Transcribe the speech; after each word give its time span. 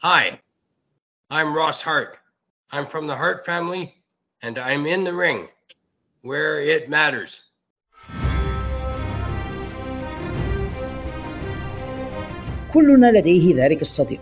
Hi, 0.00 0.38
I'm 1.28 1.56
Ross 1.56 1.82
Hart. 1.82 2.18
I'm 2.70 2.86
from 2.86 3.08
the 3.08 3.16
Hart 3.16 3.44
family, 3.44 3.96
and 4.40 4.56
I'm 4.56 4.86
in 4.86 5.02
the 5.02 5.12
ring 5.12 5.48
where 6.22 6.60
it 6.60 6.88
matters. 6.88 7.40
كلنا 12.72 13.12
لديه 13.18 13.54
ذلك 13.54 13.82
الصديق 13.82 14.20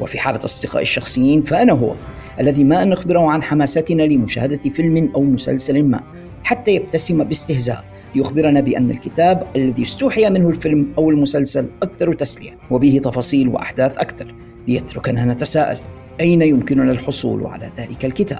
وفي 0.00 0.18
حالة 0.18 0.44
أصدقائي 0.44 0.82
الشخصيين 0.82 1.42
فأنا 1.42 1.72
هو 1.72 1.94
الذي 2.40 2.64
ما 2.64 2.82
أن 2.82 2.90
نخبره 2.90 3.30
عن 3.30 3.42
حماستنا 3.42 4.02
لمشاهدة 4.02 4.70
فيلم 4.70 5.12
أو 5.14 5.22
مسلسل 5.22 5.82
ما 5.82 6.00
حتى 6.44 6.70
يبتسم 6.70 7.24
باستهزاء 7.24 7.84
ليخبرنا 8.14 8.60
بأن 8.60 8.90
الكتاب 8.90 9.52
الذي 9.56 9.82
استوحي 9.82 10.30
منه 10.30 10.48
الفيلم 10.48 10.94
أو 10.98 11.10
المسلسل 11.10 11.70
أكثر 11.82 12.14
تسلية 12.14 12.58
وبه 12.70 13.00
تفاصيل 13.04 13.48
وأحداث 13.48 13.98
أكثر 13.98 14.47
ليتركنا 14.68 15.24
نتساءل. 15.24 15.78
أين 16.20 16.42
يمكننا 16.42 16.92
الحصول 16.92 17.46
على 17.46 17.70
ذلك 17.78 18.04
الكتاب؟ 18.04 18.38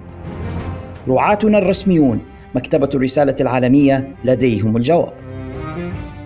رعاتنا 1.08 1.58
الرسميون 1.58 2.20
مكتبة 2.54 2.90
الرسالة 2.94 3.34
العالمية 3.40 4.14
لديهم 4.24 4.76
الجواب. 4.76 5.12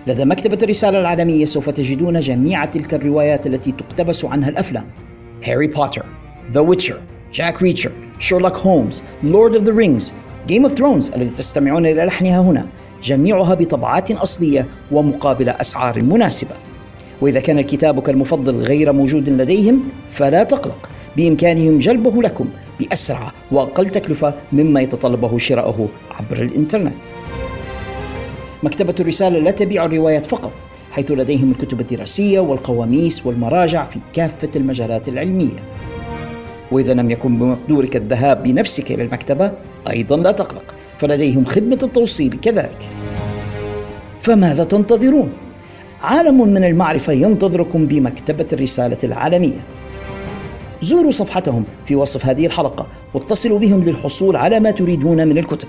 لدى 0.07 0.25
مكتبة 0.25 0.57
الرسالة 0.63 0.99
العالمية 0.99 1.45
سوف 1.45 1.69
تجدون 1.69 2.19
جميع 2.19 2.65
تلك 2.65 2.93
الروايات 2.93 3.47
التي 3.47 3.71
تقتبس 3.71 4.25
عنها 4.25 4.49
الأفلام. 4.49 4.85
هاري 5.43 5.67
بوتر 5.67 6.05
ذا 6.51 6.59
ويتشر 6.59 7.01
جاك 7.33 7.61
ريتشر 7.61 7.91
شيرلوك 8.19 8.57
هولمز 8.57 9.03
لورد 9.23 9.55
أوف 9.55 9.63
ذا 9.63 9.71
رينغز 9.71 10.13
جيم 10.47 10.63
أوف 10.63 10.73
ثرونز 10.73 11.11
الذي 11.11 11.29
تستمعون 11.29 11.85
إلى 11.85 12.05
لحنها 12.05 12.39
هنا. 12.39 12.65
جميعها 13.03 13.53
بطبعات 13.53 14.11
أصلية 14.11 14.67
ومقابل 14.91 15.49
أسعار 15.49 16.03
مناسبة. 16.03 16.55
وإذا 17.21 17.39
كان 17.39 17.61
كتابك 17.61 18.09
المفضل 18.09 18.55
غير 18.55 18.93
موجود 18.93 19.29
لديهم 19.29 19.83
فلا 20.09 20.43
تقلق. 20.43 20.89
بإمكانهم 21.17 21.77
جلبه 21.77 22.21
لكم 22.21 22.45
بأسرع 22.79 23.31
وأقل 23.51 23.89
تكلفة 23.89 24.33
مما 24.51 24.81
يتطلبه 24.81 25.37
شراؤه 25.37 25.87
عبر 26.11 26.41
الإنترنت. 26.41 27.05
مكتبة 28.63 28.95
الرسالة 28.99 29.39
لا 29.39 29.51
تبيع 29.51 29.85
الروايات 29.85 30.25
فقط 30.25 30.53
حيث 30.91 31.11
لديهم 31.11 31.51
الكتب 31.51 31.79
الدراسية 31.79 32.39
والقواميس 32.39 33.25
والمراجع 33.25 33.85
في 33.85 33.99
كافة 34.13 34.49
المجالات 34.55 35.07
العلمية. 35.07 35.63
وإذا 36.71 36.93
لم 36.93 37.11
يكن 37.11 37.39
بمقدورك 37.39 37.95
الذهاب 37.95 38.43
بنفسك 38.43 38.91
إلى 38.91 39.03
المكتبة 39.03 39.51
أيضا 39.89 40.17
لا 40.17 40.31
تقلق 40.31 40.75
فلديهم 40.97 41.45
خدمة 41.45 41.79
التوصيل 41.83 42.39
كذلك. 42.41 42.89
فماذا 44.21 44.63
تنتظرون؟ 44.63 45.33
عالم 46.03 46.47
من 46.47 46.63
المعرفة 46.63 47.13
ينتظركم 47.13 47.87
بمكتبة 47.87 48.47
الرسالة 48.53 48.97
العالمية. 49.03 49.65
زوروا 50.81 51.11
صفحتهم 51.11 51.63
في 51.85 51.95
وصف 51.95 52.25
هذه 52.25 52.45
الحلقة 52.45 52.87
واتصلوا 53.13 53.59
بهم 53.59 53.83
للحصول 53.83 54.35
على 54.35 54.59
ما 54.59 54.71
تريدون 54.71 55.27
من 55.27 55.37
الكتب. 55.37 55.67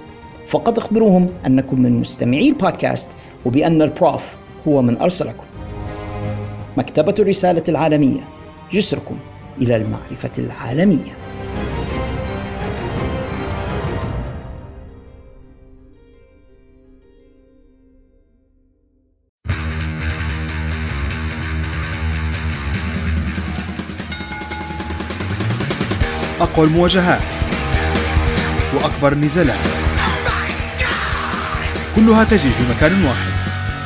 فقط 0.49 0.79
اخبروهم 0.79 1.29
أنكم 1.47 1.83
من 1.83 2.01
مستمعي 2.01 2.49
البودكاست 2.49 3.09
وبأن 3.47 3.83
البروف 3.83 4.37
هو 4.69 4.83
من 4.83 4.99
أرسلكم. 4.99 5.45
مكتبة 6.77 7.15
الرسالة 7.19 7.65
العالمية 7.69 8.29
جسركم 8.73 9.17
إلى 9.61 9.77
المعرفة 9.77 10.33
العالمية. 10.39 11.24
أقوى 26.55 26.67
المواجهات 26.67 27.21
وأكبر 28.75 29.13
النزالات 29.13 29.57
كلها 31.97 32.25
تجري 32.25 32.51
في 32.51 32.63
مكان 32.77 33.05
واحد 33.05 33.33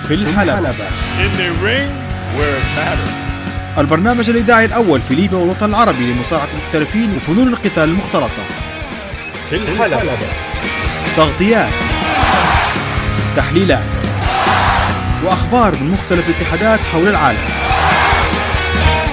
في 0.08 0.14
الحلبة. 0.14 0.72
البرنامج 3.78 4.30
الإذاعي 4.30 4.64
الأول 4.64 5.00
في 5.00 5.14
ليبيا 5.14 5.38
والوطن 5.38 5.70
العربي 5.70 6.12
لمصارعة 6.12 6.48
المحترفين 6.52 7.16
وفنون 7.16 7.48
القتال 7.48 7.84
المختلطة. 7.84 8.42
في 9.50 9.56
الحلبة. 9.56 10.02
تغطيات 11.16 11.72
تحليلات 13.36 13.84
وأخبار 15.24 15.72
من 15.80 15.90
مختلف 15.90 16.28
الاتحادات 16.28 16.80
حول 16.92 17.08
العالم. 17.08 17.48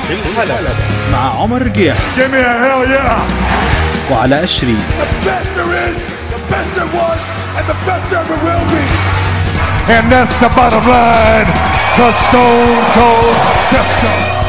في 0.08 0.14
الحلبة 0.14 0.74
مع 1.12 1.40
عمر 1.40 1.62
رقيح 1.62 1.96
Give 2.16 2.30
me 2.32 2.40
a 2.40 2.54
hell 2.64 2.84
yeah! 2.88 4.12
وعلاء 4.12 4.44
الشريف 4.44 4.78
The 5.00 5.26
best 5.26 5.48
there 5.56 5.88
is, 5.88 5.96
the 6.34 6.40
best 6.52 6.70
there 6.76 6.90
was, 7.00 7.20
and 7.58 7.64
the 7.72 7.78
best 7.86 8.04
there 8.10 8.20
ever 8.20 8.38
will 8.46 8.64
be. 8.74 8.84
And 9.96 10.12
that's 10.12 10.38
the 10.38 10.50
bottom 10.56 10.84
line. 10.86 11.48
The 11.98 12.12
Stone 12.12 12.84
Cold 12.94 13.36
said 13.70 14.43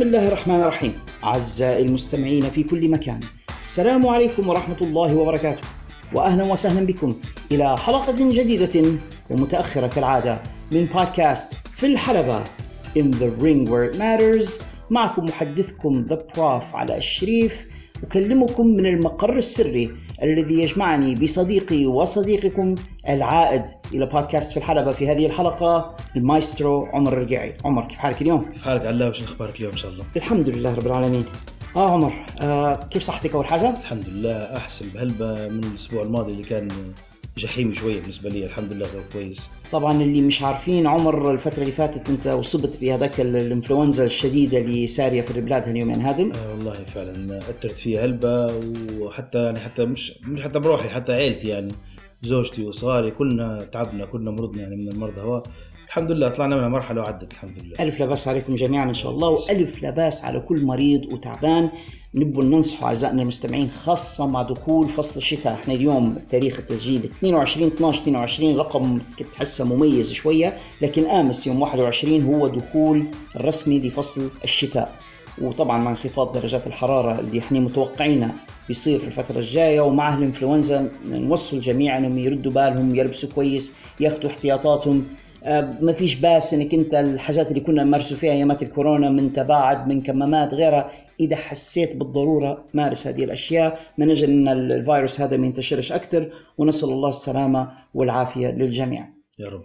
بسم 0.00 0.08
الله 0.08 0.28
الرحمن 0.28 0.60
الرحيم. 0.60 0.92
أعزائي 1.24 1.84
المستمعين 1.84 2.42
في 2.42 2.62
كل 2.62 2.88
مكان 2.90 3.20
السلام 3.60 4.06
عليكم 4.06 4.48
ورحمة 4.48 4.76
الله 4.80 5.16
وبركاته 5.16 5.68
وأهلا 6.14 6.44
وسهلا 6.44 6.86
بكم 6.86 7.16
إلى 7.52 7.76
حلقة 7.78 8.30
جديدة 8.32 8.84
ومتأخرة 9.30 9.86
كالعادة 9.86 10.42
من 10.72 10.84
بودكاست 10.84 11.52
في 11.76 11.86
الحلبة 11.86 12.44
In 12.96 13.12
the 13.12 13.30
Ring 13.44 13.68
Where 13.68 13.92
It 13.92 13.98
Matters. 13.98 14.62
معكم 14.90 15.24
محدثكم 15.24 16.06
The 16.10 16.16
Prof. 16.36 16.74
علاء 16.74 16.98
الشريف 16.98 17.66
أكلمكم 18.02 18.66
من 18.66 18.86
المقر 18.86 19.38
السري 19.38 19.90
الذي 20.22 20.54
يجمعني 20.54 21.14
بصديقي 21.14 21.86
وصديقكم 21.86 22.74
العائد 23.08 23.62
إلى 23.94 24.06
بودكاست 24.06 24.50
في 24.52 24.56
الحلبة 24.56 24.90
في 24.90 25.08
هذه 25.08 25.26
الحلقة 25.26 25.96
المايسترو 26.16 26.86
عمر 26.86 27.12
الرقيعي 27.12 27.54
عمر 27.64 27.84
كيف 27.88 27.98
حالك 27.98 28.22
اليوم؟ 28.22 28.46
حالك 28.64 28.86
علاء 28.86 29.10
وش 29.10 29.22
أخبارك 29.22 29.56
اليوم 29.56 29.72
إن 29.72 29.78
شاء 29.78 29.90
الله؟ 29.90 30.04
الحمد 30.16 30.48
لله 30.48 30.74
رب 30.74 30.86
العالمين 30.86 31.24
آه 31.76 31.90
عمر 31.90 32.12
آه 32.40 32.88
كيف 32.90 33.02
صحتك 33.02 33.34
أول 33.34 33.46
حاجة 33.46 33.70
الحمد 33.70 34.04
لله 34.08 34.56
أحسن 34.56 34.88
بهلبة 34.94 35.48
من 35.48 35.64
الأسبوع 35.64 36.02
الماضي 36.02 36.32
اللي 36.32 36.42
كان 36.44 36.68
جحيم 37.40 37.74
شوية 37.74 38.00
بالنسبة 38.00 38.30
لي 38.30 38.44
الحمد 38.44 38.72
لله 38.72 38.86
غير 38.86 39.02
كويس. 39.12 39.48
طبعا 39.72 40.02
اللي 40.02 40.20
مش 40.22 40.42
عارفين 40.42 40.86
عمر 40.86 41.30
الفترة 41.30 41.60
اللي 41.60 41.72
فاتت 41.72 42.08
أنت 42.10 42.26
اصبت 42.26 42.78
بهذاك 42.80 43.20
ال- 43.20 43.36
الإنفلونزا 43.36 44.04
الشديدة 44.04 44.58
اللي 44.58 44.86
ساريه 44.86 45.22
في 45.22 45.38
البلاد 45.38 45.68
هاليومين 45.68 46.00
هذم 46.00 46.32
آه 46.32 46.50
والله 46.50 46.72
فعلا 46.72 47.38
أثرت 47.38 47.78
فيها 47.78 48.04
هلبة 48.04 48.46
وحتى 49.00 49.44
يعني 49.44 49.58
حتى 49.58 49.84
مش 49.84 50.12
مش 50.22 50.42
حتى 50.42 50.58
بروحي 50.58 50.88
حتى 50.88 51.12
عيلتي 51.12 51.48
يعني 51.48 51.72
زوجتي 52.22 52.64
وصغاري 52.64 53.10
كلنا 53.10 53.64
تعبنا 53.72 54.04
كلنا 54.06 54.30
مرضنا 54.30 54.62
يعني 54.62 54.76
من 54.76 54.88
المرضى 54.88 55.20
هو 55.20 55.42
الحمد 55.86 56.10
لله 56.12 56.28
طلعنا 56.28 56.56
منها 56.56 56.68
مرحلة 56.68 57.00
وعدت 57.00 57.32
الحمد 57.32 57.62
لله. 57.62 57.76
ألف 57.80 58.00
لا 58.00 58.06
باس 58.06 58.28
عليكم 58.28 58.54
جميعا 58.54 58.84
إن 58.84 58.94
شاء 58.94 59.12
الله 59.12 59.28
وألف 59.28 59.82
لا 59.82 59.90
باس 59.90 60.24
على 60.24 60.40
كل 60.40 60.64
مريض 60.64 61.12
وتعبان. 61.12 61.70
نبوا 62.14 62.44
ننصحوا 62.44 62.88
أعزائنا 62.88 63.22
المستمعين 63.22 63.70
خاصة 63.70 64.26
مع 64.26 64.42
دخول 64.42 64.88
فصل 64.88 65.20
الشتاء. 65.20 65.54
إحنا 65.54 65.74
اليوم 65.74 66.16
تاريخ 66.30 66.58
التسجيل 66.58 67.04
22 67.04 67.66
12 67.66 68.02
22 68.02 68.56
رقم 68.56 68.98
تحسه 69.32 69.64
مميز 69.64 70.12
شوية 70.12 70.56
لكن 70.82 71.04
آمس 71.06 71.46
يوم 71.46 71.60
21 71.62 72.34
هو 72.34 72.48
دخول 72.48 73.04
الرسمي 73.36 73.78
لفصل 73.78 74.28
الشتاء. 74.44 74.94
وطبعا 75.42 75.78
مع 75.78 75.90
انخفاض 75.90 76.32
درجات 76.32 76.66
الحرارة 76.66 77.20
اللي 77.20 77.38
إحنا 77.38 77.60
متوقعينها 77.60 78.34
بيصير 78.68 78.98
في 78.98 79.06
الفترة 79.06 79.38
الجاية 79.38 79.80
ومع 79.80 80.14
الانفلونزا 80.14 80.90
نوصل 81.08 81.56
الجميع 81.56 81.98
انهم 81.98 82.18
يردوا 82.18 82.52
بالهم 82.52 82.94
يلبسوا 82.94 83.28
كويس 83.34 83.74
ياخذوا 84.00 84.30
احتياطاتهم. 84.30 85.04
ما 85.80 85.92
فيش 85.92 86.14
باس 86.14 86.54
إنك 86.54 86.74
أنت 86.74 86.94
الحاجات 86.94 87.48
اللي 87.48 87.60
كنا 87.60 87.84
نمارسوا 87.84 88.16
فيها 88.16 88.32
ايامات 88.32 88.62
الكورونا 88.62 89.10
من 89.10 89.32
تباعد 89.32 89.88
من 89.88 90.02
كمامات 90.02 90.54
غيرها. 90.54 90.90
إذا 91.20 91.36
حسيت 91.36 91.96
بالضرورة 91.96 92.64
مارس 92.74 93.06
هذه 93.06 93.24
الأشياء. 93.24 93.80
من 93.98 94.10
أجل 94.10 94.30
إن 94.30 94.48
الفيروس 94.48 95.20
هذا 95.20 95.36
ما 95.36 95.46
ينتشرش 95.46 95.92
أكثر. 95.92 96.32
ونسأل 96.58 96.88
الله 96.88 97.08
السلامة 97.08 97.72
والعافية 97.94 98.48
للجميع. 98.48 99.08
يا 99.38 99.48
رب 99.48 99.64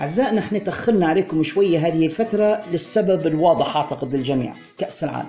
أعزائنا 0.00 0.40
إحنا 0.40 0.58
تأخرنا 0.58 1.06
عليكم 1.06 1.42
شوية. 1.42 1.86
هذه 1.86 2.06
الفترة 2.06 2.60
للسبب 2.72 3.26
الواضح 3.26 3.76
أعتقد 3.76 4.14
للجميع 4.14 4.52
كأس 4.78 5.04
العالم. 5.04 5.28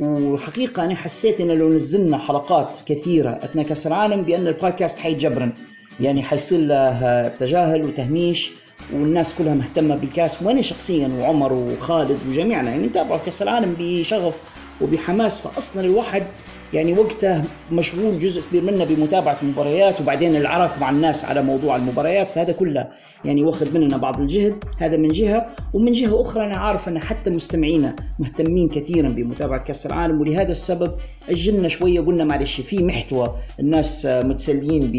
وحقيقة 0.00 0.84
أنا 0.84 0.94
حسيت 0.94 1.40
إن 1.40 1.50
لو 1.50 1.68
نزلنا 1.68 2.18
حلقات 2.18 2.70
كثيرة 2.86 3.30
أثناء 3.30 3.64
كأس 3.64 3.86
العالم 3.86 4.22
بأن 4.22 4.46
البودكاست 4.46 4.98
حيجبرن. 4.98 5.52
يعني 6.00 6.22
حيصير 6.22 6.60
له 6.60 7.28
تجاهل 7.28 7.82
وتهميش 7.82 8.52
والناس 8.92 9.34
كلها 9.34 9.54
مهتمة 9.54 9.96
بالكاس. 9.96 10.42
وأنا 10.42 10.62
شخصيا 10.62 11.08
وعمر 11.08 11.52
وخالد 11.52 12.18
وجميعنا 12.28 12.70
يعني 12.70 12.86
نتابع 12.86 13.16
كأس 13.16 13.42
العالم 13.42 13.76
بشغف 13.78 14.38
وبحماس. 14.80 15.38
فأصلا 15.38 15.84
الواحد 15.84 16.22
يعني 16.74 16.92
وقته 16.92 17.42
مشغول 17.72 18.20
جزء 18.20 18.42
كبير 18.50 18.62
منه 18.62 18.84
بمتابعة 18.84 19.36
المباريات 19.42 20.00
وبعدين 20.00 20.36
العرف 20.36 20.80
مع 20.80 20.90
الناس 20.90 21.24
على 21.24 21.42
موضوع 21.42 21.76
المباريات. 21.76 22.30
فهذا 22.30 22.52
كله 22.52 22.88
يعني 23.24 23.42
واخذ 23.42 23.78
مننا 23.78 23.96
بعض 23.96 24.20
الجهد 24.20 24.54
هذا 24.78 24.96
من 24.96 25.08
جهة 25.08 25.46
ومن 25.72 25.92
جهة 25.92 26.22
أخرى 26.22 26.44
أنا 26.44 26.56
عارف 26.56 26.88
أن 26.88 26.98
حتى 26.98 27.30
مستمعينا 27.30 27.96
مهتمين 28.18 28.68
كثيرا 28.68 29.08
بمتابعة 29.08 29.64
كأس 29.64 29.86
العالم 29.86 30.20
ولهذا 30.20 30.50
السبب 30.50 30.92
أجلنا 31.28 31.68
شوية 31.68 32.00
قلنا 32.00 32.24
معلش 32.24 32.60
في 32.60 32.82
محتوى 32.82 33.34
الناس 33.60 34.06
متسليين 34.06 34.92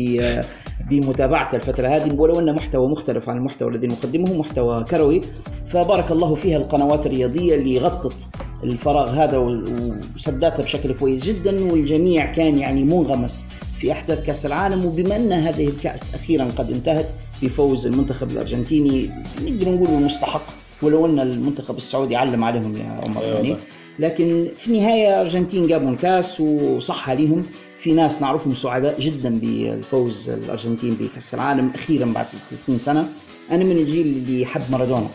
بمتابعة 0.89 1.49
الفترة 1.55 1.87
هذه 1.87 2.13
ولو 2.13 2.39
أنه 2.39 2.51
محتوى 2.51 2.87
مختلف 2.87 3.29
عن 3.29 3.37
المحتوى 3.37 3.71
الذي 3.71 3.87
نقدمه 3.87 4.33
محتوى 4.33 4.83
كروي 4.83 5.21
فبارك 5.69 6.11
الله 6.11 6.35
فيها 6.35 6.57
القنوات 6.57 7.05
الرياضية 7.05 7.55
اللي 7.55 7.79
غطت 7.79 8.15
الفراغ 8.63 9.09
هذا 9.09 9.37
وسداتها 9.37 10.63
بشكل 10.63 10.93
كويس 10.93 11.23
جدا 11.23 11.63
والجميع 11.63 12.33
كان 12.33 12.55
يعني 12.55 12.83
منغمس 12.83 13.45
في 13.79 13.91
أحداث 13.91 14.25
كأس 14.25 14.45
العالم. 14.45 14.85
وبما 14.85 15.15
أن 15.15 15.31
هذه 15.31 15.67
الكأس 15.67 16.15
أخيرا 16.15 16.47
قد 16.57 16.71
انتهت 16.71 17.09
بفوز 17.41 17.87
المنتخب 17.87 18.31
الأرجنتيني 18.31 19.09
نقدر 19.45 19.71
نقول 19.71 19.87
المستحق 19.87 20.43
ولو 20.81 21.05
أن 21.05 21.19
المنتخب 21.19 21.77
السعودي 21.77 22.15
علم 22.15 22.43
عليهم 22.43 22.77
يا 22.77 23.01
عمر 23.05 23.23
يعني 23.23 23.57
لكن 23.99 24.47
في 24.57 24.67
النهاية 24.67 25.07
الأرجنتين 25.09 25.67
جابوا 25.67 25.89
الكأس 25.89 26.41
وصح 26.41 27.09
عليهم. 27.09 27.43
في 27.79 27.93
ناس 27.93 28.21
نعرفهم 28.21 28.55
سعداء 28.55 28.99
جدا 28.99 29.39
بالفوز 29.39 30.29
الأرجنتين 30.29 30.93
بكأس 30.93 31.33
العالم 31.33 31.71
أخيرا 31.75 32.05
بعد 32.05 32.25
60 32.25 32.77
سنة. 32.77 33.07
أنا 33.51 33.63
من 33.63 33.71
الجيل 33.71 34.07
اللي 34.07 34.41
يحب 34.41 34.61
مارادونا. 34.71 35.07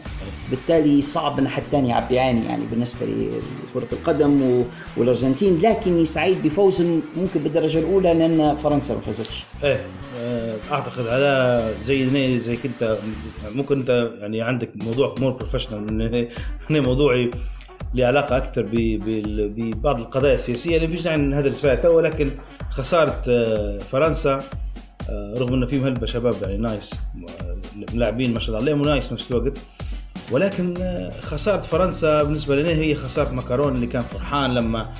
بالتالي 0.50 1.02
صعب 1.02 1.38
إن 1.38 1.48
حد 1.48 1.62
ثاني 1.72 1.88
يعبي 1.88 2.18
عيني 2.18 2.46
يعني 2.46 2.64
بالنسبة 2.70 3.06
لكره 3.06 3.88
القدم 3.92 4.64
والأرجنتين. 4.96 5.60
لكني 5.60 6.04
سعيد 6.04 6.42
بفوز 6.42 6.82
ممكن 7.16 7.40
بالدرجة 7.44 7.78
الأولى 7.78 8.14
لأن 8.14 8.54
فرنسا 8.54 8.94
ما 8.94 9.00
فازتش. 9.00 9.44
إيه 9.64 9.80
آه، 10.20 10.56
أعتقد 10.72 11.06
هذا 11.06 11.72
زي 11.72 12.38
زي 12.38 12.56
كنت 12.56 12.98
ممكن 13.54 13.78
أنت 13.78 14.10
يعني 14.20 14.42
عندك 14.42 14.70
موضوع 14.74 15.14
more 15.20 15.32
professional 15.32 16.28
هنا 16.70 16.80
موضوعي 16.80 17.30
له 17.94 18.06
علاقة 18.06 18.36
أكثر 18.36 18.68
ببعض 18.72 20.00
القضايا 20.00 20.34
السياسية 20.34 20.76
اللي 20.76 20.88
فيش 20.88 21.02
داعي 21.02 21.34
هذا 21.34 21.50
فيها 21.50 21.74
توا 21.74 21.96
ولكن 21.96 22.30
خسارة 22.70 23.22
آه، 23.28 23.78
فرنسا 23.78 24.38
آه، 25.10 25.34
رغم 25.38 25.54
إنه 25.54 25.66
فيهم 25.66 25.84
هلبة 25.84 26.06
شباب 26.06 26.34
يعني 26.42 26.56
nice. 26.56 26.94
لاعبين 27.94 28.34
ما 28.34 28.40
شاء 28.40 28.48
الله 28.48 28.60
عليهم 28.60 28.80
و 28.80 28.87
nice 28.87 29.12
نفس 29.12 29.30
الوقت. 29.30 29.58
ولكن 30.30 30.74
آه، 30.80 31.10
خسارة 31.10 31.60
فرنسا 31.60 32.22
بالنسبة 32.22 32.56
لنا 32.56 32.70
هي 32.70 32.94
خسارة 32.94 33.32
مكرون 33.32 33.74
اللي 33.74 33.86
كان 33.86 34.02
فرحان 34.02 34.54
لما 34.54 34.92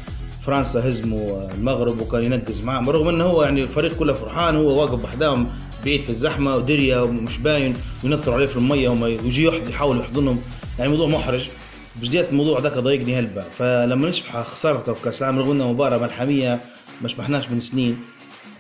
فرنسا 0.47 0.89
هزموا 0.89 1.55
المغرب 1.55 2.01
وكان 2.01 2.25
ينقز 2.25 2.65
معهم 2.65 2.91
رغم 2.91 3.09
إنه 3.09 3.25
هو 3.25 3.43
يعني 3.43 3.63
الفريق 3.63 3.99
كله 3.99 4.13
فرحان 4.13 4.57
هو 4.57 4.81
واقف 4.81 5.05
وحدهم 5.05 5.49
بعيد 5.85 6.01
في 6.01 6.11
الزحمة 6.11 6.57
ودريا 6.57 7.01
ومش 7.01 7.39
باين 7.39 7.75
وينطروا 8.05 8.35
عليه 8.35 8.47
في 8.47 8.57
المية 8.57 8.89
وما 8.89 9.09
يجي 9.09 9.45
يحاول 9.69 10.01
يحضنهم. 10.01 10.43
يعني 10.79 10.91
موضوع 10.91 11.09
محرج. 11.09 11.49
بجديات 11.97 12.29
الموضوع 12.31 12.61
ذاك 12.61 12.73
ضايقني 12.73 13.19
هلبا. 13.19 13.43
فلما 13.43 14.09
نشبح 14.09 14.43
خسارته 14.43 14.95
في 14.95 15.05
كاس 15.05 15.23
العالم 15.23 15.39
رغم 15.39 15.51
إنه 15.51 15.73
مباراة 15.73 15.99
ملحمية 15.99 16.61
ما 17.03 17.09
شبحناش 17.09 17.51
من 17.51 17.61
سنين. 17.61 18.01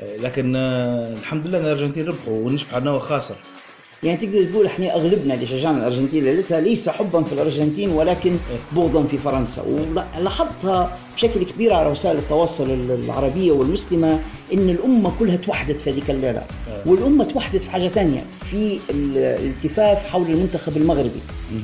آه، 0.00 0.16
لكن 0.16 0.56
آه، 0.56 1.12
الحمد 1.12 1.46
لله 1.46 1.58
إن 1.58 1.64
الأرجنتين 1.64 2.06
ربحوا 2.06 2.38
ونشبح 2.38 2.74
إنه 2.74 2.98
خاسر. 2.98 3.36
يعني 4.02 4.16
تقدر 4.26 4.44
تقول 4.44 4.66
إحنا 4.66 4.94
أغلبنا 4.94 5.34
اللي 5.34 5.46
شجعنا 5.46 5.78
الأرجنتين 5.78 6.25
ليلتها 6.25 6.60
ليس 6.60 6.88
حبا 6.88 7.22
في 7.22 7.32
الأرجنتين 7.32 7.90
ولكن 7.90 8.37
بغضا 8.72 9.02
في 9.02 9.19
فرنسا. 9.19 9.62
ولاحظتها 9.62 10.99
بشكل 11.14 11.44
كبير 11.44 11.73
على 11.75 11.91
وسائل 11.91 12.17
التواصل 12.17 12.70
العربية 12.70 13.53
والمسلمه 13.53 14.19
إن 14.53 14.70
الأمة 14.70 15.12
كلها 15.19 15.37
توحدت 15.37 15.81
في 15.81 15.91
هذيك 15.91 16.11
الليلة. 16.11 16.38
آه. 16.41 16.91
والأمة 16.91 17.25
توحدت 17.25 17.62
في 17.62 17.70
حاجة 17.70 17.88
ثانية 17.88 18.25
في 18.50 18.79
الالتفاف 18.91 20.06
حول 20.06 20.26
المنتخب 20.31 20.76
المغربي. 20.76 21.20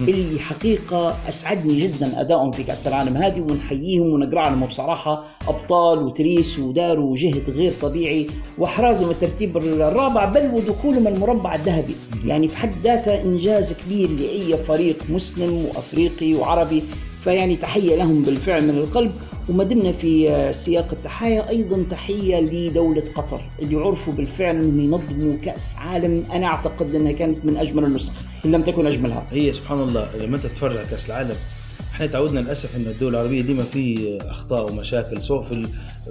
اللي 0.08 0.38
حقيقة 0.38 1.16
أسعدني 1.28 1.80
جدا 1.80 2.20
ادائهم 2.20 2.50
في 2.50 2.62
كأس 2.62 2.86
العالم 2.86 3.16
هذه 3.16 3.40
ونحييهم 3.40 4.12
ونقرأ 4.12 4.50
لهم 4.50 4.66
بصراحه 4.66 5.24
أبطال 5.48 6.02
وتريس 6.02 6.58
وداروا 6.58 7.16
جهد 7.16 7.50
غير 7.50 7.72
طبيعي. 7.82 8.26
واحرازهم 8.58 9.10
الترتيب 9.10 9.56
الرابع 9.56 10.24
بل 10.24 10.50
ودخولهم 10.54 11.08
المربع 11.08 11.54
الذهبي. 11.54 11.96
يعني 12.24 12.48
في 12.48 12.56
حد 12.56 12.72
ذاته 12.84 13.22
إنجاز 13.22 13.72
كبير 13.72 14.10
لأي 14.10 14.56
فريق 14.56 14.96
مسلم 15.08 15.64
وأفريقي 15.64 16.34
وعربي. 16.34 16.82
فيعني 17.24 17.56
تحية 17.56 17.96
لهم 17.96 18.22
بالفعل 18.22 18.62
من 18.62 18.78
القلب. 18.78 19.12
وما 19.48 19.64
دمنا 19.64 19.92
في 19.92 20.48
سياق 20.52 20.88
التحايا 20.92 21.48
أيضا 21.48 21.84
تحية 21.90 22.40
لدولة 22.40 23.02
قطر 23.14 23.40
اللي 23.62 23.76
عرفوا 23.76 24.12
بالفعل 24.12 24.56
إنهم 24.56 24.80
ينظموا 24.80 25.36
كأس 25.44 25.76
عالم. 25.76 26.24
أنا 26.32 26.46
أعتقد 26.46 26.94
إنها 26.94 27.12
كانت 27.12 27.44
من 27.44 27.56
أجمل 27.56 27.84
النسخ 27.84 28.12
إن 28.44 28.52
لم 28.52 28.62
تكن 28.62 28.86
أجملها. 28.86 29.26
هي 29.30 29.52
سبحان 29.52 29.82
الله 29.82 30.16
لما 30.16 30.36
انت 30.36 30.46
تتفرج 30.46 30.76
على 30.76 30.86
كأس 30.90 31.06
العالم 31.06 31.36
إحنا 31.92 32.06
تعودنا 32.06 32.40
للأسف 32.40 32.76
إن 32.76 32.82
الدول 32.82 33.14
العربية 33.14 33.42
ديما 33.42 33.62
في 33.62 34.18
أخطاء 34.20 34.72
ومشاكل 34.72 35.22
سواء 35.22 35.42
في 35.42 35.66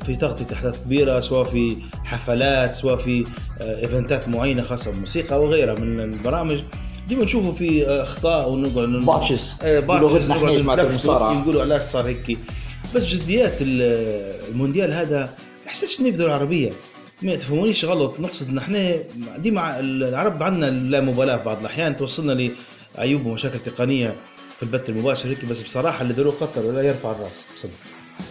في 0.05 0.15
تغطيه 0.15 0.55
احداث 0.55 0.83
كبيرة 0.85 1.19
سواء 1.19 1.43
في 1.43 1.75
حفلات 2.03 2.75
سواء 2.75 2.95
في 2.95 3.23
event 3.61 4.18
ات 4.18 4.29
معينة 4.29 4.63
خاصة 4.63 4.91
بالموسيقى 4.91 5.41
وغيرها 5.41 5.73
من 5.73 5.99
البرامج. 5.99 6.59
ديما 7.07 7.23
نشوفوا 7.23 7.53
في 7.53 7.85
أخطاء 7.87 8.49
ونقعد 8.49 8.89
نباتشو 8.89 9.53
بلغتنا 9.63 10.35
إحنا 10.35 10.51
جماعة 10.51 10.81
المصارعة. 10.81 11.41
يقولوا 11.41 11.61
علاش 11.61 11.89
صار 11.89 12.07
هيك 12.07 12.37
بس 12.95 13.05
جديات 13.05 13.53
المونديال 13.61 14.93
هذا 14.93 15.19
ما 15.65 15.71
حسيتش 15.71 15.99
اني 15.99 16.09
في 16.11 16.15
الدول 16.17 16.29
العربيه 16.29 16.71
ما 17.21 17.35
تفهمونيش 17.35 17.85
غلط. 17.85 18.19
نقصد 18.19 18.49
ان 18.49 18.57
إحنا 18.57 18.95
ديما 19.37 19.79
العرب 19.79 20.43
عندنا 20.43 20.65
لا 20.65 21.01
مبالاة 21.01 21.37
في 21.37 21.43
بعض 21.43 21.59
الأحيان. 21.59 21.97
توصلنا 21.97 22.49
لعيوب 22.97 23.25
ومشاكل 23.25 23.59
تقنية 23.59 24.15
في 24.57 24.63
البث 24.63 24.89
المباشر 24.89 25.29
هيك 25.29 25.45
بس 25.45 25.57
بصراحة 25.57 26.01
اللي 26.01 26.13
داروه 26.13 26.33
قطر 26.41 26.65
ولا 26.65 26.81
يرفع 26.81 27.11
الرأس. 27.11 27.45
بصدق 27.57 27.71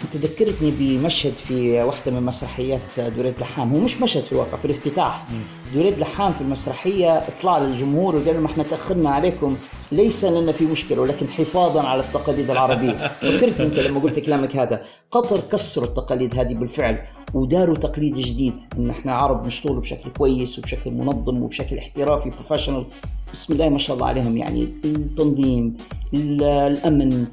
انت 0.05 0.16
ذكرتني 0.16 0.73
بمشهد 0.78 1.33
في 1.33 1.83
واحدة 1.83 2.12
من 2.12 2.23
مسرحيات 2.23 2.81
دوريد 3.16 3.35
لحام. 3.40 3.73
هو 3.73 3.81
مش 3.81 4.02
مشهد 4.02 4.23
في 4.23 4.33
الواقع 4.33 4.57
في 4.57 4.64
الافتتاح. 4.64 5.26
دوريد 5.75 5.99
لحام 5.99 6.33
في 6.33 6.40
المسرحية 6.40 7.19
اطلع 7.19 7.59
للجمهور 7.59 8.16
وقال 8.16 8.35
لهم 8.35 8.45
إحنا 8.45 8.62
تأخرنا 8.62 9.11
عليكم. 9.11 9.57
ليس 9.93 10.25
لنا 10.25 10.52
في 10.52 10.64
مشكلة 10.66 11.00
ولكن 11.00 11.28
حفاظا 11.28 11.83
على 11.83 12.00
التقاليد 12.00 12.50
العربية. 12.50 12.93
فكرت 13.21 13.61
أنت 13.61 13.78
لما 13.78 14.00
قلت 14.00 14.19
كلامك 14.19 14.57
هذا 14.57 14.83
قطر 15.11 15.40
كسروا 15.52 15.87
التقاليد 15.87 16.38
هذه 16.38 16.55
بالفعل 16.55 16.99
وداروا 17.35 17.76
تقليد 17.76 18.19
جديد. 18.19 18.61
إن 18.78 18.90
إحنا 18.90 19.14
عرب 19.14 19.47
نشتغل 19.47 19.81
بشكل 19.81 20.11
كويس 20.19 20.59
وبشكل 20.59 20.90
منظم 20.90 21.43
وبشكل 21.43 21.78
احترافي 21.78 22.31
بروفيشنال 22.31 22.87
بسم 23.33 23.52
الله 23.52 23.68
ما 23.68 23.78
شاء 23.78 23.97
الله 23.97 24.06
عليهم 24.06 24.37
يعني 24.37 24.68
التنظيم 24.85 25.76
الأمن 26.14 27.26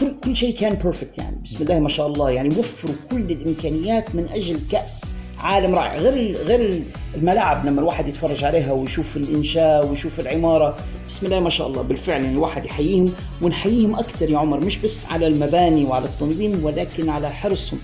كل 0.00 0.14
كل 0.24 0.36
شيء 0.36 0.58
كان 0.58 0.74
بيرفكت 0.74 1.18
يعني. 1.18 1.36
بسم 1.44 1.62
الله 1.64 1.78
ما 1.80 1.88
شاء 1.88 2.06
الله 2.06 2.30
يعني 2.30 2.48
وفروا 2.48 2.94
كل 3.10 3.16
الإمكانيات 3.32 4.14
من 4.14 4.28
أجل 4.32 4.58
كأس 4.70 5.16
عالم 5.38 5.74
رائع. 5.74 5.96
غير 5.96 6.36
غير 6.36 6.82
الملاعب 7.14 7.66
لما 7.66 7.80
الواحد 7.80 8.08
يتفرج 8.08 8.44
عليها 8.44 8.72
ويشوف 8.72 9.16
الإنشاء 9.16 9.86
ويشوف 9.86 10.20
العمارة. 10.20 10.76
بسم 11.08 11.26
الله 11.26 11.40
ما 11.40 11.50
شاء 11.50 11.66
الله 11.66 11.82
بالفعل 11.82 12.22
يعني 12.22 12.34
الواحد 12.34 12.64
يحييهم 12.64 13.06
ونحييهم 13.42 13.94
أكثر 13.96 14.30
يا 14.30 14.38
عمر 14.38 14.60
مش 14.60 14.78
بس 14.78 15.06
على 15.06 15.26
المباني 15.26 15.84
وعلى 15.84 16.04
التنظيم 16.04 16.64
ولكن 16.64 17.08
على 17.08 17.30
حرصهم 17.30 17.78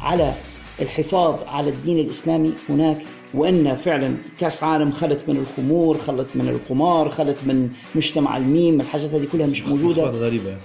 على 0.00 0.32
الحفاظ 0.80 1.34
على 1.48 1.70
الدين 1.70 1.98
الإسلامي 1.98 2.52
هناك. 2.68 2.98
وأن 3.34 3.76
فعلا 3.76 4.14
كأس 4.40 4.62
عالم 4.62 4.92
خلت 4.92 5.20
من 5.28 5.36
الخمور 5.36 5.98
خلت 5.98 6.28
من 6.34 6.48
القمار 6.48 7.10
خلت 7.10 7.36
من 7.46 7.70
مجتمع 7.94 8.36
الميم 8.36 8.80
الحاجات 8.80 9.10
هذه 9.10 9.26
كلها 9.32 9.46
مش 9.46 9.62
موجودة. 9.62 10.02
غريبة. 10.02 10.56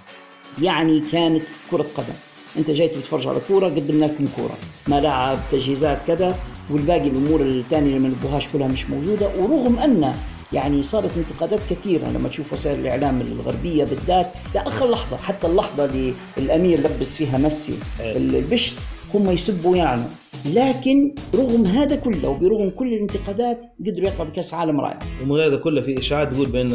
يعني 0.62 1.04
كانت 1.12 1.44
كرة 1.72 1.86
قدم. 1.96 2.14
أنت 2.58 2.72
جاي 2.72 2.88
تتفرج 2.88 3.28
على 3.28 3.40
كورة 3.48 3.66
قدمنا 3.66 4.06
لكم 4.06 4.28
كورة. 4.36 4.58
ملاعب 4.88 5.38
تجهيزات 5.52 6.00
كذا 6.08 6.36
والباقي 6.70 7.08
الأمور 7.08 7.42
الثانية 7.42 7.88
اللي 7.88 8.00
ما 8.00 8.10
نبوهاش 8.10 8.48
كلها 8.54 8.68
مش 8.68 8.90
موجودة. 8.90 9.28
ورغم 9.38 9.80
أن 9.80 10.14
يعني 10.54 10.84
صارت 10.84 11.18
انتقادات 11.18 11.60
كثيرة 11.70 12.08
لما 12.10 12.30
تشوف 12.30 12.54
وسائل 12.54 12.80
الإعلام 12.80 13.22
الغربية 13.22 13.84
بالذات 13.84 14.32
لاخر 14.56 14.92
لحظة 14.92 15.18
حتى 15.18 15.48
اللحظة 15.48 15.86
اللي 15.86 16.14
الأمير 16.38 16.80
لبس 16.80 17.16
فيها 17.16 17.38
ميسي 17.38 17.76
البشت 18.00 18.76
هم 19.14 19.32
يسبوا 19.32 19.72
ويعنوا 19.72 20.06
لكن 20.46 21.16
رغم 21.36 21.66
هذا 21.66 21.96
كله 21.96 22.30
وبرغم 22.30 22.70
كل 22.70 22.94
الانتقادات 22.94 23.66
قدروا 23.80 24.08
يطلعوا 24.08 24.30
بكأس 24.30 24.54
عالم 24.54 24.82
رائع. 24.82 25.00
ومن 25.22 25.32
غير 25.32 25.48
هذا 25.48 25.58
كله 25.58 25.82
في 25.82 26.00
إشاعات 26.00 26.34
تقول 26.34 26.48
بأن 26.48 26.72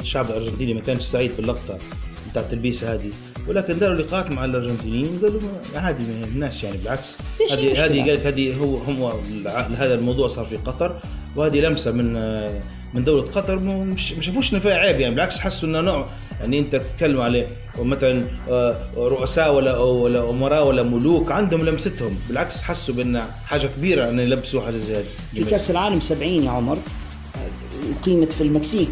الشعب 0.00 0.26
الأرجنتيني 0.26 0.74
ما 0.74 0.80
كانش 0.80 1.00
سعيد 1.00 1.30
في 1.30 1.38
اللقطه 1.38 1.78
بتاع 2.30 2.42
التلبيسه 2.42 2.94
هذه 2.94 3.10
ولكن 3.48 3.78
داروا 3.78 3.96
لقاءات 3.96 4.30
مع 4.30 4.44
الأرجنتينيين 4.44 5.18
قالوا 5.22 5.40
عادي 5.76 6.04
ما 6.04 6.26
يهمناش 6.26 6.64
يعني 6.64 6.76
بالعكس. 6.76 7.16
هذه 7.50 7.84
هذه 7.84 8.08
قالت 8.10 8.26
هذه 8.26 8.56
هو 8.56 8.76
هم 8.76 9.12
هذا 9.76 9.94
الموضوع 9.94 10.28
صار 10.28 10.44
في 10.44 10.56
قطر. 10.56 11.00
وهذه 11.36 11.60
لمسة 11.60 11.92
من 11.92 12.12
من 12.94 13.04
دولة 13.04 13.22
قطر 13.22 13.58
مش 13.58 14.12
ما 14.12 14.22
شافوش 14.22 14.52
انه 14.52 14.60
فيها 14.60 14.74
عيب 14.74 15.00
يعني 15.00 15.14
بالعكس 15.14 15.38
حسوا 15.38 15.68
إنه 15.68 15.80
نوع 15.80 16.06
يعني 16.40 16.58
انت 16.58 16.76
تتكلم 16.76 17.20
عليه 17.20 17.46
مثلا 17.78 18.24
آه، 18.50 18.76
رؤساء 18.96 19.54
ولا 19.54 19.78
ولا 19.78 20.30
أمراء 20.30 20.66
ولا 20.66 20.82
ملوك 20.82 21.32
عندهم 21.32 21.64
لمستهم. 21.64 22.18
بالعكس 22.28 22.62
حسوا 22.62 22.94
بان 22.94 23.22
حاجة 23.46 23.68
كبيرة 23.78 24.08
أن 24.08 24.20
يلبسوا 24.20 24.60
حاجة 24.62 24.76
زي 24.76 24.96
هذه. 24.96 25.04
في 25.34 25.44
كأس 25.44 25.70
العالم 25.70 26.00
70 26.00 26.30
يا 26.44 26.50
عمر 26.50 26.78
أقيمت 28.02 28.32
في 28.32 28.40
المكسيك. 28.40 28.88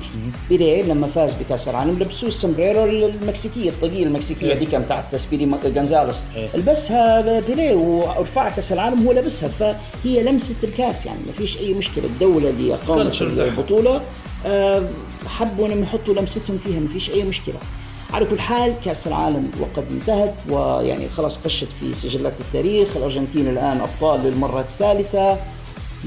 بيليه 0.49 0.83
لما 0.83 1.07
فاز 1.07 1.33
بكأس 1.33 1.69
العالم 1.69 1.99
لبسوه 2.03 2.29
السمبريرو 2.29 2.85
المكسيكية 2.85 3.71
الطاقية 3.71 4.05
المكسيكية 4.05 4.55
دي 4.55 4.67
كانت 4.67 4.89
تحت 4.89 5.17
سبيدي 5.17 5.49
جونزاليس 5.75 6.23
إيه. 6.37 6.49
لبسها 6.57 7.41
بيليه 7.41 7.75
ورفع 7.75 8.49
كأس 8.51 8.73
العالم 8.73 9.07
هو 9.07 9.13
لبسها 9.13 9.49
فهي 9.49 10.23
لمسة 10.23 10.55
الكأس 10.65 11.07
يعني. 11.07 11.19
ما 11.27 11.33
فيش 11.33 11.59
أي 11.61 11.75
مشكلة. 11.75 12.05
الدولة 12.05 12.51
اللي 12.51 12.75
أقامت 12.75 13.23
البطولة 13.23 14.01
آه، 14.47 14.83
حبوا 15.29 15.67
إنهم 15.67 15.83
يحطوا 15.83 16.15
لمستهم 16.15 16.57
فيها 16.59 16.81
ما 16.81 16.89
فيش 16.89 17.11
أي 17.11 17.23
مشكلة. 17.25 17.55
على 18.13 18.27
كل 18.27 18.41
حال 18.41 18.73
كأس 18.85 19.07
العالم 19.07 19.51
وقد 19.61 19.85
انتهت 19.93 20.35
ويعني 20.51 21.09
خلاص 21.09 21.45
خشت 21.45 21.69
في 21.69 21.95
سجلات 21.95 22.41
التاريخ. 22.41 22.97
الأرجنتين 22.97 23.49
الآن 23.49 23.81
أبطال 23.81 24.21
للمرة 24.21 24.61
الثالثة. 24.61 25.37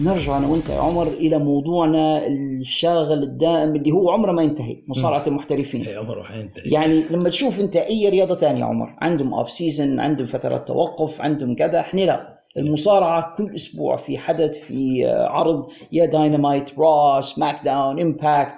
نرجع 0.04 0.38
أنا 0.38 0.48
وأنت 0.48 0.70
يا 0.70 0.80
عمر 0.80 1.08
إلى 1.08 1.38
موضوعنا 1.38 2.28
الشاغل 2.28 3.24
الدائم 3.24 3.76
اللي 3.76 3.92
هو 3.92 4.12
عمره 4.12 4.32
ما 4.32 4.44
ينتهي 4.44 4.78
مصارعة 4.88 5.24
المحترفين. 5.28 5.86
اي 5.86 5.96
عمره 5.96 6.24
حينتهي 6.24 6.64
يعني 6.72 7.04
لما 7.10 7.30
تشوف 7.30 7.60
أنت 7.60 7.76
أي 7.76 8.10
رياضة 8.10 8.36
ثانية 8.36 8.64
عمر 8.64 8.96
عندهم 9.02 9.34
off 9.34 9.52
season 9.52 10.00
عندهم 10.00 10.28
فترات 10.28 10.68
توقف 10.68 11.22
عندهم 11.22 11.56
كذا 11.56 11.80
إحنا 11.80 12.02
لا. 12.02 12.34
المصارعة 12.58 13.36
كل 13.38 13.56
أسبوع 13.56 13.96
في 13.96 14.18
حدث 14.18 14.58
في 14.58 15.06
عرض 15.30 15.68
يا 15.92 16.06
داينامايت 16.06 16.80
يا 16.80 17.00
رو 17.00 17.40
سماك 17.40 17.62
داون 17.66 18.00
امباكت 18.02 18.56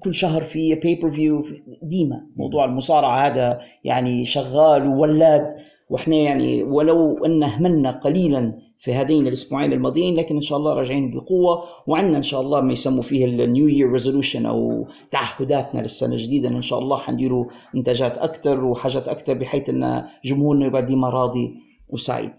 كل 0.00 0.14
شهر 0.14 0.42
في 0.42 0.74
pay-per-view 0.74 1.44
ديما 1.82 2.26
موضوع 2.36 2.64
المصارعة 2.64 3.26
هذا 3.26 3.60
يعني 3.84 4.24
شغال 4.24 4.88
وولاد. 4.88 5.48
وإحنا 5.90 6.16
يعني 6.16 6.62
ولو 6.62 7.24
أن 7.24 7.42
اهملنا 7.42 7.90
قليلا 7.90 8.58
في 8.78 8.94
هذين 8.94 9.26
الأسبوعين 9.26 9.72
الماضيين 9.72 10.16
لكن 10.16 10.34
إن 10.34 10.40
شاء 10.40 10.58
الله 10.58 10.74
راجعين 10.74 11.10
بقوة. 11.10 11.62
وعندنا 11.86 12.16
إن 12.16 12.22
شاء 12.22 12.40
الله 12.40 12.60
ما 12.60 12.72
يسموا 12.72 13.02
فيه 13.02 13.24
ال 13.24 13.35
New 13.35 13.68
Year 13.68 13.92
resolution 13.92 14.46
أو 14.46 14.86
تعهداتنا 15.10 15.80
للسنة 15.80 16.12
الجديدة. 16.12 16.48
إن 16.48 16.62
شاء 16.62 16.78
الله 16.78 16.96
حنديروا 16.96 17.44
إنتاجات 17.76 18.18
أكثر 18.18 18.64
وحاجات 18.64 19.08
أكثر 19.08 19.34
بحيث 19.34 19.68
إن 19.68 20.04
جمهورنا 20.24 20.66
يبقى 20.66 20.86
ديما 20.86 21.08
راضي 21.08 21.54
وسعيد. 21.88 22.32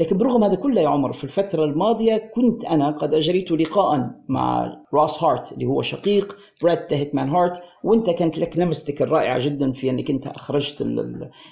لكن 0.00 0.18
برغم 0.18 0.44
هذا 0.44 0.54
كله 0.54 0.80
يا 0.80 0.88
عمر 0.88 1.12
في 1.12 1.24
الفترة 1.24 1.64
الماضية 1.64 2.16
كنت 2.34 2.64
أنا 2.64 2.90
قد 2.90 3.14
أجريت 3.14 3.50
لقاء 3.50 4.10
مع 4.28 4.76
راس 4.94 5.24
هارت 5.24 5.52
اللي 5.52 5.66
هو 5.66 5.82
شقيق 5.82 6.36
بريت 6.62 6.86
ذا 6.90 6.96
هيتمان 6.96 7.28
هارت 7.28 7.60
وأنت 7.84 8.10
كانت 8.10 8.38
لك 8.38 8.58
لمستك 8.58 9.02
الرائعة 9.02 9.38
جدا 9.38 9.72
في 9.72 9.90
إنك 9.90 10.10
أنت 10.10 10.26
أخرجت 10.26 10.82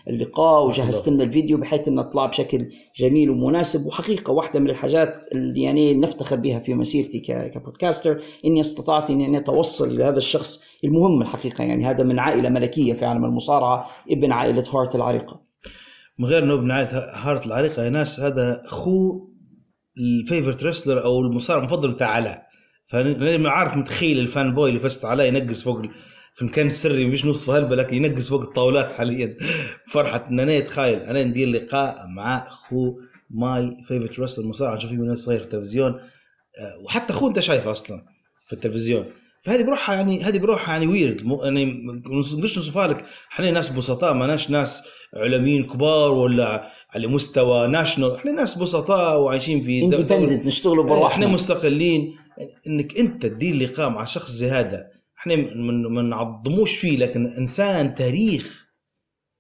اللقاء 0.09 0.67
وجهزت 0.67 1.09
لنا 1.09 1.25
الفيديو 1.25 1.59
بحيث 1.59 1.89
إنه 1.89 2.03
طلع 2.03 2.27
بشكل 2.27 2.69
جميل 2.97 3.31
ومناسب. 3.31 3.87
وحقيقة 3.87 4.33
واحدة 4.33 4.61
من 4.61 4.71
الحاجات 4.71 5.15
اللي 5.33 5.63
يعني 5.63 5.95
نفتخر 5.95 6.37
بها 6.37 6.59
في 6.59 6.75
مسيرتي 6.75 7.21
ك 7.55 7.61
podcaster 7.61 8.23
إني 8.45 8.61
أستطعت 8.61 9.11
إني 9.11 9.39
أتوصل 9.39 9.91
إلى 9.91 10.05
هذا 10.05 10.19
الشخص 10.19 10.65
المهم 10.85 11.23
الحقيقة 11.23 11.65
يعني 11.65 11.85
هذا 11.85 12.05
من 12.05 12.19
عائلة 12.19 12.49
ملكية 12.49 12.93
في 12.93 13.05
عالم 13.05 13.25
المصارعة 13.25 13.87
ابن 14.11 14.33
عائلة 14.33 14.65
هارت 14.75 14.95
العريقة. 14.95 15.46
من 16.19 16.25
غير 16.27 16.55
ابن 16.55 16.71
عائله 16.71 16.99
هارت 16.99 17.47
العريقة. 17.47 17.85
يا 17.85 17.91
ناس 17.91 18.21
هذا 18.21 18.63
اخوه 18.65 19.33
ال 19.99 20.06
favorite 20.06 20.63
wrestler 20.63 21.05
أو 21.05 21.21
المصارع 21.21 21.61
المفضل 21.61 21.93
بتاع 21.93 22.09
علاء. 22.09 22.47
فانا 22.87 23.51
عارف 23.51 23.77
متخيل 23.77 24.19
ال 24.19 24.55
fanboy 24.55 24.69
اللي 24.69 24.81
في 24.81 25.05
علاء 25.05 25.27
ينقز 25.27 25.63
فوق 25.63 25.83
في 26.35 26.43
المكان 26.43 26.67
السري 26.67 27.07
مش 27.07 27.25
نصف 27.25 27.51
هلبة 27.51 27.77
لكن 27.77 27.95
ينقز 27.95 28.29
فوق 28.29 28.43
الطاولات 28.43 28.93
حاليا. 28.93 29.37
فرحة 29.93 30.25
إن 30.31 30.41
أنا 30.41 30.59
أتخيل. 30.59 30.99
أنا 30.99 31.25
ندير 31.25 31.49
لقاء 31.49 32.07
مع 32.07 32.47
اخوه 32.47 32.97
my 33.31 33.77
favorite 33.89 34.21
wrestler 34.21 34.47
مصارع 34.47 34.75
نشوف 34.75 34.91
فيه 34.91 34.97
من 34.97 35.15
صغير 35.15 35.39
في 35.39 35.45
التلفزيون. 35.45 35.93
آه، 35.93 36.85
وحتى 36.85 37.13
أخوه 37.13 37.29
أنت 37.29 37.41
شايفه 37.41 37.71
أصلا 37.71 38.05
في 38.47 38.53
التلفزيون. 38.53 39.05
فهذه 39.47 39.63
بروحها 39.63 39.95
يعني 39.95 40.23
هذه 40.23 40.39
بروحها 40.39 40.73
يعني 40.73 40.87
weird 40.87 41.21
يعني 41.43 41.65
نقدرش 42.05 42.57
نوصفها 42.57 42.87
لك 42.87 43.07
إحنا 43.33 43.51
ناس 43.51 43.69
بسطاء 43.69 44.15
ماناش 44.15 44.51
ناس 44.51 44.83
اعلاميين 45.17 45.65
كبار 45.67 46.13
ولا 46.13 46.71
على 46.91 47.07
مستوى 47.07 47.67
national 47.67 48.15
إحنا 48.15 48.33
ناس 48.33 48.59
بسطاء 48.59 49.21
وعايشين 49.21 49.63
في 49.63 49.85
independent 49.85 50.47
نشتغلوا 50.47 50.85
إيه، 50.85 50.91
بروحنا 50.91 51.15
إحنا 51.15 51.27
مستقلين. 51.27 52.17
إنك 52.67 52.99
أنت 52.99 53.27
تدير 53.27 53.55
لقاء 53.55 53.91
مع 53.91 54.05
شخص 54.05 54.31
زي 54.31 54.51
هذا 54.51 54.87
إحنا 55.19 55.37
ما 55.89 56.03
نعظموش 56.03 56.77
فيه 56.77 56.99
لكن 56.99 57.27
إنسان 57.27 57.95
تاريخ 57.95 58.67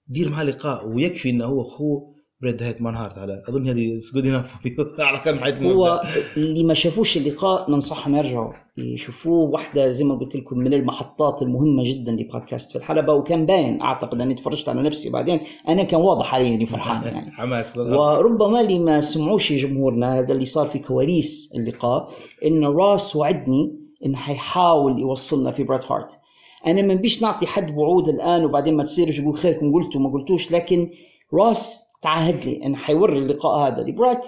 دير 0.06 0.28
معاه 0.28 0.44
لقاء 0.44 0.88
ويكفي 0.88 1.30
إنه 1.30 1.44
هو 1.44 1.62
أخوه. 1.62 2.15
بريت 2.42 2.62
هيتمان 2.62 2.94
هارت 2.94 3.18
على 3.18 3.42
أظن 3.48 3.68
هذه 3.68 3.98
good 4.14 4.26
enough 4.26 4.54
على 4.98 5.18
كم 5.18 5.38
حيث 5.38 5.62
هو 5.62 6.02
اللي 6.36 6.64
ما 6.64 6.74
شافوش 6.74 7.16
اللقاء 7.16 7.70
ننصحهم 7.70 8.16
يرجعوا. 8.16 8.52
يشوفوه 8.78 9.50
واحدة 9.50 9.88
زي 9.88 10.04
ما 10.04 10.14
قلت 10.14 10.36
لكم 10.36 10.58
من 10.58 10.74
المحطات 10.74 11.42
المهمة 11.42 11.82
جدا 11.84 12.12
لبودكاست 12.12 12.70
في 12.70 12.78
الحلبة 12.78 13.12
وكان 13.12 13.46
باين 13.46 13.80
أعتقد 13.80 14.20
أني 14.20 14.34
تفرجت 14.34 14.68
على 14.68 14.82
نفسي 14.82 15.10
بعدين 15.10 15.40
أنا 15.68 15.82
كان 15.82 16.00
واضح 16.00 16.34
علي 16.34 16.54
إني 16.54 16.66
فرحان 16.66 17.02
يعني. 17.14 17.30
حماس 17.30 17.78
وربما 17.78 18.60
اللي 18.60 18.78
ما 18.78 19.00
سمعوش 19.00 19.52
جمهورنا 19.52 20.18
هذا 20.18 20.32
اللي 20.32 20.44
صار 20.44 20.66
في 20.66 20.78
كواليس 20.78 21.52
اللقاء 21.56 22.10
إن 22.44 22.64
راس 22.64 23.16
وعدني 23.16 23.78
انه 24.06 24.16
حيحاول 24.16 24.98
يوصلنا 25.00 25.50
في 25.50 25.64
بريت 25.64 25.80
هارت 25.90 26.18
أنا 26.66 26.82
ما 26.82 26.94
نبيش 26.94 27.22
نعطي 27.22 27.46
حد 27.46 27.76
وعود 27.76 28.08
الآن 28.08 28.44
وبعدين 28.44 28.76
ما 28.76 28.82
تصير 28.82 29.20
يقول 29.20 29.36
خيركم 29.38 29.72
قلتوا 29.72 30.00
ما 30.00 30.12
قلتوش 30.12 30.52
لكن 30.52 30.90
راس 31.34 31.85
تعهد 32.02 32.44
لي 32.44 32.66
انه 32.66 32.76
حيوري 32.76 33.18
اللقاء 33.18 33.66
هذا 33.66 33.82
لبريت 33.82 34.26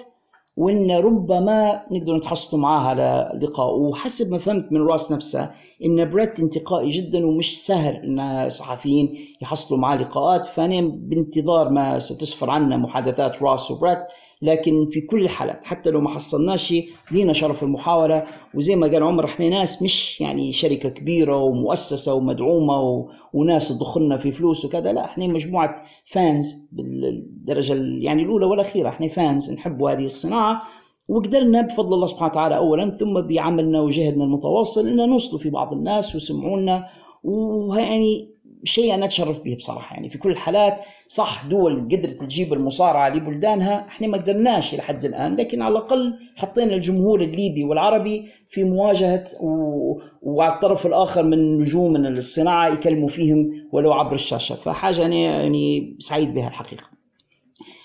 وإن 0.57 0.91
ربما 0.91 1.83
نقدر 1.91 2.17
نتحصلوا 2.17 2.63
معاه 2.63 2.89
على 2.89 3.39
لقاء 3.43 3.79
وحسب 3.79 4.33
ما 4.33 4.39
فهمت 4.39 4.73
من 4.73 4.81
راس 4.81 5.13
نفسه 5.13 5.51
إن 5.85 6.11
بريت 6.11 6.41
انتقائي 6.41 6.89
جدا 6.89 7.27
ومش 7.27 7.67
سهل 7.67 7.95
إن 7.95 8.49
صحفيين 8.49 9.19
يحصلوا 9.43 9.81
معاه 9.81 9.97
لقاءات. 9.97 10.47
فأنا 10.47 10.81
بانتظار 10.81 11.71
ما 11.71 11.99
ستسفر 11.99 12.51
عنه 12.51 12.77
محادثات 12.77 13.43
راس 13.43 13.71
وبريت 13.71 13.99
لكن 14.43 14.89
في 14.91 15.01
كل 15.01 15.25
الحالات 15.25 15.61
حتى 15.65 15.91
لو 15.91 16.01
ما 16.01 16.11
حصلناش 16.11 16.75
لينا 17.13 17.33
شرف 17.33 17.63
المحاولة 17.63 18.25
وزي 18.55 18.77
ما 18.77 18.87
قال 18.87 19.03
عمر 19.03 19.25
إحنا 19.25 19.49
ناس 19.49 19.83
مش 19.83 20.21
يعني 20.21 20.53
شركة 20.53 20.89
كبيرة 20.89 21.37
ومؤسسة 21.37 22.15
ومدعومة 22.15 22.81
و... 22.81 23.11
وناس 23.33 23.69
تدخلنا 23.69 24.17
في 24.17 24.33
فلوس 24.33 24.65
وكذا 24.65 24.93
لا 24.93 25.05
إحنا 25.05 25.27
مجموعة 25.27 25.83
فانز 26.05 26.57
بالدرجة 26.73 27.75
يعني 28.01 28.23
الأولى 28.23 28.47
والأخيرة 28.47 28.89
إحنا 28.89 29.09
فانز 29.09 29.53
نحبوا 29.53 29.91
هذه 29.91 30.05
الصناعة 30.05 30.63
وقدرنا 31.09 31.61
بفضل 31.61 31.95
الله 31.95 32.07
سبحانه 32.07 32.31
وتعالى 32.31 32.57
أولا 32.57 32.97
ثم 33.01 33.21
بعملنا 33.21 33.81
وجهدنا 33.81 34.25
المتواصل 34.25 34.89
أن 34.89 35.09
نوصلوا 35.09 35.41
في 35.41 35.51
بعض 35.51 35.73
الناس 35.73 36.17
وسمعونا 36.17 36.85
ويعني 37.25 38.31
شيء 38.65 38.95
أنا 38.95 39.05
أتشرف 39.05 39.41
به 39.41 39.55
بصراحة 39.55 39.95
يعني 39.95 40.09
في 40.09 40.19
كل 40.19 40.31
الحالات 40.31 40.81
صح 41.09 41.45
دول 41.45 41.81
قدرت 41.93 42.21
تجيب 42.21 42.53
المصارعة 42.53 43.09
لبلدانها 43.09 43.87
إحنا 43.87 44.07
ما 44.07 44.19
قدرناش 44.19 44.75
لحد 44.75 45.05
الآن 45.05 45.37
لكن 45.37 45.63
على 45.63 45.73
الأقل 45.73 46.15
حطينا 46.37 46.75
الجمهور 46.75 47.21
الليبي 47.23 47.65
والعربي 47.65 48.29
في 48.49 48.65
مواجهة 48.65 49.25
و... 49.41 50.01
وعلى 50.23 50.55
الطرف 50.55 50.87
الآخر 50.87 51.23
من 51.23 51.61
نجوم 51.61 51.93
من 51.93 52.07
الصناعة 52.07 52.69
يكلموا 52.69 53.09
فيهم 53.09 53.69
ولو 53.73 53.93
عبر 53.93 54.15
الشاشة 54.15 54.55
فحاجة 54.55 55.07
أنا 55.07 55.17
يعني 55.17 55.97
سعيد 55.99 56.35
بها 56.35 56.49
الحقيقة. 56.49 56.85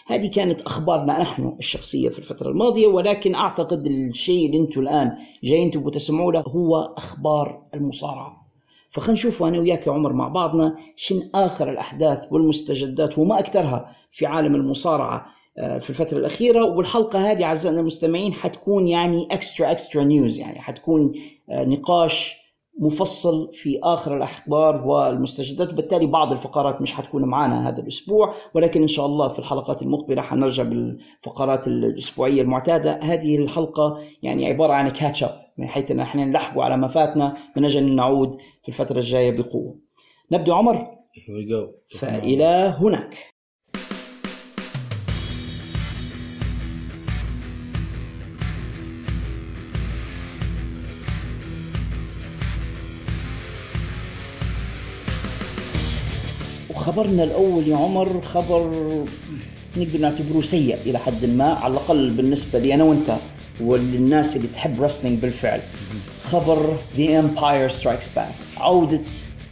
هذه 0.08 0.28
كانت 0.28 0.62
أخبارنا 0.62 1.22
نحن 1.22 1.56
الشخصية 1.60 2.10
في 2.10 2.20
الفترة 2.20 2.50
الماضية 2.50 2.88
ولكن 2.88 3.36
أعتقد 3.36 3.88
الشيء 3.88 4.46
اللي 4.46 4.58
أنتم 4.58 4.82
الآن 4.82 5.12
جايين 5.44 5.72
تبغوا 5.72 5.92
تسمعوا 5.92 6.32
له 6.32 6.40
هو 6.42 6.76
أخبار 6.98 7.64
المصارعة. 7.74 8.43
فخلينا 8.94 9.14
نشوف 9.14 9.44
أنا 9.44 9.60
وياك 9.60 9.88
يا 9.88 9.92
عمر 9.92 10.14
مع 10.14 10.28
بعضنا 10.28 10.76
شن 10.96 11.30
آخر 11.36 11.70
الأحداث 11.70 12.24
والمستجدات 12.32 13.18
وما 13.18 13.40
أكثرها 13.40 13.96
في 14.12 14.26
عالم 14.26 14.56
المصارعة 14.56 15.26
آه، 15.58 15.78
في 15.78 15.90
الفترة 15.90 16.18
الأخيرة. 16.18 16.66
والحلقة 16.66 17.32
هذه 17.32 17.44
أعزائنا 17.44 17.80
المستمعين 17.80 18.34
حتكون 18.34 18.88
يعني 18.88 19.28
extra 19.32 19.72
extra 19.72 20.04
news 20.04 20.40
يعني 20.40 20.62
حتكون 20.62 21.14
آه، 21.50 21.66
نقاش 21.66 22.44
مفصل 22.80 23.54
في 23.54 23.80
آخر 23.84 24.18
الأخبار 24.18 24.88
والمستجدات. 24.88 25.74
وبالتالي 25.74 26.06
بعض 26.06 26.32
الفقرات 26.32 26.82
مش 26.82 26.94
حتكون 26.94 27.26
معنا 27.26 27.70
هذا 27.70 27.82
الأسبوع 27.82 28.34
ولكن 28.54 28.82
إن 28.82 28.88
شاء 28.88 29.06
الله 29.06 29.28
في 29.28 29.40
الحلقات 29.40 29.82
المقبلة 29.82 30.22
حنرجع 30.22 30.64
بالفقرات 30.64 31.68
الأسبوعية 31.68 32.42
المعتادة. 32.42 33.00
هذه 33.04 33.38
الحلقة 33.38 34.00
يعني 34.24 34.48
عبارة 34.48 34.74
عن 34.74 34.90
catch 34.90 35.24
up 35.24 35.43
من 35.58 35.68
حيث 35.68 35.92
إن 35.92 36.00
إحنا 36.00 36.26
نلحقوا 36.26 36.64
على 36.64 36.78
ما 36.78 36.88
فاتنا 36.88 37.38
من 37.58 37.66
أجل 37.66 37.84
أن 37.84 37.96
نعود 37.96 38.38
في 38.64 38.70
الفترة 38.70 38.98
الجاية 38.98 39.32
بقوة. 39.32 39.80
نبدا 40.32 40.54
عمر؟ 40.54 40.88
فإلى 42.00 42.76
هناك. 42.80 43.18
خبرنا 56.76 57.24
الأول 57.24 57.68
يا 57.68 57.78
عمر 57.78 58.22
خبر 58.22 58.62
نقدر 59.78 60.00
نعتبره 60.00 60.42
سيء 60.42 60.76
إلى 60.76 61.00
حد 61.00 61.26
ما 61.26 61.54
على 61.54 61.72
الأقل 61.74 62.10
بالنسبة 62.10 62.60
لي 62.60 62.74
أنا 62.74 62.84
وأنت. 62.84 63.18
وللناس 63.62 64.36
اللي 64.36 64.48
تحب 64.48 64.84
رسلينج 64.84 65.20
بالفعل. 65.20 65.62
خبر 66.24 66.78
The 66.98 67.20
Empire 67.20 67.70
Strikes 67.70 68.10
Back 68.16 68.34
عودة 68.58 69.02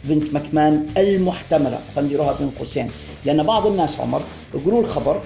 فينس 0.08 0.34
ماكمان 0.34 0.86
المحتملة. 0.98 1.80
خلينا 1.96 2.08
نديروها 2.08 2.34
بين 2.40 2.50
قوسين. 2.60 2.88
لأن 3.26 3.44
بعض 3.44 3.68
الناس 3.68 4.00
عمر 4.00 4.22
يقولوا 4.54 4.82
الخبر 4.82 5.22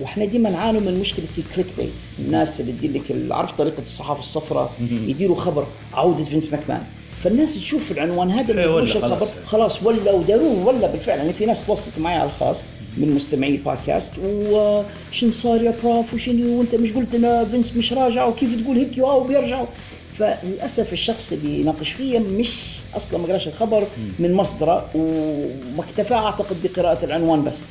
وإحنا 0.00 0.24
ديما 0.24 0.50
نعانوا 0.50 0.80
من 0.80 1.00
مشكلة 1.00 1.26
ال 1.38 1.66
clickbait 1.78 1.92
الناس 2.18 2.60
اللي 2.60 2.72
تدير 2.72 2.92
لك 2.92 3.32
عرفت 3.32 3.58
طريقة 3.58 3.82
الصحافة 3.82 4.20
الصفراء؟ 4.20 4.72
يديروا 4.80 5.36
خبر 5.36 5.66
عودة 5.94 6.24
فينس 6.24 6.52
ماكمان. 6.52 6.82
فالناس 7.22 7.54
تشوف 7.54 7.90
العنوان 7.90 8.30
هذا 8.30 8.50
اللي 8.50 8.64
إيه، 8.64 8.82
مش 8.82 8.96
الخبر 8.96 9.28
خلاص. 9.46 9.82
ولا 9.82 10.12
وداروه 10.12 10.66
ولا 10.66 10.86
بالفعل. 10.86 11.18
يعني 11.18 11.32
في 11.32 11.46
ناس 11.46 11.66
تواصلت 11.66 11.98
معي 11.98 12.14
على 12.14 12.24
الخاص. 12.24 12.62
من 12.98 13.14
مستمعي 13.14 13.50
البودكاست 13.54 14.12
وشن 14.24 15.30
صار 15.30 15.62
يا 15.62 15.74
prof 15.84 16.14
وشنو 16.14 16.58
وانت 16.58 16.74
مش 16.74 16.92
قلت 16.92 17.14
ان 17.14 17.44
فينس 17.44 17.76
مش 17.76 17.92
راجع 17.92 18.26
وكيف 18.26 18.62
تقول 18.62 18.76
هيك؟ 18.78 18.98
واو 18.98 19.24
بيرجعوا. 19.24 19.66
فللأسف 20.18 20.92
الشخص 20.92 21.32
اللي 21.32 21.60
يناقش 21.60 21.92
فيا 21.92 22.18
مش 22.20 22.60
أصلا 22.96 23.18
ما 23.20 23.26
قراش 23.26 23.48
الخبر 23.48 23.86
من 24.18 24.32
مصدره 24.34 24.90
وما 24.94 25.84
اكتفى 25.88 26.14
أعتقد 26.14 26.56
بقراءة 26.64 27.04
العنوان 27.04 27.44
بس. 27.44 27.70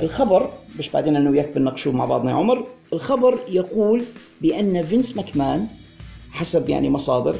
الخبر 0.00 0.50
مش 0.78 0.88
بعدين 0.90 1.16
أنا 1.16 1.30
وياك 1.30 1.48
بنناقشوه 1.54 1.92
مع 1.92 2.04
بعضنا 2.04 2.30
يا 2.30 2.36
عمر 2.36 2.66
الخبر 2.92 3.38
يقول 3.48 4.02
بأن 4.40 4.82
فينس 4.82 5.16
ماكمان 5.16 5.66
حسب 6.30 6.68
يعني 6.68 6.90
مصادر 6.90 7.36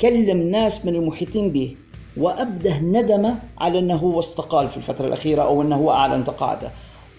كلم 0.00 0.42
ناس 0.50 0.86
من 0.86 0.94
المحيطين 0.94 1.50
به. 1.50 1.74
وأبده 2.16 2.78
ندم 2.78 3.34
على 3.58 3.78
أنه 3.78 3.96
هو 3.96 4.18
استقال 4.18 4.68
في 4.68 4.76
الفترة 4.76 5.06
الأخيرة 5.06 5.42
أو 5.42 5.62
أنه 5.62 5.76
هو 5.76 5.90
أعلن 5.90 6.24
تقاعده. 6.24 6.70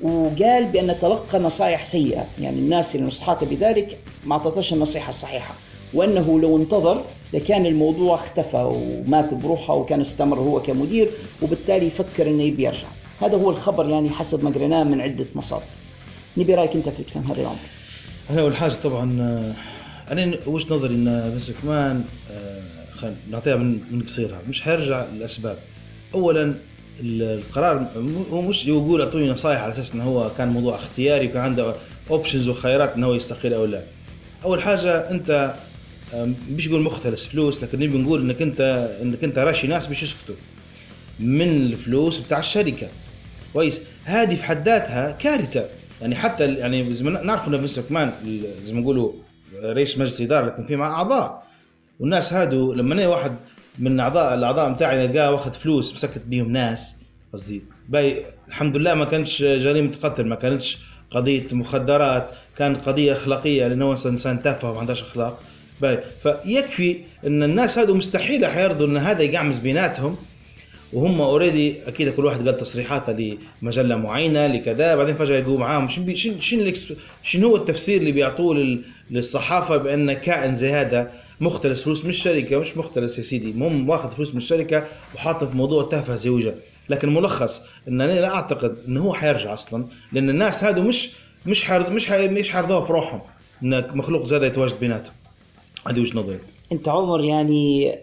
وقال 0.01 0.65
بأن 0.65 0.95
تلقى 1.01 1.39
نصائح 1.39 1.85
سيئة. 1.85 2.25
يعني 2.39 2.59
الناس 2.59 2.95
اللي 2.95 3.07
نصحته 3.07 3.45
بذلك 3.45 3.99
ما 4.25 4.33
أعطتش 4.33 4.73
النصيحة 4.73 5.09
الصحيحة. 5.09 5.53
وأنه 5.93 6.39
لو 6.39 6.57
انتظر 6.57 7.01
لكان 7.33 7.65
الموضوع 7.65 8.15
اختفى 8.15 8.69
ومات 8.71 9.33
بروحه 9.33 9.73
وكان 9.73 10.01
استمر 10.01 10.39
هو 10.39 10.61
كمدير 10.61 11.09
وبالتالي 11.41 11.87
يفكر 11.87 12.27
أنه 12.27 12.43
يبي 12.43 12.63
يرجع. 12.63 12.87
هذا 13.21 13.37
هو 13.37 13.49
الخبر 13.49 13.89
يعني 13.89 14.09
حسب 14.09 14.43
ما 14.43 14.49
قريناه 14.49 14.83
من 14.83 15.01
عدة 15.01 15.25
مصادر. 15.35 15.63
نبي 16.37 16.55
رأيك 16.55 16.75
أنت 16.75 16.89
في 16.89 16.99
الكلام 16.99 17.25
هذا 17.25 17.33
اليوم 17.33 17.57
أنا 18.29 18.41
أول 18.41 18.55
حاجة 18.55 18.73
طبعا 18.83 19.03
أنا 20.11 20.37
وش 20.47 20.71
نظري 20.71 20.95
إن 20.95 21.31
فينس 21.31 21.51
آه 23.03 23.13
نعطيها 23.31 23.55
من 23.55 23.79
من 23.91 24.03
قصيرها. 24.03 24.41
مش 24.49 24.61
حيرجع 24.61 25.05
للأسباب. 25.13 25.57
اولا 26.13 26.53
القرار 26.99 27.87
هو 28.31 28.41
مش 28.41 28.65
يقول 28.67 29.01
أعطوني 29.01 29.29
نصائح 29.29 29.61
على 29.61 29.73
أساس 29.73 29.93
انه 29.93 30.03
هو 30.03 30.29
كان 30.37 30.47
موضوع 30.47 30.75
اختياري 30.75 31.27
وكان 31.27 31.41
عنده 31.41 31.73
options 32.09 32.47
وخيارات 32.47 32.95
انه 32.95 33.07
هو 33.07 33.13
يستقيل 33.13 33.53
أو 33.53 33.65
لا. 33.65 33.81
أول 34.43 34.61
حاجة 34.61 35.11
أنت 35.11 35.53
مش 36.51 36.67
يقول 36.67 36.81
مختلس 36.81 37.25
فلوس 37.25 37.63
لكن 37.63 37.79
نبي 37.79 37.97
نقول 37.97 38.21
إنك 38.21 38.41
انت 38.41 38.61
إنك 39.01 39.23
أنت 39.23 39.37
راشي 39.37 39.67
ناس 39.67 39.89
مش 39.89 40.03
يسكتوا. 40.03 40.35
من 41.19 41.47
الفلوس 41.47 42.17
بتاع 42.17 42.39
الشركة. 42.39 42.87
كويس. 43.53 43.81
هذه 44.03 44.35
في 44.35 44.43
حد 44.43 44.65
ذاتها 44.65 45.11
كارثة. 45.11 45.65
يعني 46.01 46.15
حتى 46.15 46.53
يعني 46.53 46.93
زي 46.93 47.03
ما 47.03 47.21
نعرف 47.21 47.47
ان 47.47 47.57
فينس 47.57 47.79
مكمان 47.89 48.11
زي 48.65 48.73
ما 48.73 48.81
نقولوا 48.81 49.11
رئيس 49.63 49.97
مجلس 49.97 50.21
إدارة 50.21 50.45
لكن 50.45 50.65
في 50.65 50.75
مع 50.75 50.93
أعضاء. 50.93 51.42
والناس 52.03 52.33
هادو 52.33 52.73
لما 52.73 53.07
واحد 53.07 53.35
من 53.79 53.99
اعضاء 53.99 54.33
الأعضاء 54.33 54.73
بتاعي 54.73 55.07
نلقاه 55.07 55.31
واخذ 55.31 55.53
فلوس 55.53 55.93
مسكت 55.93 56.21
بيهم 56.27 56.51
ناس 56.51 56.95
قصدي. 57.33 57.61
باهي 57.89 58.25
الحمد 58.47 58.77
لله 58.77 58.93
ما 58.93 59.05
كانش 59.05 59.41
جريمه 59.43 59.91
قتل 60.03 60.25
ما 60.25 60.35
كانتش 60.35 60.77
قضية 61.11 61.47
مخدرات 61.51 62.29
كانت 62.57 62.87
قضية 62.87 63.13
أخلاقية 63.13 63.67
لأنه 63.67 63.91
انسان 63.91 64.43
تافه 64.43 64.69
وما 64.71 64.79
عندهاش 64.79 65.01
أخلاق. 65.01 65.39
باهي. 65.81 65.99
فيكفي 66.23 66.97
إن 67.27 67.43
الناس 67.43 67.77
هادو 67.77 67.95
مستحيل 67.95 68.45
حيرضوا 68.45 68.87
إن 68.87 68.97
هذا 68.97 69.21
يقعمز 69.21 69.59
بيناتهم 69.59 70.17
وهم 70.93 71.21
already 71.21 71.75
أكيد 71.87 72.09
كل 72.09 72.25
واحد 72.25 72.47
قال 72.49 72.57
تصريحاته 72.57 73.37
لمجلة 73.61 73.95
معينة 73.95 74.47
لكذا 74.47 74.95
بعدين 74.95 75.15
فجأة 75.15 75.37
يقول 75.37 75.59
معاهم. 75.59 75.89
شنو 75.89 76.39
شنو 76.39 76.73
شنو 77.23 77.47
هو 77.47 77.55
التفسير 77.55 78.01
اللي 78.01 78.11
بيعطوه 78.11 78.77
للصحافة 79.11 79.77
بأن 79.77 80.13
كائن 80.13 80.55
زي 80.55 80.71
هذا 80.71 81.22
مختلس 81.43 81.83
فلوس 81.83 82.03
من 82.03 82.09
الشركة 82.09 82.57
مش 82.57 82.77
مختلس 82.77 83.17
يا 83.17 83.23
سيدي. 83.23 83.53
مهم 83.53 83.89
واخذ 83.89 84.11
فلوس 84.11 84.31
من 84.31 84.37
الشركة 84.37 84.87
وحاطه 85.15 85.45
في 85.45 85.57
موضوع 85.57 85.83
تافه 85.83 86.15
زي 86.15 86.29
وجه. 86.29 86.55
لكن 86.89 87.13
ملخص 87.13 87.61
إن 87.87 88.01
أنا 88.01 88.11
لا 88.11 88.27
أعتقد 88.35 88.77
انه 88.87 89.01
هو 89.01 89.13
حيرجع 89.13 89.53
أصلا 89.53 89.85
لأن 90.11 90.29
الناس 90.29 90.63
هادو 90.63 90.81
مش 90.81 91.09
مش 91.45 91.63
حيرض 91.63 91.91
مش 91.91 92.05
حي 92.05 92.27
مش 92.27 92.49
حيرضوها 92.49 92.81
في 92.81 92.93
روحهم 92.93 93.21
إن 93.63 93.97
مخلوق 93.97 94.25
زي 94.25 94.33
هذا 94.33 94.43
يتواجد 94.43 94.79
بيناتهم. 94.79 95.13
هذه 95.87 95.99
وجهة 95.99 96.19
نظري. 96.19 96.39
أنت 96.71 96.89
عمر 96.89 97.23
يعني 97.23 97.95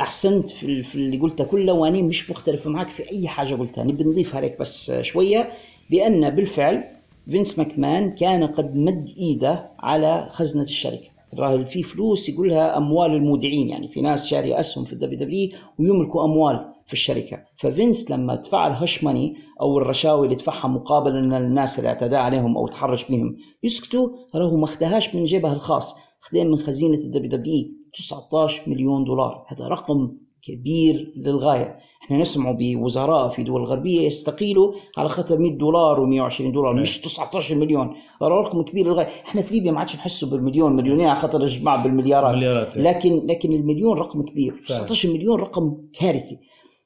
أحسنت 0.00 0.50
في, 0.50 0.82
في 0.82 0.94
اللي 0.94 1.18
قلته 1.18 1.44
كله 1.44 1.72
وأنا 1.72 2.02
مش 2.02 2.30
مختلف 2.30 2.66
معك 2.66 2.88
في 2.88 3.10
أي 3.12 3.28
حاجة 3.28 3.54
قلتها. 3.54 3.84
نبي 3.84 4.04
نضيف 4.04 4.36
عليك 4.36 4.58
بس 4.60 4.92
شوية 5.00 5.50
بأن 5.90 6.30
بالفعل 6.30 6.84
فينس 7.30 7.58
ماكمان 7.58 8.14
كان 8.14 8.46
قد 8.46 8.76
مد 8.76 9.10
إيده 9.18 9.68
على 9.80 10.28
خزنة 10.32 10.62
الشركة. 10.62 11.09
الراجل 11.32 11.66
في 11.66 11.82
فلوس 11.82 12.28
يقولها 12.28 12.76
أموال 12.76 13.14
المودعين 13.14 13.68
يعني 13.68 13.88
في 13.88 14.00
ناس 14.00 14.26
شاريه 14.26 14.60
أسهم 14.60 14.84
في 14.84 14.92
الدبليو 14.92 15.18
دبليو 15.18 15.50
ويملكوا 15.78 16.24
أموال 16.24 16.72
في 16.86 16.92
الشركة. 16.92 17.38
ففينس 17.56 18.10
لما 18.10 18.34
دفع 18.34 18.66
ال 18.66 18.74
hush 18.74 19.04
money 19.04 19.34
أو 19.60 19.78
الرشاوي 19.78 20.26
اللي 20.26 20.36
دفعها 20.36 20.68
مقابل 20.68 21.16
إن 21.16 21.32
الناس 21.32 21.78
اللي 21.78 21.88
اعتدى 21.88 22.16
عليهم 22.16 22.56
أو 22.56 22.66
تحرش 22.66 23.04
بهم 23.10 23.36
يسكتوا 23.62 24.08
راهو 24.34 24.56
ما 24.56 24.64
اخذهاش 24.64 25.14
من 25.14 25.24
جيبه 25.24 25.52
الخاص 25.52 25.94
خذاهن 26.20 26.50
من 26.50 26.58
خزينة 26.58 26.98
الدبليو 26.98 27.30
دبليو 27.30 27.64
19 27.92 28.62
مليون 28.70 29.04
دولار. 29.04 29.44
هذا 29.48 29.68
رقم 29.68 30.16
كبير 30.42 31.12
للغاية. 31.16 31.78
إحنا 32.10 32.22
نسمع 32.22 32.50
بوزراء 32.58 33.28
في 33.28 33.42
دول 33.42 33.64
غربية 33.64 34.00
يستقيلوا 34.00 34.72
على 34.96 35.08
خاطر 35.08 35.38
100 35.38 35.58
دولار 35.58 35.96
و120 35.96 36.42
دولار 36.42 36.74
مش 36.74 37.00
19 37.00 37.54
مليون. 37.54 37.94
رقم 38.22 38.62
كبير 38.62 38.86
للغاية. 38.86 39.06
إحنا 39.26 39.42
في 39.42 39.54
ليبيا 39.54 39.72
ما 39.72 39.78
عادش 39.78 39.96
نحسوا 39.96 40.30
بالمليون 40.30 40.76
مليونين 40.76 41.06
على 41.06 41.20
خاطر 41.20 41.42
الجماعه 41.42 41.82
بالمليارات. 41.82 42.34
مليارات 42.34 42.76
لكن 42.76 43.26
لكن 43.26 43.52
المليون 43.52 43.98
رقم 43.98 44.22
كبير. 44.22 44.62
19 44.66 45.08
مليون 45.08 45.40
رقم 45.40 45.76
كارثي. 46.00 46.38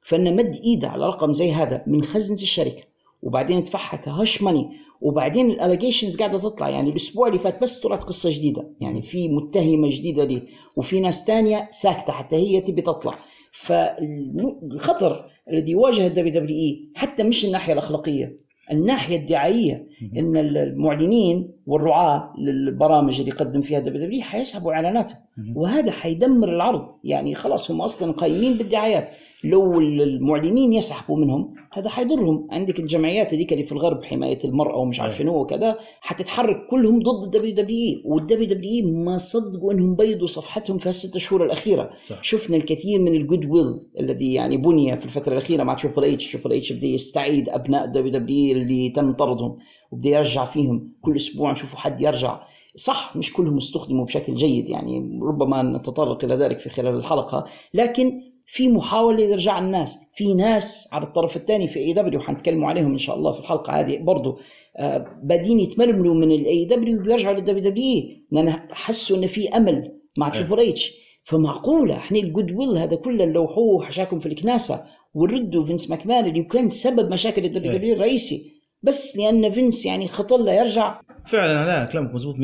فإن 0.02 0.36
مد 0.36 0.56
ايده 0.64 0.88
على 0.88 1.06
رقم 1.06 1.32
زي 1.32 1.52
هذا 1.52 1.82
من 1.86 2.02
خزنة 2.02 2.42
الشركة 2.42 2.82
وبعدين 3.22 3.58
يدفعها 3.58 3.96
ك 3.96 4.05
hush 4.05 4.42
money 4.42 4.70
وبعدين 5.00 5.50
ال 5.50 5.56
allegations 5.56 6.16
قاعدة 6.16 6.38
تطلع. 6.38 6.68
يعني 6.68 6.90
الأسبوع 6.90 7.28
اللي 7.28 7.38
فات 7.38 7.62
بس 7.62 7.80
طلعت 7.80 8.02
قصة 8.02 8.30
جديدة. 8.30 8.70
يعني 8.80 9.02
في 9.02 9.28
متهمة 9.28 9.88
جديدة 9.90 10.24
ليه 10.24 10.42
وفي 10.76 11.00
ناس 11.00 11.24
تانية 11.24 11.68
ساكتة 11.70 12.12
حتى 12.12 12.36
هي 12.36 12.60
تبي 12.60 12.82
تطلع. 12.82 13.18
فالخطر 13.54 15.30
الذي 15.50 15.72
يواجه 15.72 16.06
الدبليو 16.06 16.32
دبليو 16.32 16.56
إي 16.56 16.88
حتى 16.94 17.22
مش 17.22 17.44
الناحية 17.44 17.72
الأخلاقية 17.72 18.44
الناحية 18.72 19.16
الدعائية. 19.16 19.88
إن 20.16 20.36
المعلنين 20.36 21.50
والرعاة 21.66 22.32
للبرامج 22.38 23.18
اللي 23.18 23.30
يقدم 23.30 23.60
فيها 23.60 23.78
الدبليو 23.78 24.04
دبليو 24.04 24.22
حيسحبوا 24.22 24.72
إعلاناتهم. 24.72 25.18
وهذا 25.56 25.90
حيدمر 25.90 26.48
العرض. 26.48 26.88
يعني 27.04 27.34
خلاص 27.34 27.70
هم 27.70 27.80
أصلا 27.80 28.12
قايمين 28.12 28.58
بالدعايات. 28.58 29.10
لو 29.44 29.80
المعلنين 29.80 30.72
يسحبوا 30.72 31.16
منهم 31.16 31.54
هذا 31.72 31.88
حيضرهم. 31.88 32.48
عندك 32.50 32.78
الجمعيات 32.78 33.34
هذيك 33.34 33.52
اللي 33.52 33.64
في 33.64 33.72
الغرب 33.72 34.04
حماية 34.04 34.38
المرأة 34.44 34.76
ومش 34.76 35.00
عارف 35.00 35.16
شنو 35.16 35.40
وكذا 35.40 35.78
حتتحرك 36.00 36.66
كلهم 36.70 36.98
ضد 36.98 37.24
الدبليو 37.24 37.54
دبليو 37.54 38.00
والدبليو 38.04 38.48
دبليو 38.48 38.88
ما 38.88 39.16
صدقوا 39.16 39.72
إنهم 39.72 39.94
بيضوا 39.94 40.26
صفحتهم 40.26 40.78
في 40.78 40.88
الست 40.88 41.18
شهور 41.18 41.44
الأخيرة. 41.44 41.90
صح. 42.06 42.22
شفنا 42.22 42.56
الكثير 42.56 43.00
من 43.00 43.14
ال 43.14 43.46
goodwill 43.46 43.80
الذي 44.00 44.34
يعني 44.34 44.56
بني 44.56 44.96
في 44.98 45.04
الفترة 45.04 45.32
الأخيرة 45.32 45.62
مع 45.62 45.74
تريبل 45.74 46.04
اتش 46.04 46.32
تريبل 46.32 46.52
اتش 46.56 46.72
بدا 46.72 46.86
يستعيد 46.86 47.48
أبناء 47.48 47.84
الدبليو 47.84 48.12
دبليو 48.12 48.56
اللي 48.56 48.88
تم 48.88 49.12
طردهم 49.12 49.56
وبدا 49.90 50.10
يرجع 50.10 50.44
فيهم. 50.44 50.92
كل 51.02 51.16
أسبوع 51.16 51.52
نشوفوا 51.52 51.78
حد 51.78 52.00
يرجع. 52.00 52.40
صح 52.76 53.16
مش 53.16 53.32
كلهم 53.32 53.56
استخدموا 53.56 54.04
بشكل 54.04 54.34
جيد 54.34 54.68
يعني 54.68 55.20
ربما 55.22 55.62
نتطرق 55.62 56.24
إلى 56.24 56.34
ذلك 56.34 56.58
في 56.58 56.70
خلال 56.70 56.94
الحلقة 56.94 57.44
لكن 57.74 58.33
في 58.46 58.68
محاولة 58.68 59.26
لإرجاع 59.26 59.58
الناس 59.58 59.98
في 60.16 60.34
ناس 60.34 60.88
على 60.92 61.04
الطرف 61.04 61.36
الثاني 61.36 61.66
في 61.66 61.78
إي 61.78 61.92
دبليو 61.92 62.20
حنتكلموا 62.20 62.68
عليهم 62.68 62.92
إن 62.92 62.98
شاء 62.98 63.16
الله 63.16 63.32
في 63.32 63.40
الحلقة 63.40 63.80
هذه 63.80 63.98
برضه 63.98 64.38
آه، 64.76 65.20
بادين 65.22 65.60
يتململوا 65.60 66.14
من 66.14 66.32
الاي 66.32 66.64
دبليو 66.64 67.02
بيرجعوا 67.02 67.34
للدبليو 67.34 67.70
دبليو 67.70 68.02
لأن 68.32 68.68
حسوا 68.70 69.16
إن 69.16 69.26
في 69.26 69.48
أمل 69.48 69.92
مع 70.18 70.28
تريبل 70.28 70.60
اتش 70.60 70.92
فمعقولة 71.24 71.96
إحنا 71.96 72.18
ال 72.18 72.52
goodwill 72.52 72.78
هذا 72.78 72.96
كله 72.96 73.24
لو 73.24 73.44
هو 73.44 73.82
حشاكم 73.82 74.18
في 74.18 74.26
الكناسة 74.26 74.80
وردوا 75.14 75.66
فينس 75.66 75.90
ماكمان 75.90 76.26
اللي 76.26 76.42
كان 76.42 76.68
سبب 76.68 77.12
مشاكل 77.12 77.44
الدبليو 77.44 77.72
دبليو 77.72 77.94
الرئيسي. 77.94 78.54
بس 78.82 79.16
لأن 79.16 79.50
فينس 79.50 79.86
يعني 79.86 80.08
خطر 80.08 80.36
له 80.36 80.52
يرجع. 80.52 81.00
فعلا 81.26 81.66
لا 81.66 81.84
كلامك 81.84 82.14
مضبوط 82.14 82.34
100% 82.34 82.38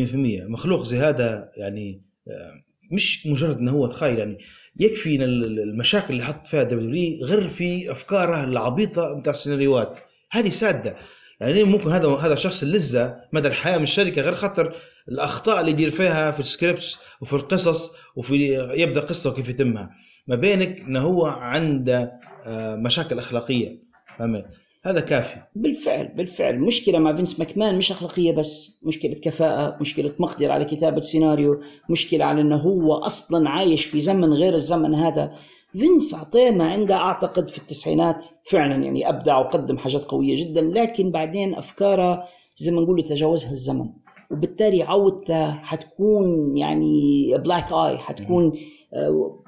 مخلوق 0.48 0.82
زي 0.82 0.98
هذا 0.98 1.50
يعني 1.56 2.02
آه، 2.28 2.52
مش 2.92 3.26
مجرد 3.26 3.56
انه 3.56 3.70
هو 3.70 3.86
تخيل 3.86 4.18
يعني. 4.18 4.38
يكفي 4.80 5.24
المشاكل 5.24 6.12
اللي 6.14 6.24
حط 6.24 6.46
فيها 6.46 6.62
دبليو 6.62 7.24
غير 7.26 7.48
في 7.48 7.90
أفكاره 7.90 8.44
العبيطة 8.44 9.20
بتاع 9.20 9.32
السيناريوهات. 9.32 9.96
هذه 10.30 10.48
سادة. 10.48 10.96
يعني 11.40 11.64
ممكن 11.64 11.90
هذا 11.90 12.08
هذا 12.08 12.34
شخص 12.34 12.62
انلزه 12.62 13.16
مدى 13.32 13.48
الحياة 13.48 13.76
من 13.76 13.82
الشركة 13.82 14.22
غير 14.22 14.34
خاطر 14.34 14.74
الأخطاء 15.08 15.60
اللي 15.60 15.70
يدير 15.70 15.90
فيها 15.90 16.30
في 16.30 16.40
ال 16.40 16.48
scripts 16.48 16.98
وفي 17.20 17.32
القصص 17.32 17.96
وفي 18.16 18.34
يبدأ 18.76 19.00
قصة 19.00 19.30
وكيف 19.30 19.48
يتمها. 19.48 19.90
ما 20.26 20.36
بينك 20.36 20.80
إنه 20.80 21.00
هو 21.00 21.26
عنده 21.26 22.12
آه، 22.46 22.76
مشاكل 22.76 23.18
أخلاقية. 23.18 23.82
فهمت؟ 24.18 24.44
هذا 24.82 25.00
كافي. 25.00 25.36
بالفعل 25.54 26.08
بالفعل. 26.08 26.58
مشكلة 26.58 26.98
مع 26.98 27.16
فينس 27.16 27.38
ماكمان 27.38 27.78
مش 27.78 27.92
أخلاقية 27.92 28.32
بس. 28.32 28.80
مشكلة 28.86 29.14
كفاءة 29.14 29.76
مشكلة 29.80 30.12
مقدرة 30.18 30.52
على 30.52 30.64
كتابة 30.64 31.00
سيناريو 31.00 31.60
مشكلة 31.90 32.24
على 32.24 32.40
أنه 32.40 32.56
هو 32.56 32.94
أصلا 32.94 33.50
عايش 33.50 33.84
في 33.84 34.00
زمن 34.00 34.32
غير 34.32 34.54
الزمن 34.54 34.94
هذا. 34.94 35.32
فينس 35.72 36.14
أعطاه 36.14 36.50
ما 36.50 36.64
عنده 36.68 36.96
أعتقد 36.96 37.48
في 37.48 37.58
التسعينات. 37.58 38.24
فعلا 38.44 38.84
يعني 38.84 39.08
أبدع 39.08 39.38
وقدم 39.38 39.78
حاجات 39.78 40.04
قوية 40.04 40.44
جدا 40.44 40.60
لكن 40.60 41.10
بعدين 41.10 41.54
أفكاره 41.54 42.24
زي 42.56 42.72
ما 42.72 42.80
نقول 42.80 43.02
تجاوزها 43.02 43.50
الزمن. 43.50 43.86
وبالتالي 44.30 44.82
عودته 44.82 45.50
حتكون 45.50 46.56
يعني 46.56 47.34
black 47.38 47.72
eye 47.72 47.98
حتكون 47.98 48.52
آه، 48.94 49.42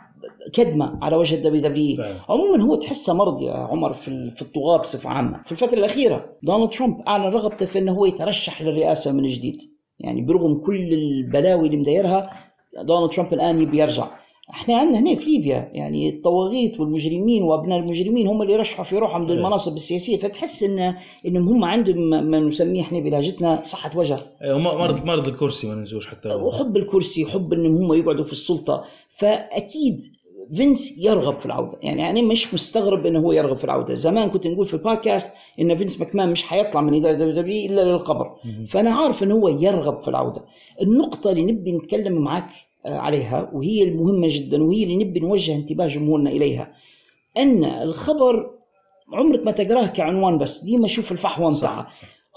كدمة 0.52 0.98
على 1.02 1.16
وجه 1.16 1.34
الدبليو 1.34 1.62
دبليو. 1.62 2.04
عموما 2.28 2.62
هو 2.62 2.74
تحسه 2.74 3.14
مرض 3.14 3.42
يا 3.42 3.52
عمر 3.52 3.92
في 3.92 4.30
في 4.30 4.42
الطغاة 4.42 4.78
بصفة 4.78 5.10
عامة. 5.10 5.42
في 5.44 5.52
الفترة 5.52 5.78
الأخيرة 5.78 6.36
دونالد 6.42 6.70
ترامب 6.70 7.00
أعلن 7.08 7.24
رغبته 7.24 7.66
في 7.66 7.78
أنه 7.78 7.92
هو 7.92 8.06
يترشح 8.06 8.62
للرئاسة 8.62 9.12
من 9.12 9.26
جديد. 9.26 9.58
يعني 9.98 10.22
برغم 10.22 10.54
كل 10.54 10.92
البلاوي 10.92 11.66
اللي 11.66 11.76
مدايرها 11.76 12.30
دونالد 12.82 13.10
ترامب 13.10 13.32
الآن 13.32 13.60
يبي 13.60 13.78
يرجع. 13.78 14.21
إحنا 14.52 14.76
عندنا 14.76 14.98
هنا 14.98 15.14
في 15.14 15.24
ليبيا 15.30 15.70
يعني 15.74 16.08
الطواغيت 16.08 16.80
والمجرمين 16.80 17.42
وأبناء 17.42 17.78
المجرمين 17.78 18.26
هم 18.26 18.42
اللي 18.42 18.52
يرشحوا 18.52 18.84
في 18.84 18.98
روحهم 18.98 19.26
للمناصب 19.26 19.74
السياسية 19.76 20.16
فتحس 20.16 20.62
إن 20.62 20.94
إنهم 21.26 21.48
هم 21.48 21.64
عندهم 21.64 21.98
ما 22.30 22.40
نسميه 22.40 22.80
إحنا 22.80 23.00
بلهجتنا 23.00 23.62
صحة 23.64 23.98
وجه. 23.98 24.18
ما- 24.42 24.58
مرض 24.74 25.04
مرض 25.04 25.28
الكرسي 25.28 25.66
ما 25.68 25.74
ننسوش 25.74 26.06
حتى. 26.06 26.34
وحب 26.34 26.76
الكرسي 26.76 27.26
حب 27.26 27.52
إنهم 27.52 27.76
هم 27.76 27.92
يقعدوا 27.94 28.24
في 28.24 28.32
السلطة. 28.32 28.84
فأكيد 29.08 30.02
فينس 30.56 30.98
يرغب 30.98 31.38
في 31.38 31.46
العودة. 31.46 31.78
يعني 31.82 32.10
أنا 32.10 32.22
مش 32.22 32.54
مستغرب 32.54 33.06
إنه 33.06 33.18
هو 33.20 33.32
يرغب 33.32 33.56
في 33.56 33.64
العودة. 33.64 33.94
زمان 33.94 34.30
كنت 34.30 34.46
نقول 34.46 34.66
في 34.66 34.74
البودكاست 34.74 35.36
إن 35.60 35.76
فينس 35.76 36.00
ماكمان 36.00 36.30
مش 36.32 36.42
حيطلع 36.42 36.80
من 36.80 36.94
إدارة 36.94 37.32
دبليو 37.32 37.70
إلا 37.70 37.80
للقبر. 37.84 38.30
فأنا 38.68 38.90
عارف 38.90 39.22
إنه 39.22 39.34
هو 39.34 39.48
يرغب 39.48 40.00
في 40.00 40.08
العودة. 40.08 40.44
النقطة 40.82 41.30
اللي 41.30 41.42
نبي 41.52 41.72
نتكلم 41.72 42.12
معك 42.14 42.50
عليها 42.86 43.50
وهي 43.52 43.82
المهمة 43.82 44.26
جدا 44.30 44.62
وهي 44.64 44.82
اللي 44.82 44.96
نبي 45.04 45.20
نوجه 45.20 45.54
انتباه 45.54 45.86
جمهورنا 45.86 46.30
إليها. 46.30 46.72
أن 47.36 47.64
الخبر 47.64 48.50
عمرك 49.12 49.40
ما 49.44 49.50
تقراه 49.52 49.86
كعنوان 49.86 50.38
بس 50.38 50.64
ديما 50.64 50.86
شوف 50.86 51.12
الفحوى 51.12 51.54
بتاعها 51.54 51.86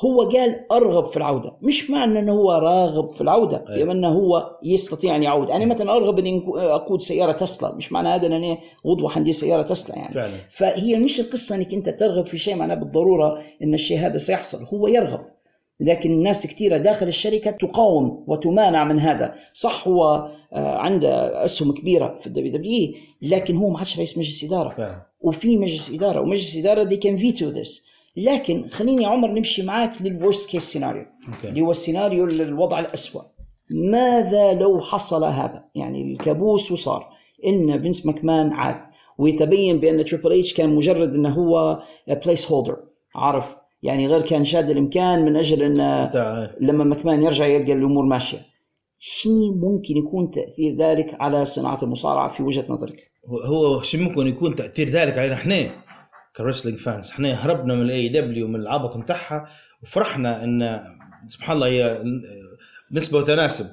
هو 0.06 0.22
قال 0.30 0.72
أرغب 0.72 1.06
في 1.06 1.18
العودة 1.18 1.54
مش 1.62 1.90
معنى 1.90 2.20
إنه 2.20 2.32
هو 2.34 2.52
راغب 2.52 3.12
في 3.12 3.22
العودة 3.22 3.66
أيوة. 3.70 3.84
بمعنى 3.84 4.08
هو 4.08 4.58
يستطيع 4.64 5.16
أن 5.16 5.24
يعود. 5.24 5.50
أنا 5.52 5.66
مثلا 5.66 5.92
أرغب 5.96 6.20
نكو- 6.20 6.58
أقود 6.58 7.02
سيارة 7.02 7.32
تسلا 7.32 7.76
مش 7.76 7.92
معنى 7.92 8.10
هذا 8.10 8.28
إن 8.28 8.34
أنا 8.34 8.58
غدوه 8.88 9.10
عندي 9.10 9.32
سيارة 9.34 9.62
تسلا 9.62 9.96
يعني. 9.96 10.14
فعلا. 10.14 10.34
فهي 10.50 11.00
مش 11.00 11.20
القصة 11.20 11.56
إنك 11.56 11.74
أنت 11.74 11.90
ترغب 11.90 12.26
في 12.26 12.38
شيء 12.38 12.56
معناه 12.56 12.76
بالضرورة 12.76 13.42
إن 13.64 13.74
الشيء 13.74 13.98
هذا 14.00 14.18
سيحصل 14.18 14.78
هو 14.78 14.88
يرغب. 14.88 15.26
لكن 15.80 16.12
الناس 16.12 16.48
كثيرة 16.48 16.78
داخل 16.78 17.08
الشركة 17.08 17.52
تقاوم 17.52 18.24
وتمانع 18.28 18.84
من 18.84 19.00
هذا. 19.00 19.36
صح 19.54 19.88
هو 19.88 20.32
آه، 20.54 20.78
عنده 20.78 21.46
أسهم 21.46 21.72
كبيرة 21.72 22.18
في 22.20 22.28
ال 22.28 22.52
WWE 22.52 22.94
لكن 23.22 23.56
هو 23.58 23.70
ما 23.70 23.78
عادش 23.78 23.98
رئيس 23.98 24.18
مجلس 24.18 24.44
إدارة. 24.44 24.76
وفي 25.22 25.58
مجلس 25.58 25.94
إدارة 25.94 26.22
ومجلس 26.22 26.58
إدارة 26.58 26.90
they 26.90 26.98
can 26.98 27.22
veto 27.22 27.58
this. 27.58 27.82
لكن 28.18 28.68
خليني 28.68 29.04
يا 29.04 29.08
عمر 29.08 29.32
نمشي 29.32 29.64
معاك 29.64 30.02
لل 30.02 30.16
worst 30.16 30.50
case 30.50 30.64
scenario 30.64 31.06
اللي 31.44 31.62
هو 31.62 31.72
السيناريو 31.72 32.26
الوضع 32.26 32.80
الأسوأ. 32.80 33.22
ماذا 33.72 34.54
لو 34.54 34.82
حصل 34.82 35.24
هذا؟ 35.24 35.66
يعني 35.76 36.14
الكابوس 36.14 36.72
وصار. 36.72 37.10
إن 37.46 37.82
فينس 37.82 38.06
ماكمان 38.06 38.52
عاد. 38.52 38.82
ويتبين 39.18 39.80
بأن 39.80 40.06
تريبل 40.06 40.40
اتش 40.40 40.54
كان 40.54 40.76
مجرد 40.76 41.14
إنه 41.14 41.30
هو 41.30 41.84
placeholder 42.08 42.78
عارف؟ 43.16 43.56
يعني 43.86 44.08
غير 44.08 44.22
كان 44.22 44.46
شاد 44.46 44.70
الإمكان 44.70 45.26
من 45.26 45.36
أجل 45.36 45.64
أن 45.64 46.08
بتاع 46.10 46.52
لما 46.62 46.84
ماكمان 46.84 47.24
يرجع 47.24 47.46
يلقى 47.46 47.74
الأمور 47.74 48.06
ماشية. 48.06 48.38
شنو 49.00 49.54
ممكن 49.56 49.98
يكون 49.98 50.32
تأثير 50.32 50.76
ذلك 50.76 51.16
على 51.20 51.46
صناعة 51.46 51.84
المصارعة 51.84 52.30
في 52.30 52.44
وجهة 52.44 52.66
نظرك؟ 52.70 53.12
هو- 53.46 53.82
شو 53.82 53.98
ممكن 53.98 54.28
يكون 54.28 54.56
تأثير 54.56 54.90
ذلك 54.90 55.18
علينا؟ 55.18 55.34
إحنا 55.34 55.70
ك 56.36 56.40
wrestling 56.40 56.78
fans 56.80 57.10
إحنا 57.12 57.34
هربنا 57.34 57.76
من 57.76 57.82
ال 57.82 58.10
AEW 58.10 58.48
من 58.48 58.56
العبط 58.56 58.98
بتاعها 58.98 59.48
وفرحنا 59.84 60.44
إن 60.44 60.80
سبحان 61.28 61.56
الله 61.56 61.68
هي 61.68 62.04
نسبة 62.92 63.18
وتناسب. 63.18 63.66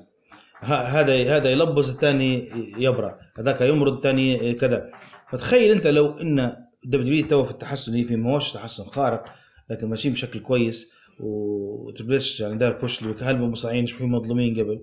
هذا 0.62 1.36
هذا 1.36 1.50
يلبز 1.50 1.90
الثاني 1.90 2.48
يبرأ 2.78 3.18
هذاك 3.38 3.60
يمرض 3.60 3.92
الثاني 3.92 4.54
كذا. 4.54 4.90
فتخيل 5.30 5.72
أنت 5.72 5.86
لو 5.86 6.06
إن 6.10 6.52
WWE 6.86 7.26
تو 7.26 7.44
في 7.44 7.50
التحسن 7.50 7.92
اللي 7.92 8.04
فيه 8.04 8.16
ما 8.16 8.34
هوش 8.34 8.52
تحسن 8.52 8.84
خارق 8.84 9.24
لكن 9.72 9.88
ماشيين 9.88 10.14
بشكل 10.14 10.40
كويس. 10.40 10.92
وتريبل 11.20 12.14
اتش 12.14 12.40
يعني 12.40 12.58
دار 12.58 12.72
push 12.72 13.04
هالمصارعين؟ 13.04 13.86
شوي 13.86 14.06
مظلومين 14.06 14.60
قبل. 14.60 14.82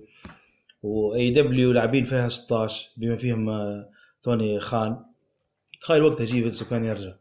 واي 0.84 1.32
دبليو 1.32 1.72
لاعبين 1.72 2.04
فيها 2.04 2.30
16 2.30 2.90
بما 2.98 3.16
فيهم 3.16 3.50
آه، 3.50 3.90
توني 4.24 4.60
خان. 4.60 4.98
تخيل 5.82 6.04
وقتها 6.04 6.24
يجي 6.24 6.42
فينس 6.44 6.64
كان 6.64 6.86
يرجع. 6.86 7.14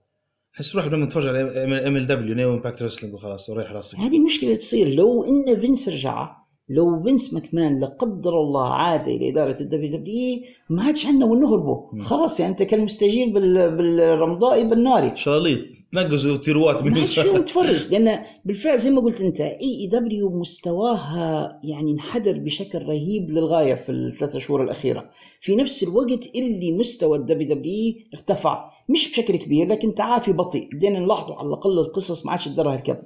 حس 0.59 0.77
روح 0.77 0.87
لما 0.87 1.05
نتفرج 1.05 1.27
على 1.27 1.65
ام 1.89 1.97
ال 1.97 2.07
دبليو 2.07 2.35
نيو 2.35 2.55
امباكت 2.55 2.83
رسلينج 2.83 3.15
وخلاص 3.15 3.51
وريح 3.51 3.73
راسك 3.73 3.99
هذه 3.99 4.19
مشكلة 4.19 4.55
تصير 4.55 4.89
لو 4.95 5.25
إن 5.25 5.61
فينس 5.61 5.89
رجع 5.89 6.37
لو 6.71 7.01
فينس 7.01 7.35
ماكمان 7.35 7.81
لا 7.81 7.87
قدر 7.87 8.41
الله 8.41 8.69
عاد 8.69 9.09
إلى 9.09 9.29
إدارة 9.31 9.61
الدبليو 9.61 9.99
دبليو 9.99 10.41
ما 10.71 10.83
عادش 10.83 11.07
عندنا 11.07 11.27
وين 11.27 11.41
نهربوا. 11.41 12.03
خلاص 12.03 12.41
يعني 12.41 12.53
أنت 12.53 12.63
كالمستجير 12.63 13.29
بال... 13.29 13.77
بالرمضائي 13.77 14.65
بالناري. 14.65 15.17
شلاليط 15.17 15.59
نقزوا 15.93 16.37
تيروات 16.37 16.83
من 16.83 16.91
ما 16.91 16.99
عادش 16.99 17.21
فيهم 17.21 17.45
تفرج. 17.45 17.89
لأن 17.93 18.25
بالفعل 18.45 18.79
زي 18.79 18.91
ما 18.91 19.01
قلت 19.01 19.21
أنت 19.21 19.41
اي 19.41 19.81
اي 19.81 19.87
دبليو 19.87 20.31
مستواها 20.31 21.61
يعني 21.65 21.93
انحدر 21.93 22.39
بشكل 22.39 22.79
رهيب 22.79 23.31
للغاية 23.31 23.75
في 23.75 23.93
الثلاث 23.93 24.37
شهور 24.37 24.63
الأخيرة. 24.63 25.11
في 25.41 25.57
نفس 25.57 25.83
الوقت 25.83 26.37
اللي 26.37 26.73
مستوى 26.73 27.19
ال 27.19 27.55
WWE 27.55 27.95
ارتفع. 28.15 28.71
مش 28.89 29.11
بشكل 29.11 29.37
كبير 29.37 29.69
لكن 29.69 29.95
تعافي 29.95 30.33
بطيء. 30.33 30.69
بدينا 30.73 30.99
نلاحظوا 31.01 31.35
على 31.35 31.49
الأقل 31.49 31.79
القصص 31.79 32.27
ما 32.27 32.33
عادش 32.33 32.45
تدرها 32.45 32.75
الكذب 32.75 33.03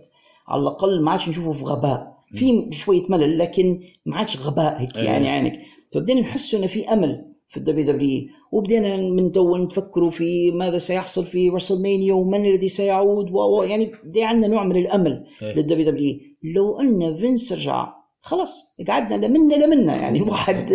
على 0.49 0.63
الأقل 0.63 1.03
ما 1.03 1.11
عادش 1.11 1.29
نشوفه 1.29 1.53
في 1.53 1.65
غباء. 1.65 2.12
في 2.35 2.69
شوية 2.71 3.03
ملل 3.09 3.39
لكن 3.39 3.81
ما 4.07 4.17
عادش 4.17 4.41
غباء 4.41 4.81
هيك 4.81 4.97
أيوة. 4.97 5.11
يعني 5.11 5.29
عينك. 5.29 5.53
فبدينا 5.95 6.21
نحس 6.21 6.55
إنه 6.55 6.67
في 6.67 6.93
أمل 6.93 7.33
في 7.49 7.57
ال 7.57 7.87
WWE 7.87 8.23
وبدينا 8.53 8.97
من 8.97 9.33
تو 9.33 9.57
نفكروا 9.57 10.11
في 10.11 10.51
ماذا 10.51 10.79
سيحصل 10.79 11.25
في 11.25 11.49
رسلمانيا 11.49 12.15
ومن 12.15 12.47
الذي 12.47 12.69
سيعود 12.69 13.31
و 13.31 13.63
يعني 13.63 13.93
بدي 14.05 14.23
عندنا 14.23 14.55
نوع 14.55 14.65
من 14.65 14.77
الأمل 14.77 15.25
إيه. 15.43 15.55
لل 15.55 15.91
WWE 15.91 16.19
لو 16.55 16.81
أن 16.81 17.17
فينس 17.17 17.53
رجع 17.53 17.93
خلاص 18.23 18.77
قعدنا 18.89 19.27
لمنا 19.27 19.55
لمنا 19.55 19.97
يعني 19.97 20.19
الواحد 20.23 20.73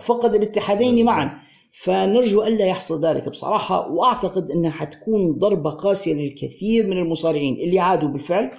فقد 0.00 0.34
الاتحادين 0.34 1.04
معا. 1.04 1.48
فنرجو 1.72 2.42
الا 2.42 2.66
يحصل 2.66 3.04
ذلك 3.06 3.28
بصراحة 3.28 3.90
وأعتقد 3.90 4.50
إنها 4.50 4.70
حتكون 4.70 5.32
ضربة 5.32 5.70
قاسية 5.70 6.14
للكثير 6.14 6.86
من 6.86 6.98
المصارعين 6.98 7.54
اللي 7.54 7.78
عادوا 7.78 8.08
بالفعل. 8.08 8.50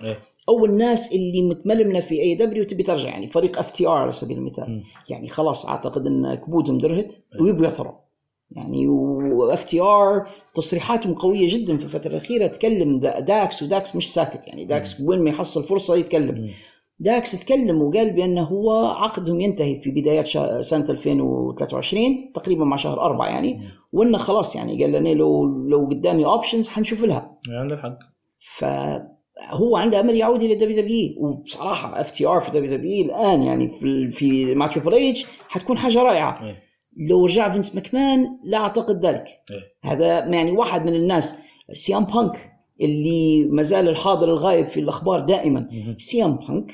أو 0.49 0.65
الناس 0.65 1.13
اللي 1.13 1.41
متململة 1.41 1.99
في 1.99 2.21
AEW 2.21 2.63
تبي 2.63 2.83
ترجع 2.83 3.09
يعني 3.09 3.27
فريق 3.27 3.59
FTR 3.59 3.91
على 3.97 4.11
سبيل 4.11 4.37
المثال. 4.37 4.65
يعني 5.09 5.29
خلاص 5.29 5.65
أعتقد 5.65 6.07
إن 6.07 6.35
كبودهم 6.35 6.77
درهت 6.77 7.13
ويبوا 7.41 7.65
يطروا. 7.65 7.93
يعني 8.51 8.87
و 8.87 9.63
FTR 9.63 10.27
تصريحاتهم 10.55 11.13
قوية 11.15 11.47
جدا 11.49 11.77
في 11.77 11.83
الفترة 11.85 12.09
الأخيرة 12.11 12.47
تكلم 12.47 12.99
دا- 12.99 13.19
داكس 13.19 13.63
وداكس 13.63 13.95
مش 13.95 14.13
ساكت. 14.13 14.47
يعني 14.47 14.65
داكس 14.65 15.01
وين 15.01 15.19
ما 15.23 15.29
يحصل 15.29 15.63
فرصة 15.63 15.95
يتكلم. 15.95 16.49
داكس 16.99 17.31
تكلم 17.45 17.81
وقال 17.81 18.11
بأنه 18.11 18.43
هو 18.43 18.71
عقدهم 18.85 19.41
ينتهي 19.41 19.81
في 19.81 19.91
بدايات 19.91 20.27
سنة 20.63 20.85
2023 20.89 22.31
تقريبا 22.33 22.65
مع 22.65 22.75
شهر 22.75 23.01
أربعة 23.01 23.27
يعني. 23.27 23.61
وإنه 23.93 24.17
خلاص 24.17 24.55
يعني 24.55 24.83
قال 24.83 24.91
لنا 24.91 25.09
لو 25.09 25.45
لو 25.45 25.85
قدامي 25.91 26.25
options 26.25 26.69
حنشوف 26.69 27.03
لها. 27.03 27.33
يعني 27.47 27.59
عنده 27.59 27.75
الحق 27.75 27.97
فهو 29.39 29.77
عنده 29.77 29.99
امل 29.99 30.15
يعود 30.15 30.43
إلى 30.43 30.55
WWE 30.55 31.13
وبصراحة 31.17 32.01
اف 32.01 32.11
تي 32.11 32.25
ار 32.27 32.39
في 32.39 32.51
دبليو 32.51 32.77
دبليو 32.77 33.05
الآن 33.05 33.43
يعني 33.43 33.69
في 33.79 34.11
في 34.11 34.55
مع 34.55 34.67
تريبل 34.67 34.93
اتش 34.93 35.25
حتكون 35.49 35.77
حاجة 35.77 36.03
رائعة. 36.03 36.45
إيه. 36.45 36.55
لو 37.09 37.25
رجع 37.25 37.49
فينس 37.49 37.75
ماكمان 37.75 38.39
لا 38.43 38.57
أعتقد 38.57 39.05
ذلك. 39.05 39.25
إيه. 39.25 39.91
هذا 39.91 40.19
يعني 40.19 40.51
واحد 40.51 40.85
من 40.85 40.95
الناس 40.95 41.39
سي 41.73 41.93
ام 41.93 42.03
بانك 42.03 42.51
اللي 42.81 43.43
ما 43.43 43.61
زال 43.61 43.89
الحاضر 43.89 44.29
الغائب 44.29 44.65
في 44.65 44.79
الأخبار 44.79 45.19
دائما. 45.19 45.67
مهم. 45.71 45.97
سي 45.97 46.22
ام 46.22 46.35
بانك 46.35 46.71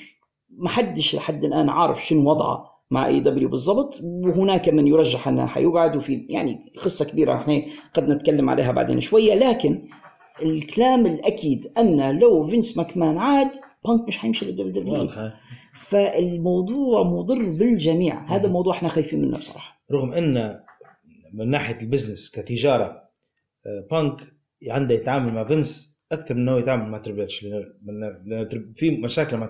ما 0.58 0.70
حدش 0.70 1.16
لحد 1.16 1.44
الآن 1.44 1.70
عارف 1.70 2.06
شنو 2.06 2.30
وضعه 2.30 2.76
مع 2.92 3.08
AEW 3.08 3.50
بالضبط. 3.50 4.00
وهناك 4.04 4.70
من 4.70 4.88
يرجح 4.88 5.28
أنه 5.28 5.46
حيقعد. 5.46 5.96
وفي 5.96 6.26
يعني 6.30 6.74
قصة 6.84 7.06
كبيرة 7.06 7.36
إحنا 7.36 7.62
قد 7.94 8.10
نتكلم 8.10 8.50
عليها 8.50 8.72
بعدين 8.72 9.00
شوية. 9.00 9.34
لكن 9.34 9.88
الكلام 10.42 11.06
الأكيد 11.06 11.72
أن 11.78 12.20
لو 12.20 12.48
فينس 12.48 12.78
ماكمان 12.78 13.18
عاد 13.18 13.52
بانك 13.86 14.08
مش 14.08 14.18
حيمشي 14.18 14.46
لل 14.46 14.72
WWE 14.72 14.94
واضحه 14.94 15.34
فالموضوع 15.90 17.04
مضر 17.04 17.46
بالجميع. 17.50 18.36
هذا 18.36 18.48
موضوع 18.50 18.74
إحنا 18.74 18.90
خايفين 18.90 19.22
منه 19.22 19.38
بصراحة. 19.38 19.82
رغم 19.92 20.12
أن 20.14 20.60
من 21.34 21.50
ناحية 21.50 21.78
البزنس 21.82 22.32
كتجارة 22.32 22.86
آه، 23.66 23.88
بانك 23.92 24.22
عنده 24.70 24.96
يتعامل 24.96 25.34
مع 25.34 25.48
فينس 25.48 26.02
أكثر 26.12 26.36
من 26.36 26.42
إنه 26.50 26.60
يتعامل 26.60 26.90
مع 26.90 26.98
تريبل 26.98 27.22
إتش 27.22 27.42
لأن- 27.42 27.46
لأن- 27.46 28.28
لأن 28.30 28.48
ترب- 28.50 28.74
في 28.76 28.92
مشاكل 28.92 29.38
مع 29.38 29.46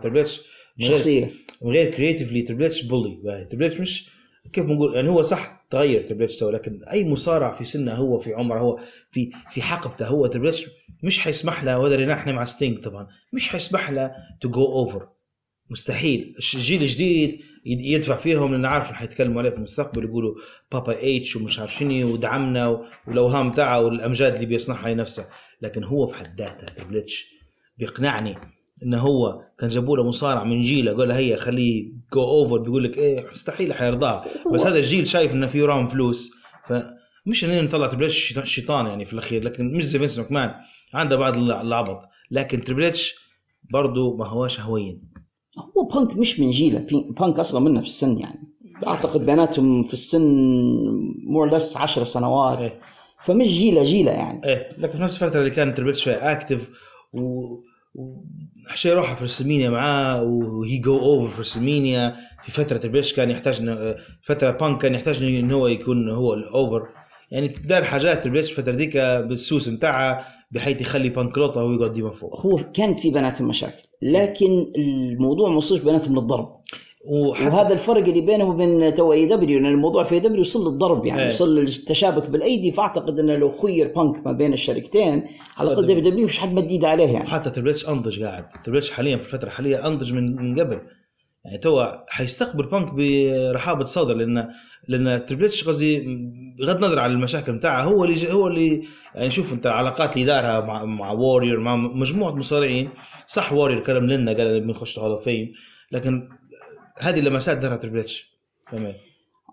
غير- 0.82 0.92
شخصية. 0.98 1.32
من 1.62 1.72
غير 1.72 1.92
كريتيفلي 1.96 2.42
تريبل 2.42 2.64
إتش 2.64 2.84
بولي 2.84 3.18
إتش 3.68 3.80
مش 3.80 4.10
كيف 4.54 4.66
بنقول؟ 4.66 4.96
يعني 4.96 5.10
هو 5.10 5.24
صح 5.24 5.55
تغير 5.72 6.02
تريبل 6.04 6.30
تو، 6.30 6.50
لكن 6.50 6.84
أي 6.92 7.10
مصارع 7.10 7.52
في 7.52 7.64
سنه 7.64 7.94
هو 7.94 8.20
في 8.20 8.34
عمره 8.34 8.60
هو 8.60 8.80
في 9.12 9.32
في 9.52 9.62
حقبته 9.62 10.08
هو 10.08 10.28
تريبل 10.28 10.54
مش 11.04 11.20
حيسمح 11.20 11.64
له 11.64 11.80
وهذا 11.80 12.06
نحن 12.06 12.30
مع 12.32 12.46
ستينج 12.46 12.80
طبعا 12.84 13.08
مش 13.34 13.50
حيسمح 13.50 13.90
له 13.90 14.12
تو 14.42 14.50
جو 14.50 14.66
اوفر 14.66 15.08
مستحيل. 15.70 16.36
الجيل 16.56 16.82
الجديد 16.82 17.40
يد- 17.66 17.82
يدفع 17.82 18.16
فيهم 18.16 18.52
لأن 18.52 18.66
عارف 18.66 18.92
حيتكلموا 18.92 19.42
عليه 19.42 19.50
في 19.50 19.56
المستقبل 19.58 20.04
يقولوا 20.04 20.36
بابا 20.72 21.18
اتش 21.18 21.36
ومش 21.36 21.60
عارف 21.60 21.74
شنو 21.76 22.14
ودعمنا 22.14 22.88
والأوهام 23.08 23.52
تاعه 23.52 23.82
والأمجاد 23.82 24.34
اللي 24.34 24.46
بيصنعها 24.46 24.94
لنفسه. 24.94 25.26
لكن 25.62 25.84
هو 25.84 26.06
بحد 26.06 26.42
ذاته 26.42 26.68
تريبل 26.68 27.06
بيقنعني 27.78 28.36
إنه 28.84 29.00
هو 29.00 29.42
كان 29.60 29.70
جابوا 29.70 29.98
له 29.98 30.04
مصارع 30.04 30.44
من 30.44 30.62
جيله 30.62 30.94
قال 30.98 31.08
له 31.08 31.18
هيا 31.18 31.38
خليه 31.38 31.92
go 32.14 32.22
over 32.24 32.58
بيقول 32.58 32.84
لك 32.84 32.98
إيه 32.98 33.26
مستحيل 33.34 33.74
حيرضاه. 33.74 34.26
بس 34.54 34.62
هذا 34.62 34.78
الجيل 34.80 35.08
شايف 35.08 35.34
إنه 35.34 35.48
في 35.48 35.62
وراهم 35.62 35.88
فلوس. 35.88 36.32
فمش 36.68 37.46
اننا 37.46 37.62
نطلع 37.62 37.88
تريبل 37.88 38.12
شيطان- 38.12 38.86
يعني 38.88 39.06
في 39.06 39.14
الأخير 39.14 39.44
لكن 39.44 39.74
مش 39.74 39.84
زي 39.86 40.00
فينس 40.00 40.20
ماكمان. 40.20 40.52
عنده 40.94 41.16
بعض 41.16 41.38
الع- 41.38 41.62
العبط. 41.62 42.00
لكن 42.32 42.64
تريبل 42.64 42.94
برضه 43.72 44.18
ما 44.18 44.28
هوش 44.28 44.60
هوين 44.60 45.02
هو 45.78 45.84
بانك 45.88 46.18
مش 46.18 46.40
من 46.40 46.50
جيله 46.50 46.86
بانك 47.20 47.40
أصلا 47.40 47.62
منه 47.62 47.80
في 47.80 47.86
السن 47.86 48.18
يعني. 48.20 48.40
أعتقد 48.88 49.26
بيناتهم 49.26 49.84
في 49.84 49.94
السن 49.94 50.22
مور 51.28 51.56
لس 51.56 51.78
10 51.78 52.04
سنوات. 52.04 52.58
إيه. 52.58 52.80
فمش 53.22 53.48
جيله 53.48 53.84
جيله 53.84 54.12
يعني. 54.12 54.42
إيه. 54.46 54.70
لكن 54.78 54.98
في 54.98 55.04
نفس 55.04 55.24
الفترة 55.24 55.40
اللي 55.40 55.52
كان 55.52 55.74
تريبل 55.76 55.94
فيها 55.94 56.32
اكتف 56.32 56.70
و 57.14 57.56
وحشي 58.68 58.90
يروح 58.90 59.14
في 59.14 59.24
رسلمينيا 59.24 59.70
معاه 59.70 60.24
وهي 60.24 60.78
جو 60.78 61.00
اوفر 61.00 61.28
في 61.34 61.42
رسلمينيا 61.42 62.16
في 62.44 62.52
فترة 62.52 63.00
اتش 63.00 63.14
كان 63.14 63.32
يحتاج 63.32 63.78
فترة 64.22 64.52
بانك 64.52 64.82
كان 64.82 64.94
يحتاج 64.96 65.24
إنه 65.24 65.56
هو 65.56 65.68
يكون 65.68 66.10
هو 66.10 66.34
الاوفر 66.34 66.88
يعني 67.32 67.48
دار 67.48 67.84
حاجات 67.84 68.24
تريبل 68.24 68.40
اتش 68.40 68.52
الفترة 68.52 68.74
ذيك 68.74 68.98
بالسوس 68.98 69.70
بتاعها 69.70 70.26
بحيث 70.52 70.82
يخلي 70.82 71.10
بانك 71.10 71.38
لوطه 71.38 71.64
وهو 71.64 71.74
يقعد 71.74 71.94
ديما 71.94 72.12
فوق. 72.12 72.46
هو 72.46 72.60
كانت 72.74 72.98
في 72.98 73.12
بيناتهم 73.12 73.48
مشاكل 73.48 73.84
لكن 74.02 74.72
الموضوع 74.78 75.50
ما 75.50 75.56
وصلش 75.56 75.82
بيناتهم 75.82 76.16
للضرب. 76.16 76.56
وهذا 77.08 77.74
الفرق 77.74 78.04
اللي 78.08 78.22
بينه 78.22 78.44
وبين 78.44 78.94
تو 78.94 79.14
AEW 79.14 79.60
لأن 79.60 79.72
الموضوع 79.72 80.04
في 80.04 80.20
AEW 80.20 80.42
وصل 80.42 80.72
للضرب 80.72 81.06
يعني 81.06 81.22
إيه. 81.22 81.28
وصل 81.28 81.56
للتشابك 81.56 82.30
بالأيدي 82.30 82.72
فأعتقد 82.72 83.20
إنه 83.20 83.36
لو 83.36 83.52
خير 83.52 83.94
بانك 83.96 84.26
ما 84.28 84.32
بين 84.32 84.54
الشركتين 84.54 85.24
على 85.58 85.72
الأقل 85.72 85.86
WWE 85.86 86.26
مش 86.26 86.40
حد 86.40 86.54
مد 86.54 86.70
ايده 86.70 86.88
عليه 86.88 87.06
يعني. 87.06 87.26
وحتى 87.26 87.50
تريبل 87.50 87.70
اتش 87.70 87.90
أنضج 87.90 88.24
قاعد. 88.24 88.46
تريبل 88.64 88.78
اتش 88.78 88.92
حاليا 88.92 89.18
في 89.18 89.26
الفترة 89.26 89.48
الحالية 89.48 89.88
أنضج 89.88 90.14
من 90.14 90.36
من 90.36 90.60
قبل. 90.60 90.80
يعني 91.46 91.58
تو 91.58 91.86
حيستقبل 92.10 92.66
بانك 92.66 92.94
برحابة 92.94 93.86
صدر 93.86 94.16
لأن 94.16 94.48
لأن 94.88 95.26
تريبل 95.26 95.46
اتش 95.46 95.68
قصدي 95.68 96.00
بغض 96.60 96.76
النظر 96.76 97.00
عن 97.00 97.12
المشاكل 97.12 97.54
بتاعها 97.54 97.84
هو 97.84 98.04
اللي 98.04 98.34
هو 98.34 98.48
اللي 98.48 98.84
يعني 99.16 99.32
شوف 99.32 99.54
أنت 99.54 99.66
العلاقات 99.66 100.14
اللي 100.14 100.26
دارها 100.26 100.62
مع 100.66 100.86
مع 100.86 101.12
ووريور 101.12 101.60
مع 101.60 101.76
مجموعة 101.76 102.32
مصارعين. 102.32 102.90
صح 103.28 103.54
ووريور 103.54 103.84
كلم 103.84 104.06
لنا 104.06 104.34
قال 104.34 104.62
بنخش 104.62 105.00
Hall 105.00 105.12
of 105.12 105.24
Fame 105.24 105.52
لكن 105.92 106.30
هذه 107.00 107.20
لمسات 107.20 107.58
دارها 107.58 107.78
تريبل 107.78 108.00
إتش. 108.00 108.36
تمام. 108.72 108.94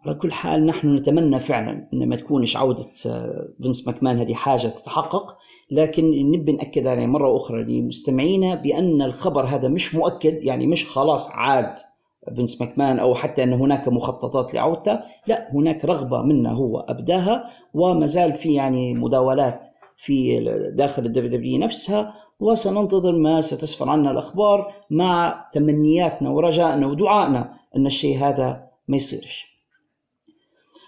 على 0.06 0.14
كل 0.14 0.32
حال 0.32 0.66
نحن 0.66 0.96
نتمنى 0.96 1.40
فعلا 1.40 1.88
إن 1.92 2.08
ما 2.08 2.16
تكونش 2.16 2.56
عودة 2.56 2.88
آه، 3.06 3.48
فينس 3.62 3.86
ماكمان 3.86 4.18
هذه 4.18 4.34
حاجة 4.34 4.68
تتحقق 4.68 5.36
لكن 5.70 6.30
نبي 6.32 6.52
نأكد 6.52 6.86
عليه 6.86 7.06
مرة 7.06 7.36
أخرى 7.36 7.64
لمستمعينا 7.64 8.54
بأن 8.54 9.02
الخبر 9.02 9.44
هذا 9.44 9.68
مش 9.68 9.94
مؤكد 9.94 10.42
يعني 10.42 10.66
مش 10.66 10.90
خلاص 10.90 11.30
عاد 11.30 11.74
فينس 12.34 12.60
ماكمان 12.60 12.98
أو 12.98 13.14
حتى 13.14 13.42
أن 13.42 13.52
هناك 13.52 13.88
مخططات 13.88 14.54
لعودته 14.54 15.00
لا 15.26 15.48
هناك 15.52 15.84
رغبة 15.84 16.22
منه 16.22 16.52
هو 16.52 16.80
أبداها 16.80 17.50
وما 17.74 18.06
زال 18.06 18.32
في 18.32 18.54
يعني 18.54 18.94
مداولات 18.94 19.66
في 19.96 20.40
داخل 20.74 21.06
الدبليو 21.06 21.30
دبليو 21.30 21.58
نفسها 21.58 22.14
وسننتظر 22.42 23.12
ما 23.12 23.40
ستسفر 23.40 23.90
عنا 23.90 24.10
الأخبار 24.10 24.74
مع 24.90 25.44
تمنياتنا 25.52 26.30
ورجائنا 26.30 26.86
ودعائنا 26.86 27.54
أن 27.76 27.86
الشيء 27.86 28.18
هذا 28.18 28.68
ما 28.88 28.96
يصيرش. 28.96 29.52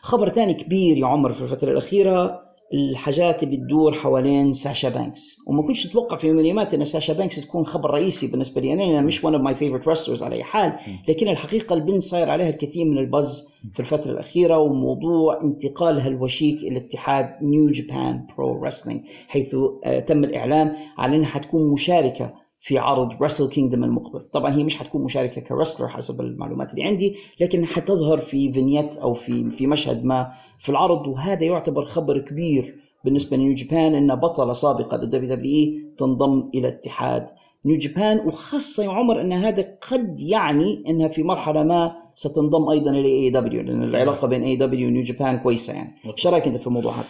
خبر 0.02 0.28
ثاني 0.28 0.54
كبير 0.54 0.98
يا 0.98 1.06
عمر 1.06 1.32
في 1.32 1.42
الفترة 1.42 1.70
الأخيرة 1.72 2.43
الحاجات 2.72 3.42
اللي 3.42 3.56
تدور 3.56 3.92
حوالين 3.92 4.52
ساشا 4.52 4.88
بانكس. 4.88 5.36
وما 5.46 5.62
كنتش 5.62 5.86
أتوقع 5.86 6.16
في 6.16 6.26
يوم 6.26 6.36
من 6.36 6.40
الأيامات 6.40 6.74
إن 6.74 6.84
ساشا 6.84 7.12
بانكس 7.12 7.36
تكون 7.36 7.66
خبر 7.66 7.90
رئيسي 7.90 8.26
بالنسبة 8.26 8.60
لي. 8.60 8.72
أنا 8.72 9.00
مش 9.00 9.26
one 9.26 9.30
of 9.30 9.40
my 9.40 9.54
favorite 9.54 9.86
wrestlers 9.86 10.22
على 10.22 10.36
أي 10.36 10.42
حال 10.42 10.72
لكن 11.08 11.28
الحقيقة 11.28 11.74
البنت 11.74 12.02
صاير 12.02 12.30
عليها 12.30 12.48
الكثير 12.48 12.84
من 12.84 12.98
ال 12.98 13.08
buzz 13.08 13.48
في 13.74 13.80
الفترة 13.80 14.10
الأخيرة 14.10 14.58
وموضوع 14.58 15.40
انتقالها 15.42 16.08
الوشيك 16.08 16.62
إلى 16.62 16.78
اتحاد 16.78 17.30
نيو 17.42 17.70
جابان 17.70 18.26
برو 18.36 18.64
رسلينج 18.64 19.00
حيث 19.28 19.56
آه، 19.84 20.00
تم 20.00 20.24
الإعلان 20.24 20.76
على 20.98 21.16
إنها 21.16 21.28
حتكون 21.28 21.72
مشاركة 21.72 22.43
في 22.64 22.78
عرض 22.78 23.22
Wrestle 23.22 23.48
Kingdom 23.48 23.84
المقبل. 23.84 24.20
طبعا 24.20 24.54
هي 24.54 24.64
مش 24.64 24.76
حتكون 24.76 25.04
مشاركة 25.04 25.40
ك 25.40 25.46
wrestler 25.46 25.88
حسب 25.88 26.20
المعلومات 26.20 26.70
اللي 26.70 26.84
عندي 26.84 27.16
لكن 27.40 27.66
حتظهر 27.66 28.18
في 28.18 28.52
vignette 28.52 28.96
أو 28.96 29.14
في 29.14 29.50
في 29.50 29.66
مشهد 29.66 30.04
ما 30.04 30.32
في 30.58 30.68
العرض 30.68 31.06
وهذا 31.06 31.44
يعتبر 31.44 31.84
خبر 31.84 32.18
كبير 32.18 32.76
بالنسبة 33.04 33.36
لنيو 33.36 33.54
جابان 33.54 33.94
إن 33.94 34.14
بطلة 34.14 34.52
سابقة 34.52 34.96
للدبليو 34.96 35.34
دبليو 35.36 35.54
إي 35.54 35.84
تنضم 35.98 36.50
إلى 36.54 36.68
اتحاد 36.68 37.26
نيو 37.64 37.78
جابان 37.78 38.18
وخاصة 38.18 38.84
يا 38.84 38.90
عمر 38.90 39.20
إن 39.20 39.32
هذا 39.32 39.76
قد 39.90 40.20
يعني 40.20 40.84
إنها 40.88 41.08
في 41.08 41.22
مرحلة 41.22 41.62
ما 41.62 41.96
ستنضم 42.14 42.70
أيضا 42.70 42.90
إلى 42.90 43.08
اي 43.08 43.30
دبليو 43.30 43.62
لأن 43.62 43.82
العلاقة 43.82 44.28
بين 44.28 44.42
اي 44.42 44.56
دبليو 44.56 44.88
ونيو 44.88 45.02
جابان 45.02 45.38
كويسة 45.38 45.72
يعني. 45.74 45.90
إيش 46.06 46.26
رأيك 46.26 46.46
أنت 46.46 46.56
في 46.56 46.66
الموضوع 46.66 46.92
هذا؟ 46.92 47.08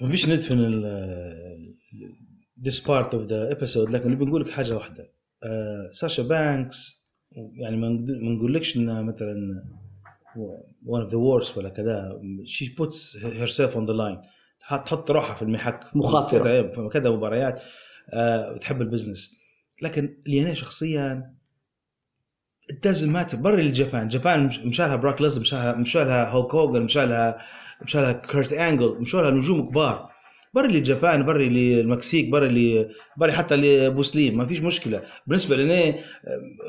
ما 0.00 0.08
بيش 0.08 0.28
ندفن 0.28 0.58
ال 0.58 0.84
this 2.64 2.80
part 2.80 3.12
of 3.14 3.28
the 3.28 3.56
episode 3.56 3.90
لكن 3.90 4.04
اللي 4.04 4.16
بنقول 4.16 4.42
لك 4.42 4.50
حاجة 4.50 4.74
واحدة. 4.74 5.12
آه 5.44 5.90
ساشا 5.92 6.22
بانكس 6.22 7.08
يعني 7.54 7.76
ما 7.76 7.88
نقولكش 8.36 8.76
إنها 8.76 9.02
مثلا 9.02 9.64
one 10.86 11.06
of 11.06 11.10
the 11.10 11.16
worst 11.18 11.56
ولا 11.58 11.68
كذا. 11.68 12.20
She 12.46 12.66
puts 12.66 13.16
herself 13.22 13.74
on 13.74 13.86
the 13.86 13.94
line. 13.94 14.18
تحط 14.86 15.10
روحها 15.10 15.34
في 15.34 15.42
المحك. 15.42 15.96
مخاطرة. 15.96 16.88
كذا- 16.88 17.10
مباريات. 17.10 17.62
آه 18.12 18.52
بتحب 18.52 18.82
ال 18.82 18.88
business 18.88 19.36
لكن 19.82 20.16
اللي 20.26 20.42
أنا 20.42 20.54
شخصيا 20.54 21.34
it 22.72 22.76
doesn't 22.88 23.12
matter. 23.16 23.36
برا 23.36 23.58
الجابان 23.60 24.08
جابان 24.08 24.46
مش- 24.46 24.58
مشالها 24.58 24.96
بروك 24.96 25.22
ليسنر 25.22 25.40
مشالها 25.40 25.74
مشالها 25.74 26.30
هولك 26.30 26.54
هوجن 26.54 26.82
مشالها 26.82 27.38
مشالها 27.82 28.12
كيرت 28.12 28.52
انجل 28.52 29.00
مشالها 29.00 29.30
نجوم 29.30 29.70
كبار. 29.70 30.11
بري 30.54 30.68
للجابان 30.68 31.24
بري 31.24 31.48
للمكسيك 31.48 32.28
بري 32.28 32.48
ل 32.48 32.88
بري 33.16 33.32
حتى 33.32 33.56
لبوسليم 33.56 34.38
ما 34.38 34.46
فيش 34.46 34.60
مشكلة. 34.60 35.02
بالنسبة 35.26 35.56
لنا 35.56 35.94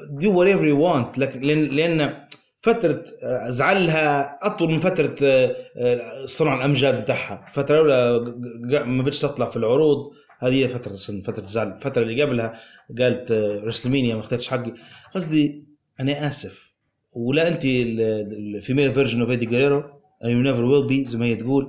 do 0.10 0.40
whatever 0.40 0.66
you 0.66 0.82
want 0.82 1.18
لأن 1.18 2.24
فترة 2.64 3.06
آه، 3.24 3.50
زعلها 3.50 4.40
أطول 4.42 4.72
من 4.72 4.80
فترة 4.80 5.16
آه، 5.24 5.56
آه، 5.78 6.26
صنع 6.26 6.56
الأمجاد 6.56 7.02
بتاعها. 7.02 7.46
فترة 7.54 7.82
الاولى 7.82 8.86
ما 8.86 9.04
بدش 9.04 9.20
تطلع 9.20 9.50
في 9.50 9.58
العروض. 9.58 10.12
هذه 10.40 10.54
هي 10.64 10.68
فترة 10.68 10.96
فترة 10.96 11.44
الزعل 11.44 11.68
الفترة 11.68 12.04
اللي 12.04 12.22
قبلها 12.22 12.60
قالت 13.00 13.32
رسلمينيا 13.66 14.16
ما 14.16 14.22
أخذتش 14.22 14.48
حقي. 14.48 14.74
قصدي 15.16 15.66
أنا 16.00 16.28
آسف. 16.28 16.74
ولا 17.12 17.48
أنت 17.48 17.66
ال 17.66 17.84
female 17.84 18.94
version 18.94 19.22
of 19.22 19.30
ايدي 19.30 19.46
جريرو 19.46 19.84
you 20.24 20.40
never 20.42 20.64
will 20.66 20.88
be 20.88 21.06
زي 21.06 21.18
ما 21.18 21.26
هي 21.26 21.36
تقول. 21.36 21.68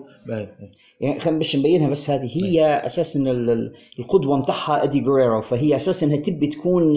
يعني 1.01 1.21
خلينا 1.21 1.39
باش 1.39 1.57
نبينها 1.57 1.91
بس 1.91 2.11
هذه 2.11 2.45
هي 2.45 2.65
أساسا 2.87 3.21
ال- 3.21 3.51
ال- 3.51 3.73
القدوة 3.99 4.37
متاعها 4.37 4.83
أدي 4.85 5.01
جريرو 5.01 5.41
فهي 5.41 5.77
أساسا 5.77 6.07
إنها 6.07 6.17
تبي 6.17 6.47
تكون 6.47 6.95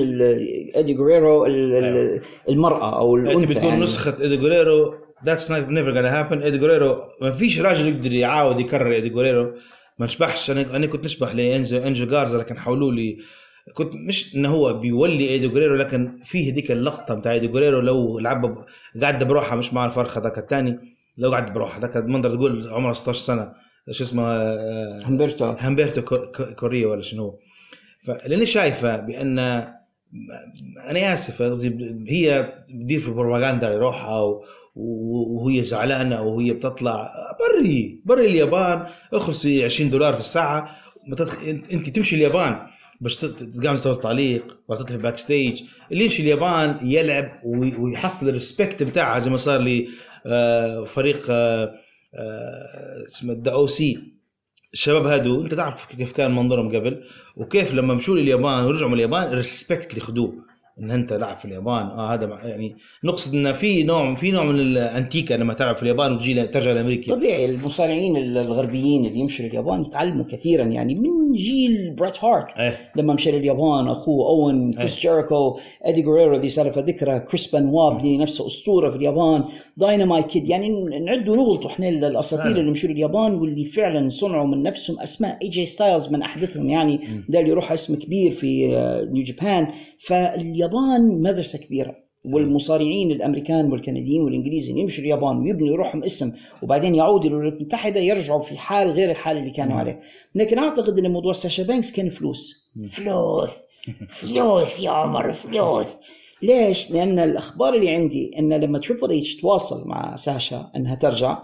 أدي 0.75 0.93
جريرو 0.93 1.45
ال- 1.45 2.21
المرأة 2.49 2.99
أو 2.99 3.15
الأنثى 3.15 3.45
بتكون 3.45 3.63
يعني. 3.69 3.83
نسخة 3.83 4.21
ايدي 4.21 4.37
جريرو 4.37 4.93
that's 5.25 5.51
never 5.51 5.93
gonna 5.93 6.05
happen 6.05 6.41
ايدي 6.41 6.57
جريرو 6.57 7.01
ما 7.21 7.31
فيش 7.31 7.59
راجل 7.61 7.87
يقدر 7.87 8.13
يعاود 8.13 8.59
يكرر 8.59 8.91
ايدي 8.91 9.09
جريرو 9.09 9.53
ما 9.99 10.05
نشبحش. 10.05 10.51
أنا 10.51 10.75
أنا 10.75 10.87
كنت 10.87 11.05
نشبح 11.05 11.35
لانجل 11.35 11.77
أنجل 11.77 12.05
جارزا 12.05 12.37
لكن 12.37 12.57
حولوا 12.57 12.91
لي 12.91 13.17
كنت 13.73 13.91
مش 14.07 14.35
انه 14.35 14.49
هو 14.49 14.73
بيولي 14.73 15.29
ايدي 15.29 15.47
جريرو 15.47 15.75
لكن 15.75 16.15
فيه 16.23 16.51
هذيك 16.51 16.71
اللقطة 16.71 17.13
بتاع 17.13 17.31
ايدي 17.33 17.47
جريرو 17.47 17.79
لو 17.79 18.19
لعب 18.19 18.45
ب- 18.45 18.65
قاعد 19.01 19.23
بروحها 19.27 19.55
مش 19.55 19.73
مع 19.73 19.85
الفرخة 19.85 20.21
ذاك 20.21 20.37
الثاني 20.37 20.96
لو 21.17 21.31
قاعد 21.31 21.53
بروحها 21.53 21.79
ذاك 21.81 21.97
المنظر 21.97 22.35
تقول 22.35 22.69
عمره 22.69 22.93
16 22.93 23.19
سنة. 23.19 23.53
شو 23.91 24.03
اسمه 24.03 24.23
آه، 24.27 25.01
همبرتو 25.05 25.45
همبرتو 25.45 26.01
كو- 26.01 26.31
كو- 26.31 26.55
كوريا 26.55 26.87
ولا 26.87 27.01
شنو 27.01 27.23
هو. 27.23 27.35
فلأني 28.05 28.45
شايفة 28.45 28.97
بأن 28.97 29.39
أنا 30.89 31.13
آسف 31.13 31.41
قصدي 31.41 31.95
هي 32.09 32.53
بتدير 32.69 32.99
في 32.99 33.07
البروباغندا 33.07 33.69
لروحها 33.69 34.41
وهي 34.75 35.63
زعلانة 35.63 36.21
وهي 36.21 36.53
بتطلع 36.53 37.09
بري 37.39 38.01
بري 38.05 38.25
اليابان. 38.27 38.85
اخلصي 39.13 39.65
20 39.65 39.89
دولار 39.89 40.13
في 40.13 40.19
الساعة. 40.19 40.75
إنت 41.73 41.89
تمشي 41.89 42.15
اليابان 42.15 42.59
باش 43.01 43.15
تقام 43.15 43.73
مستوى 43.73 43.93
التعليق 43.93 44.57
ولا 44.67 44.79
تطلع 44.79 44.97
backstage 44.97 45.63
اللي 45.91 46.03
يمشي 46.03 46.21
اليابان 46.23 46.77
يلعب 46.81 47.31
وي- 47.43 47.75
ويحصل 47.75 48.27
ال 48.27 48.34
respect 48.34 48.83
بتاعها 48.83 49.19
زي 49.19 49.29
ما 49.29 49.37
صار 49.37 49.59
لي 49.59 49.87
آه، 50.27 50.83
فريق 50.83 51.25
آه، 51.29 51.73
آه، 52.15 53.07
اسمه 53.07 53.33
الدا 53.33 53.67
سي 53.67 54.13
الشباب 54.73 55.05
هادو 55.05 55.41
انت 55.41 55.53
تعرف 55.53 55.85
كيف 55.85 56.11
كان 56.11 56.35
منظرهم 56.35 56.75
قبل؟ 56.75 57.03
وكيف 57.35 57.73
لما 57.73 57.93
مشوا 57.93 58.15
لليابان 58.15 58.65
ورجعوا 58.65 58.89
من 58.89 58.93
اليابان 58.95 59.23
ال 59.23 59.32
respect 59.32 59.89
اللي 59.89 60.01
خدوه 60.01 60.33
إن 60.79 60.91
أنت 60.91 61.13
لاعب 61.13 61.37
في 61.37 61.45
اليابان. 61.45 61.85
آه 61.85 62.13
هذا 62.13 62.39
يعني 62.43 62.75
نقصد 63.03 63.35
إن 63.35 63.53
في 63.53 63.83
نوع 63.83 64.15
في 64.15 64.31
نوع 64.31 64.43
من 64.43 64.59
الانتيكا 64.59 65.33
لما 65.33 65.53
تلعب 65.53 65.75
في 65.75 65.83
اليابان 65.83 66.13
وتجي 66.13 66.47
ترجع 66.47 66.71
لأمريكا. 66.71 67.15
طبيعي 67.15 67.45
المصارعين 67.45 68.17
الغربيين 68.17 69.05
اللي 69.05 69.19
يمشوا 69.19 69.45
لليابان 69.45 69.81
يتعلموا 69.81 70.25
كثيرا 70.31 70.63
يعني 70.63 70.95
من 70.95 71.33
جيل 71.33 71.95
بريت 71.95 72.23
هارت. 72.23 72.57
إيه. 72.57 72.77
لما 72.95 73.13
مشى 73.13 73.31
لليابان 73.31 73.87
أخوه 73.87 74.29
أوين 74.29 74.73
كريس 74.73 74.95
أي. 74.95 75.01
جيريكو 75.01 75.59
ادي 75.83 76.01
جريرو 76.01 76.37
دي 76.37 76.49
سالفة 76.49 76.81
ذكرى 76.81 77.19
كريس 77.19 77.55
بنوا 77.55 77.89
بني 77.89 78.17
نفسه 78.17 78.45
أسطورة 78.45 78.89
في 78.89 78.95
اليابان 78.95 79.43
داينامايت 79.77 80.25
كيد. 80.25 80.49
يعني 80.49 80.69
نعدوا 80.99 81.35
نغلطوا 81.35 81.69
إحنا 81.69 81.89
الأساطير 81.89 82.45
فعلا. 82.45 82.57
اللي 82.59 82.71
مشوا 82.71 82.89
لليابان 82.89 83.33
واللي 83.35 83.65
فعلا 83.65 84.09
صنعوا 84.09 84.47
من 84.47 84.63
نفسهم 84.63 84.99
أسماء 84.99 85.37
إي 85.41 85.49
جاي 85.49 85.65
ستايلز 85.65 86.13
من 86.13 86.21
أحدثهم. 86.21 86.69
يعني 86.69 86.99
ده 87.29 87.39
اللي 87.39 87.51
يروح 87.51 87.71
اسم 87.71 87.95
كبير 87.95 88.31
في 88.31 88.75
آه، 88.75 89.03
نيو 89.11 89.23
جابان. 89.23 89.67
فاليابان 89.99 90.66
مدرسة 91.21 91.59
كبيرة. 91.59 92.07
والمصارعين 92.25 93.11
الأمريكان 93.11 93.71
والكنديين 93.71 94.21
والانجليز 94.21 94.69
اللي 94.69 94.81
يمشوا 94.81 95.03
اليابان 95.03 95.37
ويبنوا 95.37 95.67
لروحهم 95.67 96.03
اسم 96.03 96.31
وبعدين 96.63 96.95
يعودوا 96.95 97.29
للولايات 97.29 97.53
المتحده 97.53 97.99
يرجعوا 97.99 98.39
في 98.39 98.57
حال 98.57 98.91
غير 98.91 99.11
الحال 99.11 99.37
اللي 99.37 99.49
كانوا 99.49 99.77
عليه. 99.77 99.99
لكن 100.35 100.59
أعتقد 100.59 100.99
إن 100.99 101.11
موضوع 101.11 101.33
ساشا 101.33 101.63
بانكس 101.63 101.91
كان 101.91 102.09
فلوس. 102.09 102.71
فلوس. 102.89 103.49
فلوس 104.19 104.79
يا 104.79 104.89
عمر 104.89 105.33
فلوس. 105.33 105.87
ليش؟ 106.41 106.91
لأن 106.91 107.19
الأخبار 107.19 107.73
اللي 107.73 107.89
عندي 107.89 108.31
إن 108.39 108.53
لما 108.53 108.79
تريبل 108.79 109.17
اتش 109.17 109.35
تواصل 109.35 109.87
مع 109.89 110.15
ساشا 110.15 110.71
إنها 110.75 110.95
ترجع 110.95 111.43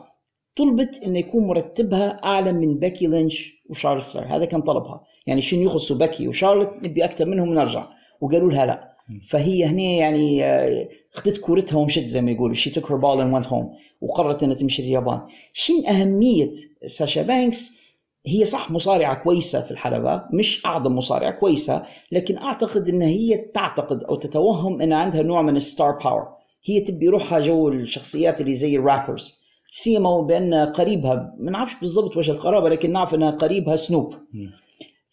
طلبت 0.55 1.01
إنه 1.05 1.19
يكون 1.19 1.47
مرتبها 1.47 2.09
أعلى 2.23 2.53
من 2.53 2.79
بيكي 2.79 3.07
لينش 3.07 3.63
وشارلوت 3.69 4.03
فلير. 4.03 4.35
هذا 4.35 4.45
كان 4.45 4.61
طلبها. 4.61 5.03
يعني 5.27 5.41
شنو 5.41 5.61
يخصوا 5.61 5.97
بيكي 5.97 6.27
وشارلوت 6.27 6.69
نبي 6.83 7.05
أكثر 7.05 7.25
منهم 7.25 7.49
ونرجع. 7.49 7.87
وقالوا 8.21 8.51
لها 8.51 8.65
لا. 8.65 8.92
فهي 9.29 9.65
هنا 9.65 9.81
يعني 9.81 10.43
آه، 10.45 10.89
اخذت 11.15 11.37
كورتها 11.37 11.77
ومشت 11.77 12.05
زي 12.05 12.21
ما 12.21 12.31
يقولوا. 12.31 12.55
she 12.55 12.69
took 12.69 12.91
her 12.91 12.97
ball 12.97 13.21
and 13.21 13.43
went 13.43 13.47
home 13.47 13.73
وقررت 14.01 14.43
إنها 14.43 14.55
تمشي 14.55 14.81
اليابان. 14.81 15.21
شن 15.53 15.85
أهمية 15.87 16.51
ساشا 16.85 17.21
بانكس؟ 17.21 17.83
هي 18.25 18.45
صح 18.45 18.71
مصارعة 18.71 19.23
كويسة 19.23 19.61
في 19.61 19.71
الحلبة 19.71 20.23
مش 20.33 20.65
أعظم 20.65 20.95
مصارعة 20.95 21.31
كويسة 21.31 21.85
لكن 22.11 22.37
أعتقد 22.37 22.89
أن 22.89 23.01
هي 23.01 23.37
تعتقد 23.37 24.03
أو 24.03 24.15
تتوهم 24.15 24.81
أن 24.81 24.93
عندها 24.93 25.21
نوع 25.21 25.41
من 25.41 25.55
ال 25.55 25.63
star 25.63 25.91
power 26.03 26.27
هي 26.65 26.79
تبي 26.79 27.07
روحها 27.07 27.39
جو 27.39 27.69
الشخصيات 27.69 28.41
اللي 28.41 28.53
زي 28.53 28.77
ال 28.77 28.84
rappers 28.84 29.33
سيما 29.73 30.21
بأن 30.21 30.53
قريبها 30.53 31.35
ما 31.39 31.51
نعرفش 31.51 31.73
بالضبط 31.79 32.17
وجه 32.17 32.31
القرابة 32.31 32.69
لكن 32.69 32.91
نعرف 32.91 33.13
أنها 33.13 33.31
قريبها 33.31 33.75
سنوب 33.75 34.15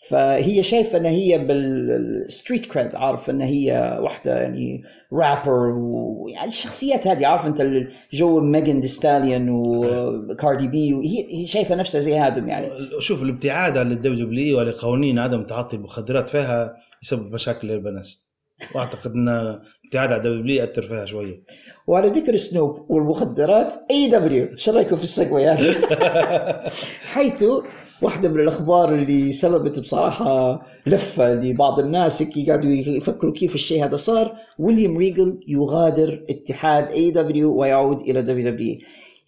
فهي 0.09 0.63
شايفة 0.63 0.99
إن 0.99 1.07
هي 1.07 1.39
بال 1.39 1.71
street 1.71 2.67
cred 2.67 2.95
عارف 2.95 3.31
إن 3.31 3.41
هي 3.41 3.99
واحدة 4.03 4.41
يعني 4.41 4.83
رابر 5.13 5.73
ويعني 5.77 6.49
الشخصيات 6.49 7.07
هذه 7.07 7.27
عارف 7.27 7.47
أنت 7.47 7.87
جو 8.13 8.41
ميجن 8.41 8.81
ذي 8.81 8.87
ستاليون 8.87 9.49
وكاردي 9.49 10.69
بي 10.69 10.95
وهي 10.95 11.41
هي 11.41 11.47
شايفة 11.47 11.75
نفسها 11.75 12.01
زي 12.01 12.17
هذم 12.17 12.49
يعني. 12.49 12.69
شوف 12.99 13.23
الابتعاد 13.23 13.77
عن 13.77 13.93
الدبليو 13.93 14.27
دبليو 14.27 14.59
ولقوانين 14.59 15.19
عدم 15.19 15.45
تعاطي 15.45 15.77
المخدرات 15.77 16.29
فيها 16.29 16.77
يسبب 17.03 17.35
مشاكل 17.35 17.69
للبنات. 17.69 18.09
وأعتقد 18.75 19.13
إن 19.13 19.29
ابتعاد 19.85 20.13
عن 20.13 20.17
الدبليو 20.17 20.41
دبليو 20.41 20.61
يأثر 20.61 20.83
فيها 20.83 21.07
شوية. 21.07 21.43
وعلى 21.87 22.09
ذكر 22.09 22.37
سنوب 22.37 22.87
والمخدرات 22.89 23.75
اي 23.91 24.09
دبليو 24.09 24.57
شو 24.57 24.73
رأيكم 24.73 24.97
في 24.97 25.03
السقوي 25.03 25.47
هذا؟ 25.49 25.75
حيث 27.15 27.45
واحدة 28.03 28.29
من 28.29 28.41
الأخبار 28.41 28.95
اللي 28.95 29.33
سببت 29.33 29.79
بصراحة 29.79 30.63
لفة 30.87 31.35
لبعض 31.35 31.81
الناس 31.81 32.23
هيك 32.23 32.49
قاعدوا 32.49 32.71
يفكروا 32.71 33.33
كيف 33.33 33.55
الشيء 33.55 33.85
هذا 33.85 33.97
صار. 33.97 34.37
ويليام 34.59 34.99
ريجل 34.99 35.41
يغادر 35.49 36.25
اتحاد 36.31 36.89
اي 36.89 37.11
دبليو 37.11 37.61
ويعود 37.61 38.01
إلى 38.01 38.23
دبليو 38.23 38.51
دبليو 38.51 38.79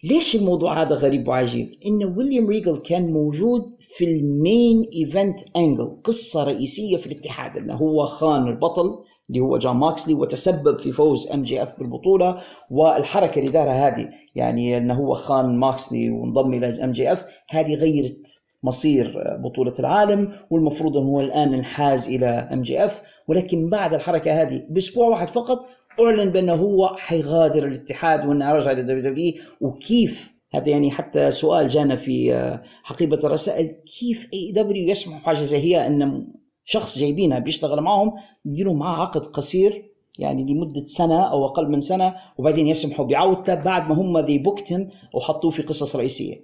ليش 0.03 0.35
الموضوع 0.35 0.81
هذا 0.81 0.95
غريب 0.95 1.27
وعجيب؟ 1.27 1.71
إن 1.85 2.17
ويليام 2.17 2.47
ريجل 2.47 2.77
كان 2.77 3.13
موجود 3.13 3.61
في 3.97 4.05
ال 4.05 4.22
main 4.22 4.89
event 4.93 5.39
angle 5.55 5.97
قصة 6.03 6.43
رئيسية 6.43 6.97
في 6.97 7.07
الاتحاد 7.07 7.57
إنه 7.57 7.73
هو 7.73 8.05
خان 8.05 8.47
البطل 8.47 9.03
اللي 9.29 9.39
هو 9.39 9.57
جون 9.57 9.75
ماكسلي 9.75 10.13
وتسبب 10.13 10.79
في 10.79 10.91
فوز 10.91 11.27
MJF 11.27 11.79
بالبطولة 11.79 12.37
والحركة 12.71 13.39
اللي 13.39 13.51
دارها 13.51 13.87
هذه. 13.87 14.09
يعني 14.35 14.77
إنه 14.77 14.93
هو 14.93 15.13
خان 15.13 15.57
ماكسلي 15.57 16.09
وانضم 16.09 16.53
إلى 16.53 16.83
MJF 16.83 17.25
هذه 17.49 17.75
غيرت 17.75 18.42
مصير 18.63 19.37
بطولة 19.39 19.73
العالم 19.79 20.31
والمفروض 20.49 20.97
أنه 20.97 21.07
هو 21.07 21.19
الآن 21.19 21.53
انحاز 21.53 22.09
إلى 22.09 22.27
MJF 22.27 23.01
ولكن 23.27 23.69
بعد 23.69 23.93
الحركة 23.93 24.41
هذه 24.41 24.65
بأسبوع 24.69 25.07
واحد 25.07 25.29
فقط 25.29 25.65
أعلن 25.99 26.29
بأنه 26.29 26.53
هو 26.53 26.87
حيغادر 26.87 27.67
الاتحاد 27.67 28.25
وأنه 28.25 28.51
رجع 28.51 28.71
لل 28.71 29.11
WWE 29.11 29.33
وكيف؟ 29.61 30.33
هذا 30.53 30.69
يعني 30.69 30.91
حتى 30.91 31.31
سؤال 31.31 31.67
جانا 31.67 31.95
في 31.95 32.59
حقيبة 32.83 33.19
الرسائل. 33.23 33.75
كيف 33.99 34.27
AEW 34.33 34.89
يسمح 34.89 35.21
بحاجة 35.21 35.37
زي 35.37 35.57
هي 35.57 35.87
أن 35.87 36.27
شخص 36.65 36.99
جايبينه 36.99 37.39
بيشتغل 37.39 37.81
معهم 37.81 38.13
يديروا 38.45 38.73
معاه 38.73 39.01
عقد 39.01 39.25
قصير 39.25 39.93
يعني 40.19 40.53
لمدة 40.53 40.85
سنة 40.85 41.21
أو 41.21 41.45
أقل 41.45 41.69
من 41.69 41.79
سنة 41.79 42.15
وبعدين 42.37 42.67
يسمحوا 42.67 43.05
بعودته 43.05 43.55
بعد 43.55 43.89
ما 43.89 43.95
هم 43.95 44.17
they 44.17 44.37
booked 44.37 44.72
him 44.72 44.89
وحطوه 45.13 45.51
في 45.51 45.61
قصص 45.61 45.95
رئيسية. 45.95 46.35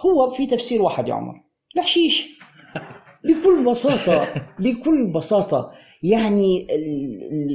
هو 0.00 0.30
في 0.30 0.46
تفسير 0.46 0.82
واحد 0.82 1.08
يا 1.08 1.14
عمر. 1.14 1.45
الحشيش. 1.76 2.38
بكل 3.24 3.64
بساطة 3.64 4.28
بكل 4.64 5.06
بساطة. 5.06 5.70
يعني 6.02 6.66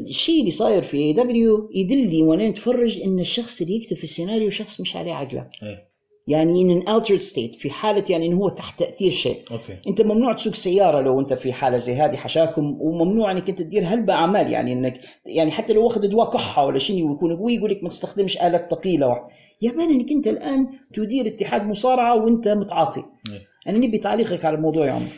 الشيء 0.08 0.40
اللي 0.40 0.52
صاير 0.52 0.82
في 0.82 0.98
AEW 0.98 1.70
يدلني 1.76 2.24
وأنا 2.24 2.48
اتفرج 2.48 3.02
إن 3.02 3.20
الشخص 3.20 3.62
اللي 3.62 3.76
يكتب 3.76 3.98
في 3.98 4.04
السيناريو 4.04 4.50
شخص 4.50 4.82
مش 4.82 4.96
عليه 4.96 5.14
عقله. 5.14 5.50
إيه. 5.64 5.92
يعني 6.28 6.82
an 6.82 6.86
altered 6.86 7.22
state 7.32 7.60
في 7.60 7.70
حالة 7.70 8.04
يعني 8.10 8.28
انه 8.28 8.38
هو 8.38 8.50
تحت 8.50 8.80
تأثير 8.80 9.12
شيء. 9.12 9.42
okay. 9.52 9.78
أنت 9.88 10.02
ممنوع 10.02 10.34
تسوق 10.34 10.56
سيارة 10.56 11.02
لو 11.02 11.20
أنت 11.20 11.34
في 11.34 11.54
حالة 11.54 11.78
زي 11.78 11.94
هذه 11.94 12.16
حشاكم 12.16 12.78
وممنوع 12.82 13.32
إنك 13.32 13.50
أنت 13.50 13.62
تدير 13.62 13.84
هلبة 13.86 14.14
أعمال. 14.14 14.52
يعني 14.52 14.74
إنك 14.74 15.00
يعني 15.26 15.52
حتى 15.52 15.74
لو 15.74 15.88
اخذ 15.88 16.08
دواء 16.08 16.30
كحة 16.30 16.66
ولا 16.66 16.80
شيء 16.80 17.04
ويكون 17.04 17.38
قوي 17.38 17.54
يقول 17.54 17.72
لك 17.72 17.84
ما 17.84 17.90
تستخدمش 17.90 18.38
آلات 18.38 18.72
ثقيلة. 18.72 19.08
واحد 19.08 19.22
يا 19.62 19.72
مان 19.72 19.90
إنك 19.90 20.12
أنت 20.12 20.28
الآن 20.28 20.68
تدير 20.94 21.28
اتحاد 21.28 21.68
مصارعة 21.68 22.16
وأنت 22.24 22.48
متعاطي. 22.48 23.04
إيه. 23.30 23.51
أنا 23.68 23.78
نبي 23.78 23.98
تعليقك 23.98 24.46
على 24.46 24.56
الموضوع 24.56 24.86
يا 24.86 24.92
عمر 24.92 25.12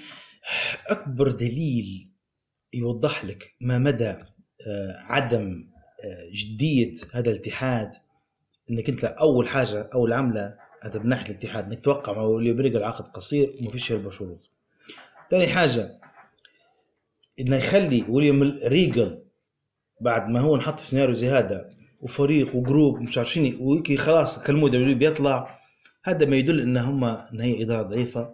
أكبر 0.88 1.32
دليل 1.32 2.10
يوضح 2.74 3.26
لك 3.26 3.56
ما 3.62 3.78
مدى 3.78 4.10
آه، 4.68 4.96
عدم 5.06 5.70
آه، 6.06 6.28
جدية 6.34 6.94
هذا 7.14 7.32
الاتحاد 7.32 7.92
إنك 8.72 8.90
أنت 8.90 9.04
أول 9.04 9.48
حاجة 9.48 9.90
أول 9.94 10.14
عملة 10.14 10.56
هذا 10.82 11.00
من 11.00 11.10
ناحية 11.10 11.32
الاتحاد 11.32 11.66
إنك 11.66 11.84
توقع 11.84 12.14
مع 12.14 12.22
ولي 12.22 12.54
بريجل 12.54 12.84
عقد 12.84 13.06
قصير 13.06 13.56
وما 13.60 13.72
فيش 13.72 13.92
هلبة 13.92 14.10
شروط. 14.10 14.50
ثاني 15.32 15.48
حاجة 15.48 16.00
إنه 17.40 17.56
يخلي 17.56 18.06
ويليام 18.10 18.44
ريجل 18.64 19.24
بعد 20.02 20.30
ما 20.30 20.40
هو 20.40 20.56
انحط 20.56 20.80
في 20.80 20.88
سيناريو 20.88 21.14
زي 21.14 21.30
هذا 21.30 21.70
وفريق 22.02 22.56
وجروب 22.56 23.02
مش 23.02 23.18
عارفين 23.18 23.58
ويكي 23.62 23.98
خلاص 23.98 24.44
كلموه 24.44 24.70
دبليو 24.70 24.98
بيطلع 24.98 25.60
هذا 26.04 26.26
ما 26.26 26.36
يدل 26.36 26.60
إن 26.62 26.78
هم 26.78 27.04
إن 27.04 27.42
هي 27.42 27.64
إدارة 27.64 27.82
ضعيفة 27.88 28.30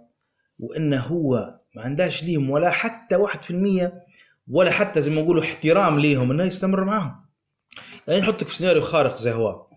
وإن 0.59 0.93
هو 0.93 1.59
ما 1.75 1.81
عندهاش 1.81 2.23
ليهم 2.23 2.49
ولا 2.49 2.69
حتى 2.69 3.15
1% 3.15 3.91
ولا 4.47 4.71
حتى 4.71 5.01
زي 5.01 5.11
ما 5.11 5.21
نقولوا 5.21 5.43
احترام 5.43 5.99
ليهم 5.99 6.31
إنه 6.31 6.43
يستمر 6.43 6.83
معاهم. 6.83 7.15
يعني 8.07 8.19
نحطك 8.19 8.47
في 8.47 8.55
سيناريو 8.55 8.81
خارق 8.81 9.17
زي 9.17 9.31
هو. 9.31 9.67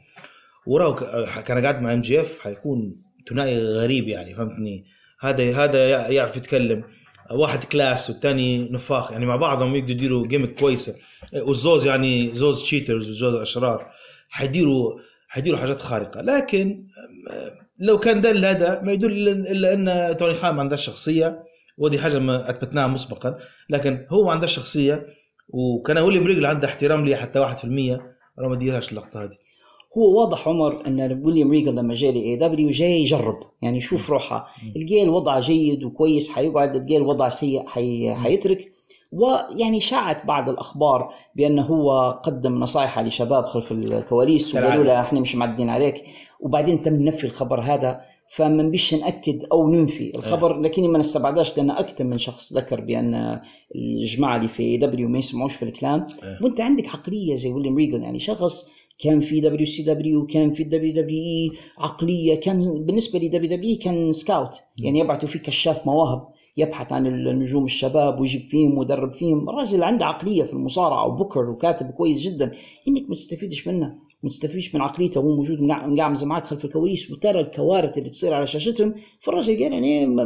وراه 0.66 0.94
ك- 0.94 1.44
كان 1.44 1.62
قاعد 1.62 1.82
مع 1.82 1.92
ام 1.92 2.00
جي 2.00 2.20
اف 2.20 2.38
حيكون 2.40 3.02
ثنائي 3.30 3.58
غريب 3.58 4.08
يعني 4.08 4.34
فهمتني؟ 4.34 4.84
هذا 5.20 5.64
هذا 5.64 5.90
يع- 5.90 6.08
يعرف 6.08 6.36
يتكلم. 6.36 6.84
واحد 7.30 7.64
class 7.64 8.10
والثاني 8.10 8.68
نفاخ 8.70 9.12
يعني 9.12 9.26
مع 9.26 9.36
بعضهم 9.36 9.76
يقدروا 9.76 9.90
يديروا 9.90 10.26
gimmick 10.26 10.54
كويسة. 10.54 10.94
والزوز 11.42 11.86
يعني 11.86 12.34
زوز 12.34 12.62
cheaters 12.62 13.10
وزوز 13.10 13.34
أشرار 13.34 13.90
حيديروا 14.28 14.98
حيديروا 15.28 15.58
حاجات 15.58 15.80
خارقة. 15.80 16.20
لكن 16.22 16.86
لو 17.82 17.98
كان 17.98 18.20
ده 18.20 18.30
هذا 18.50 18.80
ما 18.82 18.92
يدل 18.92 19.28
إلا 19.28 19.72
ان 19.72 20.16
توني 20.16 20.34
خان 20.34 20.54
ما 20.54 20.60
عندهاش 20.60 20.86
شخصية 20.86 21.42
ودي 21.78 21.98
حاجة 21.98 22.18
ما 22.18 22.50
أثبتناها 22.50 22.86
مسبقا. 22.86 23.38
لكن 23.70 24.06
هو 24.10 24.24
ما 24.24 24.32
عندهاش 24.32 24.56
شخصية 24.56 25.06
وكان 25.48 25.98
ويليام 25.98 26.26
ريجل 26.26 26.46
عنده 26.46 26.68
احترام 26.68 27.04
لي 27.04 27.16
حتى 27.16 27.38
1% 27.38 27.64
أنا 28.38 28.48
ما 28.48 28.56
ديرهاش 28.56 28.90
اللقطة 28.90 29.24
هذه. 29.24 29.36
هو 29.98 30.20
واضح 30.20 30.48
عمر 30.48 30.86
أن 30.86 31.22
ويليام 31.24 31.50
ريجل 31.50 31.76
لما 31.76 31.94
جاي 31.94 32.12
ل 32.12 32.36
AEW 32.36 32.70
جاي 32.70 33.00
يجرب 33.00 33.40
يعني 33.62 33.76
يشوف 33.76 34.10
روحه. 34.10 34.46
الجيل 34.76 35.08
وضعه 35.08 35.40
جيد 35.40 35.84
وكويس 35.84 36.30
حيقعد 36.30 36.76
الجيل 36.76 37.02
وضعه 37.02 37.28
سيء 37.28 37.66
حي... 37.66 38.14
حيترك. 38.14 38.72
ويعني 39.12 39.80
شاعت 39.80 40.26
بعض 40.26 40.48
الأخبار 40.48 41.14
بانه 41.36 41.62
هو 41.62 42.20
قدم 42.24 42.58
نصائح 42.58 42.98
لشباب 42.98 43.46
خلف 43.46 43.72
الكواليس 43.72 44.54
وقالوا. 44.54 44.84
له 44.84 45.00
إحنا 45.00 45.20
مش 45.20 45.36
معدين 45.36 45.70
عليك. 45.70 46.04
وبعدين 46.40 46.82
تم 46.82 47.02
نفي 47.02 47.24
الخبر 47.24 47.60
هذا 47.60 48.00
فما 48.34 48.62
نبيش 48.62 48.94
نأكد 48.94 49.44
أو 49.52 49.68
ننفي 49.68 50.16
الخبر 50.16 50.60
لكني 50.60 50.88
ما 50.88 50.98
نستبعدهاش 50.98 51.56
لأن 51.56 51.70
أكثر 51.70 52.04
من 52.04 52.18
شخص 52.18 52.52
ذكر 52.52 52.80
بأن 52.80 53.40
الجماعة 53.74 54.36
اللي 54.36 54.48
في 54.48 54.76
AEW 54.76 55.08
ما 55.08 55.18
يسمعوش 55.18 55.54
في 55.54 55.62
الكلام. 55.62 56.06
إيه. 56.22 56.38
وأنت 56.42 56.60
عندك 56.60 56.88
عقلية 56.88 57.34
زي 57.34 57.52
ويليام 57.52 57.76
ريجل 57.76 58.02
يعني 58.02 58.18
شخص 58.18 58.70
كان 58.98 59.20
في 59.20 59.40
WCW 59.40 60.26
كان 60.26 60.52
في 60.52 60.62
ال 60.62 60.92
WWE 60.92 61.50
عقلية 61.78 62.40
كان 62.40 62.84
بالنسبة 62.86 63.18
لدبليو 63.18 63.50
دبليو 63.56 63.78
كان 63.78 64.12
سكاوت. 64.12 64.54
يعني 64.78 64.98
يبعثوا 64.98 65.28
فيه 65.28 65.38
كشاف 65.38 65.86
مواهب. 65.86 66.28
يبحث 66.56 66.92
عن 66.92 67.06
النجوم 67.06 67.64
الشباب 67.64 68.20
ويجيب 68.20 68.40
فيهم 68.40 68.78
ويدرب 68.78 69.12
فيهم. 69.12 69.48
الراجل 69.50 69.82
عنده 69.82 70.06
عقلية 70.06 70.42
في 70.42 70.52
المصارعة 70.52 71.06
وبكر 71.06 71.50
وكاتب 71.50 71.90
كويس 71.90 72.20
جدا. 72.20 72.52
إنك 72.88 73.02
ما 73.08 73.14
تستفيدش 73.14 73.68
منه 73.68 73.94
ما 74.22 74.28
تستفيدش 74.28 74.74
من 74.74 74.80
عقليته. 74.80 75.20
وهو 75.20 75.36
موجود 75.36 75.60
مقع- 75.60 75.86
مقعمز 75.86 76.24
معك 76.24 76.44
خلف 76.46 76.64
الكواليس 76.64 77.10
وترى 77.10 77.40
الكوارث 77.40 77.98
اللي 77.98 78.10
تصير 78.10 78.34
على 78.34 78.46
شاشتهم. 78.46 78.94
فالراجل 79.20 79.52
قال 79.62 79.72
يعني 79.72 80.16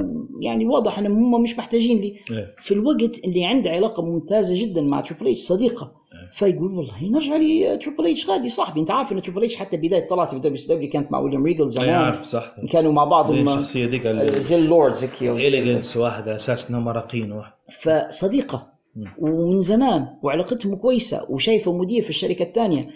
يعني 0.41 0.67
واضح 0.67 0.99
ان 0.99 1.07
هم 1.07 1.43
مش 1.43 1.59
محتاجين 1.59 1.99
لي. 1.99 2.07
إيه. 2.31 2.55
في 2.63 2.75
الوقت 2.75 3.19
اللي 3.25 3.45
عنده 3.45 3.71
علاقة 3.71 4.03
ممتازة 4.03 4.67
جدا 4.67 4.81
مع 4.83 4.99
Triple 4.99 5.39
H 5.39 5.46
صديقه. 5.46 5.93
فيقول 6.37 6.73
والله 6.73 7.05
نرجع 7.11 7.37
لي 7.37 7.77
Triple 7.77 8.07
H 8.07 8.31
غادي. 8.31 8.49
صاحبي 8.49 8.81
انت 8.81 8.91
عارف 8.91 9.13
إن 9.13 9.23
Triple 9.23 9.45
H 9.45 9.57
حتى 9.57 9.77
بداية 9.77 10.09
طلعت 10.09 10.31
في 10.31 10.39
WWE 10.39 10.91
كانت 10.91 11.13
مع 11.13 11.19
ويليام 11.19 11.45
ريجل 11.45 11.71
زمان. 11.71 11.89
عارف 11.89 12.25
صح. 12.25 12.55
كانوا 12.71 12.93
مع 12.93 13.05
بعضهم 13.05 13.49
الشخصيه 13.49 13.87
ديك 13.87 14.07
زي 14.37 14.57
اللوردز 14.57 15.09
اليجنس 15.23 15.97
واحد 15.97 16.29
على 16.29 16.37
أساس 16.37 16.71
انه 16.71 16.81
مراقين 16.81 17.33
واحد. 17.33 17.53
فصديقه. 17.83 18.73
ومن 19.19 19.61
زمان 19.61 20.07
وعلاقتهم 20.23 20.77
كويسة 20.77 21.33
وشايفه 21.33 21.73
مدير 21.73 22.03
في 22.03 22.11
الشركة 22.11 22.43
الثانية. 22.43 22.89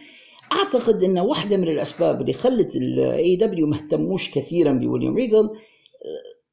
أعتقد 0.52 1.02
إن 1.04 1.18
واحدة 1.18 1.56
من 1.56 1.68
الأسباب 1.68 2.20
اللي 2.20 2.32
خلت 2.32 2.76
ال 2.76 3.36
AEW 3.36 3.66
ما 3.66 3.76
اهتموش 3.76 4.30
كثيرا 4.30 4.72
بويليام 4.72 5.16
ريجل 5.16 5.44
آه، 5.44 5.50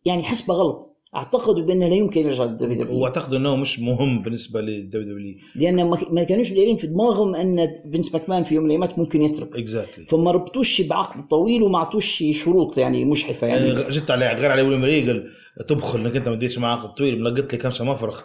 يعني 0.05 0.23
حسبه 0.23 0.53
غلط. 0.53 0.96
اعتقدوا 1.15 1.63
بانه 1.63 1.87
لا 1.87 1.95
يمكن 1.95 2.21
يرجع 2.21 2.43
لل 2.43 2.83
WWE. 2.83 2.99
وأعتقد 2.99 3.33
أنه 3.33 3.55
مش 3.55 3.79
مهم 3.79 4.21
بالنسبة 4.21 4.61
لل 4.61 5.13
WWE 5.13 5.35
لأن 5.55 5.89
ما 6.11 6.23
كانوش 6.23 6.51
دايرين 6.51 6.77
في 6.77 6.87
دماغهم 6.87 7.35
أن 7.35 7.67
فينس 7.91 8.13
ماكمان 8.13 8.43
في 8.43 8.55
يوم 8.55 8.63
من 8.63 8.71
الأيام 8.71 8.93
ممكن 8.97 9.21
يترك. 9.21 9.57
exactly 9.57 10.05
فما 10.05 10.31
ربطوش 10.31 10.81
بعقد 10.81 11.27
طويل 11.27 11.63
وما 11.63 11.79
عطوش 11.79 12.23
شروط 12.31 12.77
يعني 12.77 13.05
مشحفة 13.05 13.47
يعني. 13.47 13.67
يعني 13.67 13.91
جبت 13.91 14.11
عليه 14.11 14.33
غير 14.33 14.51
على 14.51 14.61
ويليام 14.61 14.83
ريجل 14.83 15.31
تبخل 15.67 15.99
إنك 15.99 16.15
أنت 16.15 16.27
ما 16.29 16.35
تديرش 16.35 16.57
معاه 16.57 16.77
عقد 16.77 16.93
طويل. 16.93 17.21
ملقط 17.21 17.53
لي 17.53 17.57
كمسه 17.59 17.85
مفرخ 17.85 18.23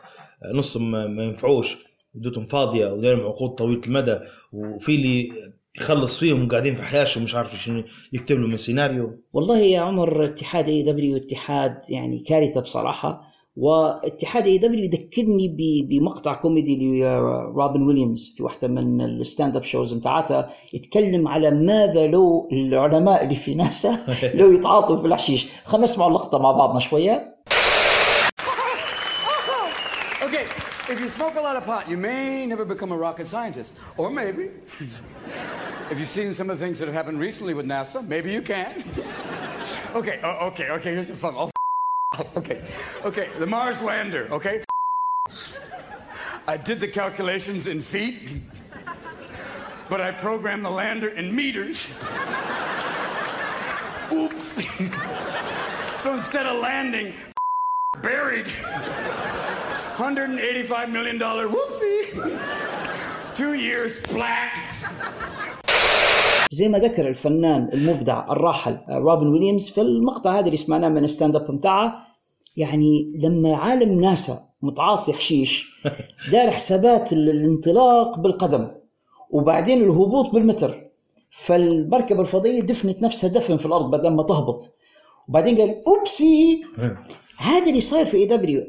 نصهم 0.55 0.91
ما 0.91 1.24
ينفعوش. 1.24 1.76
ودتهم 2.14 2.47
فاضية 2.47 2.87
ودايرهم 2.87 3.26
عقود 3.26 3.51
طويلة 3.51 3.80
المدى. 3.87 4.18
وفي 4.53 4.95
اللي 4.95 5.28
يخلص 5.80 6.18
فيهم 6.18 6.48
قاعدين 6.48 6.74
في 6.76 6.82
حياشه 6.82 7.20
ومش 7.20 7.34
عارف 7.34 7.56
شنو 7.56 7.82
يكتب 8.12 8.36
له 8.40 8.46
من 8.46 8.56
سيناريو 8.56 9.18
والله 9.32 9.58
يا 9.58 9.80
عمر 9.80 10.24
اتحاد 10.24 10.68
AEW 10.68 11.16
اتحاد 11.16 11.76
يعني 11.88 12.24
كارثة 12.28 12.60
بصراحة 12.60 13.20
واتحاد 13.56 14.46
AEW 14.46 14.84
يذكرني 14.84 15.48
ب- 15.48 15.88
بمقطع 15.88 16.34
كوميدي 16.34 17.00
لروبن 17.02 17.82
ويليامز 17.82 18.34
في 18.36 18.42
واحدة 18.42 18.68
من 18.68 19.00
ال 19.00 19.10
stand 19.10 19.57
up 19.57 19.64
shows 19.64 19.92
بتاعتها 19.92 20.50
يتكلم 20.72 21.28
على 21.28 21.50
ماذا 21.50 22.06
لو 22.06 22.48
العلماء 22.52 23.24
اللي 23.24 23.34
في 23.34 23.54
ناسا 23.54 23.98
لو 24.38 24.52
يتعاطوا 24.52 24.96
في 25.00 25.06
الحشيش 25.06 25.46
خلينا 25.64 25.84
نسمع 25.84 26.06
اللقطة 26.06 26.38
مع 26.38 26.52
بعضنا 26.52 26.80
شوية 26.80 27.32
Okay, 30.26 30.46
if 30.92 30.98
you 31.02 31.08
smoke 31.18 31.34
a 31.36 31.44
lot 31.48 31.56
of 31.60 31.64
pot, 31.70 31.84
you 31.92 31.96
may 32.08 32.46
never 32.52 32.64
become 32.74 32.90
a 32.96 32.98
rocket 33.06 33.26
scientist. 33.34 33.70
Or 34.00 34.08
maybe. 34.20 34.44
if 35.90 35.98
you've 35.98 36.08
seen 36.08 36.32
some 36.34 36.50
of 36.50 36.58
the 36.58 36.64
things 36.64 36.78
that 36.78 36.86
have 36.86 36.94
happened 36.94 37.20
recently 37.20 37.54
with 37.54 37.66
NASA, 37.66 38.06
maybe 38.06 38.32
you 38.32 38.42
can. 38.42 38.82
okay, 39.94 40.20
oh, 40.22 40.48
okay, 40.48 40.70
okay, 40.70 40.94
here's 40.94 41.10
a 41.10 41.14
fun. 41.14 41.34
Oh, 41.36 41.50
okay, 42.36 42.62
okay, 43.04 43.28
the 43.38 43.46
Mars 43.46 43.82
lander, 43.82 44.28
okay? 44.30 44.62
I 46.46 46.56
did 46.56 46.80
the 46.80 46.88
calculations 46.88 47.66
in 47.66 47.82
feet, 47.82 48.42
but 49.88 50.00
I 50.00 50.12
programmed 50.12 50.64
the 50.64 50.70
lander 50.70 51.08
in 51.08 51.34
meters. 51.34 52.02
Oops. 54.12 54.66
so 56.02 56.14
instead 56.14 56.46
of 56.46 56.60
landing, 56.60 57.14
buried. 58.02 58.46
$185 59.96 60.90
million 60.90 61.18
whoopsie. 61.18 62.40
Two 63.34 63.54
years 63.54 64.00
flat. 64.06 64.71
زي 66.51 66.68
ما 66.68 66.78
ذكر 66.78 67.09
الفنان 67.09 67.68
المبدع 67.72 68.32
الراحل 68.32 68.78
روبن 68.88 69.26
ويليامز 69.26 69.68
في 69.68 69.80
المقطع 69.80 70.38
هذا 70.38 70.47
اللي 70.47 70.57
سمعناه 70.57 70.88
من 70.88 71.05
ال 71.05 71.10
stand 71.10 71.36
up 71.36 71.57
بتاعه 71.57 72.07
يعني 72.57 73.12
لما 73.22 73.57
عالم 73.57 74.01
ناسا 74.01 74.38
متعاطي 74.62 75.12
حشيش 75.12 75.80
دار 76.32 76.51
حسابات 76.51 77.12
ال- 77.12 77.30
الانطلاق 77.30 78.18
بالقدم 78.18 78.68
وبعدين 79.30 79.82
الهبوط 79.82 80.30
بالمتر 80.34 80.88
فالمركبة 81.30 82.20
الفضائية 82.20 82.61
دفنت 82.61 83.03
نفسها 83.03 83.30
دفن 83.30 83.57
في 83.57 83.66
الأرض 83.66 83.90
بدل 83.90 84.11
ما 84.11 84.22
تهبط. 84.22 84.74
وبعدين 85.28 85.57
قال 85.59 85.82
whoopsie! 85.86 86.62
هذا 87.38 87.68
اللي 87.68 87.80
صاير 87.80 88.05
في 88.07 88.16
AEW 88.16 88.62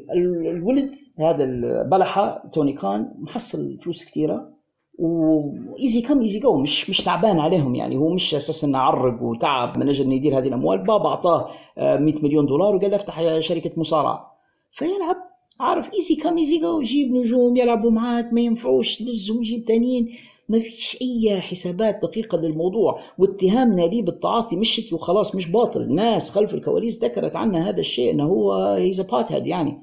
الولد 0.50 0.94
هذا 1.18 1.44
البلحه 1.44 2.42
توني 2.52 2.72
كان 2.72 3.12
محصل 3.18 3.78
فلوس 3.82 4.04
كثيرة. 4.04 4.53
و 4.98 5.19
easy 5.19 6.02
come 6.02 6.20
easy 6.20 6.38
go 6.38 6.56
مش 6.56 6.90
مش 6.90 7.00
تعبان 7.00 7.38
عليهم 7.38 7.74
يعني. 7.74 7.96
هو 7.96 8.08
مش 8.08 8.34
أساسا 8.34 8.66
إنه 8.66 8.78
عرق 8.78 9.22
وتعب. 9.22 9.78
من 9.78 9.88
أجل 9.88 10.04
إنه 10.04 10.14
يدير 10.14 10.38
هذه 10.38 10.48
الأموال 10.48 10.78
بابا 10.78 11.08
أعطاه 11.08 11.50
آه، 11.78 11.96
100 11.96 12.14
مليون 12.22 12.46
دولار 12.46 12.76
وقال 12.76 12.90
له 12.90 12.96
افتح 12.96 13.38
شركة 13.38 13.70
مصارعة. 13.76 14.38
فيلعب. 14.72 15.16
عارف 15.60 15.94
easy 15.94 16.16
come 16.16 16.38
easy 16.38 16.58
go 16.58 16.80
جيب 16.80 17.12
نجوم 17.12 17.56
يلعبوا 17.56 17.90
معاك 17.90 18.32
ما 18.32 18.40
ينفعوش 18.40 19.02
دزهم 19.02 19.40
جيب 19.40 19.64
تانيين. 19.64 20.08
ما 20.48 20.58
فيش 20.58 20.98
أي 21.02 21.40
حسابات 21.40 21.98
دقيقة 22.02 22.38
للموضوع. 22.38 23.00
واتهامنا 23.18 23.82
ليه 23.82 24.02
بالتعاطي 24.02 24.56
مش 24.56 24.70
شكي 24.70 24.94
وخلاص 24.94 25.34
مش 25.34 25.50
باطل. 25.50 25.94
ناس 25.94 26.30
خلف 26.30 26.54
الكواليس 26.54 27.04
ذكرت 27.04 27.36
عنه 27.36 27.68
هذا 27.68 27.80
الشيء 27.80 28.10
إنه 28.10 28.24
هو 28.24 28.54
he's 28.54 29.00
pothead 29.00 29.46
يعني. 29.46 29.78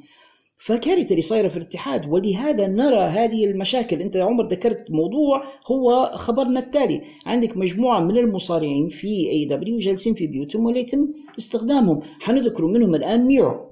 فكارثة 0.66 1.10
اللي 1.10 1.22
صايرة 1.22 1.48
في 1.48 1.58
الاتحاد 1.58 2.10
ولهذا 2.10 2.68
نرى 2.68 3.00
هذه 3.00 3.46
المشاكل. 3.46 4.02
أنت 4.02 4.16
يا 4.16 4.24
عمر 4.24 4.48
ذكرت 4.48 4.86
موضوع 4.92 5.44
هو 5.72 6.12
خبرنا 6.14 6.60
التالي. 6.60 7.02
عندك 7.26 7.58
مجموعة 7.58 8.00
من 8.00 8.18
المصارعين 8.18 8.88
في 8.88 9.30
AEW 9.30 9.78
جالسين 9.78 10.14
في 10.14 10.28
بيوتهم 10.28 10.66
ولا 10.66 10.80
يتم 10.80 11.08
استخدامهم. 11.38 12.00
حنذكر 12.20 12.66
منهم 12.66 12.96
الآن 12.96 13.26
ميرو. 13.26 13.70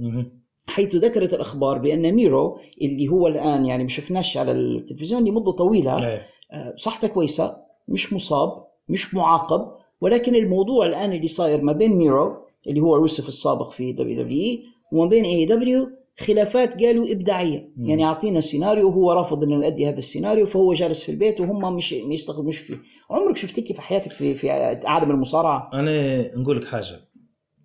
حيث 0.67 0.95
ذكرت 0.95 1.33
الأخبار 1.33 1.77
بأن 1.77 2.11
ميرو 2.11 2.57
اللي 2.81 3.07
هو 3.07 3.27
الآن 3.27 3.65
يعني 3.65 3.83
ما 3.83 3.89
شفناش 3.89 4.37
على 4.37 4.51
التلفزيون 4.51 5.23
لمده 5.27 5.51
طويلة 5.51 6.07
إيه. 6.07 6.21
آه، 6.51 6.73
صحته 6.77 7.07
كويسة 7.07 7.55
مش 7.87 8.13
مصاب 8.13 8.65
مش 8.89 9.15
معاقب. 9.15 9.61
ولكن 10.01 10.35
الموضوع 10.35 10.85
الآن 10.85 11.11
اللي 11.11 11.27
صاير 11.27 11.61
ما 11.61 11.73
بين 11.73 11.91
ميرو 11.91 12.35
اللي 12.67 12.81
هو 12.81 12.95
روسف 12.95 13.27
السابق 13.27 13.71
في 13.71 13.91
WW 13.91 14.59
وما 14.91 15.09
بين 15.09 15.25
AEW 15.25 15.98
خلافات 16.17 16.83
قالوا 16.83 17.11
إبداعية. 17.11 17.69
مم. 17.77 17.89
يعني 17.89 18.05
أعطينا 18.05 18.41
سيناريو 18.41 18.87
وهو 18.87 19.11
رافض 19.11 19.43
إنه 19.43 19.55
نأدي 19.55 19.89
هذا 19.89 19.97
السيناريو 19.97 20.45
فهو 20.45 20.73
جالس 20.73 21.03
في 21.03 21.11
البيت 21.11 21.39
وهم 21.39 21.75
مش 21.75 21.93
ما 21.93 22.13
يستخدموش 22.13 22.57
فيه 22.57 22.77
عمرك 23.09 23.37
شفت 23.37 23.59
هيك 23.59 23.75
في 23.75 23.81
حياتك 23.81 24.11
في 24.11 24.35
في 24.35 24.49
عالم 24.85 25.11
المصارعة؟ 25.11 25.69
أنا 25.73 26.21
نقول 26.37 26.57
لك 26.57 26.65
حاجة. 26.65 26.99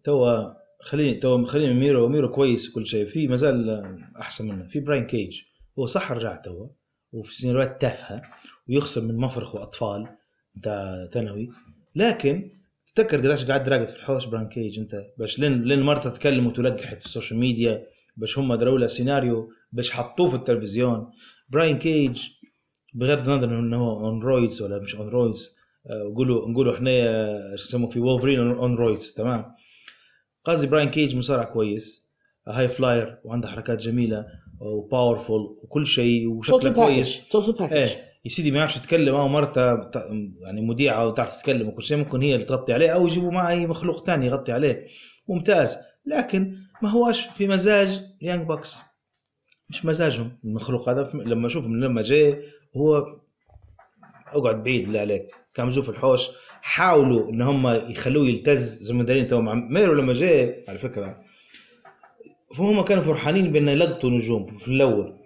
توا 0.05 0.65
خليني 0.81 1.15
توا 1.15 1.47
خليني 1.47 1.75
ميرو 1.75 2.09
ميرو 2.09 2.29
كويس 2.31 2.71
وكل 2.71 2.87
شيء. 2.87 3.07
في 3.07 3.29
مازال 3.29 3.85
أحسن 4.21 4.49
منه. 4.49 4.67
في 4.67 4.81
براين 4.81 5.07
كيج. 5.07 5.41
هو 5.79 5.87
صح 5.87 6.13
رجع 6.13 6.37
توا. 6.37 6.67
وفي 7.13 7.35
سيناريوهات 7.35 7.81
تافهة. 7.81 8.23
ويخسر 8.69 9.01
من 9.01 9.17
مفرخ 9.17 9.55
وأطفال. 9.55 10.09
نتاع 10.59 11.07
ثانوي. 11.13 11.49
لكن 11.97 12.51
تذكر 12.95 13.19
قداش 13.19 13.45
قاعد 13.45 13.69
راقد 13.69 13.89
في 13.89 13.97
الحوش 13.97 14.27
براين 14.27 14.49
كيج 14.49 14.79
أنت؟ 14.79 14.95
باش 15.19 15.39
لين 15.39 15.63
لين 15.63 15.83
مرته 15.83 16.11
تكلم 16.11 16.47
وتلقحت 16.47 17.01
في 17.01 17.07
ال 17.07 17.12
social 17.12 17.41
media. 17.41 17.87
باش 18.17 18.39
هم 18.39 18.55
دروا 18.55 18.79
له 18.79 18.87
سيناريو 18.87 19.49
باش 19.73 19.91
حطوه 19.91 20.29
في 20.29 20.37
التلفزيون. 20.37 21.11
براين 21.49 21.79
كيج 21.79 22.29
بغض 22.95 23.29
النظر 23.29 23.59
انه 23.59 23.77
هو 23.77 24.07
on 24.07 24.23
roids 24.23 24.63
ولا 24.63 24.79
مش 24.79 24.95
on 24.97 25.09
roids 25.09 25.55
نقولوا 26.13 26.49
نقولوا 26.49 26.75
إحنا 26.75 26.91
آه، 26.91 27.55
يسموه 27.55 27.91
في 27.91 28.01
Wolverine 28.01 28.39
on 28.39 28.75
roids 28.75 29.11
تمام؟ 29.11 29.45
قصدي 30.45 30.67
براين 30.67 30.91
كيج 30.91 31.17
مصارع 31.17 31.45
كويس 31.45 32.11
high 32.49 32.69
flyer 32.69 33.19
وعنده 33.25 33.49
حركات 33.49 33.79
جميلة 33.79 34.27
و 34.61 34.72
powerful 34.72 35.59
وكل 35.63 35.87
شيء 35.87 36.29
وشكله 36.29 36.73
كويس. 36.73 37.17
package 37.17 37.29
total 37.31 37.53
package 37.53 37.73
إيه 37.73 38.15
يا 38.25 38.31
سيدي 38.31 38.51
ما 38.51 38.59
يعرفش 38.59 38.77
يتكلم 38.77 39.15
أو 39.15 39.29
مرته 39.29 39.61
يعني 40.43 40.63
مذيعة 40.63 41.07
وتعرف 41.09 41.37
تتكلم 41.37 41.69
وكل 41.69 41.83
شيء 41.83 41.97
ممكن 41.97 42.23
هي 42.23 42.35
اللي 42.35 42.47
تغطي 42.47 42.73
عليه 42.73 42.91
أو 42.91 43.07
يجيبوا 43.07 43.31
معه 43.31 43.49
اي 43.49 43.67
مخلوق 43.67 44.07
ثاني 44.07 44.27
يغطي 44.27 44.53
عليه. 44.53 44.85
ممتاز. 45.29 45.77
لكن 46.07 46.57
ما 46.85 46.91
هواش 46.91 47.27
في 47.27 47.47
مزاج 47.47 48.01
Young 48.23 48.47
Bucks 48.47 48.79
مش 49.71 49.85
مزاجهم. 49.85 50.39
المخلوق 50.45 50.89
هذا 50.89 51.11
لما 51.15 51.47
أشوف 51.47 51.67
من 51.67 51.81
لما 51.81 52.03
جاي 52.03 52.43
هو 52.77 53.07
أقعد 54.33 54.65
بعيد 54.65 54.89
لا 54.89 55.01
عليك. 55.01 55.27
كان 55.55 55.67
مزوف 55.67 55.91
الحوش. 55.91 56.29
حاولوا 56.63 57.31
إن 57.31 57.43
هم 57.43 57.67
يخلوه 57.69 58.27
يلتز 58.27 58.83
زي 58.83 58.95
ما 58.95 59.05
دارين 59.05 59.29
تو 59.29 59.41
مع 59.41 59.55
ميرو 59.55 59.95
لما 59.95 60.13
جاي 60.13 60.65
على 60.69 60.79
فكرة 60.79 61.21
فهم 62.57 62.83
كانوا 62.83 63.03
فرحانين 63.03 63.53
بأن 63.53 63.69
يلقطوا 63.69 64.11
نجوم 64.11 64.47
في 64.47 64.69
الأول. 64.69 65.17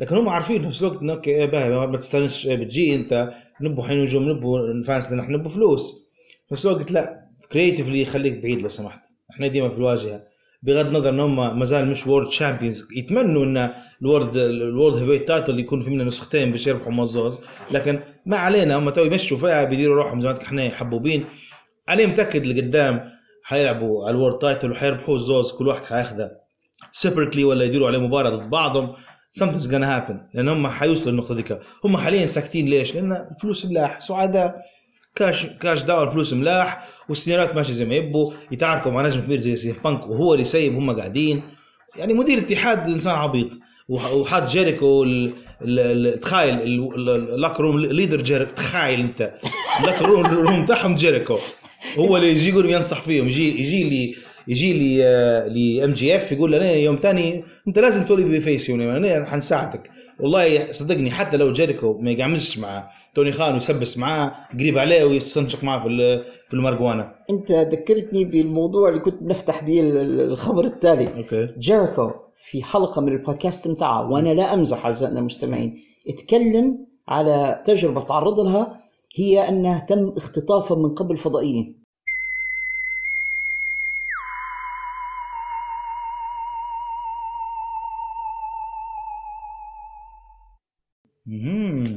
لكن 0.00 0.16
هم 0.16 0.28
عارفين 0.28 0.62
في 0.62 0.68
نفس 0.68 0.82
الوقت 0.82 1.02
okay 1.02 1.30
إيه 1.30 1.46
باهي 1.46 1.86
ما 1.86 1.96
تستانسش 1.96 2.46
إيه 2.46 2.56
بتجي 2.56 2.94
أنت. 2.94 3.32
نبوا 3.60 3.84
حين 3.84 4.02
نجوم 4.02 4.28
نبوا 4.30 4.58
ال 4.58 4.69
fans 4.69 5.12
لنا 5.12 5.22
إحنا 5.22 5.36
نبوا 5.36 5.50
فلوس. 5.50 6.10
في 6.48 6.54
نفس 6.54 6.66
الوقت 6.66 6.90
لا. 6.92 7.28
creatively 7.52 8.04
خليك 8.04 8.32
بعيد 8.32 8.58
لو 8.62 8.68
سمحت. 8.68 9.00
إحنا 9.30 9.46
ديما 9.46 9.68
في 9.68 9.76
الواجهة. 9.76 10.31
بغض 10.62 10.86
النظر 10.86 11.08
إن 11.08 11.20
هم 11.20 11.58
ما 11.58 11.64
زال 11.64 11.88
مش 11.88 12.06
world 12.06 12.30
champions 12.30 12.88
يتمنوا 12.96 13.44
إن 13.44 13.70
ال 14.02 14.08
world 14.08 14.36
ال 14.36 14.46
world 14.46 14.94
heavyweight 14.94 15.18
title 15.18 15.58
يكون 15.58 15.80
في 15.80 15.90
منه 15.90 16.04
نسختين 16.04 16.50
باش 16.50 16.66
يربحوا 16.66 16.92
مزوز 16.92 17.40
لكن 17.72 18.00
ما 18.26 18.36
علينا 18.36 18.78
هم 18.78 18.90
تو 18.90 19.04
يمشوا 19.04 19.38
فيها 19.38 19.64
بيديروا 19.64 19.96
روحهم 19.96 20.20
زي 20.20 20.28
ما 20.28 20.42
إحنا 20.42 20.70
حبوبين. 20.70 21.24
أنا 21.88 22.06
متأكد 22.06 22.46
لقدام 22.46 23.10
حيلعبوا 23.44 24.04
على 24.06 24.16
ال 24.16 24.20
world 24.20 24.38
title 24.38 24.70
وحيربحوا 24.70 25.16
الزوز 25.16 25.52
كل 25.52 25.66
واحد 25.68 25.84
حياخذها 25.84 26.30
separately 26.92 27.44
ولا 27.44 27.64
يديروا 27.64 27.86
عليه 27.86 27.98
مباراة 27.98 28.30
ضد 28.30 28.50
بعضهم. 28.50 28.92
Something's 29.40 29.66
gonna 29.66 29.88
happen. 29.96 30.14
لأن 30.34 30.48
هم 30.48 30.66
حيوصلوا 30.68 31.10
للنقطة 31.10 31.34
ديك. 31.34 31.58
هم 31.84 31.96
حاليا 31.96 32.26
ساكتين 32.26 32.66
ليش؟ 32.66 32.94
لأن 32.94 33.12
الفلوس 33.12 33.66
ملاح. 33.66 34.00
سعداء 34.00 34.56
cash 35.14 35.46
cash 35.46 35.82
down 35.82 36.10
فلوس 36.10 36.32
ملاح. 36.32 36.88
والسيناريوهات 37.08 37.56
ماشيه 37.56 37.72
زي 37.72 37.84
ما 37.84 37.94
يبوا 37.94 38.32
يتعاركوا 38.52 38.90
مع 38.92 39.02
نجم 39.06 39.20
كبير 39.20 39.38
زي 39.40 39.56
سي 39.56 39.68
ام 39.68 39.74
بانك 39.84 40.06
وهو 40.06 40.32
اللي 40.32 40.42
يسيب 40.42 40.74
هم 40.76 40.90
قاعدين. 40.96 41.42
يعني 41.98 42.14
مدير 42.14 42.38
اتحاد 42.38 42.90
انسان 42.90 43.14
عبيط 43.14 43.48
وح- 43.88 44.12
وحاط 44.12 44.50
جيريكو 44.50 45.04
تخيل 46.22 46.54
ال 47.34 47.38
locker 47.38 47.60
room 47.60 47.80
leader 47.80 48.22
جيريكو 48.22 48.52
تخيل 48.54 49.00
انت. 49.00 49.34
ال 49.80 49.83
locker 49.83 50.02
room 50.02 50.64
تاعهم 50.66 50.94
جيريكو. 50.94 51.36
هو 51.98 52.16
اللي 52.16 52.28
يجي 52.30 52.48
يقول 52.50 52.70
ينصح 52.70 53.02
فيهم 53.02 53.28
يجي 53.28 53.60
يجي 53.60 53.84
لي 53.84 54.14
يجي 54.48 54.72
لي 54.72 55.04
آه، 55.06 55.46
ل 55.48 55.92
MJF 55.92 56.32
يقول 56.32 56.54
أنا 56.54 56.72
يوم 56.72 56.98
ثاني 57.02 57.44
أنت 57.68 57.78
لازم 57.78 58.04
تولي 58.04 58.24
babyface 58.24 58.68
يوم 58.68 58.80
أنا 58.80 59.24
حنساعدك. 59.30 59.90
والله 60.20 60.72
صدقني 60.72 61.10
حتى 61.10 61.36
لو 61.36 61.52
جيريكو 61.52 61.98
ما 61.98 62.10
يقعمزش 62.10 62.58
مع 62.58 62.90
توني 63.14 63.32
خان 63.32 63.54
ويسبس 63.54 63.98
معاه 63.98 64.34
قريب 64.54 64.78
عليه 64.78 65.04
ويستنشق 65.04 65.64
معاه 65.64 65.82
في 65.82 65.88
في 66.48 66.54
المرقوانه 66.54 67.12
انت 67.30 67.52
ذكرتني 67.52 68.24
بالموضوع 68.24 68.88
اللي 68.88 69.00
كنت 69.00 69.22
بنفتح 69.22 69.64
به 69.64 69.80
ال- 69.80 69.96
ال- 69.96 70.20
الخبر 70.20 70.64
التالي. 70.64 71.16
okay. 71.16 71.48
جيريكو 71.58 72.10
في 72.36 72.62
حلقة 72.62 73.00
من 73.00 73.12
البودكاست 73.12 73.68
بتاعه 73.68 74.10
وأنا 74.10 74.34
لا 74.34 74.54
أمزح 74.54 74.84
أعزائنا 74.84 75.18
المستمعين 75.18 75.78
اتكلم 76.08 76.86
على 77.08 77.62
تجربة 77.66 78.00
تعرض 78.04 78.40
لها 78.40 78.80
هي 79.16 79.48
انه 79.48 79.78
تم 79.78 80.12
اختطافه 80.16 80.76
من 80.76 80.94
قبل 80.94 81.16
فضائيين. 81.16 81.81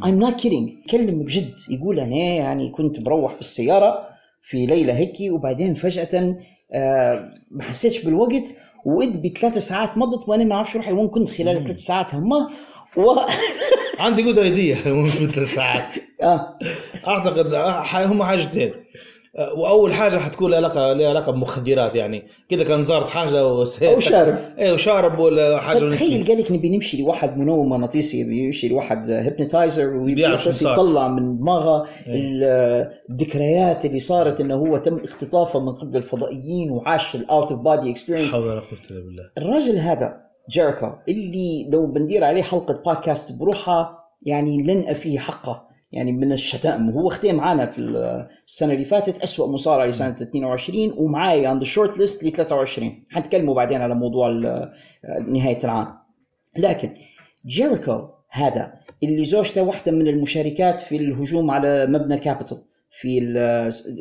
I'm 0.05 0.19
not 0.25 0.37
kidding. 0.41 0.83
يتكلم 0.83 1.23
بجد. 1.23 1.53
يقول 1.69 1.99
أنا 1.99 2.15
يعني 2.15 2.69
كنت 2.69 2.99
بروح 2.99 3.35
بالسيارة 3.35 4.07
في 4.41 4.65
ليلة 4.65 4.93
هيك 4.97 5.17
وبعدين 5.31 5.73
فجأة 5.73 6.35
آه 6.73 7.33
ما 7.51 7.63
حسيتش 7.63 8.03
بالوقت 8.05 8.55
وإد 8.85 9.21
بثلاث 9.21 9.57
ساعات 9.57 9.97
مضت 9.97 10.29
وأنا 10.29 10.43
ما 10.43 10.55
أعرفش 10.55 10.75
روحي 10.75 10.91
وين. 10.91 11.07
كنت 11.07 11.29
خلال 11.29 11.57
الثلاث 11.57 11.79
ساعات 11.79 12.15
هم 12.15 12.31
و... 12.97 13.15
عندي 13.99 14.23
good 14.23 14.39
idea 14.39 14.77
مش 14.91 15.21
مثل 15.21 15.47
ساعات. 15.47 15.93
آه. 16.23 16.57
أعتقد 17.07 17.53
هم 17.93 18.23
حاجتين. 18.23 18.73
وأول 19.57 19.93
حاجة 19.93 20.17
حتكون 20.17 20.49
لها 20.51 20.57
علاقه 20.57 20.93
لها 20.93 21.09
علاقة 21.09 21.31
بمخدرات 21.31 21.95
يعني. 21.95 22.23
كذا 22.49 22.63
كان 22.63 22.83
زارت 22.83 23.07
حاجة 23.07 23.47
وسهيت 23.47 23.93
أو 23.95 23.99
شارب. 23.99 24.37
إيه 24.59 24.73
وشارب 24.73 25.19
ولا 25.19 25.57
حاجة 25.59 25.77
فتخيل 25.79 26.25
قال 26.27 26.37
لك 26.37 26.51
نبي 26.51 26.75
نمشي 26.75 27.01
لواحد 27.01 27.37
منوم 27.37 27.69
مغناطيسي 27.69 28.23
بيمشي 28.23 28.67
لواحد 28.67 29.09
hypnotizer 29.09 29.87
ويبي 29.95 30.33
أساس. 30.33 30.61
يطلع 30.61 31.07
من 31.07 31.37
دماغه 31.37 31.87
إيه. 32.07 32.13
ال- 32.13 32.91
الذكريات 33.09 33.85
اللي 33.85 33.99
صارت 33.99 34.41
إنه 34.41 34.55
هو 34.55 34.77
تم 34.77 34.97
اختطافه 35.03 35.59
من 35.59 35.71
قبل 35.71 35.97
الفضائيين 35.97 36.71
وعاش 36.71 37.15
ال 37.15 37.24
out 37.24 37.51
of 37.51 37.61
body 37.61 37.91
experience 37.91 38.35
بالله. 38.35 38.61
الراجل 39.37 39.77
هذا 39.77 40.13
جيريكو 40.49 40.87
اللي 41.09 41.69
لو 41.69 41.85
بندير 41.87 42.23
عليه 42.23 42.41
حلقة 42.43 42.81
بودكاست 42.85 43.39
بروحها 43.39 43.97
يعني 44.25 44.63
لن 44.63 44.93
نوفيه 44.93 45.19
حقه. 45.19 45.65
يعني 45.95 46.11
من 46.11 46.31
الشتائم. 46.31 46.89
وهو 46.89 47.09
ختم 47.09 47.35
معنا 47.35 47.65
في 47.65 47.79
السنة 48.47 48.73
اللي 48.73 48.85
فاتت 48.85 49.23
أسوأ 49.23 49.47
مصارع 49.47 49.85
لسنة 49.85 50.15
22 50.21 50.93
ومعاي 50.97 51.45
عند 51.45 51.61
ال 51.61 51.67
short 51.67 51.97
list 51.97 52.23
ل 52.23 52.31
23 52.31 53.03
حنتكلموا 53.09 53.53
بعدين 53.55 53.81
على 53.81 53.95
موضوع 53.95 54.29
نهاية 55.27 55.63
العام. 55.63 55.87
لكن 56.57 56.93
جيريكو 57.45 58.07
هذا 58.29 58.73
اللي 59.03 59.25
زوجته 59.25 59.63
واحدة 59.63 59.91
من 59.91 60.07
المشاركات 60.07 60.79
في 60.79 60.95
الهجوم 60.95 61.51
على 61.51 61.85
مبنى 61.87 62.13
الكابيتول. 62.13 62.57
في, 62.99 63.19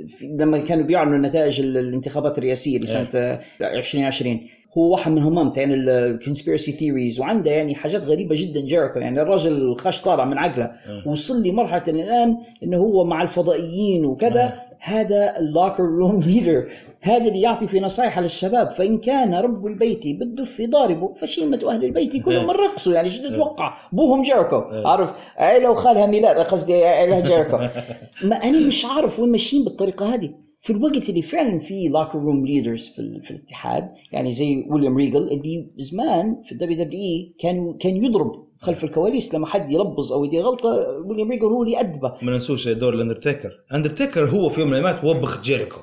في 0.09 0.37
لما 0.39 0.59
كانوا 0.59 0.85
بيعلنوا 0.85 1.19
نتائج 1.29 1.61
ال- 1.61 1.77
الانتخابات 1.77 2.39
الرئاسية 2.39 2.79
لسنة 2.79 3.41
2020 3.61 4.41
هو 4.79 4.93
واحد 4.93 5.13
من 5.13 5.23
همام 5.23 5.51
تاع 5.51 5.65
ال 5.65 5.74
conspiracy 5.74 6.73
theories 6.73 7.21
وعنده 7.21 7.51
يعني 7.51 7.75
حاجات 7.75 8.03
غريبة 8.03 8.35
جدا 8.39 8.61
جيريكو 8.61 8.99
يعني 8.99 9.23
الراجل 9.23 9.77
خش 9.77 10.03
طالع 10.03 10.25
من 10.25 10.39
عقله 10.39 10.65
أه. 10.65 11.03
وصل 11.07 11.43
لي 11.43 11.53
مرحلة 11.53 11.83
الآن 11.89 12.37
إنه 12.63 12.77
هو 12.77 13.05
مع 13.05 13.23
الفضائيين 13.23 14.05
وكذا. 14.05 14.53
هذا 14.79 15.39
ال 15.39 15.45
locker 15.45 15.83
room 15.83 16.21
leader 16.21 16.69
هذا 17.01 17.29
اللي 17.29 17.41
يعطي 17.41 17.67
في 17.67 17.81
نصائح 17.81 18.19
للشباب. 18.19 18.71
فإن 18.71 18.99
كان 18.99 19.35
رب 19.35 19.67
البيت 19.67 20.07
بالدف 20.07 20.67
ضاربا 20.67 21.13
فشيمة 21.13 21.61
أهل 21.69 21.85
البيت 21.85 22.25
كلهم 22.25 22.51
إيه. 22.51 22.57
رقصوا. 22.57 22.93
يعني 22.93 23.11
شو 23.11 23.23
تتوقع؟ 23.23 23.75
ابوهم 23.93 24.23
جيريكو. 24.23 24.57
عارف؟ 24.85 25.13
عيله 25.37 25.71
وخالها 25.71 26.07
ميلاد 26.07 26.39
قصدي 26.39 26.85
عيله 26.85 27.21
جيريكو 27.21 27.59
ما 28.29 28.37
أنا 28.37 28.67
مش 28.67 28.85
عارف 28.85 29.21
وين 29.21 29.31
ماشيين 29.31 29.65
بالطريقة 29.65 30.15
هذه. 30.15 30.44
في 30.65 30.71
الوقت 30.73 31.09
اللي 31.09 31.23
فعلا 31.23 31.59
في 31.59 31.89
locker 31.89 32.19
room 32.19 32.47
leaders 32.47 32.87
في, 32.87 33.21
في 33.25 33.31
الاتحاد 33.31 33.91
يعني 34.13 34.33
زي 34.33 34.65
ويليام 34.69 34.97
ريجل 34.97 35.29
اللي 35.29 35.71
زمان 35.77 36.43
في 36.47 36.53
ال 36.53 36.69
W 36.69 36.85
WE 36.85 37.35
كان 37.41 37.79
كان 37.81 38.05
يضرب 38.05 38.49
خلف 38.59 38.85
الكواليس 38.85 39.35
لما 39.35 39.47
حد 39.47 39.71
يلبز 39.71 40.13
أو 40.13 40.25
يدير 40.25 40.43
غلطة 40.43 40.69
ويليام 41.07 41.31
ريجل 41.31 41.47
هو 41.47 41.63
اللي 41.63 41.75
يأدبه 41.75 42.15
ما 42.23 42.33
ننسوش 42.33 42.69
دور 42.69 42.95
الأندرتيكر. 42.95 43.51
أندرتيكر 43.75 44.25
هو 44.25 44.49
في 44.49 44.61
يوم 44.61 44.71
من 44.71 44.79
الأيام 44.79 45.07
وبخ 45.07 45.43
جيريكو. 45.43 45.81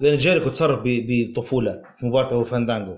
لأن 0.00 0.16
جيريكو 0.16 0.48
تصرف 0.48 0.80
بطفولة 0.84 1.82
في 1.98 2.06
مباراته 2.06 2.36
هو 2.36 2.44
فاندانجو. 2.44 2.94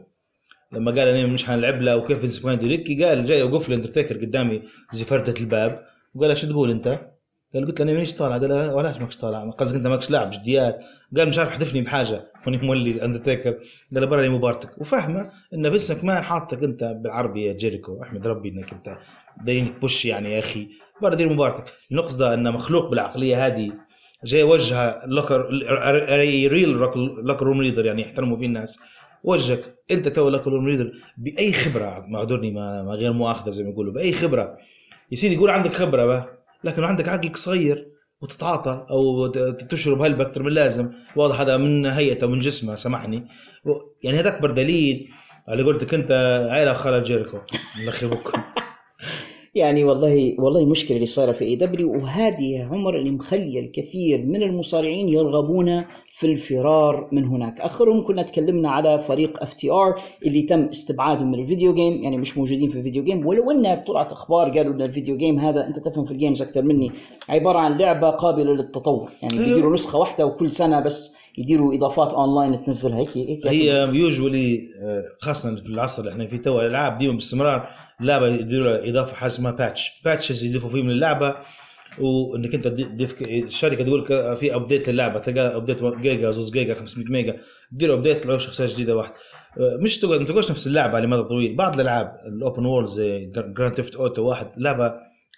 لما 0.72 0.90
قال 0.90 1.08
أنا 1.08 1.26
مش 1.26 1.44
حنلعب 1.44 1.82
له 1.82 1.96
وكيف 1.96 2.46
قال 2.46 3.24
جاي 3.24 3.42
وقف 3.42 3.68
لي 3.68 3.74
أندرتيكر 3.74 4.16
قدامي 4.16 4.62
زي 4.92 5.04
فرده 5.04 5.34
الباب 5.40 5.80
وقال 6.14 6.30
إيش 6.30 6.42
تقول 6.42 6.70
أنت؟ 6.70 7.17
قال 7.54 7.66
قلت 7.66 7.80
له 7.80 7.84
أنا 7.84 7.92
مانيش 7.92 8.14
طالع 8.14 8.36
قال 8.36 8.52
علاش 8.52 8.96
ماكش 8.96 9.16
طالع؟ 9.16 9.50
قصدك 9.50 9.76
أنت 9.76 9.86
ماكش 9.86 10.10
لاعب 10.10 10.30
جديات. 10.30 10.80
قال 11.16 11.28
مش 11.28 11.38
عارف 11.38 11.50
حذفني 11.50 11.80
بحاجة. 11.82 12.24
هوني 12.46 12.58
مولي 12.58 13.04
اندرتيكر 13.04 13.58
قال 13.94 14.06
برا 14.06 14.28
مبارتك. 14.28 14.80
وفاهمه 14.80 15.30
إن 15.54 15.70
فينس 15.70 16.04
مكمان 16.04 16.22
حاطك 16.22 16.62
أنت 16.62 16.84
بالعربي 16.84 17.44
يا 17.44 17.52
جيريكو. 17.52 18.02
أحمد 18.02 18.26
ربي 18.26 18.48
إنك 18.48 18.72
أنت 18.72 18.98
دايرينك 19.44 19.80
push 19.80 20.04
يعني 20.04 20.32
يا 20.34 20.38
أخي. 20.38 20.68
برا 21.02 21.14
دير 21.14 21.32
مبارتك. 21.32 21.64
النقطة 21.90 22.34
إن 22.34 22.52
مخلوق 22.52 22.90
بالعقلية 22.90 23.46
هذه 23.46 23.72
جاي 24.24 24.42
وجهه 24.42 25.06
locker 25.06 25.40
real 26.48 26.68
locker 27.22 27.46
room 27.46 27.60
leader 27.60 27.86
يعني 27.86 28.02
يحترموا 28.02 28.36
فيه 28.36 28.46
الناس. 28.46 28.78
وجهك 29.24 29.74
أنت 29.90 30.08
تو 30.08 30.28
locker 30.28 30.50
room 30.50 30.66
leader 30.66 30.92
بأي 31.16 31.52
خبرة 31.52 32.04
معذرني 32.08 32.50
ما, 32.50 32.82
ما 32.82 32.92
غير 32.92 33.12
مؤاخذة 33.12 33.50
زي 33.50 33.64
ما 33.64 33.70
يقولوا 33.70 33.92
بأي 33.92 34.12
خبرة. 34.12 34.56
يا 35.10 35.16
سيدي 35.16 35.34
يقول 35.34 35.50
عندك 35.50 35.74
خبرة 35.74 36.04
بقى. 36.04 36.37
لكن 36.64 36.84
عندك 36.84 37.08
عقلك 37.08 37.36
صغير 37.36 37.88
وتتعاطى 38.20 38.86
أو 38.90 39.26
تشرب 39.70 40.02
هلبة 40.02 40.24
أكثر 40.24 40.42
من 40.42 40.48
اللازم. 40.48 40.90
واضح 41.16 41.40
هذا 41.40 41.56
من 41.56 41.86
هيئته 41.86 42.26
من 42.26 42.38
جسمه 42.38 42.74
سامحني. 42.74 43.28
يعني 44.04 44.20
هذا 44.20 44.28
أكبر 44.28 44.50
دليل 44.50 45.08
على 45.48 45.62
قلتك 45.62 45.94
أنت 45.94 46.12
عيلة 46.50 46.74
خالد 46.74 47.04
جيريكو 47.04 47.38
الله 47.78 47.88
يخيبكم 47.88 48.42
يعني 49.58 49.84
والله 49.84 50.36
والله 50.38 50.66
مشكلة 50.66 50.96
اللي 50.96 51.06
صايرة 51.06 51.32
في 51.32 51.44
AEW 51.44 51.92
وهذه 51.92 52.42
يا 52.42 52.64
عمر 52.64 52.96
اللي 52.96 53.10
مخلية 53.10 53.60
الكثير 53.60 54.26
من 54.26 54.42
المصارعين 54.42 55.08
يرغبون 55.08 55.84
في 56.12 56.26
الفرار 56.26 57.08
من 57.12 57.24
هناك. 57.24 57.60
آخرهم 57.60 58.04
كنا 58.06 58.22
تكلمنا 58.22 58.70
على 58.70 58.98
فريق 58.98 59.42
FTR 59.42 60.00
اللي 60.26 60.42
تم 60.42 60.64
استبعادهم 60.64 61.32
من 61.32 61.40
ال 61.40 61.46
video 61.46 61.74
game 61.74 62.02
يعني 62.02 62.18
مش 62.18 62.38
موجودين 62.38 62.70
في 62.70 62.78
ال 62.78 62.83
video 62.83 63.04
game 63.04 63.26
ولو 63.26 63.50
انها 63.50 63.74
طلعت 63.74 64.12
أخبار 64.12 64.50
قالوا 64.50 64.74
إن 64.74 64.82
ال 64.82 64.88
video 64.88 65.16
game 65.16 65.38
هذا 65.38 65.66
أنت 65.66 65.78
تفهم 65.78 66.04
في 66.04 66.10
ال 66.12 66.17
games 66.17 66.42
أكثر 66.42 66.62
مني 66.62 66.90
عبارة 67.28 67.58
عن 67.58 67.78
لعبة 67.78 68.10
قابلة 68.10 68.52
للتطور. 68.52 69.10
يعني 69.22 69.34
أيوه. 69.34 69.48
بيديروا 69.48 69.74
نسخة 69.74 69.98
واحدة 69.98 70.26
وكل 70.26 70.50
سنة 70.50 70.80
بس 70.80 71.16
يديروا 71.38 71.74
إضافات 71.74 72.12
اونلاين 72.12 72.64
تنزلها. 72.64 72.98
هيك 72.98 73.16
هيك 73.16 73.46
هي 73.46 73.88
usually 73.92 74.68
خاصة 75.20 75.56
في 75.56 75.68
العصر 75.68 76.02
اللي 76.02 76.12
إحنا 76.12 76.26
فيه 76.26 76.36
تو 76.36 76.60
الالعاب 76.60 76.98
ديما 76.98 77.12
باستمرار 77.12 77.68
لعبه 78.00 78.26
يديروا 78.28 78.76
لها 78.76 78.90
إضافة 78.90 79.14
حاجة 79.16 79.28
اسمها 79.30 79.52
patch 79.52 80.02
patches 80.04 80.44
يضيفوا 80.44 80.70
فيه 80.70 80.82
من 80.82 80.90
اللعبه 80.90 81.36
وإنك 81.98 82.54
أنت 82.54 82.68
تضيف 82.68 83.22
الشركة 83.22 83.84
تقول 83.84 84.00
لك 84.00 84.36
في 84.38 84.54
update 84.54 84.88
للعبة 84.88 85.18
تلقى 85.18 85.56
update 85.56 85.78
جيجا 85.84 86.30
زوز 86.30 86.50
جيجا 86.50 86.74
500 86.74 87.06
ميجا 87.08 87.40
تديروا 87.72 87.96
update 87.96 88.22
تلاقوا 88.24 88.38
شخصية 88.38 88.66
جديدة 88.66 88.96
واحدة. 88.96 89.14
مش 89.58 89.98
تقعد 89.98 90.20
ما 90.20 90.26
تقعدش 90.26 90.50
نفس 90.50 90.66
اللعبة 90.66 90.96
على 90.96 91.06
مدى 91.06 91.22
طويل. 91.22 91.56
بعض 91.56 91.74
الألعاب 91.74 92.16
ال 92.26 92.34
open 92.34 92.66
world 92.66 92.88
زي 92.88 93.26
Grand 93.36 93.74
Theft 93.74 93.94
Auto 93.94 94.22
واحد 94.24 94.50
لعبة 94.56 94.94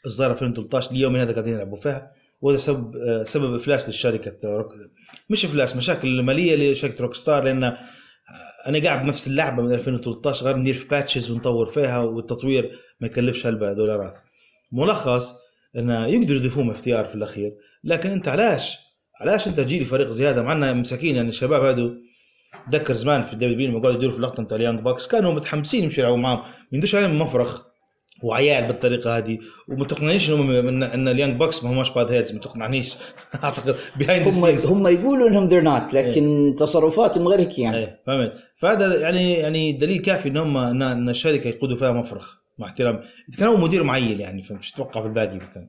اصدار 0.06 0.30
2013 0.32 0.90
اليوم 0.90 1.16
هذا 1.16 1.32
قاعدين 1.32 1.54
يلعبوا 1.54 1.76
فيها 1.76 2.12
وهذا 2.40 2.58
سبب 2.58 2.94
سبب 3.26 3.54
افلاس 3.54 3.88
للشركة 3.88 4.68
مش 5.30 5.44
افلاس 5.44 5.76
مشاكل 5.76 6.22
مالية 6.22 6.72
لشركة 6.72 7.02
Rockstar 7.02 7.42
لأن 7.44 7.76
أنا 8.66 8.82
قاعد 8.84 9.02
بنفس 9.04 9.26
اللعبة 9.26 9.62
من 9.62 9.72
2013 9.72 10.46
غير 10.46 10.56
ندير 10.56 10.74
في 10.74 10.88
patches 10.88 11.30
ونطور 11.30 11.66
فيها 11.66 11.98
والتطوير 11.98 12.78
ما 13.00 13.06
يكلفش 13.06 13.46
هلبة 13.46 13.72
دولارات. 13.72 14.14
ملخص 14.72 15.34
انه 15.76 16.06
يقدروا 16.06 16.38
يضيفوهم 16.38 16.70
اختيار 16.70 17.04
في 17.04 17.14
الأخير 17.14 17.52
لكن 17.84 18.10
أنت 18.10 18.28
علاش؟ 18.28 18.78
علاش 19.20 19.48
أنت 19.48 19.60
تجي 19.60 19.84
فريق 19.84 20.08
زيادة 20.08 20.42
معنا 20.42 20.72
مساكين؟ 20.72 21.16
يعني 21.16 21.28
الشباب 21.28 21.62
هذو 21.64 21.94
تذكر 22.70 22.94
زمان 22.94 23.22
في 23.22 23.32
الدبليو 23.32 23.56
بي 23.56 23.66
لما 23.66 23.74
قعدوا 23.78 23.92
يديروا 23.92 24.12
في 24.12 24.16
اللقطه 24.18 24.42
بتاع 24.42 24.56
ال 24.56 24.60
Young 24.60 24.80
Bucks 24.80 25.08
كانوا 25.08 25.32
متحمسين 25.32 25.84
يمشوا 25.84 26.02
يلعبوا 26.02 26.18
معاهم 26.18 26.38
ما 26.38 26.46
يندوش 26.72 26.94
عليهم 26.94 27.18
مفرخ. 27.18 27.69
وعيال 28.24 28.66
بالطريقة 28.66 29.16
هذه. 29.18 29.38
وما 29.68 29.84
تقنعنيش 29.84 30.30
ان, 30.30 30.82
إن 30.82 31.08
ال 31.08 31.13
Young 31.13 31.36
Bucks 31.36 31.64
ما 31.64 31.70
هماش 31.70 31.90
bad 31.90 32.12
heads 32.12 32.32
ما 32.32 32.40
تقنعنيش. 32.40 32.96
أعتقد 33.44 33.76
behind 33.96 34.28
هم 34.34 34.44
هم 34.44 34.86
يقولوا 34.88 35.28
إنهم 35.28 35.46
they're 35.46 35.60
not 35.60 35.94
لكن 35.94 36.54
تصرفاتهم 36.58 37.28
غير 37.28 37.40
هيك 37.40 37.58
يعني. 37.58 37.76
إيه 37.76 38.00
فهمت. 38.06 38.32
فهذا 38.56 39.00
يعني 39.00 39.32
يعني 39.32 39.72
دليل 39.72 39.98
كافي 39.98 40.28
إن 40.28 40.36
هم 40.36 40.56
ان, 40.56 41.08
الشركة 41.08 41.48
يقودوا 41.48 41.76
فيها 41.76 41.92
مفرخ 41.92 42.36
مع 42.58 42.66
احترام 42.66 43.00
كان 43.38 43.48
هو 43.48 43.56
مدير 43.56 43.82
معين 43.82 44.20
يعني 44.20 44.42
فمش 44.42 44.72
تتوقع 44.72 45.00
في 45.00 45.06
الباقي 45.06 45.38
كان. 45.38 45.68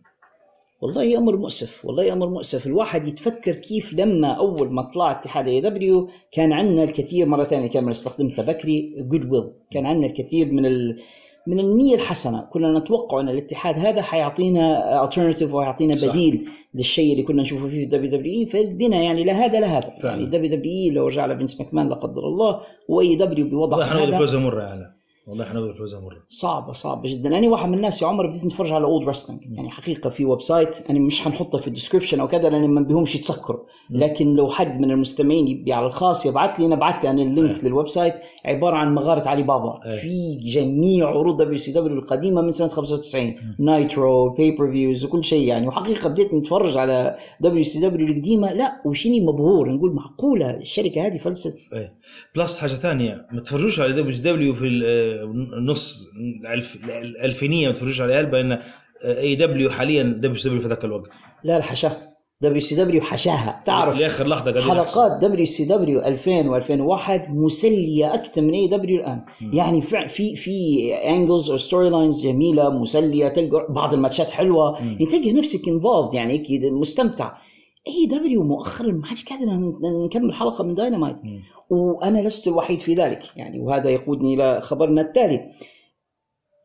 والله 0.82 1.18
أمر 1.18 1.38
مؤسف 1.38 1.86
والله 1.86 2.14
أمر 2.14 2.30
مؤسف. 2.30 2.68
الواحد 2.68 3.08
يتفكر 3.08 3.52
كيف 3.52 3.94
لما 3.94 4.28
أول 4.28 4.74
ما 4.74 4.82
طلع 4.82 5.12
اتحاد 5.12 5.48
AEW 5.48 6.10
كان 6.32 6.54
عندنا 6.54 6.84
الكثير 6.84 7.28
مرة 7.28 7.44
ثانية 7.44 7.70
كان 7.70 7.90
استخدمتها 7.90 8.44
بكري 8.44 8.96
goodwill 8.98 9.52
كان 9.72 9.86
عندنا 9.86 10.08
الكثير 10.08 10.52
من 10.52 10.66
ال 10.66 11.02
من 11.48 11.60
النية 11.60 11.96
الحسنة 11.96 12.42
كنا 12.52 12.80
نتوقع 12.80 13.20
أن 13.20 13.30
الاتحاد 13.30 13.80
هذا 13.80 14.02
حيعطينا 14.02 15.06
alternative 15.06 15.54
ويعطينا. 15.54 15.96
بديل 15.96 16.50
للشيء 16.76 17.12
اللي 17.12 17.24
كنا 17.24 17.42
نشوفه 17.42 17.68
في 17.68 17.86
WWE 17.86 18.46
فبنا 18.46 18.98
يعني 18.98 19.24
لا 19.24 19.34
هذا 19.34 19.60
لا 19.60 19.68
هذا. 19.68 19.94
يعني 20.04 20.26
WWE 20.26 20.90
لو 20.90 21.08
رجع 21.08 21.26
لفينس 21.26 21.62
ماكمان 21.62 21.90
لا 21.90 21.96
قدر 21.96 22.28
الله 22.28 22.62
و 22.90 23.16
AEW 23.16 23.50
بوضع 23.50 23.84
هذا 23.84 24.40
مرة 24.40 24.62
يعني 24.62 25.01
والله 25.28 25.46
حنقول 25.46 25.78
فوزها 25.78 26.00
مرة. 26.00 26.18
صعبة 26.30 26.74
صعبة 26.74 27.02
جدا. 27.06 27.38
أنا 27.38 27.50
واحد 27.50 27.70
من 27.70 27.76
الناس 27.76 28.02
يا 28.02 28.08
عمر 28.08 28.28
بديت 28.28 28.46
نتفرج 28.46 28.72
على 28.72 28.86
old 28.86 29.10
wrestling 29.10 29.42
يعني 29.52 29.70
حقيقة 29.70 30.10
في 30.10 30.26
website 30.26 30.90
أنا 30.90 31.00
مش 31.00 31.22
حنحطه 31.22 31.60
في 31.60 31.68
ال 31.68 31.72
description 31.72 32.20
أو 32.20 32.28
كذا 32.28 32.50
لأن 32.50 32.68
ما 32.70 32.82
بيهمش 32.82 33.16
يتسكروا 33.16 33.60
لكن 33.90 34.36
لو 34.36 34.48
حد 34.48 34.80
من 34.80 34.92
المستمعين 34.92 35.48
يبي 35.48 35.74
على 35.74 35.86
الخاص 35.88 36.26
يبعث 36.26 36.60
لي 36.60 36.66
أنا 36.66 36.76
بعثت 36.76 37.06
أنا 37.06 37.22
ال 37.22 37.30
link 37.30 37.64
لل 37.64 37.88
website 37.88 38.14
عبارة 38.46 38.76
عن 38.76 38.96
مغارة 38.96 39.28
علي 39.28 39.44
بابا. 39.44 39.80
أيه. 39.86 40.00
في 40.00 40.40
جميع 40.44 41.10
عروض 41.10 41.42
WCW 41.42 42.00
القديمة 42.00 42.42
من 42.42 42.52
سنة 42.52 42.68
95 42.68 43.36
Nitro 43.60 44.30
pay-per-views 44.30 45.06
وكل 45.06 45.24
شيء 45.24 45.48
يعني. 45.48 45.68
وحقيقة 45.68 46.10
بديت 46.10 46.34
نتفرج 46.34 46.78
على 46.78 47.18
WCW 47.42 48.08
القديمة. 48.08 48.54
لا 48.54 48.82
وشيني 48.86 49.22
مبهور؟ 49.22 49.72
نقول 49.72 49.94
معقولة 49.94 50.58
الشركة 50.58 51.08
هذه 51.08 51.18
فلست. 51.18 51.74
إيه. 51.74 51.94
plus 52.36 52.60
حاجة 52.60 52.72
ثانية 52.72 53.28
ما 53.32 53.42
تفرجوش 53.42 53.80
على 53.80 53.94
WCW 53.94 54.56
في 54.56 54.68
الألف 55.12 56.78
الألفينية 56.86 57.68
ما 57.68 57.74
تفرجوش 57.74 58.02
على 58.02 58.18
قلبها 58.18 58.42
ان 58.42 58.60
اي 59.06 59.36
دبليو 59.36 59.70
حاليا 59.70 60.04
دبليو 60.04 60.42
دبليو 60.44 60.62
في 60.62 60.68
ذاك 60.68 60.86
الوقت. 60.86 61.10
لا 61.44 61.58
الحشاه 61.58 62.12
WCW 62.42 63.02
حشاها. 63.02 63.64
تعرف 63.66 63.98
لآخر 63.98 64.28
لحظة 64.28 64.52
قاعدين 64.52 64.62
حلقات 64.62 65.12
WCW 65.22 66.00
2000 66.00 66.62
و2001 66.62 67.30
مسلية 67.30 68.14
أكثر 68.14 68.42
من 68.42 68.54
AEW 68.54 69.00
الآن. 69.00 69.22
يعني 69.54 69.82
في 69.82 70.08
في 70.08 70.36
في 70.36 70.88
angles 70.94 71.50
أو 71.50 71.58
storylines 71.58 72.24
جميلة 72.24 72.70
مسلية 72.70 73.28
تلقى 73.28 73.66
بعض 73.70 73.94
الماتشات 73.94 74.32
حلوة. 74.32 74.80
يعني 74.80 75.06
تلقى 75.06 75.34
نفسك 75.34 75.68
involved 75.68 76.14
يعني 76.14 76.44
مستمتع. 76.64 77.32
AEW 77.88 78.44
مؤخرا 78.44 78.92
ما 78.92 79.06
حدش 79.06 79.26
قادر 79.26 79.46
نكمل 80.06 80.34
حلقة 80.34 80.64
من 80.64 80.76
داينامايت 80.76 81.18
وأنا 81.70 82.28
لست 82.28 82.48
الوحيد 82.48 82.80
في 82.80 82.94
ذلك. 82.94 83.38
يعني 83.38 83.60
وهذا 83.60 83.90
يقودني 83.90 84.34
إلى 84.34 84.62
خبرنا 84.62 85.02
التالي. 85.02 85.50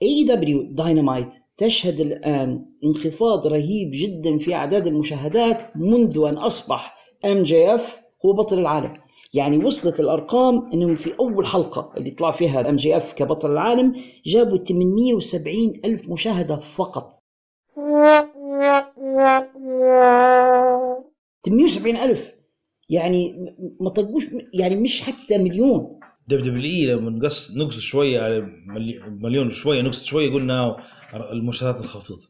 AEW 0.02 0.24
Dynamite 0.24 1.28
تشهد 1.56 2.00
الآن 2.00 2.66
انخفاض 2.84 3.46
رهيب 3.46 3.90
جدا 3.92 4.38
في 4.38 4.54
أعداد 4.54 4.86
المشاهدات 4.86 5.76
منذ 5.76 6.18
أن 6.18 6.38
أصبح 6.38 6.96
MJF 7.24 8.00
هو 8.26 8.32
بطل 8.32 8.58
العالم. 8.58 8.96
يعني 9.34 9.64
وصلت 9.64 10.00
الأرقام 10.00 10.72
إنهم 10.72 10.94
في 10.94 11.12
أول 11.20 11.46
حلقة 11.46 11.92
اللي 11.96 12.10
طلع 12.10 12.30
فيها 12.30 12.68
MJF 12.68 13.12
كبطل 13.12 13.50
العالم 13.50 13.94
جابوا 14.26 14.58
870 14.58 15.80
ألف 15.84 16.08
مشاهدة 16.08 16.56
فقط. 16.56 17.12
870 21.46 21.96
ألف. 21.96 22.32
يعني 22.90 23.36
ما 23.80 23.90
طقوش 23.90 24.26
يعني 24.54 24.76
مش 24.76 25.02
حتى 25.02 25.38
مليون. 25.38 26.00
WWE 26.28 26.86
لما 26.94 27.10
نقص 27.10 27.56
نقص 27.56 27.78
شوية 27.78 28.20
على 28.20 28.40
ملي- 28.66 29.00
مليون 29.08 29.50
شوية 29.50 29.82
نقص 29.82 30.04
شوية 30.04 30.32
قلنا 30.32 30.76
المشاهدات 31.32 31.80
انخفضت 31.82 32.28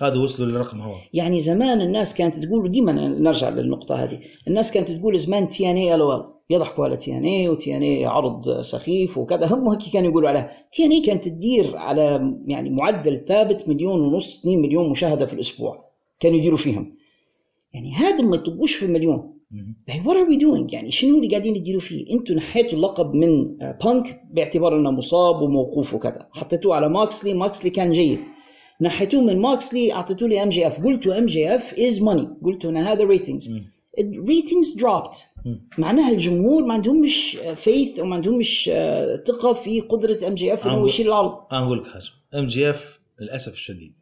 هذا 0.00 0.18
وصلوا 0.18 0.48
للرقم 0.48 0.80
هو 0.80 0.94
يعني 1.14 1.40
زمان 1.40 1.80
الناس 1.80 2.14
كانت 2.14 2.44
تقول 2.44 2.64
وديما 2.64 2.92
نرجع 2.92 3.48
للنقطة 3.48 3.94
هذه 3.94 4.20
الناس 4.48 4.72
كانت 4.72 4.90
تقول 4.90 5.18
زمان 5.18 5.48
TNA 5.48 6.24
يضحكوا 6.50 6.84
على 6.84 6.96
TNA 6.96 7.48
و 7.48 7.76
TNA 7.76 8.04
عرض 8.04 8.60
سخيف 8.60 9.18
وكذا. 9.18 9.46
هم 9.46 9.68
هيك 9.68 9.80
كانوا 9.92 10.10
يقولوا 10.10 10.28
عليها. 10.28 10.50
TNA 10.72 11.00
كانت 11.00 11.24
تدير 11.24 11.76
على 11.76 12.34
يعني 12.46 12.70
معدل 12.70 13.24
ثابت 13.28 13.68
مليون 13.68 14.00
ونص 14.00 14.40
2 14.40 14.62
مليون 14.62 14.90
مشاهدة 14.90 15.26
في 15.26 15.32
الأسبوع 15.32 15.84
كانوا 16.20 16.38
يديروا 16.38 16.58
فيهم. 16.58 16.94
يعني 17.72 17.92
هذا 17.92 18.22
ما 18.22 18.36
تبقوش 18.36 18.74
في 18.74 18.86
مليون 18.86 19.32
what 19.88 20.06
are 20.06 20.16
we 20.16 20.36
doing 20.36 20.72
يعني 20.72 20.90
شنو 20.90 21.16
اللي 21.16 21.28
قاعدين 21.28 21.56
يديروا 21.56 21.80
فيه؟ 21.80 22.14
أنتم 22.14 22.34
نحيتوا 22.34 22.78
اللقب 22.78 23.14
من 23.14 23.62
آه، 23.62 23.78
بانك 23.84 24.22
باعتبار 24.30 24.76
إنه 24.76 24.90
مصاب 24.90 25.42
وموقوف 25.42 25.94
وكذا، 25.94 26.28
حطيتوه 26.32 26.74
على 26.76 26.88
Moxley، 26.88 27.34
Moxley 27.34 27.70
كان 27.70 27.90
جيد. 27.90 28.18
نحيتوه 28.82 29.22
من 29.22 29.40
Moxley 29.40 29.92
اعطيتوه 29.92 30.28
لي 30.28 30.42
MJF، 30.42 30.84
قلتوا 30.84 31.18
MJF 31.18 31.74
is 31.78 32.02
money، 32.02 32.28
قلتوا 32.42 32.70
ان 32.70 32.76
هذا 32.76 33.04
ratings. 33.04 33.60
ال 33.98 34.07
ratings 34.07 34.74
dropped 34.74 35.14
معناها 35.78 36.10
الجمهور 36.10 36.64
ما 36.64 36.74
عندهمش 36.74 37.38
faith 37.54 38.00
وما 38.00 38.14
عندهمش 38.16 38.70
آه، 38.72 39.16
ثقة 39.26 39.52
في 39.52 39.80
قدرة 39.80 40.28
MJF 40.28 40.66
إنه 40.66 40.86
يشيل 40.86 41.06
العرض. 41.06 41.38
أنا 41.52 41.64
أقول 41.66 41.78
لك 41.78 41.86
حاجة. 41.86 42.10
MJF 42.34 43.00
للأسف 43.20 43.52
الشديد. 43.52 43.92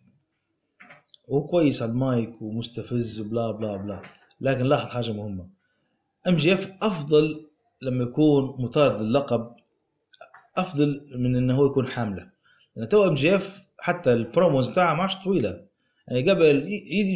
هو 1.30 1.46
كويس 1.46 1.82
على 1.82 1.90
المايك 1.90 2.42
ومستفز 2.42 3.20
و 3.20 3.26
blah 3.26 3.50
blah 3.50 3.76
blah. 3.76 4.02
لكن 4.40 4.64
لاحظ 4.64 4.86
حاجة 4.86 5.12
مهمة. 5.12 5.46
MJF 6.28 6.72
أفضل 6.82 7.46
لما 7.82 8.04
يكون 8.04 8.54
مطارد 8.58 9.00
للقب 9.00 9.50
أفضل 10.56 11.06
من 11.18 11.36
إنه 11.36 11.56
هو 11.56 11.66
يكون 11.66 11.86
حاملة. 11.86 12.30
لأن 12.76 12.88
تو 12.88 13.04
MJF 13.04 13.69
حتى 13.80 14.12
ال 14.12 14.20
promos 14.20 14.68
بتاعها 14.68 14.94
ما 14.94 15.02
عادش 15.02 15.16
طويلة. 15.16 15.70
يعني 16.08 16.30
قبل 16.30 16.44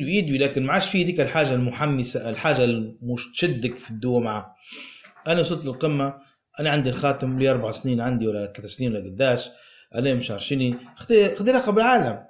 يدوي 0.08 0.38
لكن 0.38 0.62
ما 0.66 0.72
عادش 0.72 0.88
فيه 0.88 1.04
ديك 1.04 1.20
الحاجة 1.20 1.54
المحمسة 1.54 2.30
الحاجة 2.30 2.64
اللي 2.64 2.94
تشدك 3.34 3.78
في 3.78 3.90
الدوه 3.90 4.20
معه 4.20 4.56
أنا 5.26 5.40
وصلت 5.40 5.64
للقمة 5.64 6.14
أنا 6.60 6.70
عندي 6.70 6.90
الخاتم 6.90 7.38
لي 7.38 7.50
أربع 7.50 7.70
سنين 7.70 8.00
عندي 8.00 8.26
ولا 8.28 8.52
ثلاث 8.56 8.70
سنين 8.70 8.96
ولا 8.96 9.04
قداش 9.04 9.48
أنا 9.94 10.14
مش 10.14 10.30
عارفيني 10.30 10.76
خذي 10.96 11.52
لقب 11.52 11.78
العالم. 11.78 12.24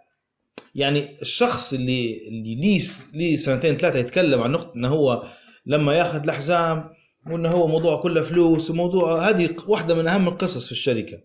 يعني 0.74 1.20
الشخص 1.22 1.72
اللي 1.72 2.28
اللي 2.28 2.54
ليه 2.54 2.80
ليه 3.14 3.36
سنتين 3.36 3.76
ثلاثة 3.76 3.98
يتكلم 3.98 4.40
عن 4.40 4.52
نقطة 4.52 4.76
إنه 4.76 4.88
هو 4.88 5.22
لما 5.66 5.94
ياخذ 5.94 6.22
الحزام 6.22 6.90
وإنه 7.26 7.48
هو 7.48 7.66
موضوع 7.66 8.02
كله 8.02 8.22
فلوس 8.22 8.70
وموضوع 8.70 9.28
هذه 9.28 9.56
واحدة 9.66 9.94
من 9.94 10.08
أهم 10.08 10.28
القصص 10.28 10.66
في 10.66 10.72
الشركة. 10.72 11.18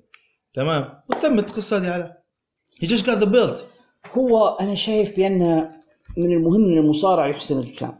تمام؟ 0.53 0.99
وتمت 1.10 1.49
القصة 1.49 1.78
هذه 1.78 1.91
على 1.91 2.19
he 2.80 2.88
just 2.88 3.06
got 3.06 3.20
the 3.24 3.28
belt 3.28 3.60
هو 4.18 4.58
أنا 4.62 4.76
شايف 4.76 5.16
بأن 5.18 5.70
من 6.18 6.32
المهم 6.32 6.64
إن 6.66 6.78
المصارع 6.78 7.28
يحسن 7.28 7.60
الكلام. 7.60 7.94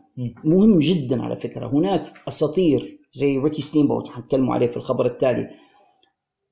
مهم 0.44 0.80
جدا 0.80 1.24
على 1.24 1.36
فكرة. 1.36 1.68
هناك 1.68 2.14
أساطير 2.28 3.00
زي 3.12 3.38
Ricky 3.38 3.62
Steamboat 3.62 4.08
حنتكلموا 4.08 4.54
عليه 4.54 4.68
في 4.68 4.78
الخبر 4.78 5.06
التالي. 5.06 5.50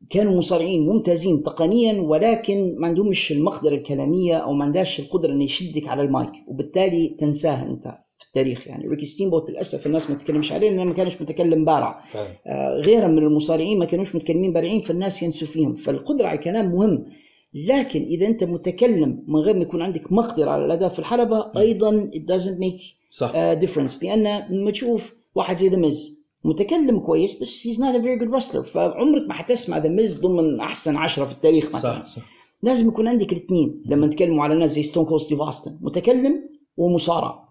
كانوا 0.09 0.38
مصارعين 0.38 0.86
ممتازين 0.86 1.43
تقنيا 1.43 2.01
ولكن 2.01 2.75
ما 2.80 2.88
عندهمش 2.88 3.32
المقدرة 3.32 3.75
الكلامية 3.75 4.38
أو 4.38 4.53
ما 4.53 4.65
عندهاش 4.65 4.99
القدرة 4.99 5.32
انه 5.32 5.43
يشدك 5.43 5.88
على 5.88 6.01
المايك. 6.01 6.32
وبالتالي 6.47 7.15
تنساها 7.19 7.65
أنت 7.65 7.84
في 8.19 8.25
التاريخ. 8.28 8.67
يعني 8.67 8.88
ريكي 8.88 9.05
ستينبوت 9.05 9.49
للأسف 9.49 9.88
الناس 9.88 10.09
ما 10.09 10.15
تتكلمش 10.15 10.51
عليه 10.51 10.69
لأنه 10.69 10.84
ما 10.84 10.93
كانش 10.93 11.21
متكلم 11.21 11.65
بارع. 11.65 12.03
آه 12.47 12.82
غيرها 12.86 13.07
من 13.07 13.17
المصارعين 13.17 13.80
ما 13.80 13.86
كانوش 13.86 14.15
متكلمين 14.15 14.53
بارعين 14.53 14.82
فالناس 14.82 15.23
ينسوا 15.23 15.47
فيهم. 15.47 15.73
فالقدرة 15.73 16.28
على 16.28 16.39
الكلام 16.39 16.71
مهم. 16.75 17.05
لكن 17.53 18.01
إذا 18.03 18.27
أنت 18.27 18.43
متكلم 18.43 19.23
من 19.27 19.39
غير 19.39 19.55
ما 19.55 19.61
يكون 19.61 19.81
عندك 19.81 20.11
مقدرة 20.11 20.51
على 20.51 20.65
الأداء 20.65 20.89
في 20.89 20.99
الحلبة 20.99 21.51
أيضا 21.57 22.11
it 22.15 22.19
doesn't 22.19 22.59
make 22.59 22.81
uh, 23.21 23.65
difference. 23.65 24.03
لأن 24.03 24.47
لما 24.49 24.71
تشوف 24.71 25.13
واحد 25.35 25.55
زي 25.55 25.67
ذا 25.67 25.77
ميز 25.77 26.27
متكلم 26.43 26.99
كويس 26.99 27.41
بس 27.41 27.67
he's 27.67 27.79
not 27.79 27.95
a 27.95 27.99
very 27.99 28.19
good 28.21 28.31
wrestler. 28.33 28.59
فعمرك 28.59 29.27
ما 29.27 29.33
حتسمع 29.33 29.77
ذا 29.77 29.89
ميز 29.89 30.21
ضمن 30.21 30.59
أحسن 30.59 30.95
عشرة 30.95 31.25
في 31.25 31.31
التاريخ 31.31 31.71
مثلا. 31.71 32.05
صح. 32.05 32.05
صح 32.05 32.21
لازم 32.63 32.87
يكون 32.87 33.07
عندك 33.07 33.31
الاثنين. 33.31 33.83
لما 33.85 34.07
نتكلموا 34.07 34.43
على 34.43 34.55
ناس 34.55 34.71
زي 34.71 34.83
ستون 34.83 35.05
كول 35.05 35.21
ستيف 35.21 35.41
اوستن 35.41 35.79
متكلم 35.81 36.49
ومصارع. 36.77 37.47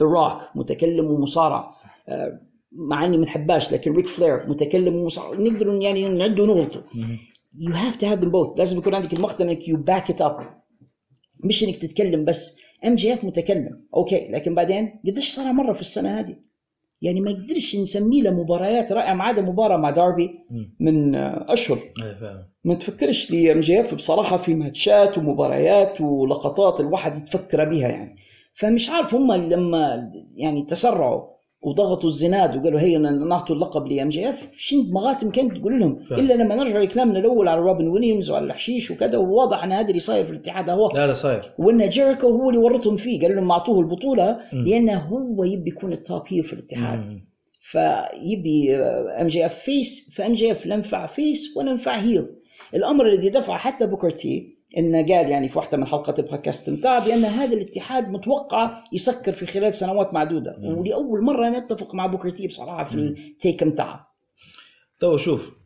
ذا 0.00 0.06
روك 0.06 0.40
متكلم 0.54 1.10
ومصارع. 1.10 1.70
آه، 2.08 2.40
مع 2.72 3.04
إني 3.04 3.16
ما 3.16 3.24
نحباش 3.24 3.72
لكن 3.72 3.92
ريك 3.92 4.08
فلير 4.08 4.48
متكلم 4.48 4.94
ومصارع. 4.96 5.40
نقدر 5.40 5.82
يعني 5.82 6.08
نعدوا 6.08 6.42
ونغلطوا 6.42 6.84
you 7.56 7.72
have 7.72 7.96
to 7.98 8.06
have 8.06 8.20
them 8.20 8.30
both. 8.30 8.58
لازم 8.58 8.78
يكون 8.78 8.94
عندك 8.94 9.12
المقدره 9.12 9.50
إنك 9.50 9.62
you 9.62 9.76
back 9.76 10.14
it 10.14 10.18
up. 10.26 10.44
مش 11.44 11.64
إنك 11.64 11.76
تتكلم 11.76 12.24
بس. 12.24 12.58
ام 12.86 12.94
جي 12.94 13.14
اف 13.14 13.24
متكلم. 13.24 13.86
أوكي. 13.94 14.28
لكن 14.30 14.54
بعدين 14.54 15.00
قديش 15.06 15.30
صار 15.30 15.52
مرة 15.52 15.72
في 15.72 15.80
السنة 15.80 16.20
هذه؟ 16.20 16.36
يعني 17.02 17.20
ما 17.20 17.30
يقدرش 17.30 17.76
نسميه 17.76 18.22
له 18.22 18.30
مباريات 18.30 18.92
رائعة. 18.92 19.14
ما 19.14 19.24
عدا 19.24 19.42
مباراة 19.42 19.76
مع 19.76 19.90
داربي 19.90 20.30
من 20.80 21.14
آه، 21.14 21.46
أشهر. 21.48 21.78
فاهم 22.20 22.44
ما 22.64 22.74
تفكرش 22.74 23.30
لي 23.30 23.52
ام 23.52 23.60
جي 23.60 23.80
اف 23.80 23.94
بصراحة 23.94 24.36
في 24.36 24.54
ماتشات 24.54 25.18
ومباريات 25.18 26.00
ولقطات 26.00 26.80
الواحد 26.80 27.16
يتفكر 27.16 27.64
بها 27.64 27.88
يعني. 27.88 28.16
فمش 28.54 28.90
عارف 28.90 29.14
هم 29.14 29.32
لما 29.32 30.12
يعني 30.34 30.62
تسرعوا. 30.62 31.37
وضغطوا 31.62 32.08
الزناد 32.08 32.56
وقالوا 32.56 32.80
هي 32.80 32.98
نعطوا 32.98 33.56
اللقب 33.56 33.86
لأم 33.86 34.08
جي 34.08 34.30
إف 34.30 34.48
شنو 34.52 34.82
مخاتهم 34.82 35.30
كانت 35.30 35.56
تقول 35.56 35.80
لهم 35.80 36.04
فعلا. 36.10 36.22
إلا 36.22 36.34
لما 36.34 36.54
نرجع 36.54 36.78
لكلامنا 36.78 37.18
الأول 37.18 37.48
على 37.48 37.60
روبن 37.60 37.88
ويليامز 37.88 38.30
وعلى 38.30 38.44
الحشيش 38.44 38.90
وكذا 38.90 39.18
وواضح 39.18 39.64
أن 39.64 39.72
هذا 39.72 39.88
اللي 39.88 40.00
صاير 40.00 40.24
في 40.24 40.30
الاتحاد 40.30 40.70
هو 40.70 40.90
لا 40.94 41.04
هذا 41.04 41.14
صاير 41.14 41.52
وأن 41.58 41.88
جيريكو 41.88 42.28
هو 42.28 42.50
اللي 42.50 42.60
ورطهم 42.60 42.96
فيه 42.96 43.20
قال 43.22 43.36
لهم 43.36 43.50
أعطوه 43.50 43.80
البطولة. 43.80 44.38
لأنه 44.52 44.98
هو 44.98 45.44
يبي 45.44 45.70
يكون 45.70 45.92
ال 45.92 45.99
top 45.99 46.22
heel 46.28 46.44
في 46.44 46.52
الاتحاد 46.52 46.98
مم. 46.98 47.28
فيبي 47.60 48.76
أم 49.20 49.26
جي 49.26 49.46
إف 49.46 49.54
face 49.58 50.14
فأم 50.16 50.32
جي 50.32 50.52
إف 50.52 50.66
لا 50.66 50.74
ينفع 50.74 51.06
face 51.06 51.56
ولا 51.56 51.70
ينفع 51.70 51.96
heel 51.96 52.26
الأمر 52.74 53.06
الذي 53.06 53.28
دفع 53.28 53.56
حتى 53.56 53.86
بوكر 53.86 54.10
انه 54.76 54.98
قال 54.98 55.30
يعني 55.30 55.48
في 55.48 55.58
واحدة 55.58 55.78
من 55.78 55.86
حلقات 55.86 56.18
البودكاست 56.18 56.70
بتاعه 56.70 57.04
بأن 57.06 57.24
هذا 57.24 57.54
الاتحاد 57.54 58.08
متوقع 58.08 58.84
يسكر 58.92 59.32
في 59.32 59.46
خلال 59.46 59.74
سنوات 59.74 60.14
معدودة. 60.14 60.56
مم. 60.58 60.78
ولأول 60.78 61.22
مرة 61.22 61.48
أنا 61.48 61.58
أتفق 61.58 61.94
مع 61.94 62.06
بوكر 62.06 62.30
تي 62.30 62.46
بصراحه 62.46 62.84
في 62.84 62.94
ال 62.94 63.08
take 63.08 63.64
بتاعه 63.64 64.08
تو 65.00 65.16
شوف 65.16 65.58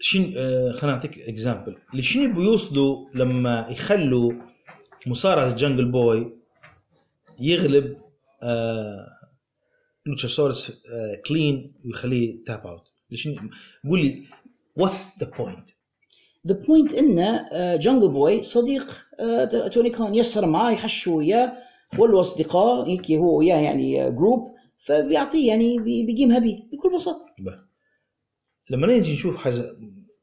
شين 0.00 0.32
آه 0.36 0.72
خلينا 0.72 0.96
نعطيك 0.96 1.18
example 1.18 1.76
لشين 1.94 2.22
يبوا 2.22 2.42
يوصلوا 2.42 3.08
لما 3.14 3.66
يخلوا 3.70 4.32
مصارعه 5.06 5.48
الجنجل 5.50 5.90
بوي 5.90 6.32
يغلب 7.40 7.96
آه 8.42 9.06
لوتشاسورس 10.06 10.70
آه 10.70 11.22
clean 11.28 11.74
ويخليه 11.84 12.44
tap 12.46 12.66
out 12.66 12.82
قول 13.90 14.00
لي 14.00 14.24
what's 14.76 15.18
the 15.20 15.30
point 15.38 15.70
the 16.48 16.54
point 16.54 16.92
إنه 16.94 17.48
جانجل 17.76 18.08
بوي 18.08 18.42
صديق 18.42 19.06
آه، 19.20 19.44
توني 19.68 19.90
كان 19.90 20.14
يسهر 20.14 20.46
معاه 20.46 20.70
يحشوا 20.72 21.16
وياه 21.18 21.52
ولوا 21.98 22.20
اصدقاء 22.20 22.86
هيك 22.88 23.10
هو 23.12 23.38
وياه 23.38 23.56
يعني 23.56 24.10
جروب 24.10 24.54
فبيعطيه 24.78 25.48
يعني 25.48 25.78
بي- 25.78 26.06
بيقيمها 26.06 26.38
بيه 26.38 26.56
بكل 26.72 26.94
بساطة. 26.94 27.26
لما 28.70 28.86
نيجي 28.86 29.12
نشوف 29.12 29.36
حاجة 29.36 29.62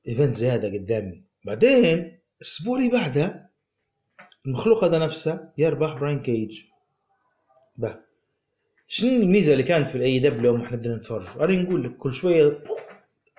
event 0.07 0.35
زيادة 0.35 0.67
قدامي 0.67 1.23
بعدين 1.45 2.19
الأسبوع 2.41 2.77
اللي 2.79 2.89
بعده 2.91 3.49
المخلوق 4.45 4.83
هذا 4.83 4.97
نفسه 4.99 5.49
يربح 5.57 5.93
براين 5.93 6.19
كيج 6.19 6.59
به 7.77 7.95
شنو 8.87 9.09
الميزة 9.21 9.51
اللي 9.53 9.63
كانت 9.63 9.89
في 9.89 9.95
الاي 9.97 10.19
دبليو 10.19 10.55
لما 10.55 10.65
إحنا 10.65 10.77
بدنا 10.77 10.95
نتفرج؟ 10.95 11.25
أنا 11.41 11.61
نقول 11.61 11.83
لك 11.83 11.97
كل 11.97 12.13
شوية 12.13 12.63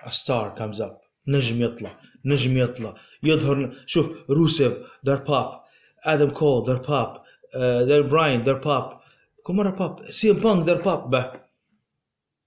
star 0.09 0.55
comes 0.57 0.81
up 0.81 0.97
نجم 1.27 1.61
يطلع. 1.63 1.99
نجم 2.27 2.57
يطلع. 2.57 2.95
يظهر 3.23 3.73
شوف 3.85 4.05
روسيف 4.29 4.73
دار 5.03 5.17
باب. 5.23 5.61
آدم 6.03 6.29
كول 6.29 6.65
دار 6.65 6.77
باب. 6.77 7.23
آه، 7.55 7.83
دار 7.83 8.01
براين 8.01 8.43
دار 8.43 8.57
باب. 8.59 8.99
كل 9.43 9.53
مره 9.53 9.69
باب. 9.69 10.01
سي 10.01 10.31
ام 10.31 10.35
بانك 10.35 10.65
دار 10.65 10.81
باب. 10.81 11.09
به. 11.09 11.31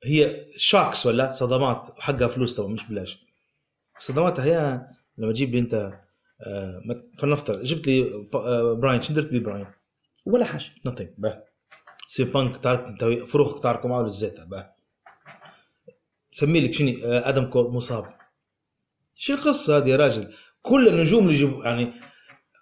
هي 0.05 0.41
shocks 0.57 1.07
ولا؟ 1.07 1.33
صدمات. 1.33 1.95
حقها 1.99 2.29
فلوس 2.29 2.55
طبعا 2.55 2.69
مش 2.69 2.85
بلاش. 2.89 3.19
صدماتها 3.99 4.45
هي 4.45 4.87
لما 5.19 5.33
تجيب 5.33 5.55
لي 5.55 5.59
انت 5.59 5.93
آه، 6.47 6.83
فلنفترض 7.19 7.63
جبت 7.63 7.87
لي 7.87 8.27
آه، 8.35 8.73
براين 8.73 9.03
شو 9.03 9.15
درت 9.15 9.27
بي 9.27 9.41
براين؟ 9.41 9.67
ولا 10.27 10.45
حاجة. 10.45 10.65
nothing 10.89 11.11
به. 11.19 11.43
سي 12.09 12.25
بانك 12.25 12.57
تعرف 12.57 12.81
انت 12.81 13.05
فروخ 13.05 13.61
تعرفوا 13.61 13.91
معه 13.91 14.03
للزيت 14.03 14.41
به. 14.41 14.67
سمي 16.33 16.61
لك 16.61 16.75
شنو 16.75 16.95
آدم 17.05 17.45
كول 17.45 17.73
مصاب. 17.73 18.20
شو 19.23 19.35
القصة 19.35 19.77
هذه 19.77 19.89
يا 19.89 19.97
راجل. 19.97 20.29
كل 20.63 20.89
النجوم 20.89 21.23
اللي 21.23 21.35
يجيبوا 21.35 21.65
يعني 21.65 21.93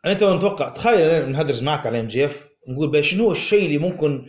أنا 0.04 0.14
تو 0.14 0.36
نتوقع 0.36 0.68
تخيل 0.68 1.10
أنا 1.10 1.26
نهدرز 1.26 1.62
معك 1.62 1.86
على 1.86 2.00
ام 2.00 2.08
جي 2.08 2.24
اف 2.24 2.46
نقول 2.68 3.04
شنو 3.04 3.24
هو 3.24 3.32
الشيء 3.32 3.66
اللي 3.66 3.78
ممكن 3.78 4.26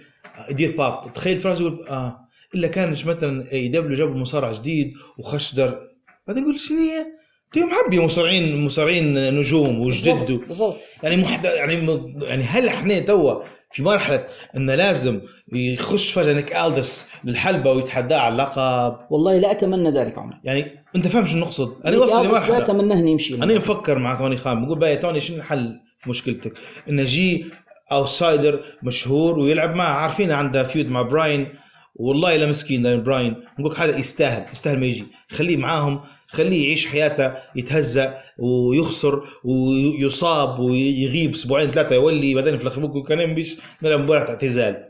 يدير 0.50 0.76
باب 0.78 1.14
تخيل 1.14 1.42
فراس 1.42 1.60
يقول 1.60 1.86
آه 1.90 2.20
إلا 2.56 2.68
كان 2.68 2.92
مثلا 2.92 3.52
اي 3.52 3.68
دبليو 3.68 3.98
جابوا 3.98 4.16
مصارع 4.16 4.52
جديد 4.52 4.94
وخش 5.18 5.56
در 5.56 5.80
بعدين 6.28 6.44
يقول 6.44 6.60
شنو 6.60 6.78
هي؟ 6.78 7.06
تيجي 7.52 7.66
محبي 7.66 8.00
مصارعين 8.00 8.66
مصارعين 8.66 9.34
نجوم 9.36 9.80
وجددوا. 9.82 10.38
بالضبط 10.38 10.78
يعني 11.04 11.18
محد 11.18 11.46
يعني 11.46 12.04
يعني 12.22 12.44
هل 12.44 12.68
إحنا 12.68 13.00
توا 13.00 13.44
في 13.72 13.84
مرحلة 13.84 14.26
انه 14.56 14.76
لازم 14.76 15.22
يخش 15.54 16.12
فجأة 16.12 16.34
نيك 16.34 16.56
ألدس 16.56 17.06
للحلبة 17.24 17.72
ويتحداه 17.72 18.18
على 18.18 18.32
اللقب. 18.32 18.98
والله 19.10 19.38
لا 19.38 19.52
أتمنى 19.52 19.92
ذلك 19.92 20.18
عمر. 20.18 20.34
يعني 20.44 20.84
أنت 20.96 21.08
فاهم 21.08 21.26
شو 21.26 21.38
نقصد؟ 21.38 21.74
أنا 21.86 21.98
وصل 21.98 22.26
آلدس 22.26 22.34
لا 22.34 22.48
لمرحلة. 22.50 22.58
أتمنى 22.58 22.94
إنه 22.94 23.10
يمشي. 23.10 23.36
أنا 23.36 23.58
مفكر 23.58 24.00
مع 24.00 24.16
توني 24.16 24.38
خان 24.38 24.66
بقول 24.66 24.84
يا 24.84 24.96
توني 24.96 25.22
شنو 25.22 25.38
الحل 25.38 25.80
في 26.00 26.10
مشكلتك؟ 26.10 26.54
إنه 26.90 27.04
جي 27.04 27.46
outsider 27.92 28.60
مشهور 28.84 29.40
ويلعب 29.40 29.76
معه. 29.76 29.94
عارفين 29.94 30.32
عنده 30.32 30.64
feud 30.64 30.90
مع 30.90 31.02
براين؟ 31.02 31.48
والله 31.96 32.36
لا 32.36 32.46
مسكين 32.46 33.04
براين 33.04 33.36
نقول 33.60 33.78
حاجة 33.78 33.98
يستاهل 33.98 34.46
يستاهل 34.54 34.80
ما 34.80 34.86
يجي. 34.86 35.06
خليه 35.30 35.58
معاهم 35.58 36.02
خليه 36.32 36.68
يعيش 36.68 36.88
حياته 36.88 37.34
يتهزأ 37.56 38.22
ويخسر 38.38 39.24
ويصاب 39.44 40.60
ويغيب 40.60 41.34
أسبوعين 41.34 41.72
ثلاثة 41.72 41.96
يولي 41.96 42.34
بعدين 42.36 42.58
في 42.58 42.64
الآخر 42.64 42.86
بكرة 42.86 43.02
كان 43.02 43.20
ينبش 43.20 43.58
نلعب 43.84 44.00
مباراه 44.00 44.30
اعتزال. 44.30 44.86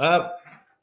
آه 0.00 0.30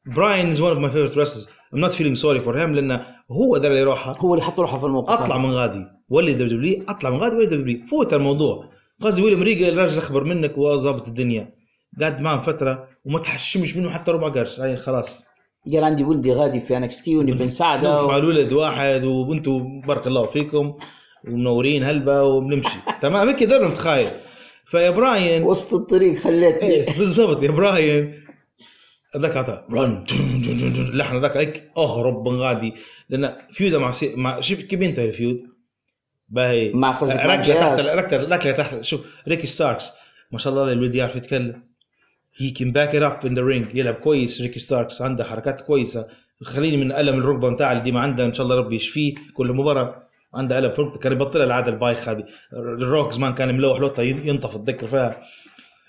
براين 0.06 0.52
is 0.52 0.62
one 0.62 0.70
of 0.70 0.78
my 0.78 0.92
favorite 0.92 1.28
wrestlers. 1.28 1.48
I'm 1.76 1.80
not 1.80 1.94
feeling 1.96 2.16
sorry 2.16 2.46
for 2.46 2.54
him 2.54 2.70
لأنه 2.76 3.06
هو 3.32 3.58
ده 3.58 3.68
اللي 3.68 3.80
يروحها 3.80 4.16
هو 4.20 4.34
اللي 4.34 4.46
حط 4.46 4.60
روحه 4.60 4.78
في 4.78 4.86
الموقف. 4.86 5.10
أطلع. 5.22 5.38
من 5.38 5.52
غادي. 5.52 5.86
ولي 6.10 6.34
دبليو 6.34 6.58
دبليو 6.58 6.84
أطلع 6.90 7.10
من 7.10 7.18
غادي 7.18 7.36
ولي 7.36 7.46
دبليو 7.46 7.86
فوت 7.86 8.14
الموضوع. 8.14 8.70
قصدي 9.02 9.22
ويليام 9.22 9.44
ريجل 9.44 9.70
الراجل 9.70 9.98
أخبر 9.98 10.24
منك 10.24 10.58
وظابط 10.58 11.08
الدنيا. 11.08 11.56
قعد 12.02 12.22
معهم 12.22 12.42
فترة 12.42 12.88
وما 13.06 13.20
تحشمش 13.20 13.78
منه 13.78 13.90
حتى 13.90 14.12
ربع 14.12 14.30
قرش. 14.30 14.60
هاي 14.60 14.78
خلاص. 14.78 15.24
قال 15.74 15.84
عندي 15.84 16.04
ولدي 16.04 16.34
غادي 16.34 16.60
في 16.60 16.78
NXT 16.78 17.18
ونبي 17.18 17.34
نساعده 17.34 17.94
نوقف 17.94 18.08
مع 18.08 18.18
الولد 18.18 18.54
واحد 18.54 19.04
وأنتم 19.04 19.82
بارك 19.82 20.08
الله 20.08 20.26
فيكم 20.26 20.78
ومنورين 21.28 21.84
هلبة 21.84 22.24
وبنمشي. 22.24 22.78
تمام؟ 23.02 23.28
هيك 23.28 23.44
دار 23.44 23.68
متخيل 23.68 24.08
فيا 24.66 24.90
براين 24.90 25.44
وسط 25.44 25.74
الطريق 25.74 26.16
خليتني 26.16 26.70
إيه، 26.70 26.86
بالضبط. 26.98 27.44
يا 27.44 27.52
براين 27.52 28.26
هذاك 29.16 29.38
عطى 29.38 29.64
رن 29.74 30.06
اللحن 30.78 31.16
هذاك 31.16 31.38
هيك. 31.38 31.72
اهرب 31.78 32.28
من 32.28 32.40
غادي. 32.40 32.74
لأن 33.10 33.34
feud 33.50 33.72
ا 33.72 33.78
مع 33.78 33.92
سي... 33.92 34.16
مع 34.16 34.40
شوف 34.40 34.62
كيف 34.62 34.82
انتهى 34.82 35.06
ال 35.06 35.12
feud؟ 35.12 35.40
باهي. 36.30 36.74
مع 36.74 37.00
ركله. 37.02 37.76
تحت 37.76 37.80
ركله 37.80 38.52
تحت. 38.52 38.82
شوف 38.82 39.02
ريكي 39.28 39.48
ستاركس. 39.48 39.92
ما 40.32 40.38
شاء 40.38 40.54
الله 40.54 40.72
الولد 40.72 40.96
يعرف 40.96 41.16
يتكلم. 41.16 41.64
he 42.38 42.52
can 42.52 42.72
back 42.72 42.96
up 42.96 43.26
in 43.26 43.36
the 43.36 43.42
ring 43.42 43.76
يلعب 43.76 43.94
كويس. 43.94 44.42
ريكي 44.42 44.60
ستاركس 44.60 45.02
عنده 45.02 45.24
حركات 45.24 45.62
كويسة. 45.62 46.08
خليني 46.44 46.78
من 46.78 46.92
ألم 46.92 47.20
الركبة 47.20 47.50
نتاع 47.50 47.72
اللي 47.72 47.84
ديما 47.84 48.00
عنده. 48.00 48.26
إن 48.26 48.34
شاء 48.34 48.46
الله 48.46 48.56
ربي 48.56 48.76
يشفيه 48.76 49.16
كل 49.34 49.54
مباراة. 49.54 50.04
عنده 50.34 50.60
ألم 50.60 50.74
في 50.74 50.82
ركبته. 50.82 51.00
كان 51.00 51.12
يبطلها 51.12 51.46
العادة 51.46 51.72
البايخ 51.72 52.10
هذه. 52.10 52.24
الروك 52.54 53.12
زمان 53.14 53.34
كان 53.34 53.58
ملوح 53.58 53.80
لوطة 53.80 54.04
ينطف 54.04 54.58
تذكر 54.58 54.88
فيها. 54.88 55.22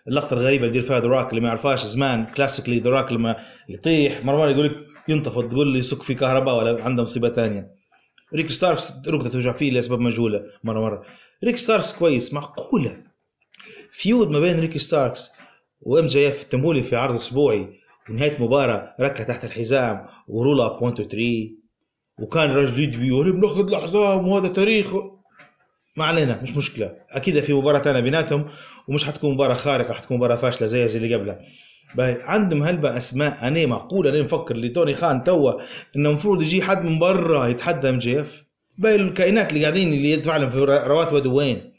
اللقطة 0.09 0.35
الغريبة 0.35 0.67
اللي 0.67 0.79
يدير 0.79 0.83
فيها 0.83 0.99
روك 0.99 1.31
اللي 1.31 1.41
ما 1.41 1.49
يعرفهاش 1.49 1.85
زمان. 1.85 2.27
classically 2.27 2.79
روك 2.79 3.13
لما 3.13 3.37
يطيح. 3.69 4.25
مرة 4.25 4.51
يقول 4.51 4.67
لك 4.67 4.77
ينتفض 5.09 5.49
تقول 5.49 5.69
لي 5.73 5.79
يسك 5.79 6.03
في 6.03 6.15
كهرباء 6.15 6.59
ولا 6.59 6.85
عنده 6.85 7.03
مصيبة 7.03 7.29
ثانية 7.29 7.71
ريك 8.35 8.51
ستاركس 8.51 8.89
ركبته 9.09 9.29
توجع 9.29 9.53
فيه 9.53 9.71
لأسباب 9.71 10.01
مجهولة. 10.01 10.43
مرة 10.65 10.81
مرة. 10.81 11.03
ريك 11.45 11.57
ستاركس 11.57 11.93
كويس. 11.93 12.35
معقولة. 12.35 12.97
feud 13.93 14.31
ما 14.31 14.41
بين 14.41 14.61
ريكي 14.61 14.79
ستاركس 14.79 15.36
وام 15.87 16.07
جي 16.07 16.29
اف 16.29 16.45
تمولي 16.45 16.83
في 16.83 16.97
عرض 16.97 17.17
أسبوعي 17.17 17.69
ونهايه 18.11 18.43
مباراة 18.43 18.95
ركله 19.01 19.27
تحت 19.27 19.45
الحزام 19.45 20.07
و 20.29 20.35
roll 20.35 20.61
up 20.61 20.83
1 20.83 21.01
2 21.01 21.09
3 21.09 21.51
وكان 22.21 22.51
راجل 22.51 22.83
يدبي 22.83 23.11
وأنا 23.11 23.33
بناخذ 23.33 23.69
الحزام 23.69 24.29
وهذا 24.29 24.49
تاريخ. 24.49 24.95
ما 25.97 26.05
علينا 26.05 26.43
مش 26.43 26.57
مشكلة. 26.57 26.93
أكيد 27.11 27.41
في 27.41 27.53
مباراة 27.53 27.79
ثانية 27.79 28.01
بيناتهم 28.01 28.49
ومش 28.89 29.05
حتكون 29.05 29.35
مباراة 29.35 29.55
خارقة 29.55 29.95
حتكون 29.95 30.17
مباراة 30.17 30.37
فاشلة 30.37 30.69
زي 30.69 30.89
زي 30.89 30.99
اللي 30.99 31.15
قبلها. 31.15 31.39
باهي 31.95 32.19
عندهم 32.23 32.63
هلبة 32.63 32.97
أسماء 32.97 33.49
أنا 33.49 33.67
معقول 33.67 34.07
أنا 34.07 34.23
نفكر 34.23 34.55
اللي 34.55 34.69
توني 34.69 34.95
خان 34.95 35.25
توا 35.25 35.53
إنه 35.97 36.09
المفروض 36.11 36.43
يجي 36.43 36.63
حد 36.63 36.85
من 36.85 36.99
برا 36.99 37.47
يتحدى 37.47 37.89
ام 37.89 37.99
جي 37.99 38.21
اف؟ 38.21 38.45
باقي 38.79 38.97
الكائنات 38.97 39.49
اللي 39.53 39.63
قاعدين 39.63 39.93
اللي 39.93 40.11
يدفع 40.11 40.37
لهم 40.37 40.51
في 40.51 40.59
رواتب 40.65 41.33
وين؟ 41.33 41.76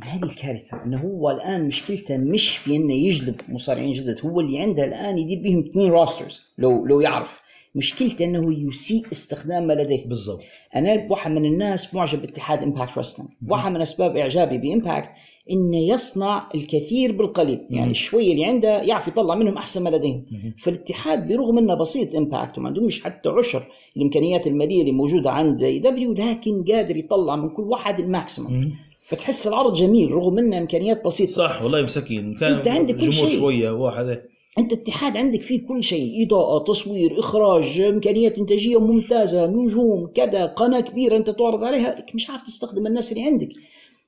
ما 0.00 0.06
هذه 0.06 0.22
الكارثة 0.22 0.84
إنه 0.84 1.00
هو 1.00 1.30
الآن 1.30 1.66
مشكلته 1.66 2.16
مش 2.16 2.56
في 2.56 2.76
إنه 2.76 2.94
يجلب 2.94 3.40
مصارعين 3.48 3.92
جدد 3.92 4.20
هو 4.24 4.40
اللي 4.40 4.58
عنده 4.58 4.84
الآن 4.84 5.18
يدير 5.18 5.38
بهم 5.42 5.58
اثنين 5.60 5.90
rosters 5.90 6.42
لو 6.58 6.86
لو 6.86 7.00
يعرف. 7.00 7.40
مشكلته 7.74 8.24
إنه 8.24 8.68
يسيء 8.68 9.02
استخدام 9.12 9.66
ما 9.66 9.72
لديه. 9.72 10.06
بالضبط. 10.06 10.40
أنا 10.76 11.06
واحد 11.10 11.30
من 11.30 11.44
الناس 11.44 11.94
معجب 11.94 12.20
باتحاد 12.20 12.62
Impact 12.62 12.98
Wrestling 12.98 13.30
واحد 13.48 13.72
من 13.72 13.80
أسباب 13.80 14.16
إعجابي 14.16 14.58
ب 14.58 14.65
Impact 14.65 15.10
إنه 15.50 15.78
يصنع 15.78 16.48
الكثير 16.54 17.12
بالقليل 17.12 17.66
يعني 17.70 17.90
الشويه 17.90 18.32
اللي 18.32 18.44
عنده 18.44 18.82
يعرف 18.82 19.08
يطلع 19.08 19.34
منهم 19.34 19.56
أحسن 19.56 19.82
ما 19.84 19.88
لديهم. 19.88 20.24
فالاتحاد 20.58 21.28
برغم 21.28 21.58
إنه 21.58 21.74
بسيط 21.74 22.14
Impact 22.14 22.58
وما 22.58 22.68
عندهمش 22.68 23.04
حتى 23.04 23.28
عشر 23.28 23.62
الإمكانيات 23.96 24.46
المالية 24.46 24.80
اللي 24.80 24.92
موجودة 24.92 25.30
عند 25.30 25.62
AEW 25.62 26.12
لكن 26.12 26.64
قادر 26.64 26.96
يطلع 26.96 27.36
من 27.36 27.50
كل 27.50 27.62
واحد 27.62 28.00
ال 28.00 28.09
maximum 28.09 28.72
فتحس 29.10 29.46
العرض 29.46 29.74
جميل 29.74 30.10
رغم 30.10 30.38
إنه 30.38 30.58
إمكانيات 30.58 31.04
بسيطة. 31.04 31.32
صح 31.32 31.62
والله 31.62 31.82
مسكين. 31.82 32.34
كان 32.34 32.52
أنت 32.52 32.68
عندك 32.68 32.96
كل 32.96 33.12
شيء. 33.12 33.40
شوية 33.40 33.70
واحد. 33.70 34.22
أنت 34.58 34.72
اتحاد 34.72 35.16
عندك 35.16 35.42
فيه 35.42 35.66
كل 35.66 35.82
شيء. 35.82 36.26
إضاءة 36.26 36.64
تصوير 36.64 37.20
إخراج 37.20 37.80
إمكانيات 37.80 38.38
إنتاجية 38.38 38.80
ممتازة 38.80 39.46
نجوم 39.46 40.06
كذا 40.14 40.46
قناة 40.46 40.80
كبيرة 40.80 41.16
أنت 41.16 41.30
تعرض 41.30 41.64
عليها. 41.64 42.06
مش 42.14 42.30
عارف 42.30 42.42
تستخدم 42.42 42.86
الناس 42.86 43.12
اللي 43.12 43.24
عندك. 43.24 43.48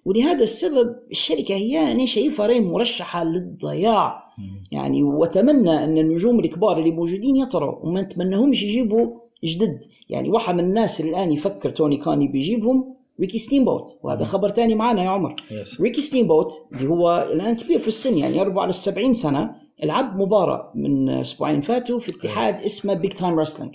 ولهذا 0.04 0.42
السبب 0.42 0.96
الشركة 1.10 1.54
هي 1.54 1.92
أنا 1.92 2.04
شايفها 2.04 2.46
رين 2.46 2.64
مرشحة 2.64 3.24
للضياع. 3.24 4.22
يعني 4.72 5.02
وأتمنى 5.02 5.84
أن 5.84 5.98
النجوم 5.98 6.40
الكبار 6.40 6.78
اللي 6.78 6.90
موجودين 6.90 7.36
يطروا 7.36 7.78
وما 7.82 8.02
نتمناهمش 8.02 8.62
يجيبوا 8.62 9.06
جدد. 9.44 9.80
يعني 10.10 10.28
واحد 10.28 10.54
من 10.54 10.60
الناس 10.60 11.00
اللي 11.00 11.10
الآن 11.10 11.32
يفكر 11.32 11.70
توني 11.70 11.96
كان 11.96 12.28
يبي 12.28 12.53
يجيبهم 12.53 13.01
ريكي 13.20 13.38
ستيم 13.38 13.64
بوت 13.64 13.98
وهذا 14.02 14.24
خبر 14.24 14.48
تاني 14.48 14.74
معنا 14.74 15.04
يا 15.04 15.08
عمر. 15.08 15.36
yes. 15.50 15.80
ريكي 15.80 16.00
ستيم 16.00 16.26
بوت 16.26 16.52
اللي 16.72 16.88
هو 16.88 17.28
الآن 17.32 17.56
كبير 17.56 17.78
في 17.78 17.88
السن 17.88 18.18
يعني 18.18 18.36
يقرب 18.36 18.58
على 18.58 18.70
السبعين 18.70 19.12
سنة 19.12 19.54
لعب 19.84 20.20
مباراة 20.20 20.72
من 20.74 21.08
أسبوعين 21.08 21.60
فاتوا 21.60 21.98
في 21.98 22.10
اتحاد 22.10 22.60
اسمه 22.60 22.94
Big 22.94 23.12
Time 23.12 23.38
Wrestling 23.38 23.74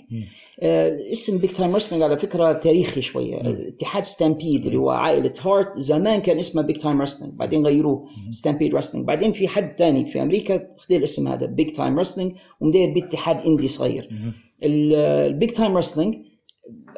اسم 1.12 1.38
Big 1.38 1.50
Time 1.50 1.76
Wrestling 1.76 2.02
على 2.02 2.18
فكرة 2.18 2.52
تاريخي 2.52 3.00
شوية. 3.00 3.40
اتحاد 3.68 4.04
Stampede 4.04 4.66
اللي 4.66 4.78
هو 4.78 4.90
عائلة 4.90 5.32
هارت 5.40 5.78
زمان 5.78 6.20
كان 6.20 6.38
اسمه 6.38 6.62
Big 6.62 6.76
Time 6.76 7.02
Wrestling 7.02 7.34
بعدين 7.34 7.66
غيروه 7.66 8.04
Stampede 8.30 8.74
Wrestling 8.74 9.06
بعدين 9.06 9.32
في 9.32 9.48
حد 9.48 9.74
ثاني 9.78 10.06
في 10.06 10.22
أمريكا 10.22 10.58
خذ 10.78 10.94
الاسم 10.94 11.28
هذا 11.28 11.46
Big 11.46 11.70
Time 11.70 11.98
Wrestling 11.98 12.32
ومدير 12.60 12.94
به 12.94 13.12
اتحاد 13.12 13.40
indie 13.46 13.68
صغير. 13.68 14.32
ال 14.62 14.84
Big 14.84 15.50
Time 15.50 15.76
Wrestling 15.76 16.14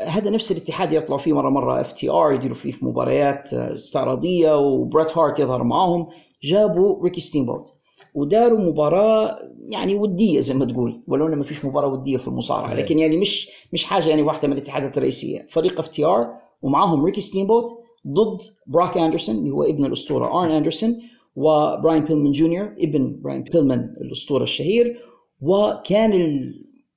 هذا 0.06 0.30
نفس 0.30 0.52
الاتحاد 0.52 0.92
يطلعوا 0.92 1.18
فيه 1.18 1.32
مرة 1.32 1.50
مرة 1.50 1.80
FTR 1.80 2.32
يديروا 2.32 2.56
فيه 2.56 2.70
في 2.70 2.84
مباريات 2.84 3.54
آه، 3.54 3.72
استعراضية 3.72 4.58
وبريت 4.58 5.18
هارت 5.18 5.38
يظهر 5.38 5.62
معاهم. 5.62 6.06
جابوا 6.42 7.02
ريكي 7.04 7.20
ستيمبوت 7.20 7.66
وداروا 8.14 8.58
مباراة 8.58 9.38
يعني 9.68 9.94
ودية 9.94 10.40
زي 10.40 10.54
ما 10.54 10.64
تقول. 10.64 11.02
ولو 11.08 11.26
إنه 11.26 11.36
ما 11.36 11.42
فيش 11.42 11.64
مباراة 11.64 11.88
ودية 11.88 12.16
في 12.16 12.28
المصارعة 12.28 12.74
لكن 12.74 12.98
يعني 12.98 13.16
مش 13.16 13.50
مش 13.72 13.84
حاجة 13.84 14.08
يعني 14.08 14.22
واحدة 14.22 14.48
من 14.48 14.54
الاتحادات 14.54 14.96
الرئيسية. 14.96 15.46
فريق 15.50 15.78
FTR 15.78 16.26
ومعاهم 16.62 17.04
ريكي 17.04 17.20
ستيمبوت 17.20 17.64
ضد 18.08 18.42
بروك 18.66 18.98
أندرسون 18.98 19.36
اللي 19.36 19.50
هو 19.50 19.62
ابن 19.62 19.84
الأسطورة 19.84 20.42
أرن 20.42 20.50
أندرسون 20.50 20.98
وبراين 21.36 22.04
بيلمان 22.04 22.32
جونيور 22.32 22.74
ابن 22.78 23.20
براين 23.22 23.42
بيلمان 23.42 23.96
الأسطورة 24.00 24.42
الشهير. 24.42 25.00
وكان 25.40 26.12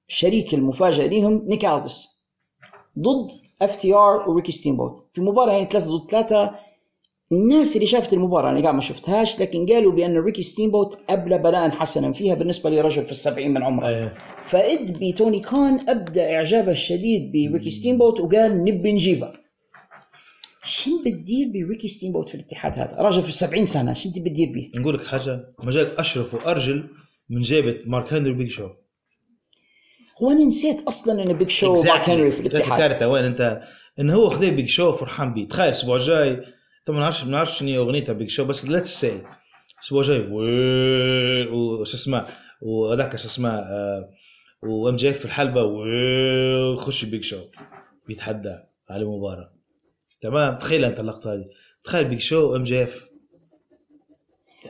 الشريك 0.09 0.53
المفاجئ 0.53 1.07
لهم 1.19 1.45
نيك 1.45 1.65
ألديس 1.65 2.12
ضد 2.99 3.31
FTR 3.61 4.29
وريكي 4.29 4.51
ستيمبوت 4.51 5.05
في 5.13 5.21
مباراه 5.21 5.53
يعني 5.53 5.65
ثلاثة 5.65 5.97
ضد 5.97 6.11
ثلاثة 6.11 6.55
الناس 7.31 7.75
اللي 7.75 7.87
شافت 7.87 8.13
المباراة 8.13 8.49
أنا 8.49 8.61
قاعد 8.61 8.73
ما 8.73 8.81
شفتهاش 8.81 9.39
لكن 9.39 9.65
قالوا 9.65 9.91
بأن 9.91 10.17
ريكي 10.17 10.43
ستيمبوت 10.43 10.97
أبلى 11.09 11.37
بلاء 11.37 11.69
حسنا 11.69 12.13
فيها 12.13 12.35
بالنسبة 12.35 12.69
لرجل 12.69 13.03
في 13.03 13.11
السبعين 13.11 13.53
من 13.53 13.63
عمره 13.63 13.87
أيه. 13.87 14.13
فإد 14.43 14.97
بتوني 15.03 15.39
كان 15.39 15.89
ابدا 15.89 16.35
إعجابه 16.35 16.71
الشديد 16.71 17.31
بريكي 17.31 17.69
ستيمبوت 17.69 18.19
وقال 18.19 18.63
نبي 18.63 18.91
نجيبه 18.91 19.33
شن 20.63 20.91
بتدير 21.05 21.47
بريكي 21.53 21.87
ستيمبوت 21.87 22.29
في 22.29 22.35
الاتحاد 22.35 22.73
هذا؟ 22.73 22.95
راجل 22.99 23.21
في 23.23 23.29
السبعين 23.29 23.65
سنة 23.65 23.93
شو 23.93 24.09
انت 24.09 24.19
بتدير 24.19 24.51
به؟ 24.53 24.71
نقول 24.75 24.95
لك 24.95 25.05
حاجة 25.05 25.53
مجال 25.63 25.99
أشرف 25.99 26.33
وأرجل 26.33 26.89
من 27.29 27.41
جيبة 27.41 27.79
مارك 27.85 28.13
هنري 28.13 28.33
بيج 28.33 28.49
شو 28.49 28.69
هو 30.21 30.31
أنا 30.31 30.45
نسيت 30.45 30.87
أصلا 30.87 31.23
إن 31.23 31.33
بيج 31.33 31.49
شو. 31.49 31.73
مارك 31.73 32.09
هنري 32.09 32.31
في 32.31 32.39
الاتحاد. 32.39 32.79
كارثه 32.79 33.07
وين 33.07 33.23
أنت؟ 33.25 33.61
إن 33.99 34.09
هو 34.09 34.29
خذ 34.29 34.51
بيج 34.51 34.69
شو 34.69 34.91
فرحان 34.91 35.33
بيه. 35.33 35.47
تخيل 35.47 35.65
الأسبوع 35.65 35.95
الجاي 35.95 36.35
طبعا 36.85 36.99
ما 36.99 37.03
نعرفش 37.03 37.23
ما 37.23 37.31
نعرفش 37.31 37.59
شنو 37.59 37.83
أغنيتها 37.83 38.13
بيج 38.13 38.29
شو 38.29 38.45
بس 38.45 38.65
ليتس 38.65 38.99
سي 39.01 39.21
الأسبوع 39.79 40.01
الجاي 40.01 40.27
وش 41.51 41.93
اسمه؟ 41.93 42.27
وهذاك 42.61 43.15
شو 43.15 43.27
اسمه؟ 43.27 43.63
وام 44.63 44.95
جي 44.95 45.09
اف 45.09 45.17
في 45.17 45.25
الحلبة 45.25 45.63
وخش 45.63 47.05
بيج 47.05 47.23
شو 47.23 47.39
بيتحدى 48.07 48.55
على 48.89 49.05
مباراة. 49.05 49.53
تمام؟ 50.21 50.57
تخيل 50.57 50.85
أنت 50.85 50.99
اللقطة 50.99 51.33
هذه. 51.33 51.45
تخيل 51.83 52.05
بيج 52.05 52.19
شو 52.19 52.51
وام 52.51 52.63
جي 52.63 52.83
اف 52.83 53.09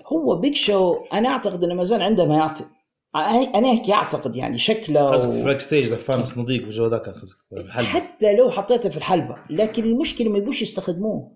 هو 0.08 0.36
بيج 0.36 0.56
شو 0.56 1.06
أنا 1.14 1.30
أعتقد 1.30 1.64
إنه 1.64 1.74
ما 1.74 1.84
زال 1.84 2.02
عنده 2.02 2.26
ما 2.26 2.36
يعطي. 2.36 2.66
أنا 3.16 3.72
هيك 3.72 3.90
أعتقد 3.90 4.36
يعني 4.36 4.58
شكله 4.58 5.10
قصدك 5.10 5.32
في 5.32 5.38
و... 5.38 5.40
الباك 5.40 5.60
ستيج 5.60 5.94
فانس 5.94 6.38
نضيق 6.38 6.64
والجو 6.64 6.88
ذاك 6.88 7.10
قصدك 7.10 7.38
في 7.50 7.56
الحلبه 7.62 7.88
حتى 7.88 8.36
لو 8.36 8.50
حطيته 8.50 8.90
في 8.90 8.98
الحلبة 8.98 9.36
لكن 9.50 9.84
المشكلة 9.84 10.30
ما 10.30 10.38
يبوش 10.38 10.62
يستخدموه. 10.62 11.32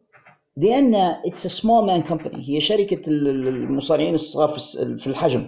لأن 0.57 0.95
اتس 0.95 1.47
سمول 1.47 1.85
مان 1.85 2.01
كومباني 2.01 2.49
هي 2.49 2.59
ال- 3.07 3.47
المصارعين 3.47 4.15
الصغار 4.15 4.49
في 4.49 4.97
في 4.97 5.07
الحجم. 5.07 5.45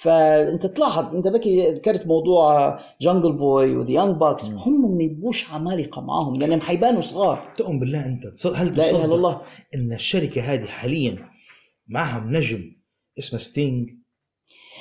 فأنت 0.00 0.66
تلاحظ 0.66 1.14
أنت 1.14 1.28
بكي 1.28 1.70
ذكرت 1.72 2.06
موضوع 2.06 2.78
جانجل 3.00 3.32
بوي 3.32 3.76
وذا 3.76 3.90
يانج 3.90 4.16
باكس 4.16 4.50
هم 4.50 4.96
ما 4.96 5.02
يبوش 5.02 5.50
عمالقة 5.52 6.00
معاهم 6.02 6.36
لأنهم 6.36 6.60
حيبانوا 6.60 7.00
صغار. 7.00 7.52
تؤمن 7.56 7.78
بالله 7.78 8.06
أنت 8.06 8.46
هل 8.46 8.76
لا 8.76 8.90
إله 8.90 9.04
إلا 9.04 9.14
الله. 9.14 9.40
إن 9.74 9.92
الشركة 9.92 10.42
هذه 10.42 10.64
حاليا 10.64 11.16
معهم 11.88 12.36
نجم 12.36 12.64
اسمه 13.18 13.40
ستينج 13.40 13.90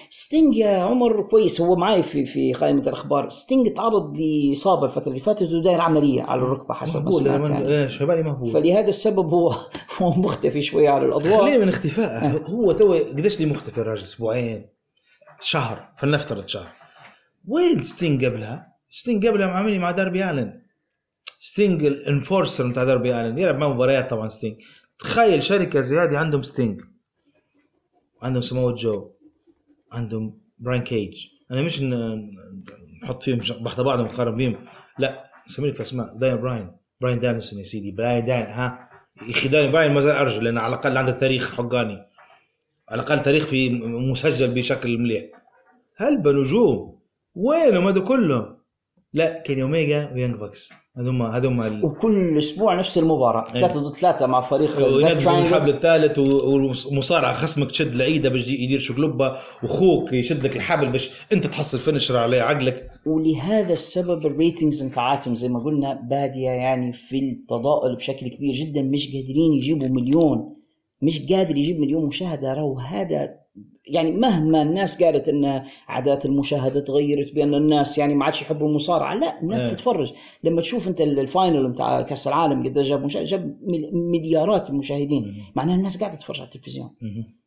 ستينج 0.09 0.55
يا 0.55 0.77
عمر 0.77 1.21
كويس 1.21 1.61
هو 1.61 1.75
معي 1.75 2.03
في 2.03 2.25
في 2.25 2.53
قائمه 2.53 2.81
الأخبار. 2.81 3.29
ستينج 3.29 3.73
تعرض 3.73 4.17
لإصابة 4.17 4.85
الفترة 4.85 5.09
اللي 5.09 5.19
فاتت 5.19 5.51
وداير 5.51 5.81
عملية 5.81 6.21
على 6.21 6.41
الركبة 6.41 6.73
حسب 6.73 7.05
ما 7.05 7.11
سمعت 7.11 7.49
يعني. 7.49 7.65
أنا 7.65 7.89
شبالي 7.89 8.23
مهبول. 8.23 8.51
فلهذا 8.51 8.89
السبب 8.89 9.33
هو 9.33 9.51
هو 10.01 10.09
مختفي 10.09 10.61
شوي 10.61 10.87
على 10.87 11.05
الأضواء. 11.05 11.41
خلينا 11.41 11.57
من 11.57 11.69
اختفاء. 11.69 12.41
هو 12.49 12.71
تو 12.71 12.93
قديش 12.93 13.39
لي 13.39 13.45
مختفي 13.45 13.77
الراجل؟ 13.77 14.03
أسبوعين؟ 14.03 14.69
شهر. 15.41 15.89
فلنفترض 15.97 16.47
شهر. 16.47 16.71
وين 17.47 17.83
ستينج 17.83 18.25
قبلها؟ 18.25 18.67
ستينج 18.89 19.27
قبلها 19.27 19.47
عاملني 19.47 19.79
مع 19.79 19.91
داربي 19.91 20.29
آلن. 20.29 20.61
ستينج 21.41 21.85
ال 21.85 21.94
enforcer 21.94 22.67
بتاع 22.67 22.83
داربي 22.83 23.21
آلن. 23.21 23.37
يلعب 23.37 23.57
معه 23.57 23.73
مباريات 23.73 24.09
طبعا 24.09 24.27
ستينج 24.29 24.55
تخيل 24.99 25.43
شركة 25.43 25.81
زي 25.81 25.99
هذه 25.99 26.17
عندهم 26.17 26.41
ستينج 26.43 26.81
عندهم 28.21 28.41
سمو 28.41 28.71
جو. 28.71 29.16
عندهم 29.91 30.37
براين 30.59 30.81
كيج 30.81 31.27
أنا 31.51 31.61
مش 31.61 31.81
نحط 33.03 33.23
فيهم 33.23 33.41
ش- 33.41 33.51
بحط 33.51 33.79
بعضهم 33.81 34.05
نقارن 34.05 34.35
بيهم. 34.35 34.55
لا 34.99 35.23
سمي 35.47 35.67
لك 35.69 35.81
اسماء 35.81 36.13
دانيال 36.17 36.37
براين 36.37 36.71
براين 37.01 37.19
دانيلسون 37.19 37.59
يا 37.59 37.63
سيدي. 37.63 37.91
براين 37.91 38.25
دان 38.25 38.43
ها؟ 38.43 38.89
يا 39.27 39.31
أخي 39.33 39.49
داني 39.49 39.71
براين 39.71 39.91
ما 39.91 40.01
زال 40.01 40.15
ارجو 40.15 40.41
لأن 40.41 40.57
على 40.57 40.73
الأقل 40.73 40.97
عنده 40.97 41.11
تاريخ 41.11 41.55
حقاني. 41.55 41.97
على 42.89 43.01
الأقل 43.01 43.21
تاريخ 43.23 43.45
في 43.45 43.69
مسجل 44.09 44.53
بشكل 44.53 44.97
مليح. 44.97 45.23
هلبا 45.97 46.31
نجوم 46.31 46.99
وينهم 47.35 47.87
هذا 47.87 47.99
كلهم؟ 47.99 48.56
لا 49.17 49.41
كيني 49.45 49.61
أوميجا 49.61 50.11
و 50.13 50.17
Young 50.17 50.35
Bucks. 50.35 50.69
هذوما 50.97 51.37
هذوما 51.37 51.67
ال- 51.67 51.85
وكل 51.85 52.37
أسبوع 52.37 52.75
نفس 52.79 52.97
المباراة. 52.97 53.43
إيه. 53.55 53.61
ثلاثة 53.61 53.79
ضد 53.79 53.95
ثلاثة 53.95 54.25
مع 54.27 54.41
فريق. 54.41 54.77
الحبل 54.77 55.69
الثالث 55.69 56.19
و- 56.19 56.53
والمصارعه 56.53 57.33
خصمك 57.33 57.71
تشد 57.71 57.95
لايده 57.95 58.29
باش 58.29 58.47
يدير 58.47 58.79
شقلبه 58.79 59.37
واخوك 59.63 60.13
يشد 60.13 60.43
لك 60.43 60.55
الحبل 60.55 60.91
باش 60.91 61.09
أنت 61.33 61.47
تحصل 61.47 61.77
finisher 61.79 62.17
عليه 62.17 62.41
عقلك. 62.41 62.91
ولهذا 63.05 63.73
السبب 63.73 64.25
ال 64.25 64.33
ratings 64.33 64.83
نتاعاتهم 64.83 65.35
زي 65.35 65.49
ما 65.49 65.59
قلنا 65.59 65.93
بادية 66.09 66.49
يعني 66.49 66.93
في 66.93 67.19
التضاؤل 67.19 67.95
بشكل 67.95 68.27
كبير 68.27 68.55
جدا. 68.55 68.81
مش 68.81 69.07
قادرين 69.07 69.53
يجيبوا 69.53 69.87
مليون. 69.87 70.53
مش 71.01 71.31
قادر 71.33 71.57
يجيب 71.57 71.79
مليون 71.79 72.05
مشاهدة. 72.05 72.53
راهو 72.53 72.79
هذا 72.79 73.29
يعني 73.89 74.11
مهما 74.11 74.61
الناس 74.61 75.03
قالت 75.03 75.29
أن 75.29 75.63
عادات 75.87 76.25
المشاهدة 76.25 76.79
تغيرت 76.79 77.33
بأن 77.35 77.55
الناس 77.55 77.97
يعني 77.97 78.15
ما 78.15 78.25
عادش 78.25 78.41
يحبوا 78.41 78.67
المصارعة 78.69 79.15
لا 79.15 79.41
الناس 79.41 79.65
إيه. 79.67 79.73
تتفرج 79.73 80.13
لما 80.43 80.61
تشوف 80.61 80.87
أنت 80.87 81.01
ال 81.01 81.13
final 81.13 81.69
بتاع 81.71 82.01
كأس 82.01 82.27
العالم 82.27 82.63
قد 82.67 82.79
جاب. 82.79 83.07
جاب 83.07 83.57
مل- 83.63 83.89
مليارات 83.93 84.69
المشاهدين 84.69 85.43
معناها 85.55 85.75
الناس 85.75 85.97
قاعدة 85.99 86.15
تتفرج 86.15 86.37
على 86.39 86.45
التلفزيون 86.45 86.89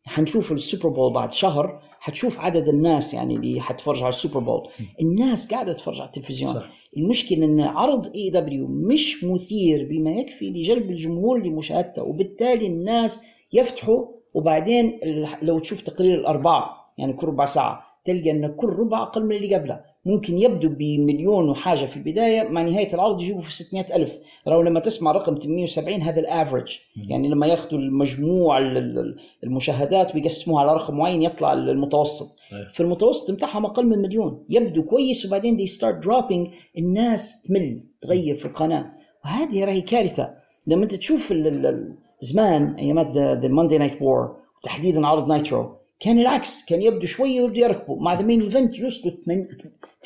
حنشوف 0.05 0.53
ال 0.53 0.59
Super 0.59 0.89
Bowl 0.89 1.13
بعد 1.13 1.33
شهر 1.33 1.83
حتشوف 2.01 2.39
عدد 2.41 2.69
الناس 2.69 3.15
يعني 3.15 3.37
اللي 3.37 3.61
حتفرج 3.61 3.99
على 4.03 4.09
ال 4.09 4.14
Super 4.14 4.41
Bowl 4.41 4.69
الناس 5.01 5.49
قاعدة 5.51 5.73
تتفرج 5.73 6.01
على 6.01 6.07
التلفزيون 6.07 6.55
صح. 6.55 6.71
المشكلة 6.97 7.45
أن 7.45 7.61
عرض 7.61 8.07
AEW 8.15 8.67
مش 8.69 9.25
مثير 9.25 9.89
بما 9.91 10.11
يكفي 10.11 10.51
لجلب 10.51 10.91
الجمهور 10.91 11.43
لمشاهدته 11.47 12.03
وبالتالي 12.03 12.67
الناس 12.67 13.23
يفتحوا 13.53 14.07
وبعدين 14.35 15.01
لو 15.43 15.59
تشوف 15.59 15.81
تقرير 15.83 16.15
الارباع 16.15 16.71
يعني 16.99 17.13
كل 17.13 17.27
ربع 17.27 17.47
ساعة 17.47 17.83
تلقى 18.05 18.31
إن 18.31 18.55
كل 18.57 18.69
ربع 18.69 19.03
أقل 19.03 19.25
من 19.27 19.37
اللي 19.37 19.55
قبله. 19.55 19.81
ممكن 20.07 20.39
يبدو 20.39 20.69
بمليون 20.69 21.49
وحاجة 21.49 21.87
في 21.87 21.97
البداية 21.97 22.49
مع 22.49 22.63
نهاية 22.63 22.95
العرض 22.95 23.21
يجيبوا 23.21 23.41
في 23.41 23.53
600 23.53 23.97
ألف. 23.97 24.19
لو 24.47 24.63
لما 24.63 24.81
تسمع 24.81 25.13
رقم 25.13 25.35
870 25.39 26.03
هذا 26.03 26.21
ال 26.21 26.28
average 26.28 26.79
يعني 27.09 27.29
لما 27.29 27.47
ياخذوا 27.47 27.79
المجموع 27.81 28.59
ال- 28.59 28.77
ال- 28.79 29.17
المشاهدات 29.45 30.15
ويقسموها 30.15 30.63
على 30.63 30.75
رقم 30.75 30.97
معين 30.97 31.23
يطلع 31.23 31.53
المتوسط. 31.53 32.37
أيه. 32.53 32.73
في 32.73 32.81
المتوسط 32.81 33.31
بتاعهم 33.31 33.65
أقل 33.67 33.87
من 33.87 33.99
مليون. 33.99 34.45
يبدو 34.51 34.83
كويس 34.83 35.27
وبعدين 35.27 35.57
they 35.57 35.67
start 35.67 36.03
dropping 36.03 36.49
الناس 36.79 37.43
تمل 37.43 37.83
تغير 38.01 38.37
في 38.37 38.45
القناة. 38.45 38.93
وهذه 39.25 39.65
راهي 39.65 39.81
كارثة. 39.81 40.31
لما 40.67 40.83
أنت 40.85 40.95
تشوف 40.95 41.33
ال- 41.33 41.47
ال- 41.47 41.67
ال- 41.67 41.95
زمان 42.21 42.75
ايامات 42.75 43.17
the 43.17 43.49
Monday 43.49 43.79
Night 43.79 44.03
War 44.03 44.37
تحديدا 44.63 45.07
عرض 45.07 45.29
Nitro 45.29 45.77
كان 46.01 46.19
العكس 46.19 46.65
كان 46.65 46.83
يبدو 46.83 47.07
شوية 47.07 47.43
ويبدو 47.43 47.61
يركبوا 47.61 48.01
مع 48.01 48.15
the 48.15 48.23
main 48.23 48.43
event 48.43 48.79
يوصلوا 48.79 49.15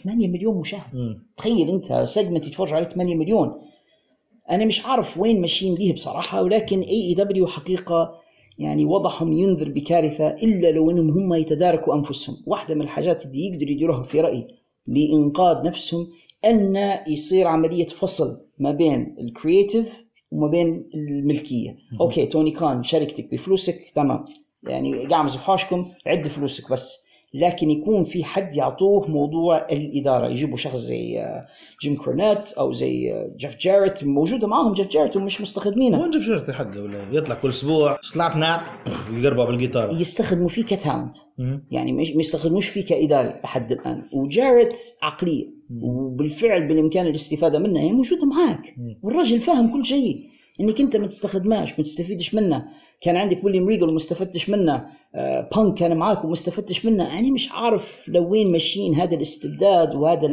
8 0.02 0.28
مليون 0.28 0.60
مشاهد. 0.60 0.94
مم. 0.94 1.26
تخيل 1.36 1.70
أنت 1.70 1.92
segment 1.92 2.46
يتفرج 2.46 2.72
عليه 2.72 2.86
8 2.86 3.14
مليون. 3.14 3.52
أنا 4.50 4.64
مش 4.64 4.86
عارف 4.86 5.18
وين 5.18 5.40
ماشيين 5.40 5.74
بيه 5.74 5.92
بصراحة 5.92 6.42
ولكن 6.42 6.80
AEW 6.80 7.46
حقيقة 7.46 8.14
يعني 8.58 8.84
وضعهم 8.84 9.32
ينذر 9.32 9.68
بكارثة 9.68 10.28
إلا 10.28 10.70
لو 10.70 10.90
إنهم 10.90 11.10
هم 11.10 11.34
يتداركوا 11.34 11.94
أنفسهم، 11.94 12.36
واحدة 12.46 12.74
من 12.74 12.80
الحاجات 12.80 13.24
اللي 13.24 13.46
يقدروا 13.46 13.70
يديروها 13.70 14.02
في 14.02 14.20
رأيي 14.20 14.46
لإنقاذ 14.86 15.66
نفسهم 15.66 16.06
أن 16.44 16.76
يصير 17.08 17.46
عملية 17.46 17.86
فصل 17.86 18.46
ما 18.58 18.70
بين 18.70 19.16
ال 19.18 19.28
creative 19.28 20.03
وما 20.34 20.46
بين 20.48 20.90
الملكية، 20.94 21.76
أوكي 22.00 22.26
توني 22.26 22.50
كان 22.50 22.82
شركتك 22.82 23.30
بفلوسك 23.32 23.90
تمام. 23.94 24.24
يعني 24.62 25.06
قاعمز 25.06 25.36
بحوشكم 25.36 25.90
عد 26.06 26.28
فلوسك 26.28 26.72
بس. 26.72 27.03
لكن 27.34 27.70
يكون 27.70 28.04
في 28.04 28.24
حد 28.24 28.56
يعطوه 28.56 29.10
موضوع 29.10 29.66
الإدارة. 29.72 30.28
يجيبوا 30.28 30.56
شخص 30.56 30.76
زي 30.76 31.18
آه، 31.20 31.46
جيم 31.82 31.96
كورنيت 31.96 32.52
أو 32.52 32.72
زي 32.72 33.12
آه، 33.12 33.30
جيف 33.36 33.56
جاريت 33.56 34.04
موجودة 34.04 34.46
معاهم 34.46 34.72
جيف 34.72 34.86
جاريت 34.86 35.16
ومش 35.16 35.40
مستخدمينه 35.40 36.00
وين 36.00 36.10
جاب 36.10 36.22
شرطي 36.22 36.52
حقه 36.52 36.82
ولا 36.82 37.04
يطلع 37.12 37.34
كل 37.34 37.48
أسبوع 37.48 37.98
سلاب 38.02 38.36
ناب 38.36 38.60
ويقربع 39.12 39.44
بالجيتار 39.44 39.92
يستخدموا 40.00 40.48
فيه 40.48 40.62
ك 40.62 40.69
talent. 40.69 41.14
يعني 41.70 41.92
مش 41.92 42.10
ما 42.10 42.20
يستخدموش 42.20 42.68
فيه 42.68 42.84
كاداري 42.86 43.40
لحد 43.44 43.72
الآن. 43.72 44.02
وجاريت 44.12 44.76
عقلية. 45.02 45.46
وبالفعل 45.82 46.68
بالإمكان 46.68 47.06
الاستفادة 47.06 47.58
منها. 47.58 47.82
هي 47.82 47.92
موجودة 47.92 48.26
معاك. 48.26 48.74
والراجل 49.02 49.40
فاهم 49.40 49.72
كل 49.72 49.84
شيء. 49.84 50.34
إنك 50.60 50.80
أنت 50.80 50.96
ما 50.96 51.06
تستخدمهاش 51.06 51.70
ما 51.70 51.84
تستفيدش 51.84 52.34
منه 52.34 52.64
كان 53.00 53.16
عندك 53.16 53.44
ويليام 53.44 53.68
ريجل 53.68 53.88
وما 53.88 53.96
استفدتش 53.96 54.50
منه 54.50 54.74
آه 54.74 54.90
بانك 55.56 55.78
كان 55.78 55.96
معاك 55.96 56.24
وما 56.24 56.32
استفدتش 56.32 56.86
منه. 56.86 57.18
أنا 57.18 57.30
مش 57.32 57.52
عارف 57.52 58.08
لو 58.08 58.28
وين 58.28 58.52
ماشيين 58.52 58.94
هذا 58.94 59.16
الاستبداد 59.16 59.94
وهذا 59.94 60.28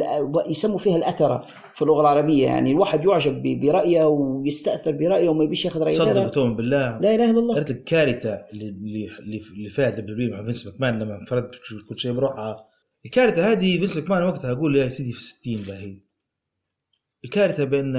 يسموا 0.48 0.78
فيها 0.78 0.96
الأثرة 0.96 1.46
في 1.74 1.82
اللغة 1.82 2.00
العربية. 2.00 2.44
يعني 2.46 2.72
الواحد 2.72 3.04
يعجب 3.04 3.60
برأيه 3.60 4.04
ويستأثر 4.04 4.92
برأيه 4.92 5.28
وما 5.28 5.44
يبيش 5.44 5.64
ياخذ 5.64 5.82
راي 5.82 5.92
صدق 5.92 6.22
قلتهم 6.22 6.56
بالله. 6.56 6.98
لا 6.98 7.14
إله 7.14 7.30
إلا 7.30 7.38
الله. 7.38 7.58
لك 7.60 7.70
الكارثه 7.70 8.34
اللي 8.52 9.08
اللي 9.18 9.70
فيها 9.70 9.90
دبليو 9.90 10.30
مع 10.30 10.44
فينس 10.44 10.66
ماكمان 10.66 10.98
لما 10.98 11.20
انفرد 11.20 11.50
كل 11.88 11.98
شيء 11.98 12.12
بروحها 12.12 12.66
الكارثة 13.04 13.52
هذه 13.52 13.78
فينس 13.78 13.96
ماكمان 13.96 14.22
وقتها 14.22 14.52
أقول 14.52 14.76
يا 14.76 14.88
سيدي 14.88 15.12
في 15.12 15.22
60 15.22 15.56
باهي. 15.56 15.98
الكارثة 17.24 17.64
بأن 17.64 17.94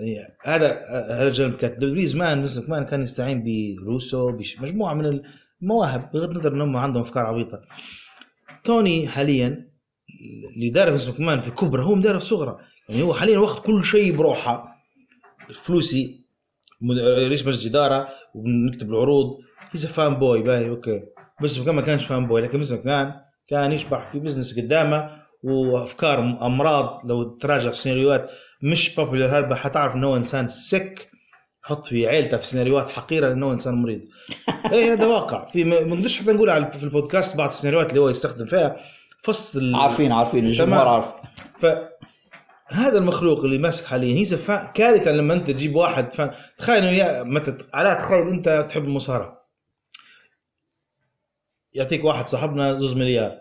يعني 0.00 0.36
هذا 0.42 0.84
هذا 1.10 1.28
جانب 1.28 1.54
كانت 1.54 1.80
دبليو 1.80 2.06
زمان 2.06 2.38
فينس 2.38 2.58
ماكمان 2.58 2.84
كان 2.84 3.02
يستعين 3.02 3.44
بروسو 3.84 4.32
بمجموعه 4.32 4.94
من 4.94 5.20
المواهب 5.62 6.10
بغض 6.12 6.30
النظر 6.30 6.52
إنهم 6.52 6.76
عندهم 6.76 7.02
أفكار 7.02 7.26
عبيطة. 7.26 7.60
توني 8.64 9.08
حاليا 9.08 9.70
اللي 10.56 10.70
دار 10.70 10.86
فينس 10.86 11.08
ماكمان 11.08 11.40
في 11.40 11.50
كبرى 11.50 11.82
هو 11.82 11.94
مدار 11.94 12.18
في 12.18 12.24
صغرى. 12.24 12.58
يعني 12.88 13.02
هو 13.02 13.14
حاليا 13.14 13.38
واخد 13.38 13.62
كل 13.62 13.84
شيء 13.84 14.16
بروحه. 14.16 14.74
فلوسي 15.54 16.24
رئيس 17.28 17.46
مجلس 17.46 17.66
اداره 17.66 18.08
وبنكتب 18.34 18.90
العروض. 18.90 19.26
he's 19.70 19.86
fanboy 19.86 20.42
باهي 20.42 20.68
أوكي. 20.68 21.00
بس 21.42 21.58
ما 21.58 21.82
كانش 21.82 22.06
fanboy 22.06 22.40
لكن 22.40 22.60
بس 22.60 22.72
كان 22.72 23.12
كان 23.48 23.72
يشبح 23.72 24.12
في 24.12 24.18
business 24.18 24.60
قدامه 24.60 25.10
وأفكار 25.42 26.18
أمراض. 26.18 27.00
لو 27.04 27.38
تراجع 27.38 27.70
سيناريوهات 27.70 28.30
مش 28.62 28.94
popular 28.94 29.54
حتعرف 29.54 29.94
إنه 29.94 30.06
هو 30.06 30.16
إنسان 30.16 30.48
سك 30.48 31.10
حط 31.66 31.86
في 31.86 32.06
عيلته 32.06 32.36
في 32.36 32.46
سيناريوهات 32.46 32.90
حقيرة 32.90 33.28
لأنه 33.28 33.52
إنسان 33.52 33.74
مريض. 33.74 34.00
إيه 34.72 34.92
هذا 34.92 35.06
واقع. 35.06 35.50
في 35.50 35.64
ما 35.64 35.80
نقدرش 35.84 36.18
حتى 36.22 36.32
نقول 36.32 36.50
على 36.50 36.72
في 36.78 36.82
البودكاست 36.84 37.36
بعض 37.36 37.48
السيناريوهات 37.48 37.88
اللي 37.90 38.00
هو 38.00 38.08
يستخدم 38.08 38.46
فيها. 38.46 38.76
فصل 39.22 39.58
ال- 39.58 39.74
عارفين 39.74 40.12
عارفين 40.12 40.46
الجمهور. 40.46 40.88
عارف 40.88 41.12
فهذا 41.60 42.98
المخلوق 42.98 43.44
اللي 43.44 43.58
ماسك 43.58 43.84
حاليا 43.84 44.14
هي 44.20 44.24
فا... 44.24 44.64
كارثة 44.64 45.10
لما 45.12 45.34
أنت 45.34 45.50
تجيب 45.50 45.74
واحد 45.76 46.12
fan 46.12 46.30
تخيل 46.58 46.84
يا 46.84 47.22
متى 47.22 47.56
على 47.74 47.94
تخيل 47.94 48.28
أنت 48.28 48.66
تحب 48.68 48.84
المصارعة. 48.84 49.44
يعطيك 51.74 52.04
واحد 52.04 52.26
صاحبنا 52.26 52.74
زوز 52.74 52.96
مليار. 52.96 53.32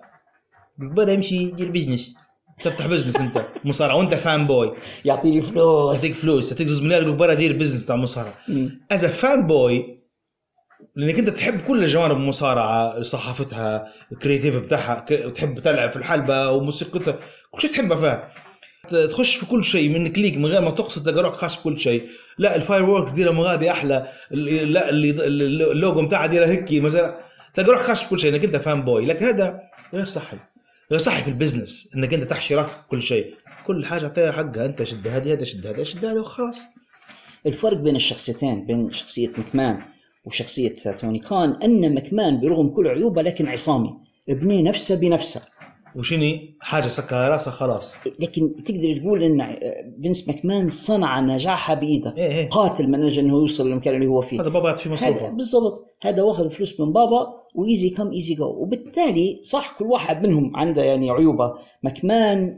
بدا 0.78 1.14
يمشي 1.14 1.36
يدير 1.36 1.72
business 1.72 2.16
تفتح 2.64 2.88
business 2.88 3.16
أنت. 3.16 3.46
مصارعه 3.66 3.96
وأنت 3.96 4.14
fanboy 4.14 4.74
يعطيني 5.06 5.42
فلوس. 5.42 5.96
يعطيك 5.96 6.14
فلوس. 6.14 6.52
يعطيك 6.52 6.68
زوز 6.68 6.82
مليار 6.82 7.02
يقول 7.02 7.16
برا 7.16 7.34
دير 7.34 7.58
business 7.58 7.86
تاع 7.86 7.96
مصارعه. 7.96 8.34
As 8.92 9.06
fanboy 9.06 10.04
لأنك 10.96 11.20
أنت 11.20 11.30
تحب 11.30 11.62
كل 11.62 11.86
جوانب 11.86 12.18
المصارعه 12.18 13.02
صحافتها 13.02 13.88
ال 14.12 14.17
creative 14.17 14.56
بتاعها 14.56 15.06
وتحب 15.26 15.60
تلعب 15.60 15.92
في 15.92 15.98
الحلبة 15.98 16.52
وموسيقتها. 16.52 17.20
كل 17.52 17.62
شيء 17.62 17.72
تحبها 17.72 17.98
فيها. 17.98 18.30
تخش 19.08 19.36
في 19.36 19.46
كل 19.46 19.64
شيء 19.64 19.90
من 19.90 20.12
كليك 20.12 20.38
من 20.38 20.46
غير 20.46 20.62
ما 20.62 20.72
تقصد 20.72 21.04
تلقى 21.06 21.24
روحك 21.24 21.36
خاش 21.36 21.56
في 21.56 21.64
كل 21.64 21.80
شيء. 21.80 22.10
لا 22.38 22.56
ال 22.56 22.84
fireworks 22.84 23.12
ديرها 23.12 23.32
مغابي 23.32 23.72
أحلى. 23.72 24.08
لا 24.32 24.90
اللوجو 24.90 26.06
بتاعها 26.06 26.28
ديرها 26.28 26.48
هيك 26.48 26.72
مثلا. 26.72 27.20
تلقى 27.54 27.72
روحك 27.72 27.84
خاش 27.84 28.04
في 28.04 28.10
كل 28.10 28.20
شيء 28.20 28.32
انك 28.36 28.44
أنت 28.44 28.58
fanboy 28.58 29.06
لكن 29.06 29.26
هذا 29.26 29.60
غير 29.94 30.06
صحي. 30.06 30.38
غير 30.92 31.00
صحي 31.00 31.24
في 31.24 31.28
ال 31.28 31.35
business 31.35 31.90
إنك 31.96 32.14
أنت 32.14 32.24
تحشي 32.24 32.56
راسك 32.56 32.78
كل 32.90 33.02
شيء 33.02 33.34
كل 33.68 33.86
حاجة 33.86 34.04
أعطيها 34.04 34.32
حقها 34.32 34.66
أنت 34.66 34.84
شد 34.84 35.08
هذه 35.08 35.34
هذا 35.34 35.44
شد 35.44 35.68
هذا 35.68 35.84
شد 35.84 36.06
هذا 36.06 36.22
وخلاص. 36.22 36.64
الفرق 37.46 37.78
بين 37.78 37.96
الشخصيتين 37.96 38.66
بين 38.66 38.92
شخصية 38.92 39.30
مكمان 39.38 39.82
وشخصية 40.26 40.76
توني 40.92 41.20
كان 41.20 41.58
أن 41.64 41.96
مكمان 41.96 42.40
برغم 42.42 42.70
كل 42.70 42.88
عيوبه 42.88 43.22
لكن 43.22 43.48
عصامي 43.48 43.94
ابني 44.30 44.64
نفسه 44.64 45.00
بنفسه. 45.00 45.42
وشني 45.96 46.58
حاجة 46.62 46.88
سكها 46.88 47.30
راسها 47.30 47.52
خلاص. 47.52 47.94
لكن 48.20 48.64
تقدر 48.64 48.98
تقول 48.98 49.24
إن 49.24 49.56
فينس 50.02 50.28
ماكمان 50.28 50.70
صنع 50.70 51.20
نجاحها 51.20 51.76
بإيده 51.76 52.14
إيه 52.18 52.32
إيه. 52.32 52.50
قاتل 52.50 52.88
من 52.88 53.04
أجل 53.04 53.24
إنه 53.24 53.34
يوصل 53.34 53.68
للمكان 53.68 53.96
اللي 53.96 54.08
هو 54.08 54.22
فيه. 54.22 54.42
هذا 54.42 54.50
بابا 54.50 54.70
هذا 54.70 54.92
مصروفه. 54.92 55.30
بالضبط. 55.30 55.96
هذا 56.02 56.22
واخذ 56.22 56.50
فلوس 56.52 56.80
من 56.80 56.94
بابا 56.94 57.43
و 57.56 57.62
easy 57.62 57.90
come 57.90 58.12
easy 58.12 58.36
go 58.36 58.46
وبالتالي 58.46 59.40
صح 59.44 59.76
كل 59.80 59.86
واحد 59.86 60.28
منهم 60.28 60.56
عنده 60.56 60.84
يعني 60.84 61.12
عيوبه. 61.12 61.54
مكمان 61.84 62.58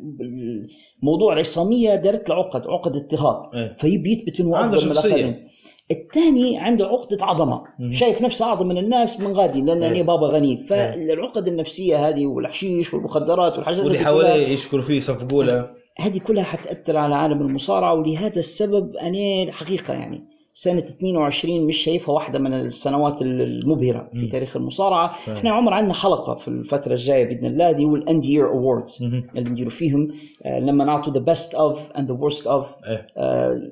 موضوع 1.03 1.33
العصامية 1.33 1.95
دارت 1.95 2.29
له 2.29 2.35
عقد 2.35 2.67
عقد 2.67 2.95
اضطهاد 2.95 3.37
فيبي 3.79 4.11
يثبت 4.11 4.39
انه 4.39 4.65
افضل 4.65 4.85
من. 4.85 4.91
الآخرين. 4.91 5.47
الثاني 5.91 6.57
عنده 6.57 6.87
عقدة 6.87 7.25
عظمة. 7.25 7.61
مم. 7.79 7.91
شايف 7.91 8.21
نفسه 8.21 8.45
أعظم 8.45 8.67
من 8.67 8.77
الناس 8.77 9.21
من 9.21 9.33
غادي 9.33 9.61
لأن 9.61 9.77
إيه. 9.77 9.83
يعني 9.83 10.03
بابا 10.03 10.27
غني. 10.27 10.57
فالعقد 10.57 11.47
النفسية 11.47 12.09
هذه 12.09 12.25
والحشيش 12.25 12.93
والمخدرات 12.93 13.57
والحاجات 13.57 13.85
واللي 13.85 13.99
حواليه 13.99 14.47
يشكروا 14.47 14.83
فيه 14.83 14.97
يصفقوا 14.97 15.43
له 15.43 15.69
هذه 15.99 16.17
كلها 16.17 16.43
حتأثر 16.43 16.97
على 16.97 17.15
عالم 17.15 17.41
المصارعة 17.41 17.93
ولهذا 17.93 18.39
السبب 18.39 18.95
أنا 18.95 19.43
الحقيقة 19.43 19.93
يعني. 19.93 20.34
سنة 20.57 20.79
22 20.79 21.67
مش 21.67 21.77
شايفها 21.77 22.15
واحدة 22.15 22.39
من 22.39 22.53
السنوات 22.53 23.21
المبهرة 23.21 24.09
في. 24.13 24.27
تاريخ 24.29 24.55
المصارعة 24.55 25.13
فاهم. 25.25 25.35
إحنا 25.37 25.51
عمر 25.51 25.73
عندنا 25.73 25.93
حلقة 25.93 26.35
في 26.35 26.47
الفترة 26.47 26.91
الجاية 26.93 27.25
بإذن 27.25 27.45
الله 27.45 27.71
دي 27.71 27.85
هو 27.85 27.95
ال 27.95 28.03
end 28.03 28.25
year 28.25 28.47
awards 28.49 29.03
مهم. 29.03 29.27
اللي 29.35 29.49
نديروا 29.49 29.71
فيهم 29.71 30.11
آه، 30.43 30.59
لما 30.59 30.85
نعطوا 30.85 31.13
the 31.13 31.19
best 31.19 31.55
of 31.55 31.91
and 31.91 32.11
the 32.11 32.17
worst 32.29 32.47
of 32.47 32.67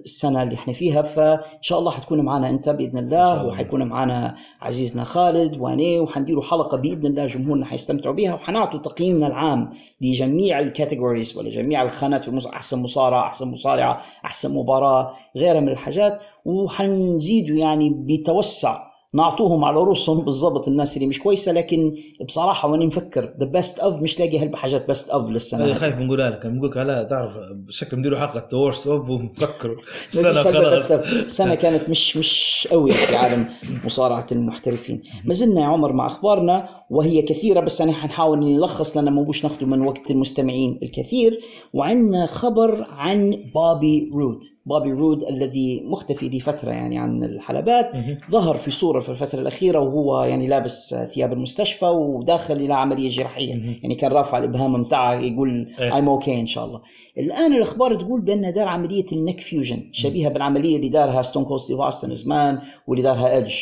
السنة 0.06 0.44
اللي 0.44 0.56
إحنا 0.56 0.74
فيها 0.74 1.02
فإن 1.02 1.40
شاء 1.62 1.80
الله 1.80 1.92
حتكون 1.92 2.22
معنا 2.22 2.50
أنت 2.50 2.70
بإذن 2.70 2.98
إن 2.98 3.10
شاء 3.10 3.34
الله. 3.34 3.46
وحيكون 3.46 3.84
معنا 3.84 4.36
عزيزنا 4.62 5.04
خالد 5.04 5.58
وأنا 5.58 6.00
وحنديروا 6.02 6.44
حلقة 6.44 6.78
بإذن 6.78 7.06
الله 7.06 7.26
جمهورنا 7.28 7.66
حيستمتعوا 7.66 8.16
بها 8.16 8.34
وحنعطوا 8.34 8.80
تقييمنا 8.80 9.28
العام 9.28 9.70
لجميع 10.02 10.60
ال 10.60 10.67
categories 10.67 11.38
ولا 11.38 11.50
جميع 11.50 11.82
الخانات 11.84 12.24
في 12.24 12.28
المص... 12.30 12.48
أحسن 12.48 12.80
مصارع 12.84 13.28
أحسن 13.28 13.48
مصارعة 13.48 14.02
أحسن 14.26 14.56
مباراة 14.56 15.14
غيرها 15.38 15.60
من 15.60 15.70
الحاجات 15.70 16.24
وحنزيدوا 16.46 17.58
يعني 17.58 17.90
بتوسع 17.90 18.93
نعطوهم 19.14 19.66
على 19.66 19.76
رؤوسهم 19.76 20.26
بالضبط 20.26 20.68
الناس 20.68 20.98
اللي 20.98 21.08
مش 21.08 21.20
كويسة 21.20 21.52
لكن 21.52 21.96
بصراحة 22.26 22.70
وأنا 22.70 22.86
نفكر 22.86 23.34
the 23.40 23.46
best 23.46 23.80
of 23.80 24.02
مش 24.02 24.20
لاقي 24.20 24.40
هلبة 24.40 24.58
حاجات 24.58 24.88
best 24.88 25.10
of 25.10 25.30
للسنه 25.30 25.66
هذه. 25.66 25.74
خايف 25.74 25.96
بنقولها 25.96 26.30
لك 26.30 26.48
بنقول 26.48 26.70
لك 26.70 26.78
لا 26.78 27.04
تعرف 27.04 27.34
شكل 27.70 27.98
نديروا 27.98 28.20
حلقة 28.20 28.48
the 28.52 28.58
worst 28.58 28.88
of 28.88 29.10
ومتسكروا 29.10 29.76
ما 29.76 29.82
السنة 30.08 30.34
خلاص. 30.34 30.94
سنة 31.28 31.56
كانت 31.56 31.90
مش 31.90 32.18
مش 32.18 32.68
قوية 32.72 32.94
في 32.94 33.16
عالم 33.16 33.50
مصارعة 33.86 34.28
المحترفين. 34.32 35.02
ما 35.26 35.34
زلنا 35.34 35.62
يا 35.62 35.66
عمر 35.66 35.94
مع 35.94 36.06
أخبارنا 36.06 36.70
وهي 36.90 37.22
كثيرة 37.22 37.60
بس 37.60 37.82
أنا 37.82 37.92
حنحاول 37.92 38.40
نلخص 38.40 38.98
لأن 38.98 39.10
ما 39.10 39.22
بوش 39.22 39.44
ناخده 39.44 39.68
من 39.68 39.82
وقت 39.82 40.12
المستمعين 40.12 40.80
الكثير. 40.84 41.40
وعندنا 41.74 42.26
خبر 42.26 42.88
عن 42.90 43.44
بابي 43.56 44.12
رود. 44.14 44.40
بابي 44.66 44.92
رود 44.92 45.24
الذي 45.24 45.84
مختفي 45.86 46.30
لفترة 46.30 46.70
يعني 46.72 46.98
عن 47.00 47.24
الحلبات. 47.24 47.92
ظهر 48.32 48.58
في 48.58 48.72
صورة 48.72 49.03
في 49.04 49.10
الفترة 49.10 49.40
الأخيرة 49.40 49.80
وهو 49.80 50.24
يعني 50.24 50.48
لابس 50.48 50.96
ثياب 51.14 51.34
المستشفى 51.34 51.86
وداخل 51.86 52.54
إلى 52.54 52.74
عملية 52.74 53.10
جراحية. 53.10 53.56
مهم. 53.56 53.76
يعني 53.84 53.96
كان 53.96 54.12
رافع 54.12 54.38
الإبهام 54.38 54.74
متاعه 54.74 55.14
يقول. 55.14 55.68
I'm 55.78 56.24
okay 56.24 56.30
إن 56.30 56.46
شاء 56.46 56.66
الله. 56.66 56.82
الآن 57.18 57.54
الأخبار 57.54 57.96
تقول 57.96 58.22
بأنه 58.22 58.50
دار 58.50 58.68
عملية 58.68 59.06
ال 59.12 59.17
neck 59.17 59.40
fusion 59.40 59.90
شبيهة 59.92 60.30
بالعملية 60.30 60.76
اللي 60.76 60.90
دارها 60.90 61.22
ستون 61.22 61.46
كولد 61.46 61.60
ستيف 61.60 61.80
زمان 62.04 62.60
واللي 62.88 63.04
دارها 63.04 63.38
إدج 63.38 63.56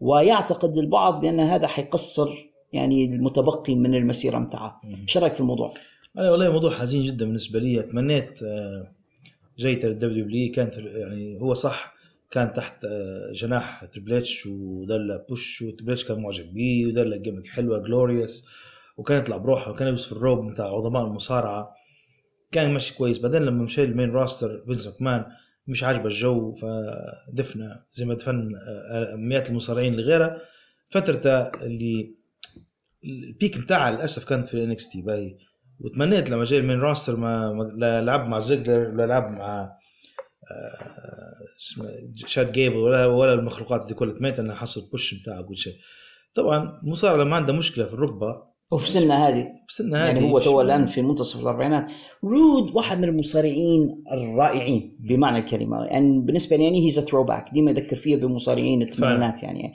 ويعتقد 0.00 0.78
البعض 0.78 1.20
بأن 1.20 1.40
هذا 1.40 1.66
حيقصر 1.66 2.28
يعني 2.72 3.04
المتبقي 3.04 3.74
من 3.74 3.94
المسيرة 3.94 4.38
متاعه. 4.38 4.80
إيش 5.02 5.18
رأيك 5.18 5.34
في 5.34 5.40
الموضوع؟ 5.40 5.74
أنا 6.18 6.30
والله 6.30 6.52
موضوع 6.52 6.70
حزين 6.70 7.02
جدا 7.02 7.24
بالنسبة 7.24 7.58
لي. 7.58 7.82
تمنيت 7.82 8.42
آه، 8.42 8.92
جيته 9.58 9.88
للدبليو 9.88 10.24
دبليو 10.24 10.52
كانت 10.52 10.74
يعني 10.76 11.40
هو 11.40 11.54
صح. 11.54 11.99
كان 12.30 12.52
تحت 12.52 12.84
آه، 12.84 13.32
جناح 13.32 13.84
تريبل 13.84 14.14
اتش 14.14 14.46
ودار 14.46 15.24
push 15.28 15.62
وتريبل 15.62 15.92
اتش 15.92 16.04
كان 16.04 16.22
معجب 16.22 16.52
بيه 16.54 16.86
ودار 16.86 17.16
gimmick 17.16 17.46
حلوة 17.46 17.78
جلوريوس 17.78 18.46
وكان 18.96 19.18
يطلع 19.18 19.36
بروحه 19.36 19.70
وكان 19.70 19.88
يلبس 19.88 20.04
في 20.04 20.12
الروب 20.12 20.52
بتاع 20.52 20.66
عظماء 20.66 21.06
المصارعة. 21.06 21.74
كان 22.52 22.74
ماشي 22.74 22.94
كويس. 22.94 23.18
بعدين 23.18 23.42
لما 23.42 23.64
مشى 23.64 23.84
ال 23.84 23.89
main 23.89 24.10
roster 24.10 24.64
فينس 24.66 24.86
ماكمان 24.86 25.24
مش 25.66 25.84
عاجبه 25.84 26.06
الجو 26.06 26.54
فدفنا 26.54 27.84
زي 27.92 28.04
ما 28.04 28.14
دفن 28.14 28.50
آه، 28.90 29.16
مئات 29.16 29.50
المصارعين 29.50 29.92
اللي 29.92 30.02
غيره. 30.02 30.36
فترته 30.90 31.40
اللي 31.40 32.14
ال 33.04 33.15
peak 33.15 33.58
بتاعها 33.58 33.90
للأسف 33.90 34.28
كانت 34.28 34.46
في 34.46 34.54
ال 34.54 34.88
NXT. 34.88 35.38
وتمنيت 35.80 36.30
لما 36.30 36.44
جاي 36.44 36.58
ال 36.58 36.62
main 36.62 36.80
roster 36.80 37.16
ما 37.16 38.00
لعب 38.04 38.28
مع 38.28 38.38
زيجلر 38.38 38.88
ولا 38.88 39.06
لعب 39.06 39.30
مع 39.30 39.70
شاد 42.26 42.52
جيبل 42.52 42.76
ولا 42.76 43.06
ولا 43.06 43.32
المخلوقات 43.32 43.86
دي 43.88 43.94
كلها 43.94 44.14
تمنيت 44.14 44.38
انه 44.38 44.54
حصل 44.54 44.80
push 44.92 45.22
بتاعه 45.22 45.42
كل 45.42 45.56
شيء. 45.56 45.74
طبعا 46.34 46.80
مصارع 46.82 47.22
لما 47.22 47.36
عنده 47.36 47.52
مشكلة 47.52 47.84
في 47.84 47.92
الركبة. 47.92 48.50
وفي 48.72 48.90
سنة 48.90 49.14
هذه. 49.14 49.46
بسنة 49.68 49.98
يعني 49.98 50.20
هذه. 50.20 50.30
هو 50.30 50.38
تو 50.38 50.60
الآن 50.60 50.86
في 50.86 51.02
منتصف 51.02 51.42
الأربعينات. 51.42 51.92
رود 52.24 52.74
واحد 52.74 52.98
من 52.98 53.04
المصارعين 53.04 54.04
الرائعين 54.12 54.96
بمعنى 55.00 55.38
الكلمة. 55.38 55.84
يعني 55.84 56.20
بالنسبة 56.20 56.56
لي 56.56 56.64
يعني 56.64 56.84
he's 56.84 57.00
throwback 57.00 57.44
ديما 57.52 57.70
يذكر 57.70 57.96
فيها 57.96 58.18
بمصارعين 58.18 58.82
الثمانينات 58.82 59.42
يعني. 59.42 59.72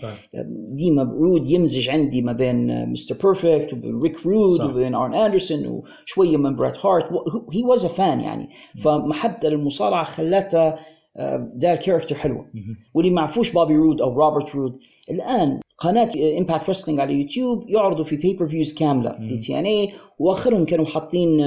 ديما 0.75 1.03
رود 1.03 1.47
يمزج 1.47 1.89
عندي 1.89 2.21
ما 2.21 2.31
بين 2.31 2.89
مستر 2.89 3.15
بيرفكت 3.23 3.73
وبين 3.73 4.01
ريك 4.01 4.25
رود 4.25 4.59
صح. 4.59 4.65
وبين 4.65 4.95
أرن 4.95 5.15
أندرسون 5.15 5.83
وشوية 6.05 6.38
من 6.38 6.55
بريت 6.55 6.86
هارت. 6.86 7.05
he 7.53 7.63
was 7.63 7.86
a 7.86 7.88
fan 7.88 8.19
يعني. 8.19 8.49
فمحبته 8.83 9.49
للمصارعة 9.49 10.03
خلاته 10.03 10.94
آه، 11.18 11.51
دار 11.55 11.76
character 11.76 12.15
حلوة. 12.16 12.45
واللي 12.93 13.11
ما 13.11 13.22
عرفوش 13.22 13.53
بابي 13.53 13.76
رود 13.76 14.01
أو 14.01 14.13
روبرت 14.13 14.55
رود 14.55 14.80
الآن 15.11 15.59
قناة 15.78 16.09
Impact 16.38 16.67
Wrestling 16.67 16.99
على 16.99 17.13
يوتيوب 17.13 17.70
يعرضوا 17.70 18.03
في 18.03 18.16
pay-per-views 18.15 18.73
كامله. 18.74 19.18
ل 19.19 19.59
TNA 19.59 19.93
وآخرهم 20.20 20.66
كانوا 20.66 20.86
حاطين 20.86 21.38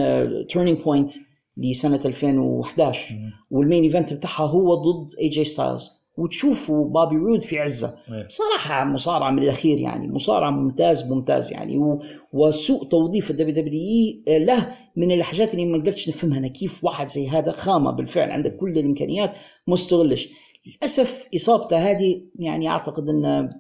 Turning 0.49 0.79
Point 0.79 1.11
لسنة 1.57 2.01
2011 2.05 3.15
مهم. 3.15 3.31
وال 3.51 3.61
main 3.61 3.83
event 3.83 4.13
بتاعها 4.13 4.47
هو 4.47 4.75
ضد 4.75 5.15
اي 5.21 5.29
جي 5.29 5.45
ستايلز 5.45 5.91
وتشوفوا 6.19 6.89
بابي 6.89 7.17
رود 7.17 7.43
في 7.43 7.59
عزة. 7.59 7.95
إيه. 8.13 8.27
بصراحة 8.27 8.85
مصارعة 8.85 9.31
من 9.31 9.43
الأخير 9.43 9.79
يعني 9.79 10.09
مصارعة 10.09 10.51
ممتاز 10.51 11.13
ممتاز 11.13 11.53
يعني. 11.53 11.79
و... 11.79 12.03
وسوء 12.33 12.85
توظيف 12.85 13.31
ال 13.31 13.55
WWE 13.55 14.45
له 14.45 14.75
من 14.97 15.13
الحاجات 15.13 15.55
اللي 15.55 15.67
ما 15.67 15.79
قدرتش 15.79 16.09
نفهمها. 16.09 16.39
أنا 16.39 16.49
كيف 16.49 16.85
واحد 16.85 17.09
زي 17.09 17.29
هذا 17.29 17.53
خامة 17.53 17.91
بالفعل 17.91 18.31
عنده 18.31 18.51
كل 18.51 18.71
الإمكانيات 18.71 19.33
مستغلش 19.67 20.29
للأسف 20.67 21.29
إصابته 21.35 21.91
هذه 21.91 22.23
يعني 22.39 22.69
أعتقد 22.69 23.09
أن 23.09 23.51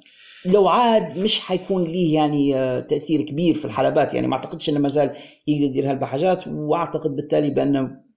لو 0.45 0.69
عاد 0.69 1.19
مش 1.19 1.41
حيكون 1.41 1.85
ليه 1.85 2.15
يعني 2.15 2.57
آه، 2.57 2.81
تأثير 2.81 3.23
كبير 3.23 3.55
في 3.55 3.65
الحلبات 3.65 4.15
يعني. 4.15 4.27
ما 4.27 4.37
أعتقدش 4.37 4.69
أنه 4.69 4.79
ما 4.79 4.89
زال 4.89 5.11
يقدر 5.47 5.65
يدير 5.65 5.91
هالحاجات 5.91 6.49
وأعتقد 6.49 7.17
بالتالي 7.17 7.47
إيه. 7.47 8.08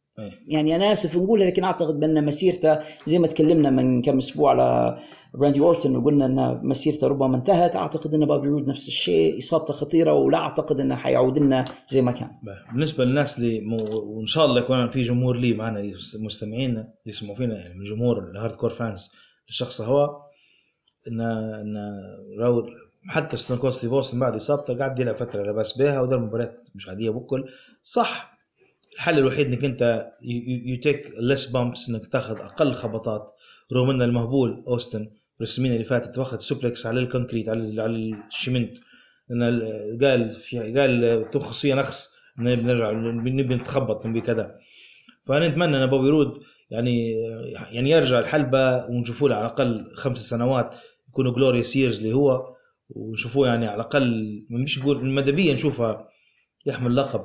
يعني 0.47 0.75
أنا 0.75 0.91
آسف 0.91 1.15
نقولها 1.17 1.47
لكن 1.47 1.63
أعتقد 1.63 1.99
بأن 1.99 2.25
مسيرته 2.25 2.79
زي 3.05 3.19
ما 3.19 3.27
تكلمنا 3.27 3.69
من 3.69 4.01
كم 4.01 4.17
أسبوع 4.17 4.51
على 4.51 4.97
راندي 5.35 5.59
اورتون 5.59 5.95
وقلنا 5.95 6.25
أن 6.25 6.59
مسيرته 6.63 7.07
ربما 7.07 7.37
انتهت 7.37 7.75
أعتقد 7.75 8.13
أن 8.13 8.25
بابي 8.25 8.47
رود 8.47 8.67
نفس 8.67 8.87
الشيء 8.87 9.37
إصابته 9.37 9.73
خطيرة 9.73 10.13
ولا 10.13 10.37
أعتقد 10.37 10.79
أنه 10.79 10.95
حيعود 10.95 11.39
لنا 11.39 11.63
زي 11.87 12.01
ما 12.01 12.11
كان. 12.11 12.29
بالنسبة 12.73 13.05
للناس 13.05 13.37
اللي 13.39 13.61
مو... 13.61 13.77
وإن 13.91 14.25
شاء 14.25 14.45
الله 14.45 14.61
يكون 14.61 14.87
في 14.87 15.03
جمهور 15.03 15.37
لي 15.37 15.53
معنا 15.53 15.91
مستمعينا 16.19 16.79
اللي 16.81 16.91
يسمعوا 17.05 17.35
فينا 17.35 17.55
يعني 17.55 17.73
من 17.79 17.85
جمهور 17.85 18.31
ال 18.31 18.55
hardcore 18.55 18.69
fans 18.69 19.11
للشخص 19.49 19.81
هو 19.81 20.21
إن 21.07 21.21
إن 21.21 21.77
راول 22.39 22.71
حتى 23.07 23.37
ستون 23.37 23.57
كولد 23.57 23.73
ستيف 23.73 23.93
أوستن 23.93 24.19
بعد 24.19 24.35
إصابته 24.35 24.77
قاعد 24.77 24.99
يلعب 24.99 25.15
فترة 25.15 25.43
لاباس 25.43 25.77
بها 25.77 26.01
ودار 26.01 26.19
مباريات 26.19 26.67
مش 26.75 26.89
عادية 26.89 27.09
بكل. 27.09 27.45
صح 27.83 28.30
الحل 29.01 29.17
الوحيد 29.17 29.47
إنك 29.47 29.63
أنت 29.63 30.11
you 30.65 30.79
take 30.79 31.11
less 31.19 31.47
bumps 31.47 31.89
إنك 31.89 32.07
تاخذ 32.07 32.39
أقل 32.39 32.73
خبطات. 32.73 33.33
رغم 33.73 33.89
ان 33.89 34.01
المهبول 34.01 34.63
أوستن 34.67 35.09
السمينه 35.41 35.73
اللي 35.73 35.85
فاتت 35.85 36.17
واخذ 36.17 36.39
suplex 36.39 36.85
على 36.85 36.99
ال 36.99 37.05
concrete 37.05 37.49
على 37.49 37.81
على 37.81 37.95
الشمنت. 38.29 38.77
قال 40.01 40.33
في 40.33 40.73
قال 40.77 41.25
تخصيه 41.31 41.75
نخس 41.75 42.09
نبي 42.39 42.61
نرجع 42.61 42.91
نبي 42.91 43.55
نتخبط 43.55 44.05
نبي 44.05 44.21
كذا. 44.21 44.55
فأنا 45.25 45.47
نتمنى 45.47 45.83
إن 45.83 45.89
بوبي 45.89 46.09
رود 46.09 46.41
يعني 46.69 47.11
يعني 47.71 47.89
يرجع 47.89 48.19
الحلبة 48.19 48.85
ونشوفوه 48.85 49.29
له 49.29 49.35
على 49.35 49.45
الأقل 49.45 49.91
خمس 49.95 50.29
سنوات 50.29 50.75
يكونوا 51.09 51.33
glorious 51.33 51.75
years 51.75 51.97
اللي 51.97 52.13
هو 52.13 52.55
ونشوفوه 52.89 53.47
يعني 53.47 53.67
على 53.67 53.75
الأقل 53.75 54.45
مش 54.49 54.79
نقول 54.79 54.97
المدبيه 54.97 55.53
نشوفها 55.53 56.07
يحمل 56.65 56.95
لقب. 56.95 57.23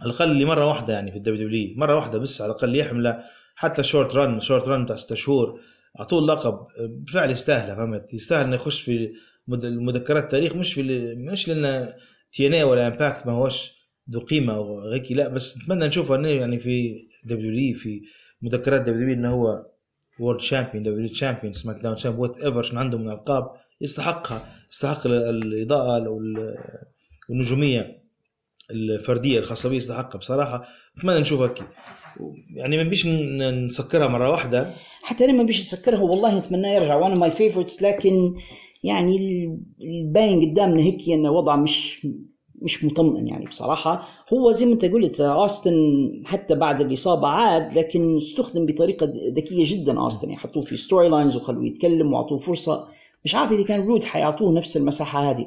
على 0.00 0.10
الأقل 0.10 0.38
لمره 0.38 0.66
واحدة 0.66 0.92
يعني 0.94 1.10
في 1.10 1.16
ال 1.18 1.46
WW 1.46 1.74
مرة 1.76 1.96
واحدة 1.96 2.18
بس 2.18 2.40
على 2.42 2.50
الأقل 2.50 2.76
يحمله. 2.76 3.24
حتى 3.54 3.82
short 3.82 4.14
run 4.14 4.40
short 4.40 4.68
run 4.68 4.84
بتاع 4.84 4.96
ست 4.96 5.14
شهور 5.14 5.60
أعطوه 6.00 6.18
اللقب 6.18 6.66
بالفعل 6.88 7.30
يستاهله 7.30 7.74
فهمت؟ 7.74 8.14
يستاهل 8.14 8.44
إنه 8.46 8.54
يخش 8.54 8.80
في 8.80 9.12
المذكرات 9.48 10.24
التاريخ 10.24 10.56
مش 10.56 10.74
في 10.74 10.82
مش 11.14 11.48
لأن 11.48 11.92
TNA 12.32 12.62
ولا 12.62 12.86
Impact 12.86 13.26
ما 13.26 13.32
هوش 13.32 13.72
ذو 14.10 14.20
قيمة 14.20 14.58
وهيك 14.60 15.12
لا 15.12 15.28
بس 15.28 15.58
نتمنى 15.58 15.86
نشوفه 15.86 16.16
يعني 16.26 16.58
في 16.58 17.06
W 17.24 17.76
في 17.76 18.02
مذكرات 18.42 18.80
W 18.80 19.12
إنه 19.14 19.30
هو 19.30 19.66
world 20.20 20.40
champion 20.40 20.82
W 20.84 21.08
champion 21.08 21.52
SmackDown 21.52 21.96
champion 21.96 22.28
whatever 22.30 22.62
شنو 22.62 22.80
عنده 22.80 22.98
من 22.98 23.08
القاب 23.10 23.50
يستحقها 23.80 24.46
يستحق 24.72 25.06
ال- 25.06 25.12
الإضاءة 25.44 26.08
وال- 26.08 26.56
والنجوميه 27.28 28.01
الفردية 28.70 29.38
الخاصه 29.38 29.68
به 29.68 29.74
يستحقها 29.74 30.18
بصراحة. 30.18 30.64
أتمنى 30.98 31.20
نشوف 31.20 31.40
هيك. 31.40 31.62
يعني 32.54 32.76
ما 32.76 32.82
نبيش 32.82 33.06
ن- 33.06 33.66
نسكرها 33.66 34.08
مرة 34.08 34.30
واحدة. 34.30 34.72
حتى 35.02 35.24
أنا 35.24 35.32
ما 35.32 35.42
بيش 35.42 35.60
اسكرها 35.60 36.00
والله 36.00 36.38
نتمناه 36.38 36.74
يرجع. 36.74 36.96
وأنا 36.96 37.14
my 37.14 37.30
favorites 37.30 37.82
لكن 37.82 38.34
يعني 38.84 39.16
ال- 39.16 39.58
الباين 39.82 40.40
قدامنا 40.50 40.82
هيك 40.82 41.08
انه 41.08 41.30
وضع 41.30 41.56
مش 41.56 42.06
مش 42.62 42.84
مطمئن 42.84 43.28
يعني 43.28 43.46
بصراحة. 43.46 44.08
هو 44.32 44.50
زي 44.50 44.66
ما 44.66 44.72
أنت 44.72 44.84
قلت 44.84 45.20
اوستن 45.20 45.74
حتى 46.26 46.54
بعد 46.54 46.80
الإصابة 46.80 47.28
عاد 47.28 47.78
لكن 47.78 48.16
استخدم 48.16 48.66
بطريقة 48.66 49.12
ذكية 49.36 49.64
جدا 49.66 49.98
اوستن 50.00 50.28
يعني 50.28 50.40
حطوه 50.40 50.62
في 50.62 50.76
storylines 50.76 51.36
وخلوه 51.36 51.66
يتكلم 51.66 52.12
وأعطوه 52.12 52.38
فرصة. 52.38 52.88
مش 53.24 53.34
عارف 53.34 53.52
إذا 53.52 53.64
كان 53.64 53.80
رود 53.86 54.04
حيعطوه 54.04 54.52
نفس 54.52 54.76
المساحة 54.76 55.30
هذه. 55.30 55.46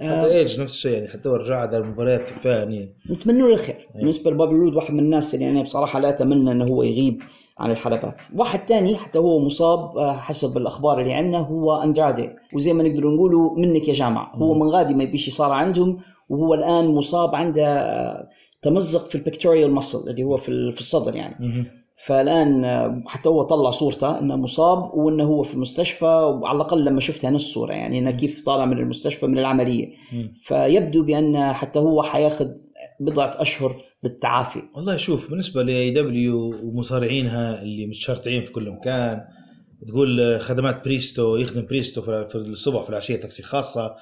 حتى 0.00 0.26
ايج 0.26 0.60
نفس 0.60 0.74
الشيء 0.74 0.92
يعني 0.92 1.08
حتى 1.08 1.28
هو 1.28 1.36
رجع 1.36 1.60
على 1.60 1.78
المباريات 1.78 2.28
فيها 2.28 2.52
يعني 2.58 2.94
نتمنى 3.10 3.38
له 3.38 3.46
الخير. 3.52 3.88
بالنسبة 3.94 4.30
لبابي 4.30 4.54
رود 4.54 4.74
واحد 4.74 4.94
من 4.94 5.00
الناس 5.00 5.34
اللي 5.34 5.50
أنا 5.50 5.62
بصراحة 5.62 5.98
لا 5.98 6.08
أتمنى 6.08 6.52
إنه 6.52 6.64
هو 6.64 6.82
يغيب 6.82 7.22
عن 7.58 7.70
الحلبات. 7.70 8.22
واحد 8.36 8.66
تاني 8.66 8.96
حتى 8.96 9.18
هو 9.18 9.38
مصاب 9.38 9.98
آه، 9.98 10.12
حسب 10.12 10.56
الأخبار 10.56 11.00
اللي 11.00 11.12
عندنا 11.12 11.38
هو 11.38 11.82
أندرادي. 11.82 12.30
وزي 12.54 12.72
ما 12.72 12.82
نقدر 12.82 13.08
نقوله 13.08 13.54
منك 13.54 13.88
يا 13.88 13.92
جامعه 13.92 14.32
هو 14.36 14.54
من 14.54 14.68
غادي 14.68 14.94
ما 14.94 15.02
يبيش 15.02 15.28
يصار 15.28 15.52
عندهم 15.52 15.98
وهو 16.28 16.54
الآن 16.54 16.88
مصاب 16.88 17.34
عنده 17.34 17.66
آه، 17.66 18.28
تمزق 18.62 19.08
في 19.08 19.14
ال 19.14 19.20
pectoral 19.20 19.70
muscle 19.72 20.10
اللي 20.10 20.22
هو 20.22 20.36
في 20.36 20.78
الصدر 20.78 21.16
يعني. 21.16 21.36
فالآن 22.06 22.64
آه، 22.64 23.02
حتى 23.06 23.28
هو 23.28 23.42
طلع 23.42 23.70
صورته 23.70 24.18
إنه 24.18 24.36
مصاب 24.36 24.94
وإنه 24.94 25.24
هو 25.24 25.42
في 25.42 25.54
المستشفى 25.54 26.04
وعلى 26.04 26.56
الأقل 26.56 26.84
لما 26.84 27.00
شفتها 27.00 27.30
نفس 27.30 27.44
الصورة 27.44 27.72
يعني 27.72 27.98
إنه 27.98 28.10
كيف 28.10 28.42
طالع 28.42 28.64
من 28.64 28.78
المستشفى 28.78 29.26
من 29.26 29.38
العملية. 29.38 29.86
فيبدو 30.42 31.02
بأن 31.02 31.52
حتى 31.52 31.78
هو 31.78 32.02
حياخذ 32.02 32.48
بضعة 33.00 33.42
أشهر 33.42 33.82
للتعافي. 34.04 34.62
والله 34.74 34.96
شوف 34.96 35.30
بالنسبة 35.30 35.62
ل 35.62 35.90
AEW 35.90 36.54
ومصارعينها 36.64 37.62
اللي 37.62 37.86
متشرطين 37.86 38.44
في 38.44 38.52
كل 38.52 38.70
مكان 38.70 39.20
تقول 39.88 40.40
خدمات 40.40 40.84
بريستو 40.84 41.36
يخدم 41.36 41.66
بريستو 41.66 42.02
في 42.02 42.28
في 42.28 42.34
الصبح 42.34 42.82
في 42.82 42.90
العشية 42.90 43.16
تاكسي 43.16 43.42
خاصة. 43.42 43.94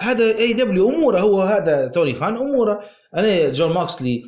هذا 0.00 0.38
AEW 0.38 0.88
أموره 0.88 1.20
هو 1.20 1.40
هذا 1.42 1.86
توني 1.86 2.14
خان 2.14 2.36
أموره. 2.36 2.80
أنا 3.16 3.48
جون 3.48 3.74
موكسلي 3.74 4.22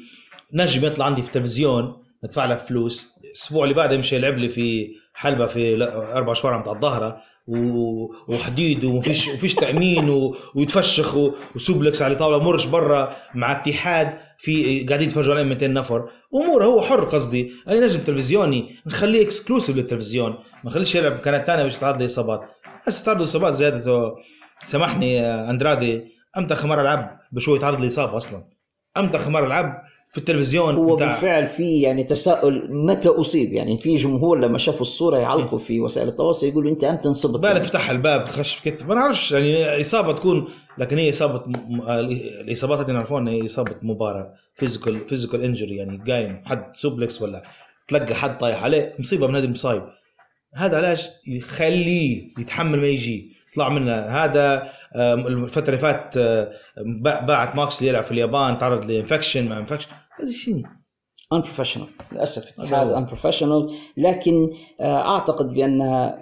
نجم 0.55 0.87
يطلع 0.87 1.05
عندي 1.05 1.23
في 1.23 1.29
التلفزيون 1.29 1.97
ندفع 2.25 2.45
له 2.45 2.57
فلوس. 2.57 3.12
الأسبوع 3.33 3.65
اللي 3.65 3.75
بعده 3.75 3.95
يمشي 3.95 4.17
يلعب 4.17 4.39
لي 4.39 4.49
في 4.49 4.89
حلبة 5.15 5.47
في 5.47 5.85
أربع 6.15 6.33
شوارع 6.33 6.57
بتاع 6.57 6.73
الظهره 6.73 7.21
وحديد 8.29 8.85
ومفيش 8.85 9.29
وفيش 9.29 9.55
تأمين 9.55 10.09
ويتفشخ 10.55 11.17
و 11.57 11.63
suplex 11.63 12.03
على 12.03 12.15
طاوله 12.15 12.43
مرش 12.43 12.67
برا 12.67 13.17
مع 13.35 13.53
اتحاد 13.53 14.19
في 14.39 14.85
قاعدين 14.85 15.09
يتفرجوا 15.09 15.35
عليه 15.35 15.43
200 15.45 15.67
نفر. 15.67 16.09
اموره 16.35 16.65
هو 16.65 16.83
حر 16.83 17.05
قصدي. 17.05 17.53
أي 17.69 17.81
نجم 17.81 18.01
تلفزيوني 18.01 18.77
نخليه 18.87 19.23
exclusive 19.27 19.77
للتلفزيون 19.77 20.31
ما 20.65 20.71
نخليش 20.71 20.95
يلعب 20.95 21.17
بقناه 21.17 21.45
ثانية 21.45 21.63
باش 21.65 21.77
يتعرض 21.77 22.01
له 22.01 22.07
اصابات 22.07 22.41
هسه 22.87 23.05
تعرض 23.05 23.19
له 23.19 23.25
اصابات 23.25 23.55
زيادته 23.55 24.13
سامحني 24.67 25.15
يا 25.15 25.51
أندرادي 25.51 26.03
أمتى 26.39 26.55
اخر 26.55 26.67
مره 26.69 26.83
لعب 26.83 27.21
بشوي 27.33 27.57
يتعرض 27.57 27.81
لإصابة 27.81 28.17
أصلا؟ 28.17 28.45
أمتى 28.97 29.17
اخر 29.17 29.31
مره 29.31 29.47
لعب 29.47 29.83
في 30.13 30.19
التلفزيون 30.19 30.75
هو 30.75 30.97
بتاع 30.97 31.13
بالفعل 31.13 31.47
في 31.47 31.81
يعني 31.81 32.05
تساؤل 32.05 32.69
متى 32.71 33.09
أصيب؟ 33.09 33.53
يعني 33.53 33.79
في 33.79 33.95
جمهور 33.95 34.41
لما 34.41 34.59
شافوا 34.59 34.81
الصورة 34.81 35.19
يعلقوا 35.19 35.59
في 35.59 35.81
وسائل 35.81 36.09
التواصل 36.09 36.47
يقولوا 36.47 36.71
أنت 36.71 36.85
إمتى 36.85 37.09
انصبت. 37.09 37.41
بالك 37.41 37.63
فتح 37.63 37.91
الباب 37.91 38.25
خش 38.27 38.55
في 38.55 38.71
كتف. 38.71 38.87
ما 38.89 38.95
نعرفش 38.95 39.33
يعني 39.33 39.81
إصابة 39.81 40.13
تكون 40.13 40.49
لكن 40.79 40.99
هي 40.99 41.11
إصابة 41.11 41.43
م... 41.47 41.81
الإصابات 41.91 42.81
اللي 42.81 42.93
نعرفوها 42.93 43.21
انها 43.21 43.33
هي 43.33 43.47
إصابة 43.47 43.75
مباراة 43.83 44.35
physical 44.55 45.09
physical 45.09 45.43
injury 45.43 45.77
يعني 45.77 46.03
قايم 46.13 46.43
حد 46.45 46.77
suplex 46.77 47.23
ولا 47.23 47.43
تلقى 47.89 48.15
حد 48.15 48.39
طايح 48.39 48.65
عليه 48.65 48.93
مصيبة 48.99 49.27
من 49.27 49.37
هذه 49.37 49.45
المصايب. 49.45 49.83
هذا 50.55 50.77
علاج 50.77 51.09
يخليه 51.27 52.29
يتحمل 52.39 52.79
ما 52.79 52.87
يجي. 52.87 53.33
يطلع 53.53 53.69
منها 53.69 54.25
هذا 54.25 54.69
آم، 54.97 55.27
الفترة 55.27 55.67
اللي 55.67 55.77
فاتت 55.79 56.17
آه، 56.17 56.53
باع- 57.03 57.21
باعت 57.21 57.57
موكس 57.57 57.83
يلعب 57.83 58.05
في 58.05 58.13
اليابان 58.13 58.59
تعرض 58.59 58.91
ل 58.91 58.97
infection 58.97 59.49
مع 59.49 59.59
infection 59.59 59.89
هذا 60.21 60.31
شيء. 60.31 60.63
Unprofessional. 61.35 62.13
للأسف 62.13 62.61
اتحاد 62.61 63.07
unprofessional. 63.07 63.73
لكن 63.97 64.51
آه، 64.81 65.09
أعتقد 65.09 65.53
بأن 65.53 66.13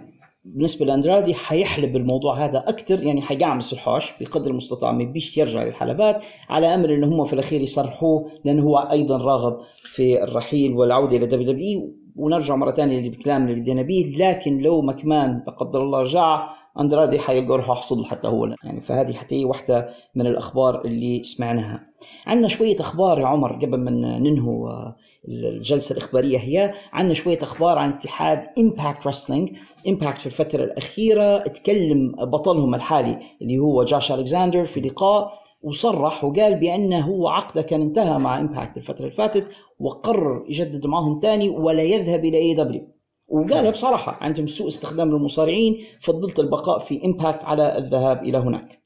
بالنسبة 0.45 0.87
لاندرادي 0.87 1.35
حيحلب 1.35 1.97
الموضوع 1.97 2.45
هذا 2.45 2.59
أكثر 2.59 3.03
يعني 3.03 3.23
حيقعمس 3.23 3.73
الحوش 3.73 4.13
بقدر 4.21 4.51
المستطاع 4.51 4.93
ما 4.93 5.03
يبيش 5.03 5.37
يرجع 5.37 5.63
للحلبات 5.63 6.25
على 6.49 6.75
أمل 6.75 6.91
إن 6.91 7.05
هم 7.05 7.25
في 7.25 7.33
الأخير 7.33 7.61
يصرحوه 7.61 8.31
لأنه 8.45 8.63
هو 8.63 8.79
أيضا 8.79 9.17
راغب 9.17 9.61
في 9.85 10.23
الرحيل 10.23 10.73
والعودة 10.73 11.17
إلى 11.17 11.27
WW 11.27 11.97
ونرجع 12.17 12.57
مرة 12.57 12.71
ثانية 12.71 13.11
لكلامنا 13.11 13.51
اللي 13.51 13.61
بدينا 13.61 13.83
به 13.83 14.15
لكن 14.19 14.59
لو 14.59 14.83
مكمان 14.83 15.43
لا 15.47 15.53
قدر 15.53 15.83
الله 15.83 16.01
رجع 16.01 16.49
اندرادي 16.81 17.19
حيلقى 17.19 17.57
روحه 17.57 17.75
حصل 17.75 18.05
حتى 18.05 18.29
هو 18.29 18.47
يعني 18.65 18.81
فهذه 18.81 19.13
حتى 19.13 19.41
هي 19.41 19.45
واحدة 19.45 19.89
من 20.15 20.27
الأخبار 20.27 20.85
اللي 20.85 21.23
سمعناها. 21.23 21.87
عندنا 22.27 22.49
شوية 22.49 22.77
أخبار 22.81 23.21
يا 23.21 23.27
عمر 23.27 23.53
قبل 23.53 23.77
ما 23.77 23.91
ننهوا 24.19 24.71
آه، 24.71 24.97
الجلسة 25.29 25.93
الإخبارية 25.93 26.39
هي. 26.39 26.73
عندنا 26.93 27.15
شوية 27.15 27.39
أخبار 27.43 27.79
عن 27.79 27.91
اتحاد 27.91 28.45
Impact 28.59 29.07
Wrestling 29.07 29.51
Impact 29.89 30.19
في 30.19 30.27
الفترة 30.27 30.65
الأخيرة 30.65 31.39
تكلم 31.39 32.13
بطلهم 32.13 32.75
الحالي 32.75 33.19
اللي 33.43 33.59
هو 33.59 33.85
جاش 33.85 34.13
ألكساندر 34.13 34.65
في 34.65 34.81
لقاء 34.81 35.33
وصرح 35.63 36.25
وقال 36.25 36.55
بأنه 36.55 37.01
هو 37.01 37.29
عقده 37.29 37.63
كان 37.63 37.83
انتهى 37.83 38.19
مع 38.19 38.41
Impact 38.41 38.77
الفترة 38.77 39.05
اللي 39.05 39.17
فاتت 39.17 39.47
وقرر 39.81 40.45
يجدد 40.49 40.87
معهم 40.87 41.21
ثاني 41.23 41.49
ولا 41.49 41.83
يذهب 41.83 42.25
إلى 42.25 42.39
AEW 42.39 43.00
وقالها 43.31 43.71
بصراحة 43.71 44.19
عندهم 44.21 44.47
سوء 44.47 44.69
استخدام 44.69 45.11
للمصارعين 45.11 45.85
فضلت 46.01 46.39
البقاء 46.39 46.79
في 46.79 47.05
Impact 47.05 47.45
على 47.45 47.79
الذهاب 47.79 48.23
إلى 48.23 48.39
هناك. 48.39 48.83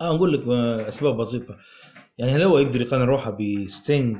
آه 0.00 0.12
نقول 0.14 0.32
لك 0.32 0.48
آه، 0.48 0.88
أسباب 0.88 1.16
بسيطة. 1.16 1.56
يعني 2.18 2.32
هل 2.32 2.42
هو 2.42 2.58
يقدر 2.58 2.80
يقارن 2.80 3.02
روحه 3.02 3.30
ب 3.40 3.53
Sting 3.53 4.16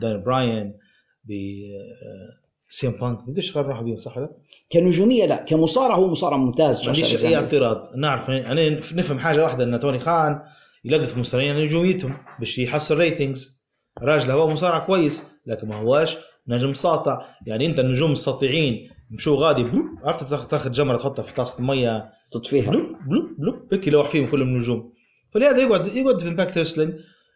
دان 0.00 0.22
براين 0.22 0.78
ب 1.24 1.32
آه، 1.32 2.42
سي 2.68 2.83
ام 2.83 2.90
بانك 2.90 3.18
ما 3.18 3.24
يقدرش 3.28 3.50
يقارن 3.50 3.68
روحه 3.68 3.82
بيهم 3.82 3.98
صح 3.98 4.18
ولا؟ 4.18 4.30
كنجومية 4.72 5.26
لا 5.26 5.36
كمصارع 5.36 5.94
هو 5.94 6.08
مصارع 6.08 6.36
ممتاز 6.36 6.80
ما 6.82 6.88
عنديش 6.88 7.26
أي. 7.26 7.36
اعتراض. 7.36 7.96
نعرف 7.96 8.30
أنا 8.30 8.70
نفهم 8.70 9.18
حاجة 9.18 9.42
واحدة 9.44 9.64
إن 9.64 9.80
توني 9.80 9.98
خان 9.98 10.40
يلقط 10.84 11.12
المصارعين 11.12 11.56
نجوميتهم 11.56 12.16
باش 12.38 12.58
يحصل 12.58 12.98
ratings 12.98 13.62
راجل 13.98 14.30
هو 14.30 14.48
مصارع 14.48 14.78
كويس 14.78 15.32
لكن 15.46 15.68
ما 15.68 15.76
هواش 15.76 16.16
نجم 16.48 16.74
ساطع. 16.74 17.18
يعني 17.46 17.66
انت 17.66 17.80
النجوم 17.80 18.12
الساطعين 18.12 18.90
مشوا 19.10 19.36
غادي 19.36 19.62
بلوب 19.62 19.84
عرفت؟ 20.04 20.50
تاخذ 20.50 20.72
جمرة 20.72 20.96
تحطها 20.96 21.22
في 21.22 21.34
طاسة 21.34 21.58
الميه 21.58 22.10
تطفيها. 22.32 22.70
بلوب 22.70 22.96
بلوب 23.06 23.24
بلوب 23.38 23.56
هيك 23.72 23.88
لوح 23.88 24.08
فيهم 24.08 24.26
كلهم 24.26 24.56
نجوم. 24.56 24.92
فلهذا 25.34 25.58
يقعد 25.58 25.96
يقعد 25.96 26.20
في 26.20 26.28
امباكت 26.28 26.58
ريسلينج 26.58 26.92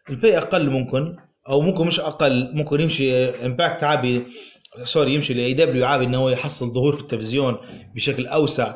البي 0.09 0.37
أقل 0.37 0.69
ممكن 0.69 1.15
أو 1.49 1.61
ممكن 1.61 1.87
مش 1.87 1.99
أقل 1.99 2.51
ممكن 2.53 2.79
يمشي 2.79 3.29
امباكت 3.29 3.83
عابي. 3.83 4.25
سوري 4.83 5.13
يمشي 5.13 5.33
لاي 5.33 5.53
دبليو 5.53 5.85
عابي 5.85 6.05
إنه 6.05 6.17
هو 6.17 6.29
يحصل 6.29 6.73
ظهور 6.73 6.95
في 6.95 7.01
التلفزيون 7.01 7.57
بشكل 7.95 8.27
أوسع. 8.27 8.75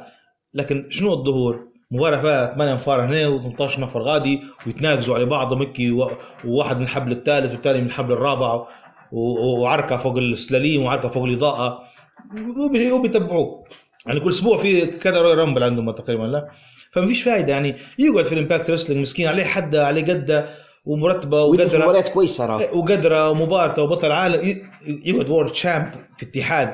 لكن 0.53 0.85
شنو 0.89 1.13
الظهور؟ 1.13 1.71
مباراة 1.91 2.21
فيها 2.21 2.53
8 2.53 2.73
أنفار 2.73 3.05
هنا 3.05 3.55
و18 3.57 3.79
نفر 3.79 4.01
غادي 4.01 4.41
ويتناقزوا 4.67 5.15
على 5.15 5.25
بعضهم 5.25 5.61
هيك 5.61 5.77
وواحد 6.45 6.77
من 6.77 6.83
الحبل 6.83 7.11
الثالث 7.11 7.51
والثاني 7.51 7.81
من 7.81 7.87
الحبل 7.87 8.13
الرابع. 8.13 8.67
وعركة 9.11 9.97
فوق 9.97 10.17
السلاليم 10.17 10.83
وعركة 10.83 11.09
فوق 11.09 11.23
الإضاءة. 11.23 11.79
وبي- 12.57 12.91
وبيتبعوه 12.91 13.63
يعني 14.07 14.19
كل 14.19 14.29
أسبوع 14.29 14.57
في 14.57 14.85
كذا 14.85 15.21
Royal 15.21 15.33
Rumble 15.33 15.63
عندهم 15.63 15.91
تقريبا 15.91 16.23
لا؟ 16.23 16.47
فما 16.93 17.07
فيش 17.07 17.23
فايدة 17.23 17.53
يعني. 17.53 17.75
يقعد 17.99 18.25
في 18.25 18.33
ال 18.33 18.38
Impact 18.38 18.69
Wrestling 18.69 19.01
مسكين 19.01 19.27
عليه 19.27 19.43
حدة 19.43 19.87
عليه 19.87 20.01
قدة 20.03 20.49
ومرتبة 20.85 21.43
وقدرة. 21.43 21.83
مباريات 21.83 22.09
كويسة 22.09 22.45
راه 22.45 22.77
وقدرة 22.77 23.29
ومباركه 23.29 23.81
وبطل 23.83 24.11
عالم. 24.11 24.57
يقعد 25.05 25.29
world 25.29 25.53
champ 25.53 25.85
في 26.17 26.25
اتحاد. 26.25 26.67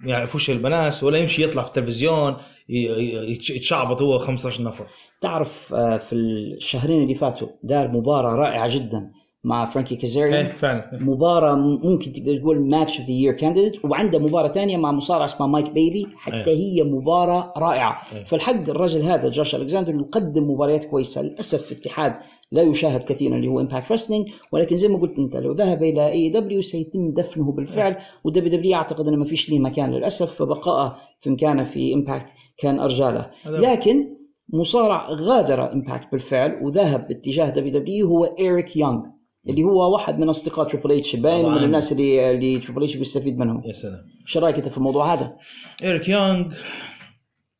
ما 0.00 0.10
يعرفوش 0.10 0.50
الناس 0.50 1.04
ولا 1.04 1.18
يمشي 1.18 1.42
يطلع 1.42 1.62
في 1.62 1.68
التلفزيون 1.68 2.36
يتشعبط 2.68 4.02
هو 4.02 4.18
15 4.18 4.62
نفر. 4.62 4.86
تعرف 5.20 5.74
آه، 5.74 5.96
في 5.98 6.12
الشهرين 6.12 7.02
اللي 7.02 7.14
فاتوا 7.14 7.48
دار 7.62 7.88
مباراة 7.88 8.34
رائعة 8.34 8.68
جدا. 8.74 9.10
مع 9.44 9.64
فرانكي 9.64 9.96
كازاريان 9.96 10.46
إيه 10.46 10.52
فعلا. 10.52 10.90
مباراة 10.92 11.54
ممكن 11.54 12.12
تقدر 12.12 12.38
تقول 12.38 12.68
match 12.68 12.98
of 12.98 13.08
the 13.08 13.14
year 13.14 13.32
candidate 13.32 13.84
وعنده 13.84 14.18
مباراة 14.18 14.48
ثانية 14.48 14.76
مع 14.76 14.92
مصارع 14.92 15.24
اسمه 15.24 15.46
مايك 15.46 15.70
بيلي 15.70 16.06
حتى 16.16 16.50
هي 16.50 16.82
مباراة 16.82 17.52
رائعة. 17.56 17.98
إيه. 18.16 18.24
فالحق 18.24 18.68
الرجل 18.70 19.02
هذا 19.02 19.28
جوش 19.28 19.54
الكساندر 19.54 19.94
يقدم 19.94 20.50
مباريات 20.50 20.84
كويسة. 20.84 21.22
للأسف 21.22 21.62
في 21.62 21.74
اتحاد 21.74 22.14
لا 22.52 22.62
يشاهد 22.62 23.02
كثيرا 23.04 23.36
اللي 23.36 23.48
هو 23.48 23.60
Impact 23.60 23.92
Wrestling 23.92 24.26
ولكن 24.52 24.76
زي 24.76 24.88
ما 24.88 24.98
قلت 24.98 25.18
أنت 25.18 25.36
لو 25.36 25.52
ذهب 25.52 25.82
إلى 25.82 26.08
AEW 26.10 26.60
سيتم 26.60 27.10
دفنه 27.10 27.52
بالفعل. 27.52 27.96
و 28.24 28.52
WWE 28.52 28.74
أعتقد 28.74 29.08
إنه 29.08 29.16
ما 29.16 29.24
فيش 29.24 29.50
ليه 29.50 29.58
مكان 29.58 29.90
للأسف. 29.90 30.34
فبقائه 30.34 30.96
في 31.20 31.30
مكانه 31.30 31.62
في 31.64 31.94
Impact 31.94 32.28
كان 32.58 32.80
ارجى 32.80 33.02
له 33.02 33.30
هذا- 33.46 33.58
لكن 33.58 34.18
مصارع 34.52 35.10
غادر 35.10 35.72
Impact 35.72 36.12
بالفعل. 36.12 36.58
وذهب 36.62 37.08
باتجاه 37.08 37.48
WWE 37.48 38.08
هو 38.08 38.24
إيريك 38.24 38.76
يونغ. 38.76 39.00
اللي 39.48 39.62
هو 39.62 39.92
واحد 39.92 40.18
من 40.18 40.28
أصدقاء 40.28 40.68
تريبل 40.68 40.92
اتش 40.92 41.16
باين. 41.16 41.48
من 41.48 41.64
الناس 41.64 41.92
اللي 41.92 42.30
اللي 42.30 42.58
تريبل 42.58 42.82
اتش 42.84 42.96
بيستفيد 42.96 43.38
منهم. 43.38 43.62
يا 43.64 43.72
سلام. 43.72 44.04
إيش 44.26 44.36
رأيك 44.36 44.56
أنت 44.56 44.68
في 44.68 44.78
الموضوع 44.78 45.14
هذا؟ 45.14 45.36
إيريك 45.82 46.08
يونغ 46.08 46.54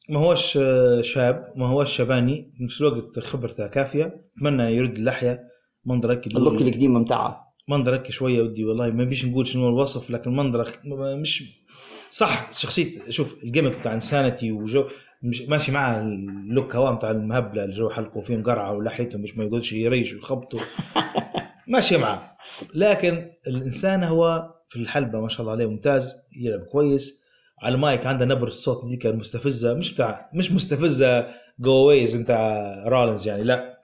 ما 0.08 0.20
هوش 0.20 0.56
آه، 0.56 1.02
شاب 1.02 1.52
ما 1.56 1.66
هوش 1.66 1.96
شباني 1.96 2.52
في 2.56 2.64
نفس 2.64 2.80
الوقت 2.80 3.18
خبرته 3.18 3.66
كافية. 3.66 4.24
أتمنى 4.36 4.62
يرد 4.62 4.96
اللحية. 4.96 5.48
منظرك 5.86 6.26
اللوك 6.26 6.62
القديم 6.62 7.04
بتاعه 7.04 7.48
منظرك 7.68 8.10
شوية 8.10 8.42
ودي 8.42 8.64
والله 8.64 8.90
ما 8.90 9.04
بيش 9.04 9.24
نقول 9.24 9.46
شنو 9.46 9.68
الوصف 9.68 10.10
لكن 10.10 10.36
منظرك 10.36 10.80
مش 11.20 11.62
صح 12.12 12.52
شخصيه 12.58 13.10
شوف 13.10 13.44
الجيمك 13.44 13.78
بتاع 13.78 13.94
انسانتي 13.94 14.52
وجو 14.52 14.84
مش 15.22 15.42
ماشي 15.42 15.72
مع 15.72 16.00
اللوك 16.00 16.76
هوا 16.76 16.90
بتاع 16.90 17.10
المهبلة 17.10 17.64
اللي 17.64 17.76
جو 17.76 17.88
حلقوا 17.88 18.22
فيه 18.22 18.36
مقرعه 18.36 18.72
ولحيته 18.72 19.18
مش 19.18 19.36
ما 19.36 19.44
يقولش 19.44 19.72
يريش 19.72 20.14
ويخبطوا. 20.14 20.60
ماشي 21.68 21.96
معه 21.96 22.36
لكن 22.74 23.30
الإنسان 23.46 24.04
هو 24.04 24.54
في 24.70 24.76
الحلبة 24.76 25.20
ما 25.20 25.28
شاء 25.28 25.40
الله 25.40 25.52
عليه 25.52 25.66
ممتاز 25.66 26.16
يلعب 26.36 26.60
كويس. 26.60 27.22
على 27.62 27.74
المايك 27.74 28.06
عنده 28.06 28.24
نبرة 28.24 28.48
الصوت 28.48 28.84
ديك 28.88 29.06
المستفزه 29.06 29.74
مش 29.74 29.94
بتاع 29.94 30.30
مش 30.34 30.52
مستفزة 30.52 31.34
جو 31.58 31.88
ويز 31.88 32.14
بتاع 32.14 32.74
رولنز 32.88 33.28
يعني 33.28 33.42
لا. 33.44 33.78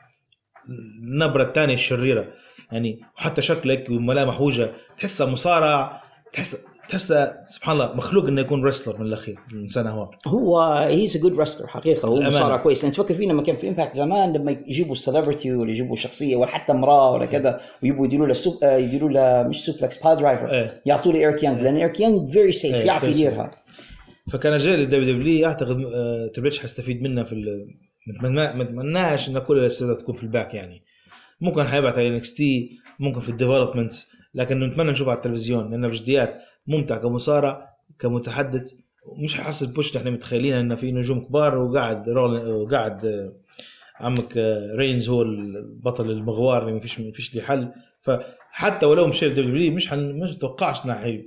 النبرة 0.68 1.42
الثانية 1.42 1.74
الشريرة. 1.74 2.32
يعني 2.72 3.00
وحتى 3.16 3.42
شكلك 3.42 3.90
وملامح 3.90 4.40
وجهه 4.40 4.72
تحسه 4.98 5.30
مصارع 5.30 6.02
تحس 6.32 6.66
تحسه 6.88 7.32
سبحان 7.50 7.74
الله 7.80 7.94
مخلوق 7.94 8.24
إنه 8.26 8.40
يكون 8.40 8.64
wrestler 8.64 8.98
من 9.00 9.06
الأخير 9.06 9.38
الانسان 9.52 9.86
هو 9.86 10.10
هو 10.26 10.62
he's 10.62 11.16
a 11.16 11.20
good 11.20 11.40
wrestler 11.40 11.66
حقيقة 11.66 12.08
هو. 12.08 12.20
مصارع 12.20 12.56
كويس 12.56 12.84
لأن 12.84 12.92
تفكر 12.92 13.14
فيه 13.14 13.26
لما 13.28 13.42
كان 13.42 13.56
في 13.56 13.68
Impact 13.68 13.96
زمان 13.96 14.32
لما 14.32 14.50
يجيبوا 14.52 14.92
ال 14.92 14.98
celebrity 14.98 15.52
ولا 15.52 15.70
يجيبوا 15.70 15.96
شخصية 15.96 16.36
ولا 16.36 16.46
حتى 16.50 16.72
امرأة 16.72 17.10
ولا 17.10 17.26
كذا 17.26 17.60
ويبوا 17.82 18.06
يديروا 18.06 18.26
له 18.26 18.34
sup 18.34 18.64
آه، 18.64 18.76
يديروا 18.76 19.10
له 19.10 19.48
مش 19.48 19.64
suplex 19.64 20.02
piledriver 20.02 20.52
إيه. 20.52 20.82
يعطوا 20.86 21.12
له 21.12 21.18
ايريك 21.18 21.42
يانج 21.42 21.60
لأن 21.60 21.76
إيريك 21.76 22.00
يانج 22.00 22.28
very 22.30 22.52
safe 22.52 22.74
إيه، 22.74 22.84
يعرف 22.86 23.02
very 23.02 23.06
safe. 23.06 23.10
يديرها 23.10 23.50
فكان 24.32 24.56
جاي 24.56 24.76
لل 24.76 25.14
WWE 25.14 25.46
أعتقد 25.46 25.84
آه، 25.94 26.26
تريبل 26.34 26.48
اتش 26.48 26.58
حيستفيد 26.58 27.02
منه 27.02 27.22
في 27.24 27.32
ال- 27.32 27.74
ما 28.22 28.62
اتمناش 28.62 29.28
إن 29.28 29.38
كل 29.38 29.58
الاستعدادات 29.58 30.00
تكون 30.02 30.14
في 30.14 30.22
ال 30.22 30.28
back 30.28 30.54
يعني 30.54 30.82
ممكن 31.40 31.64
حيبعت 31.64 31.98
على 31.98 32.08
NXT 32.08 32.70
ممكن 33.00 33.20
في 33.20 33.28
ال 33.28 33.34
developments 33.34 34.10
لكن 34.34 34.60
نتمنى 34.60 34.90
نشوفه 34.90 35.10
على 35.10 35.16
التلفزيون 35.18 35.70
لأنه 35.70 35.88
بجديات 35.88 36.34
ممتع 36.66 36.96
كمصارع 36.96 37.74
كمتحدث. 37.98 38.72
مش 39.24 39.34
حيحصل 39.34 39.72
push 39.74 39.96
إحنا 39.96 40.10
متخيلين 40.10 40.54
انه 40.54 40.74
في 40.74 40.92
نجوم 40.92 41.20
كبار 41.20 41.58
وقاعد 41.58 42.08
وقاعد 42.08 43.06
آه، 43.06 43.32
عمك 44.00 44.38
آه، 44.38 44.76
رينز 44.76 45.08
هو 45.08 45.22
البطل 45.22 46.10
المغوار 46.10 46.62
اللي 46.62 46.72
ما 46.72 46.80
فيش 46.80 47.00
ما 47.00 47.12
فيش 47.12 47.34
لي 47.34 47.42
حل. 47.42 47.72
فحتى 48.00 48.86
ولو 48.86 49.06
مشي 49.06 49.28
WWE 49.28 49.72
مش 49.72 49.88
حن... 49.88 50.20
مش 50.20 50.36
توقعش 50.36 50.86
انه 50.86 51.24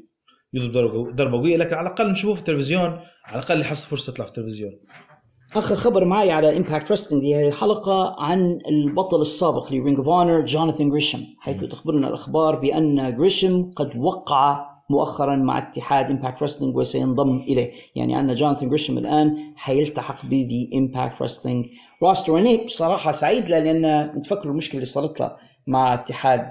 يضرب 0.53 1.15
ضربة 1.15 1.37
قوية 1.37 1.57
لكن 1.57 1.75
على 1.75 1.87
الأقل 1.87 2.11
نشوفه 2.11 2.33
في 2.33 2.39
التلفزيون 2.39 2.99
على 3.25 3.39
الأقل 3.39 3.61
يحصل 3.61 3.87
فرصة 3.87 4.11
يطلع 4.11 4.25
في 4.25 4.31
التلفزيون. 4.31 4.71
آخر 5.55 5.75
خبر 5.75 6.05
معي 6.05 6.31
على 6.31 6.57
Impact 6.57 6.91
Wrestling 6.91 7.25
هي 7.25 7.51
حلقة 7.51 8.15
عن 8.19 8.59
البطل 8.69 9.21
السابق 9.21 9.73
ل 9.73 9.78
Ring 9.78 9.97
of 9.97 10.09
Honor 10.09 10.45
جوناثان 10.45 10.89
جريشم 10.89 11.19
حيث 11.39 11.63
تخبرنا 11.63 12.07
الأخبار 12.07 12.55
بأن 12.55 13.17
جريشم 13.17 13.71
قد 13.75 13.95
وقع 13.97 14.76
مؤخرا 14.89 15.35
مع 15.35 15.57
اتحاد 15.57 16.09
Impact 16.09 16.43
Wrestling 16.43 16.77
وسينضم 16.77 17.37
إليه. 17.37 17.71
يعني 17.95 18.19
أن 18.19 18.35
جوناثان 18.35 18.69
جريشم 18.69 18.97
الآن 18.97 19.53
حيلتحق 19.55 20.25
ب 20.25 20.36
the 20.36 20.69
Impact 20.75 21.21
Wrestling 21.21 21.65
roster 22.03 22.31
وأنا 22.31 22.63
بصراحة 22.63 23.11
سعيد 23.11 23.49
له 23.49 23.59
لأن 23.59 24.15
نتفكر 24.17 24.49
المشكلة 24.49 24.75
اللي 24.75 24.85
صارت 24.85 25.19
له 25.19 25.35
مع 25.67 25.93
اتحاد 25.93 26.47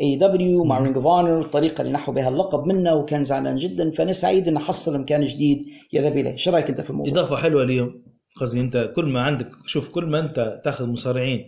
AEW 0.00 0.64
مع 0.64 0.78
Ring 0.78 0.96
of 0.96 1.06
Honor 1.06 1.40
الطريقة 1.40 1.80
اللي 1.80 1.92
نحوا 1.92 2.14
بها 2.14 2.28
اللقب 2.28 2.66
منه 2.66 2.94
وكان 2.94 3.24
زعلان 3.24 3.56
جدا. 3.56 3.90
فأنا 3.90 4.12
سعيد 4.12 4.48
إنه 4.48 4.60
حصل 4.60 5.00
مكان 5.00 5.24
جديد 5.24 5.66
يذهب 5.92 6.12
إليه، 6.16 6.30
إيش 6.30 6.48
رأيك 6.48 6.68
أنت 6.68 6.80
في 6.80 6.90
الموضوع؟ 6.90 7.12
إضافة 7.12 7.36
حلوة 7.36 7.62
اليوم 7.62 8.02
قصدي 8.40 8.60
أنت 8.60 8.92
كل 8.96 9.04
ما 9.04 9.22
عندك 9.22 9.50
شوف 9.66 9.94
كل 9.94 10.06
ما 10.06 10.20
أنت 10.20 10.60
تأخذ 10.64 10.90
مصارعين 10.90 11.46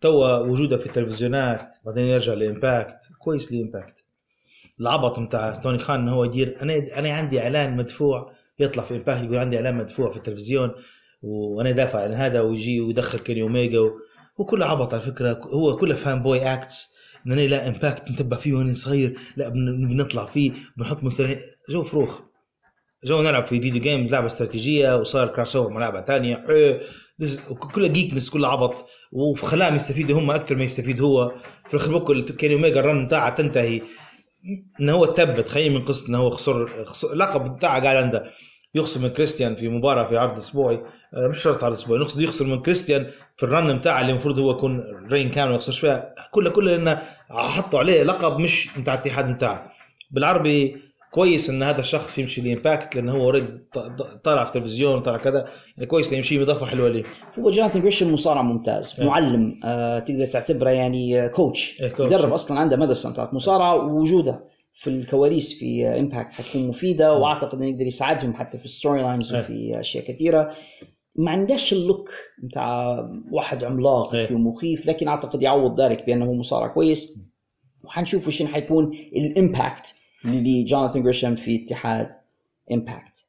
توا 0.00 0.38
وجوده 0.38 0.78
في 0.78 0.86
التلفزيونات 0.86 1.60
بعدين 1.86 2.04
يرجع 2.04 2.32
ل 2.32 2.41
Impact 2.41 2.96
كويس 3.18 3.52
ل 3.52 3.58
Impact. 3.58 3.97
العبط 4.80 5.20
بتاع 5.20 5.50
توني 5.50 5.78
خان 5.78 6.08
هو 6.08 6.24
يدير. 6.24 6.56
أنا 6.62 6.86
أنا 6.96 7.10
عندي 7.12 7.40
إعلان 7.40 7.76
مدفوع 7.76 8.32
يطلع 8.58 8.82
في 8.82 8.96
Impact 8.96 9.24
يقول 9.24 9.36
عندي 9.36 9.56
إعلان 9.56 9.74
مدفوع 9.74 10.10
في 10.10 10.16
التلفزيون 10.16 10.70
وأنا 11.22 11.70
دافع 11.70 12.02
عن 12.02 12.14
هذا 12.14 12.40
ويجي 12.40 12.80
ويدخل 12.80 13.18
كيني 13.18 13.42
اوميجا 13.42 13.78
و... 13.80 13.90
وكله 14.38 14.66
عبط 14.66 14.94
على 14.94 15.02
فكرة. 15.02 15.40
هو 15.44 15.76
كله 15.76 15.94
fanboy 15.94 16.54
acts 16.54 16.94
إن 17.26 17.32
أنا 17.32 17.40
لا 17.40 17.68
Impact 17.68 18.10
نتبع 18.10 18.36
فيه 18.36 18.52
وأنا 18.54 18.74
صغير 18.74 19.18
لا 19.36 19.48
بن- 19.48 19.88
بنطلع 19.88 20.26
فيه 20.26 20.52
بنحط 20.76 21.02
مصارعين 21.04 21.38
جو 21.70 21.84
فروخ. 21.84 22.20
جو 23.04 23.22
نلعب 23.22 23.46
في 23.46 23.60
video 23.60 23.82
game 23.82 24.08
لعبة 24.08 24.26
استراتيجية 24.26 24.96
وصار 24.96 25.28
crossover 25.28 25.70
مع 25.70 25.80
لعبة 25.80 26.00
ثانية 26.00 26.44
كلها 27.74 27.88
جيكنس 27.88 28.30
كلها 28.30 28.50
عبط. 28.50 28.84
وخلاهم 29.12 29.76
يستفيدوا 29.76 30.18
هم 30.20 30.30
أكثر 30.30 30.56
ما 30.56 30.64
يستفيد 30.64 31.00
هو. 31.00 31.32
في 31.68 31.74
الآخر 31.74 31.98
بكل 31.98 32.22
كيني 32.24 32.54
اوميجا 32.54 32.80
ال 32.80 32.87
run 32.87 33.06
بتاعه 33.06 33.34
تنتهي. 33.34 33.82
ان 34.80 34.88
هو 34.88 35.04
تبت 35.04 35.48
خلينا 35.48 35.78
من 35.78 35.84
قصة 35.84 36.08
إنه 36.08 36.18
هو 36.18 36.30
خسر, 36.30 36.84
بتاعه 37.38 37.82
قاعد 37.82 37.96
عنده 37.96 38.30
يخسر 38.74 39.00
من 39.00 39.08
كريستيان 39.08 39.54
في 39.56 39.68
مباراة 39.68 40.08
في 40.08 40.16
عرض 40.16 40.36
اسبوعي 40.36 40.80
آه، 41.14 41.28
مش 41.28 41.42
شرط 41.42 41.64
عرض 41.64 41.72
اسبوعي 41.74 42.00
نقصد 42.00 42.20
يخسر 42.20 42.44
من 42.44 42.62
كريستيان 42.62 43.10
في 43.36 43.42
ال 43.42 43.51
run 43.51 43.78
بتاعه 43.78 44.00
اللي 44.00 44.12
المفروض 44.12 44.38
هو 44.38 44.50
يكون 44.50 44.82
run 45.10 45.30
كامل 45.30 45.48
ما 45.50 45.54
يخسرش 45.56 45.80
فيها. 45.80 46.14
كله 46.30 46.50
كله 46.50 46.76
لأنه 46.76 47.02
حطوا 47.30 47.78
عليه 47.78 48.02
لقب 48.02 48.38
مش 48.40 48.68
بتاع 48.78 48.94
الاتحاد 48.94 49.34
بتاعه. 49.34 49.72
بالعربي 50.10 50.76
كويس 51.10 51.50
إن 51.50 51.62
هذا 51.62 51.80
الشخص 51.80 52.18
يمشي 52.18 52.40
ل 52.40 52.48
Impact 52.48 52.96
لأنه 52.96 53.12
هو 53.12 53.20
already 53.20 53.46
طالع 54.24 54.44
في 54.44 54.56
التلفزيون 54.56 55.00
طالع 55.00 55.18
كذا 55.18 55.48
يعني 55.76 55.86
كويس 55.86 56.08
إنه 56.08 56.16
يمشي 56.16 56.42
اضافه 56.42 56.66
حلوة 56.66 56.88
ليه 56.88 57.04
هو 57.38 57.50
جوناثان 57.50 57.82
جريشم 57.82 58.12
مصارع 58.12 58.42
ممتاز 58.42 58.94
إيه. 58.98 59.06
معلم 59.06 59.60
آه 59.64 59.98
تقدر 59.98 60.26
تعتبره 60.26 60.70
يعني 60.70 61.24
آه، 61.24 61.28
coach 61.28 61.82
إيه، 61.82 61.88
coach. 61.88 62.12
يدرب 62.12 62.32
أصلا 62.32 62.60
عنده 62.60 62.76
مدرسة 62.76 63.12
بتاعت 63.12 63.34
مصارعة 63.34 63.74
ووجوده 63.74 64.44
في 64.74 64.90
الكواليس 64.90 65.58
في 65.58 65.86
آه، 65.86 66.00
Impact 66.00 66.32
حتكون 66.32 66.68
مفيدة 66.68 67.14
وأعتقد 67.14 67.58
إنه 67.58 67.66
يقدر 67.66 67.86
يساعدهم 67.86 68.34
حتى 68.34 68.58
في 68.58 68.64
ال 68.64 69.02
storylines 69.02 69.34
إيه. 69.34 69.40
وفي 69.40 69.80
أشياء 69.80 70.04
كثيرة 70.04 70.52
ما 71.16 71.30
عندهش 71.30 71.72
ال 71.72 71.80
look 71.80 72.10
بتاع 72.42 72.98
واحد 73.32 73.64
عملاق 73.64 74.14
إيه. 74.14 74.34
ومخيف 74.34 74.86
لكن 74.86 75.08
أعتقد 75.08 75.42
يعوض 75.42 75.80
ذلك 75.80 76.06
بأنه 76.06 76.32
مصارع 76.32 76.66
كويس 76.66 77.28
وحنشوف 77.84 78.28
شنو 78.28 78.48
حيكون 78.48 78.92
ال 79.16 79.27
impact 79.27 79.94
لجوناثان 80.24 81.02
جريشم 81.02 81.34
في 81.34 81.64
اتحاد 81.64 82.08
Impact 82.72 83.24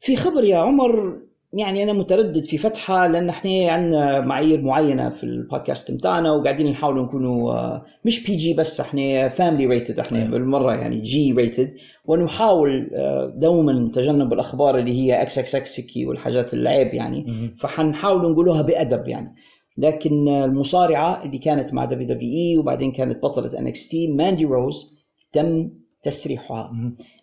في 0.00 0.16
خبر 0.16 0.44
يا 0.44 0.58
عمر 0.58 1.20
يعني 1.52 1.82
أنا 1.82 1.92
متردد 1.92 2.44
في 2.44 2.58
فتحة 2.58 3.06
لأن 3.06 3.28
إحنا 3.28 3.70
عندنا 3.72 4.20
معايير 4.20 4.60
معينة 4.62 5.08
في 5.08 5.24
البودكاست 5.24 5.90
بتاعنا 5.90 6.32
وقاعدين 6.32 6.70
نحاول 6.70 7.02
نكونوا 7.02 7.52
آه، 7.52 7.84
مش 8.04 8.26
PG 8.26 8.54
بس 8.54 8.80
إحنا 8.80 9.28
family 9.28 9.66
rated 9.66 9.98
إحنا 10.00 10.18
أيوة. 10.18 10.30
بالمرة 10.30 10.72
يعني 10.72 11.00
G 11.00 11.32
rated 11.32 11.68
ونحاول 12.04 12.90
آه، 12.94 13.32
دوما 13.36 13.90
تجنب 13.94 14.32
الأخبار 14.32 14.78
اللي 14.78 14.92
هي 14.92 15.22
إكس 15.22 15.38
إكس 15.38 15.54
اكسكي 15.54 16.06
والحاجات 16.06 16.54
العيب 16.54 16.94
يعني 16.94 17.24
مهم. 17.24 17.54
فحنحاول 17.58 18.32
نقولوها 18.32 18.62
بأدب 18.62 19.08
يعني 19.08 19.34
لكن 19.78 20.28
المصارعة 20.28 21.24
اللي 21.24 21.38
كانت 21.38 21.74
مع 21.74 21.84
WWE 21.84 22.58
وبعدين 22.58 22.92
كانت 22.92 23.22
بطلة 23.22 23.58
NXT 23.58 24.08
ماندي 24.08 24.44
روز 24.44 25.04
تم 25.32 25.70
تسريحها. 26.02 26.72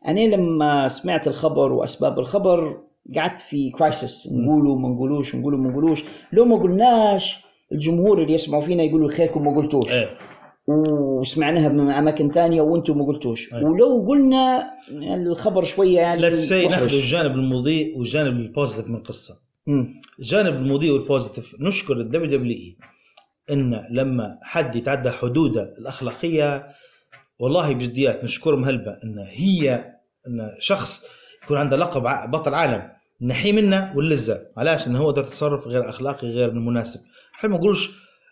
أنا 0.08 0.20
لما 0.20 0.88
سمعت 0.88 1.28
الخبر 1.28 1.72
وأسباب 1.72 2.20
الخبر 2.20 2.82
قعدت 3.16 3.40
في 3.40 3.70
crisis 3.70 4.34
نقولوا 4.34 4.80
ما 4.80 4.90
نقولوش 4.90 5.36
نقولوا 5.36 5.60
ما 5.60 5.70
نقولوش 5.70 6.04
لو 6.34 6.46
ما 6.46 6.58
قلناش 6.58 7.44
الجمهور 7.72 8.22
اللي 8.22 8.34
يسمعوا 8.34 8.62
فينا 8.62 8.84
يقولوا 8.84 9.10
خيركم 9.10 9.44
ما 9.44 9.56
قلتوش 9.56 9.94
إيه 9.94 10.10
وسمعناها 10.68 11.70
من 11.70 11.92
أماكن 11.92 12.32
تانية 12.32 12.62
وأنتم 12.62 12.98
ما 12.98 13.06
قلتوش 13.06 13.54
أي. 13.54 13.64
ولو 13.64 14.06
قلنا 14.08 14.72
الخبر 14.92 15.64
شوية 15.64 16.00
يعني 16.00 16.22
محرج. 16.22 16.54
ناخذ 16.72 16.96
الجانب 16.96 17.32
المضيء 17.32 17.98
والجانب 17.98 18.34
ال 18.34 18.40
positive 18.40 18.90
من 18.90 18.96
القصة. 18.96 19.34
الجانب 20.20 20.54
المضيء 20.56 20.92
وال 20.92 21.05
positive 21.05 21.56
نشكر 21.60 21.94
ال 21.94 22.38
WWE 22.38 22.78
إن 23.52 23.88
لما 23.92 24.38
حد 24.44 24.76
يتعدى 24.76 25.12
حدوده 25.12 25.76
الأخلاقية 25.78 26.68
والله 27.40 27.74
بجديات 27.74 28.24
نشكرهم 28.24 28.64
هلبة 28.66 28.98
إن 29.04 29.20
هي 29.20 29.94
إن 30.28 30.52
شخص 30.60 31.06
يكون 31.44 31.58
عنده 31.58 31.78
لقب 31.78 32.32
بطل 32.32 32.54
عالم 32.54 32.92
نحي 33.22 33.52
منه 33.52 33.94
واللذة. 33.96 34.40
علاش؟ 34.58 34.88
انه 34.88 35.00
هو 35.00 35.12
ده 35.12 35.22
تصرف 35.22 35.68
غير 35.68 35.90
أخلاقي 35.90 36.28
غير 36.28 36.52
مناسب. 36.52 37.00
إحنا 37.36 37.50
ما 37.50 37.58
نقولوش 37.58 37.90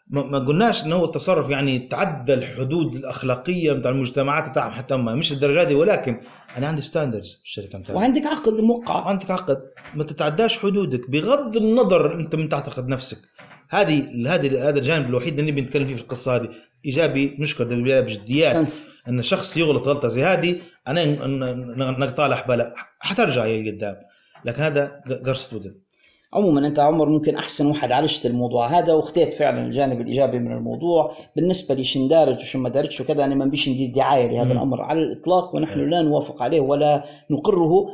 ما 0.09 0.23
ما 0.23 0.39
قلناش 0.39 0.83
إنه 0.85 0.95
هو 0.95 1.05
التصرف 1.05 1.49
يعني 1.49 1.79
تعدى 1.79 2.33
الحدود 2.33 2.95
الأخلاقية 2.95 3.73
بتاع 3.73 3.91
المجتمعات 3.91 4.49
بتاعهم 4.49 4.71
حتى 4.71 4.93
هم 4.93 5.05
مش 5.05 5.31
الدرجة 5.31 5.63
دي 5.67 5.75
ولكن 5.75 6.21
أنا 6.57 6.67
عندي 6.67 6.81
ستاندردز 6.81 7.33
في 7.33 7.43
الشركة 7.43 7.79
بتاعتي 7.79 7.93
وعندك 7.93 8.25
عقد 8.25 8.59
موقع. 8.59 9.07
عندك 9.09 9.31
عقد. 9.31 9.57
ما 9.95 10.03
تتعداش 10.03 10.59
حدودك 10.59 11.09
بغض 11.09 11.57
النظر 11.57 12.13
أنت 12.19 12.35
من 12.35 12.49
تعتقد 12.49 12.87
نفسك. 12.87 13.17
هذه 13.69 14.03
هذه 14.27 14.69
هذا 14.69 14.79
الجانب 14.79 15.05
الوحيد 15.09 15.39
اللي 15.39 15.51
نبي 15.51 15.61
نتكلم 15.61 15.87
فيه 15.87 15.95
في 15.95 16.01
القصة 16.01 16.35
هذه. 16.35 16.49
إيجابي 16.85 17.35
نشكر 17.39 17.63
البدايه 17.63 18.01
بجديات. 18.01 18.67
إن 19.07 19.19
الشخص 19.19 19.57
يغلط 19.57 19.87
غلطة 19.87 20.07
زي 20.07 20.23
هذه 20.23 20.55
أنا 20.87 21.05
نقطع 21.99 22.27
له 22.27 22.35
حبالة 22.35 22.73
حترجع 22.99 23.43
هي 23.43 23.71
قدام. 23.71 23.95
لكن 24.45 24.61
هذا 24.63 25.03
قرص 25.25 25.53
عموما 26.33 26.67
أنت 26.67 26.79
عمر 26.79 27.09
ممكن 27.09 27.35
أحسن 27.35 27.67
واحد 27.67 27.91
عالجت 27.91 28.25
الموضوع 28.25 28.79
هذا 28.79 28.93
واختيت 28.93 29.33
فعلا 29.33 29.65
الجانب 29.65 30.01
الإيجابي 30.01 30.39
من 30.39 30.55
الموضوع. 30.55 31.11
بالنسبة 31.35 31.75
لي 31.75 31.83
شن 31.83 32.07
دارت 32.07 32.39
وشن 32.39 32.59
ما 32.59 32.69
دارتش 32.69 33.01
وكذا 33.01 33.25
أنا 33.25 33.35
ما 33.35 33.45
بيش 33.45 33.69
ندير 33.69 33.91
دعاية 33.95 34.27
لهذا. 34.27 34.53
الأمر 34.53 34.81
على 34.81 34.99
الإطلاق 34.99 35.55
ونحن 35.55 35.89
لا 35.89 36.01
نوافق 36.01 36.43
عليه 36.43 36.59
ولا 36.59 37.03
نقره. 37.29 37.87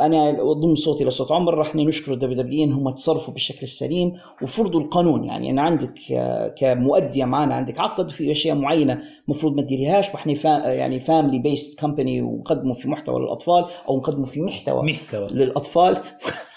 أنا 0.00 0.32
ضم 0.52 0.74
صوتي 0.74 1.04
لصوت 1.04 1.32
عمر. 1.32 1.58
رح 1.58 1.76
نشكر 1.76 2.12
ال 2.12 2.42
WWE 2.42 2.64
إن 2.64 2.72
هم 2.72 2.90
تصرفوا 2.90 3.32
بالشكل 3.32 3.62
السليم 3.62 4.12
وفرضوا 4.42 4.80
القانون. 4.80 5.24
يعني 5.24 5.50
أنا 5.50 5.62
عندك 5.62 5.98
آه، 6.12 6.48
كمؤدية 6.48 7.24
معنا 7.24 7.54
عندك 7.54 7.80
عقد 7.80 8.10
في 8.10 8.30
أشياء 8.32 8.56
معينة 8.56 9.02
المفروض 9.28 9.56
ما 9.56 9.62
تديريهاش 9.62 10.14
وإحنا 10.14 10.34
فا 10.34 10.48
يعني 10.48 11.00
family 11.00 11.38
based 11.38 11.80
company 11.80 12.22
ونقدموا 12.22 12.74
في 12.74 12.88
محتوى 12.88 13.20
للأطفال 13.20 13.64
أو 13.88 13.96
نقدموا 13.96 14.26
في 14.26 14.40
محتوى 14.40 14.82
محتوى. 14.82 15.28
للأطفال. 15.30 15.96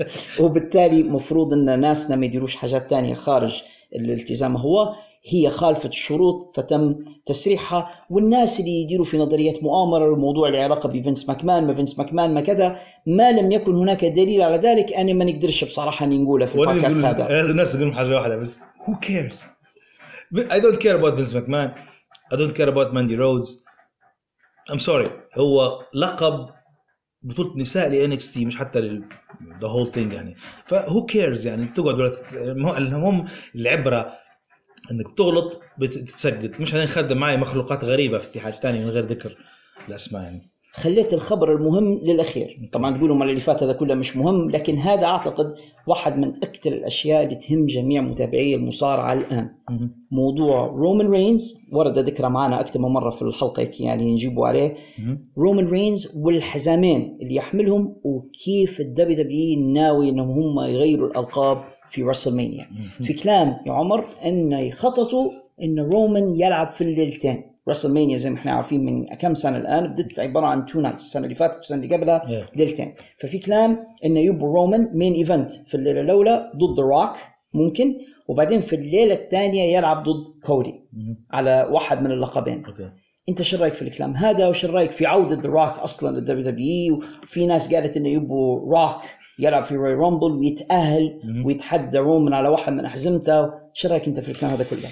وبالتالي 0.40 1.02
مفروض 1.02 1.52
إن 1.52 1.80
ناسنا 1.80 2.16
ما 2.16 2.26
يديروش 2.26 2.56
حاجات 2.56 2.90
تانية 2.90 3.14
خارج 3.14 3.62
الالتزام. 3.94 4.56
هو 4.56 4.94
هي 5.28 5.50
خالفت 5.50 5.88
الشروط 5.90 6.56
فتم 6.56 6.94
تسريحها. 7.26 8.06
والناس 8.10 8.60
اللي 8.60 8.82
يديروا 8.82 9.04
في 9.04 9.18
نظريات 9.18 9.62
مؤامرة 9.62 10.14
الموضوع 10.14 10.48
اللي 10.48 10.62
علاقه 10.62 10.88
بفينس 10.88 11.28
ماكمان 11.28 11.66
ما 11.66 11.74
فينس 11.74 11.98
ماكمان 11.98 12.34
ما 12.34 12.40
كذا 12.40 12.76
ما 13.06 13.32
لم 13.32 13.52
يكن 13.52 13.74
هناك 13.74 14.04
دليل 14.04 14.42
على 14.42 14.56
ذلك. 14.56 14.92
أنا 14.92 15.12
ما 15.12 15.24
نقدرش 15.24 15.64
بصراحة 15.64 16.06
أني 16.06 16.18
نقولها 16.18 16.46
في 16.46 16.54
البودكاست 16.54 17.04
هذا. 17.04 17.40
الناس 17.40 17.74
يقولون 17.74 17.94
حاجة 17.94 18.14
واحدة 18.16 18.36
بس 18.36 18.58
who 18.58 18.92
cares 18.92 19.36
I 20.34 20.60
don't 20.60 20.80
care 20.84 20.96
about 21.00 21.14
Vince 21.18 21.32
McMahon. 21.32 21.70
I 22.32 22.36
don't 22.36 22.54
care 22.54 22.68
about 22.68 22.92
Mandy 22.94 23.16
Rose 23.16 23.48
I'm 24.70 24.78
sorry. 24.78 25.10
هو 25.38 25.82
لقب 25.94 26.48
بطولة 27.22 27.56
نساء 27.56 27.88
ل 27.88 28.18
NXT 28.18 28.38
مش 28.38 28.56
حتى 28.56 29.00
the 29.60 29.64
whole 29.68 29.92
thing 29.94 30.12
يعني. 30.14 30.36
فهو 30.66 31.06
كيرز 31.06 31.46
يعني؟ 31.46 31.66
تقعد 31.66 31.94
ولا 31.94 32.08
تت- 32.08 32.32
المهم- 32.78 33.28
العبرة 33.54 34.12
إنك 34.90 35.16
تغلط 35.18 35.60
بتتسجد. 35.78 36.60
مش 36.60 36.74
هنخدم 36.74 37.18
معي 37.18 37.36
مخلوقات 37.36 37.84
غريبة 37.84 38.18
في 38.18 38.26
اتحاد 38.30 38.52
ثاني 38.54 38.78
من 38.84 38.90
غير 38.90 39.04
ذكر 39.04 39.36
الأسماء 39.88 40.22
يعني. 40.22 40.50
خليت 40.72 41.14
الخبر 41.14 41.56
المهم 41.56 42.00
للأخير. 42.02 42.68
طبعا 42.72 42.96
تقولوا 42.98 43.16
ما 43.16 43.24
اللي 43.24 43.40
فات 43.40 43.62
هذا 43.62 43.72
كله 43.72 43.94
مش 43.94 44.16
مهم 44.16 44.50
لكن 44.50 44.78
هذا 44.78 45.04
أعتقد 45.04 45.54
واحد 45.86 46.18
من 46.18 46.28
أكثر 46.28 46.72
الأشياء 46.72 47.22
اللي 47.24 47.34
تهم 47.34 47.66
جميع 47.66 48.02
متابعي 48.02 48.54
المصارعة 48.54 49.12
الآن. 49.12 49.50
موضوع 50.10 50.66
رومان 50.66 51.10
رينز 51.10 51.54
ورد 51.72 51.98
ذكره 51.98 52.28
معنا 52.28 52.60
أكثر 52.60 52.80
من 52.80 52.88
مرة 52.88 53.10
في 53.10 53.22
الحلقة 53.22 53.70
يعني 53.80 54.12
نجيبوا 54.12 54.46
عليه. 54.46 54.74
رومان 55.38 55.66
رينز 55.66 56.18
والحزامين 56.20 57.18
اللي 57.22 57.34
يحملهم 57.34 57.96
وكيف 58.04 58.80
ال 58.80 59.22
WWE 59.22 59.60
ناوي 59.72 60.08
إنهم 60.08 60.30
هم 60.30 60.60
يغيروا 60.60 61.08
الألقاب 61.08 61.64
في 61.90 62.02
WrestleMania 62.02 62.66
في 63.02 63.12
كلام 63.12 63.56
يا 63.66 63.72
عمر 63.72 64.06
إنه 64.24 64.60
يخططوا 64.60 65.30
إن 65.62 65.78
رومان 65.78 66.40
يلعب 66.40 66.70
في 66.70 66.80
الليلتين. 66.84 67.49
WrestleMania 67.68 68.16
زي 68.16 68.30
ما 68.30 68.36
إحنا 68.36 68.52
عارفين 68.52 68.84
من 68.84 69.06
كم 69.16 69.34
سنة 69.34 69.56
الآن 69.56 69.94
بدت 69.94 70.18
عبارة 70.18 70.46
عن 70.46 70.66
two 70.66 70.80
nights 70.80 71.02
السنة 71.06 71.24
اللي 71.24 71.34
فاتت 71.34 71.56
والسنة 71.56 71.82
اللي 71.82 71.96
قبلها 71.96 72.20
Yeah. 72.20 72.56
ليلتين 72.58 72.94
ففي 73.20 73.38
كلام 73.38 73.78
انه 74.04 74.20
يبوا 74.20 74.54
رومان 74.54 74.90
main 74.94 75.12
event 75.14 75.50
في 75.50 75.74
الليلة 75.74 76.00
الأولى 76.00 76.50
ضد 76.56 76.80
روك 76.80 77.12
ممكن 77.54 77.94
وبعدين 78.28 78.60
في 78.60 78.76
الليلة 78.76 79.14
الثانية 79.14 79.76
يلعب 79.76 80.02
ضد 80.02 80.24
كودي 80.44 80.74
على 81.30 81.68
واحد 81.70 82.02
من 82.02 82.12
اللقبين. 82.12 82.64
okay. 82.64 82.90
أنت 83.28 83.42
شو 83.42 83.56
رأيك 83.56 83.74
في 83.74 83.82
الكلام 83.82 84.16
هذا؟ 84.16 84.48
وش 84.48 84.64
رأيك 84.64 84.90
في 84.90 85.06
عودة 85.06 85.48
روك 85.48 85.78
أصلا 85.78 86.16
لل 86.18 86.50
WWE 86.50 87.00
وفي 87.22 87.46
ناس 87.46 87.74
قالت 87.74 87.96
انه 87.96 88.08
يبوا 88.08 88.60
روك 88.60 89.02
يلعب 89.38 89.64
في 89.64 89.74
Royal 89.74 89.94
Rumble 89.94 90.32
ويتأهل 90.32 91.20
مهم. 91.24 91.46
ويتحدى 91.46 91.98
رومان 91.98 92.34
على 92.34 92.48
واحد 92.48 92.72
من 92.72 92.84
أحزمته. 92.84 93.50
شو 93.74 93.88
رأيك 93.88 94.06
أنت 94.08 94.20
في 94.20 94.30
الكلام 94.30 94.52
هذا 94.52 94.64
كله؟ 94.64 94.88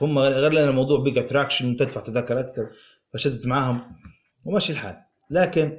فهم 0.00 0.18
غير 0.18 0.52
لنا 0.52 0.70
الموضوع 0.70 0.98
بقى 0.98 1.20
attraction 1.20 1.70
وتدفع 1.72 2.00
تذاكر 2.00 2.40
أكثر 2.40 2.70
فشدت 3.12 3.46
معاهم 3.46 3.80
وماشي 4.44 4.72
الحال. 4.72 4.96
لكن 5.30 5.78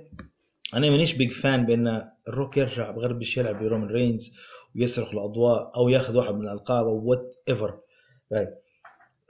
أنا 0.76 0.89
مانيش 0.89 1.14
big 1.14 1.31
fan 1.31 1.65
بأن 1.65 2.10
الروك 2.27 2.57
يرجع 2.57 2.91
بغربش 2.91 3.38
يلعب 3.38 3.64
برومان 3.64 3.88
رينز 3.89 4.31
ويسرق 4.76 5.11
الأضواء 5.11 5.72
أو 5.76 5.89
ياخذ 5.89 6.18
واحد 6.18 6.34
من 6.35 6.41
الألقاب 6.48 6.85
أو 6.85 7.03
whatever 7.10 7.80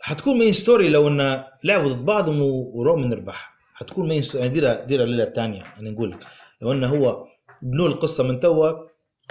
حتكون 0.01 0.39
main 0.39 0.51
story 0.51 0.89
لو 0.89 1.07
إن 1.07 1.43
لعبوا 1.63 1.89
ضد 1.93 2.05
بعضهم 2.05 2.41
و- 2.41 2.71
ورومان 2.73 3.13
ربح. 3.13 3.51
حتكون 3.73 4.09
main 4.09 4.21
story 4.21 4.43
يعني 4.43 4.53
ديرها 4.53 4.85
ديرها 4.85 5.03
الليلة 5.03 5.23
الثانية 5.23 5.63
أنا 5.79 5.89
نقول 5.89 6.11
لك. 6.11 6.19
لو 6.61 6.71
انه 6.71 6.87
هو 6.87 7.27
بنوا 7.61 7.87
القصة 7.87 8.23
من 8.23 8.39
توا 8.39 8.71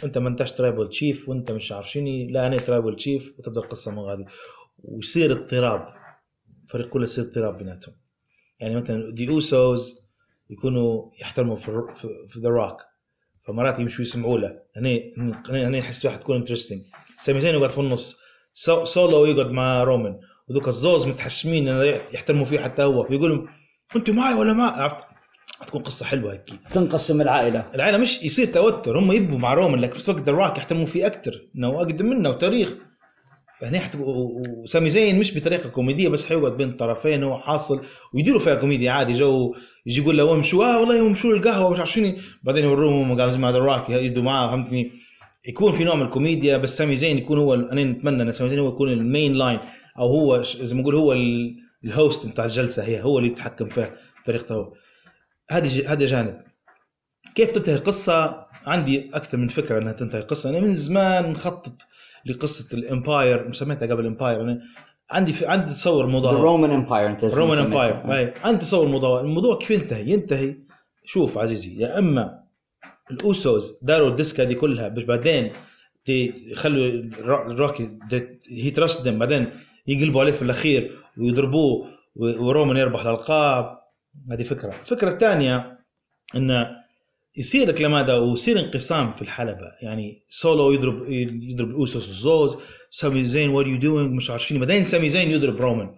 أنت 0.05 0.19
ما 0.19 0.29
أنتش 0.29 0.53
Tribal 0.53 0.89
Chief 0.89 1.29
وأنت 1.29 1.51
مش 1.53 1.73
عارفيني. 1.73 2.27
لا 2.33 2.47
أنا 2.47 2.57
Tribal 2.57 2.97
Chief 2.97 3.35
وتبدأ 3.39 3.61
القصة 3.61 3.93
من 3.93 3.99
غادي 3.99 4.25
ويصير 4.85 5.33
اضطراب. 5.33 5.89
الفريق 6.65 6.89
كله 6.89 7.05
يصير 7.05 7.25
اضطراب 7.25 7.59
بيناتهم. 7.59 7.95
يعني 8.61 8.77
مثلا 8.77 9.15
The 9.15 9.29
Usos 9.29 10.01
يكونوا 10.51 11.11
يحترموا 11.21 11.57
في 11.57 12.41
The 12.41 12.49
Rock 12.49 12.77
فمرات 13.47 13.79
يمشوا 13.79 14.05
يسمعوا 14.05 14.39
له. 14.39 14.61
هني 14.77 15.15
هني 15.49 15.81
نحس 15.81 16.07
واحد 16.07 16.21
تكون 16.21 16.37
interesting 16.37 16.81
سامي 17.19 17.41
زين 17.41 17.55
يقعد 17.55 17.71
في 17.71 17.79
النص. 17.79 18.21
سو 18.55 18.85
سولو 18.85 19.25
يقعد 19.25 19.51
مع 19.51 19.83
رومان 19.83 20.21
وذوك 20.49 20.69
الزوز 20.69 21.07
متحشمين 21.07 21.69
يحترموا 22.13 22.45
فيه 22.45 22.59
حتى 22.59 22.83
هو. 22.83 23.05
فيقولوا 23.05 23.47
أنتوا 23.97 24.15
معي 24.15 24.35
ولا 24.35 24.53
ما؟ 24.53 24.65
عرفت؟ 24.65 25.05
حتكون 25.61 25.83
قصة 25.83 26.07
حلوة 26.07 26.33
هيك. 26.33 26.45
تنقسم 26.73 27.21
العائلة. 27.21 27.67
العائلة 27.75 27.99
مش 27.99 28.23
يصير 28.23 28.47
توتر. 28.47 28.99
هم 28.99 29.13
يبوا 29.13 29.39
مع 29.39 29.55
رومان 29.55 29.81
لكن 29.81 29.99
في 29.99 30.09
الوقت 30.09 30.23
The 30.23 30.33
Rock 30.33 30.59
يحترموا 30.59 30.87
فيه 30.87 31.07
أكثر 31.07 31.49
إنه 31.57 31.77
أقدم 31.77 32.07
منه 32.07 32.31
وتاريخ. 32.31 32.77
فهنا 33.61 33.79
حتبقى 33.81 34.09
و- 34.11 34.43
وسامي 34.63 34.91
زين 34.91 35.19
مش 35.19 35.39
بطريقة 35.39 35.69
كوميدية 35.69 36.09
بس 36.09 36.27
حيقعد 36.27 36.57
بين 36.57 36.69
الطرفين 36.69 37.23
هو 37.23 37.39
حاصل 37.39 37.81
ويديروا 38.15 38.41
فيها 38.41 38.55
كوميديا 38.55 38.91
عادي. 38.93 39.13
جو 39.13 39.55
يجي 39.87 40.01
يقول 40.01 40.17
له 40.19 40.33
امشوا 40.33 40.65
آه 40.65 40.81
والله 40.81 41.07
امشوا 41.07 41.35
القهوه 41.35 41.71
مش 41.71 41.79
عارفين 41.79 42.17
بعدين 42.43 42.65
يوروهم 42.65 43.21
قالوا 43.21 43.37
مع 43.37 43.51
The 43.51 43.59
Rock 43.59 43.91
يدوا 43.91 44.23
معاه 44.23 44.49
فهمتني؟ 44.49 44.91
يكون 45.49 45.73
في 45.73 45.85
نوع 45.85 45.95
من 45.95 46.03
الكوميديا 46.03 46.57
بس 46.57 46.77
سامي 46.77 46.97
زين 46.97 47.19
يكون 47.19 47.39
هو 47.39 47.55
أنا 47.55 47.85
نتمنى 47.85 48.23
إن 48.23 48.33
سامي 48.33 48.51
زين 48.51 48.59
هو 48.59 48.69
يكون 48.69 48.93
ال 48.93 49.01
main 49.01 49.35
line 49.35 49.59
أو 49.99 50.07
هو 50.09 50.43
زي 50.43 50.75
ما 50.75 50.81
نقول 50.81 50.95
هو 50.95 51.13
ال- 51.13 51.57
ال 51.85 51.93
host 51.93 52.27
بتاع 52.27 52.45
الجلسة 52.45 52.85
هي 52.85 53.03
هو 53.03 53.19
اللي 53.19 53.31
يتحكم 53.31 53.69
فيها 53.69 53.95
بطريقته. 54.23 54.55
هو 54.55 54.73
هذه 55.51 55.69
ج- 55.79 55.85
هذا 55.87 56.07
جانب. 56.07 56.41
كيف 57.35 57.51
تنتهي 57.53 57.75
القصة؟ 57.75 58.47
عندي 58.67 59.11
أكثر 59.15 59.39
من 59.39 59.49
فكرة 59.49 59.79
إنها 59.79 59.93
تنتهي 59.93 60.21
القصة. 60.21 60.51
أنا 60.51 60.61
من 60.61 60.75
زمان 60.75 61.33
مخطط 61.33 61.73
لقصة 62.27 62.79
ال 62.79 62.89
empire 62.89 63.53
سميتها 63.53 63.87
قبل 63.87 64.07
empire 64.07 64.41
أنا 64.41 64.61
عندي 65.11 65.33
في 65.33 65.47
عندي 65.47 65.73
تصور 65.73 66.05
ذا 66.07 66.11
موضوع 66.13 66.33
رومان 66.33 66.71
امباير 66.71 67.11
أنت 67.11 67.25
اسمه 67.25 67.39
رومان 67.39 67.57
سميته. 67.57 68.01
امباير. 68.03 68.35
عندي 68.43 68.61
تصور 68.61 68.87
الموضوع. 68.87 69.21
الموضوع 69.21 69.59
كيف 69.59 69.71
ينتهي؟ 69.71 70.11
ينتهي 70.11 70.57
شوف 71.05 71.39
عزيزي 71.39 71.79
يا 71.79 71.99
إما 71.99 72.41
الأوسوس 73.11 73.79
داروا 73.83 74.09
الديسكا 74.09 74.45
دي 74.45 74.55
كلها 74.55 74.89
باش 74.89 75.05
بعدين 75.05 75.53
يخلوا 76.09 76.87
الروكي 77.31 77.99
هي 78.51 78.71
ترست 78.71 79.09
بعدين 79.09 79.51
يقلبوا 79.87 80.21
عليه 80.21 80.33
في 80.33 80.43
الأخير 80.43 80.99
ويضربوه 81.19 81.89
ورومان 82.17 82.77
يربح 82.77 83.01
الألقاب. 83.01 83.81
هذه 84.31 84.43
فكرة. 84.43 84.69
الفكرة 84.69 85.11
الثانية 85.11 85.79
انه 86.37 86.80
يصير 87.37 87.69
الكلام 87.69 87.95
هذا 87.95 88.15
ويصير 88.15 88.59
انقسام 88.59 89.13
في 89.13 89.23
الحلبة. 89.23 89.67
يعني 89.83 90.23
سولو 90.29 90.73
يضرب 90.73 91.05
يضرب 91.09 91.71
الاوسوس 91.71 92.09
والزوز 92.09 92.57
سامي 92.91 93.25
زين 93.25 93.51
what 93.51 93.67
you 93.67 93.77
doing 93.77 94.13
مش 94.13 94.31
عارفين 94.31 94.61
بعدين 94.61 94.85
سامي 94.85 95.09
زين 95.09 95.31
يضرب 95.31 95.61
رومان. 95.61 95.91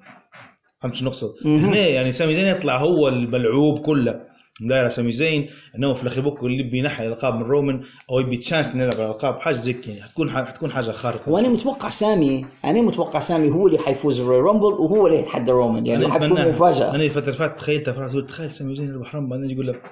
فهمت 0.82 0.94
شو 0.94 1.04
نقصد؟ 1.04 1.34
هنا 1.44 1.76
يعني 1.76 2.12
سامي 2.12 2.34
زين 2.34 2.46
يطلع 2.46 2.78
هو 2.80 3.08
الملعوب 3.08 3.80
كله. 3.80 4.32
داير 4.60 4.88
سامي 4.88 5.12
زين 5.12 5.48
إنه 5.78 5.94
في 5.94 6.02
الأخير 6.02 6.28
بكره 6.28 6.46
اللي 6.46 6.58
يبي 6.58 6.78
ينحي 6.78 7.06
الألقاب 7.06 7.34
من 7.34 7.42
رومان 7.42 7.82
أو 8.10 8.20
يبي 8.20 8.36
chance 8.36 8.76
نلعب 8.76 8.94
على 8.94 9.04
الألقاب. 9.04 9.40
حاجة 9.40 9.54
زي 9.54 9.72
كذا. 9.72 9.94
يعني 9.94 10.02
حتكون 10.02 10.30
حتكون 10.30 10.72
حاجة 10.72 10.90
خارقة. 10.90 11.32
وأنا 11.32 11.48
متوقع 11.48 11.88
سامي 11.88 12.46
أنا 12.64 12.80
متوقع 12.80 13.20
سامي 13.20 13.50
هو 13.50 13.66
اللي 13.66 13.78
حيفوز 13.78 14.20
الرويال 14.20 14.40
رامبل 14.40 14.64
وهو 14.64 15.06
اللي 15.06 15.18
يتحدى 15.18 15.52
رومان. 15.52 15.86
يعني 15.86 16.08
حتكون. 16.08 16.48
مفاجأة. 16.48 16.94
أنا 16.94 17.04
الفترة 17.04 17.24
اللي 17.24 17.38
فاتت 17.38 17.58
تخيلتها 17.58 17.92
فرحت 17.92 18.14
قلت 18.14 18.28
تخيل 18.28 18.50
سامي 18.50 18.76
زين 18.76 18.88
يربح 18.88 19.14
رامبل. 19.14 19.30
بعدين 19.30 19.50
يقول 19.50 19.66
لك 19.66 19.82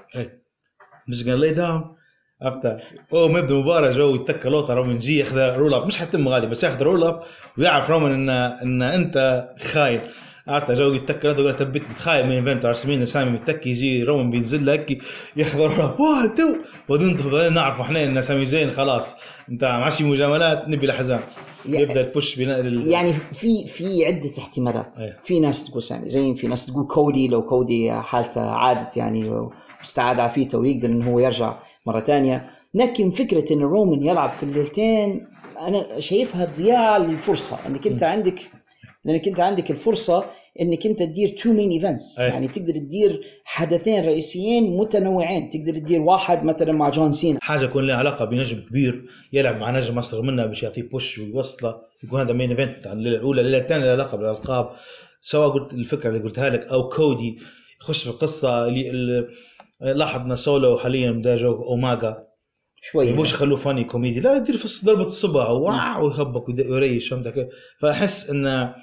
مش 1.08 1.22
gonna 1.22 1.40
lay 1.42 1.56
down 1.56 2.00
after 2.48 2.82
أوه 3.12 3.28
ما 3.28 3.38
يبدا 3.38 3.54
المباراه 3.54 3.90
جو 3.90 4.14
يتكى 4.14 4.48
لوطا 4.48 4.74
رومان 4.74 4.98
جي 4.98 5.16
ياخذ 5.18 5.38
رول 5.38 5.74
أب. 5.74 5.86
مش 5.86 5.98
حتم 5.98 6.28
غادي 6.28 6.46
بس 6.46 6.64
ياخذ 6.64 6.82
رول 6.82 7.04
أب 7.04 7.20
ويعرف 7.58 7.90
رومان 7.90 8.12
ان 8.12 8.30
إن 8.62 8.82
أنت 8.82 9.48
خاين. 9.72 10.00
عرفت؟ 10.48 10.70
جو 10.70 10.92
يتكى 10.92 11.28
لوطا 11.28 11.40
يقول 11.40 11.56
تبت 11.56 11.82
تخايل 11.96 12.26
من 12.26 12.32
ايفنت 12.32 12.64
ارسمين 12.64 13.04
سامي 13.04 13.30
متكي 13.30 13.70
يجي 13.70 14.02
رومان 14.02 14.30
بينزل 14.30 14.66
لك 14.66 14.98
ياخذ 15.36 15.58
رول 15.60 15.80
أب. 15.80 16.00
واحد 16.00 16.34
تو. 16.34 16.54
بعدين 16.88 17.52
نعرف 17.54 17.80
إحنا 17.80 18.04
إن 18.04 18.22
سامي 18.22 18.44
زين 18.44 18.70
خلاص. 18.70 19.16
أنت 19.50 19.64
ماشي 19.64 20.04
مجاملات 20.04 20.68
نبي 20.68 20.86
الحزام 20.86 21.20
يعني- 21.68 21.82
يبدأ 21.82 22.00
البوش 22.00 22.36
بناء 22.36 22.60
لل... 22.60 22.88
يعني 22.88 23.12
في 23.12 23.66
في 23.68 24.06
عدة 24.06 24.30
احتمالات. 24.38 24.98
أيه. 24.98 25.18
في 25.24 25.40
ناس 25.40 25.64
تقول 25.70 25.82
سامي 25.82 26.08
زين 26.08 26.34
في 26.34 26.46
ناس 26.48 26.66
تقول 26.66 26.86
كودي 26.86 27.28
لو 27.28 27.42
كودي 27.42 27.92
حالته 27.92 28.50
عادت 28.50 28.96
يعني 28.96 29.48
واستعاد 29.80 30.20
عافيته 30.20 30.58
ويقدر 30.58 30.88
انه 30.88 31.12
هو 31.12 31.18
يرجع 31.18 31.58
مرة 31.86 32.00
ثانية 32.00 32.50
لكن 32.74 33.10
فكرة 33.10 33.52
إن 33.52 33.60
رومان 33.60 34.06
يلعب 34.06 34.30
في 34.30 34.42
الليلتين 34.42 35.26
أنا 35.60 36.00
شايفها 36.00 36.44
ضياع 36.44 36.96
للفرصه 36.96 37.58
إنك 37.66 37.86
أنت 37.86 38.02
عندك 38.02 38.40
لأنك 39.04 39.28
أنت 39.28 39.40
عندك 39.40 39.70
الفرصة 39.70 40.24
إنك 40.60 40.86
أنت 40.86 40.98
تدير 40.98 41.28
two 41.28 41.52
main 41.52 41.70
events. 41.70 42.18
يعني 42.18 42.48
تقدر 42.48 42.72
تدير 42.72 43.22
حدثين 43.44 44.04
رئيسيين 44.04 44.76
متنوعين. 44.76 45.50
تقدر 45.50 45.72
تدير 45.72 46.00
واحد 46.00 46.44
مثلا 46.44 46.72
مع 46.72 46.90
جون 46.90 47.12
سينا. 47.12 47.38
حاجة 47.42 47.64
يكون 47.64 47.86
لها 47.86 47.96
علاقة 47.96 48.24
بنجم 48.24 48.60
كبير 48.60 49.04
يلعب 49.32 49.56
مع 49.56 49.70
نجم 49.70 49.98
أصغر 49.98 50.22
منه 50.22 50.46
باش 50.46 50.62
يعطيه 50.62 50.82
push 50.82 51.18
ويوصله. 51.18 51.76
يكون 52.04 52.20
هذا 52.20 52.32
main 52.32 52.50
event 52.50 52.86
عن 52.86 52.98
الليلة 52.98 53.16
الأولى. 53.16 53.40
الليلة 53.40 53.58
الثانية 53.58 53.84
لها 53.84 53.92
علاقة 53.92 54.16
بالألقاب. 54.16 54.70
سواء 55.20 55.48
قلت 55.48 55.72
الفكرة 55.72 56.10
اللي 56.10 56.22
قلتها 56.22 56.48
لك 56.48 56.66
أو 56.66 56.88
كودي 56.88 57.38
يخش 57.80 58.04
في 58.04 58.10
القصة. 58.10 58.68
لاحظنا 59.80 60.36
سولو 60.36 60.78
حاليا 60.78 61.10
بدا 61.10 61.36
جو 61.36 61.62
اوماجا 61.62 62.26
شوي 62.82 63.06
يبوش 63.08 63.32
يخلوه 63.32 63.56
فاني 63.58 63.84
كوميدي. 63.84 64.20
لا 64.20 64.36
يدير 64.36 64.56
في 64.56 64.86
ضربة 64.86 65.04
الصبع 65.04 65.48
واو 65.48 66.04
ويخبك 66.04 66.48
ويد- 66.48 66.66
ويريش 66.70 67.08
فهمت؟ 67.08 67.48
فأحس 67.80 68.30
انه 68.30 68.74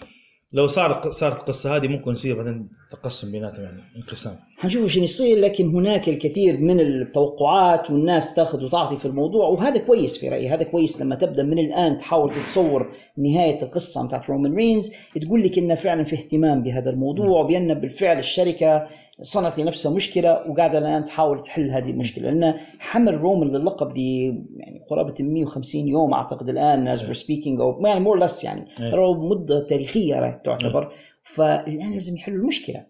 لو 0.54 0.68
صار 0.68 1.12
صارت 1.12 1.40
القصة 1.40 1.76
هذه 1.76 1.88
ممكن 1.88 2.12
يصير 2.12 2.36
بعدين 2.38 2.70
تقسم 2.92 3.32
بيناتهم 3.32 3.64
يعني 3.64 3.82
انقسام. 3.98 4.34
حنشوف 4.58 4.92
شنو 4.92 5.04
يصير 5.04 5.40
لكن 5.40 5.66
هناك 5.76 6.10
الكثير 6.10 6.58
من 6.58 6.80
التوقعات 6.80 7.92
والناس 7.92 8.36
تاخذ 8.36 8.64
وتعطي 8.64 8.98
في 8.98 9.06
الموضوع 9.06 9.48
وهذا 9.48 9.78
كويس 9.80 10.18
في 10.18 10.30
رأيي. 10.30 10.50
هذا 10.50 10.64
كويس 10.64 11.02
لما 11.02 11.16
تبدأ 11.16 11.44
من 11.44 11.60
الآن 11.60 11.98
تحاول 11.98 12.32
تتصور 12.34 12.92
نهاية 13.18 13.62
القصة 13.64 14.08
بتاعت 14.08 14.30
رومان 14.30 14.56
رينز 14.56 14.92
تقول 15.22 15.44
لك 15.44 15.58
انه 15.58 15.76
فعلا 15.76 16.04
في 16.04 16.16
اهتمام 16.16 16.64
بهذا 16.64 16.90
الموضوع 16.90 17.28
وبان 17.28 17.74
بالفعل 17.74 18.18
الشركة 18.20 18.88
صنعت 19.22 19.60
لنفسها 19.60 19.92
مشكلة 19.92 20.50
وقاعدة 20.50 20.78
الآن 20.78 21.06
تحاول 21.06 21.40
تحل 21.40 21.72
هذه 21.72 21.92
المشكلة. 21.92 22.30
لأن 22.32 22.54
حمل 22.80 23.14
رومان 23.14 23.48
للقب 23.48 23.98
ل 23.98 24.00
يعني 24.58 24.86
قرابة 24.90 25.14
150 25.20 25.88
يوم 25.88 26.14
أعتقد 26.14 26.50
الآن 26.50 26.88
as 26.88 27.12
speaking 27.12 27.62
أو 27.62 27.86
يعني 27.86 28.00
more 28.00 28.20
less 28.20 28.44
يعني 28.44 28.62
إيه. 28.80 28.92
ترى 28.92 29.14
مدة 29.14 29.68
تاريخية 29.70 30.20
راح 30.20 30.42
تعتبر. 30.46 30.92
فالآن 31.24 31.94
لازم 31.94 32.16
يحلوا 32.16 32.38
المشكلة. 32.42 32.86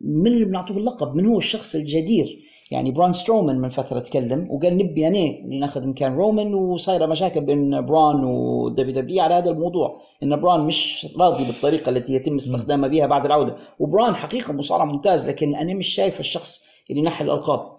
من 0.00 0.26
اللي 0.26 0.44
بنعطوه 0.44 0.76
اللقب؟ 0.76 1.14
من 1.14 1.26
هو 1.26 1.38
الشخص 1.38 1.74
الجدير؟ 1.74 2.38
يعني 2.72 2.90
بران 2.90 3.12
سترومان 3.12 3.58
من 3.58 3.68
فترة 3.68 3.98
تكلم 3.98 4.46
وقال 4.50 4.76
نبي 4.76 5.08
أنا 5.08 5.18
اللي 5.18 5.58
ناخذ 5.58 5.86
مكان 5.86 6.14
رومان 6.14 6.54
وصايرة 6.54 7.06
مشاكل 7.06 7.40
بين 7.40 7.86
بران 7.86 8.24
و 8.24 8.94
WWE 8.94 9.22
على 9.22 9.34
هذا 9.34 9.50
الموضوع 9.50 10.02
إن 10.22 10.40
بران 10.40 10.60
مش 10.60 11.06
راضي 11.18 11.44
بالطريقة 11.44 11.90
التي 11.90 12.14
يتم 12.14 12.34
استخدامها 12.36 12.88
بها 12.88 13.06
بعد 13.06 13.24
العودة 13.26 13.56
وبران 13.78 14.14
حقيقة 14.14 14.52
مصارع 14.52 14.84
ممتاز 14.84 15.28
لكن 15.28 15.54
أنا 15.54 15.74
مش 15.74 15.86
شايف 15.88 16.20
الشخص 16.20 16.66
اللي 16.90 17.02
نحي 17.02 17.24
الألقاب. 17.24 17.76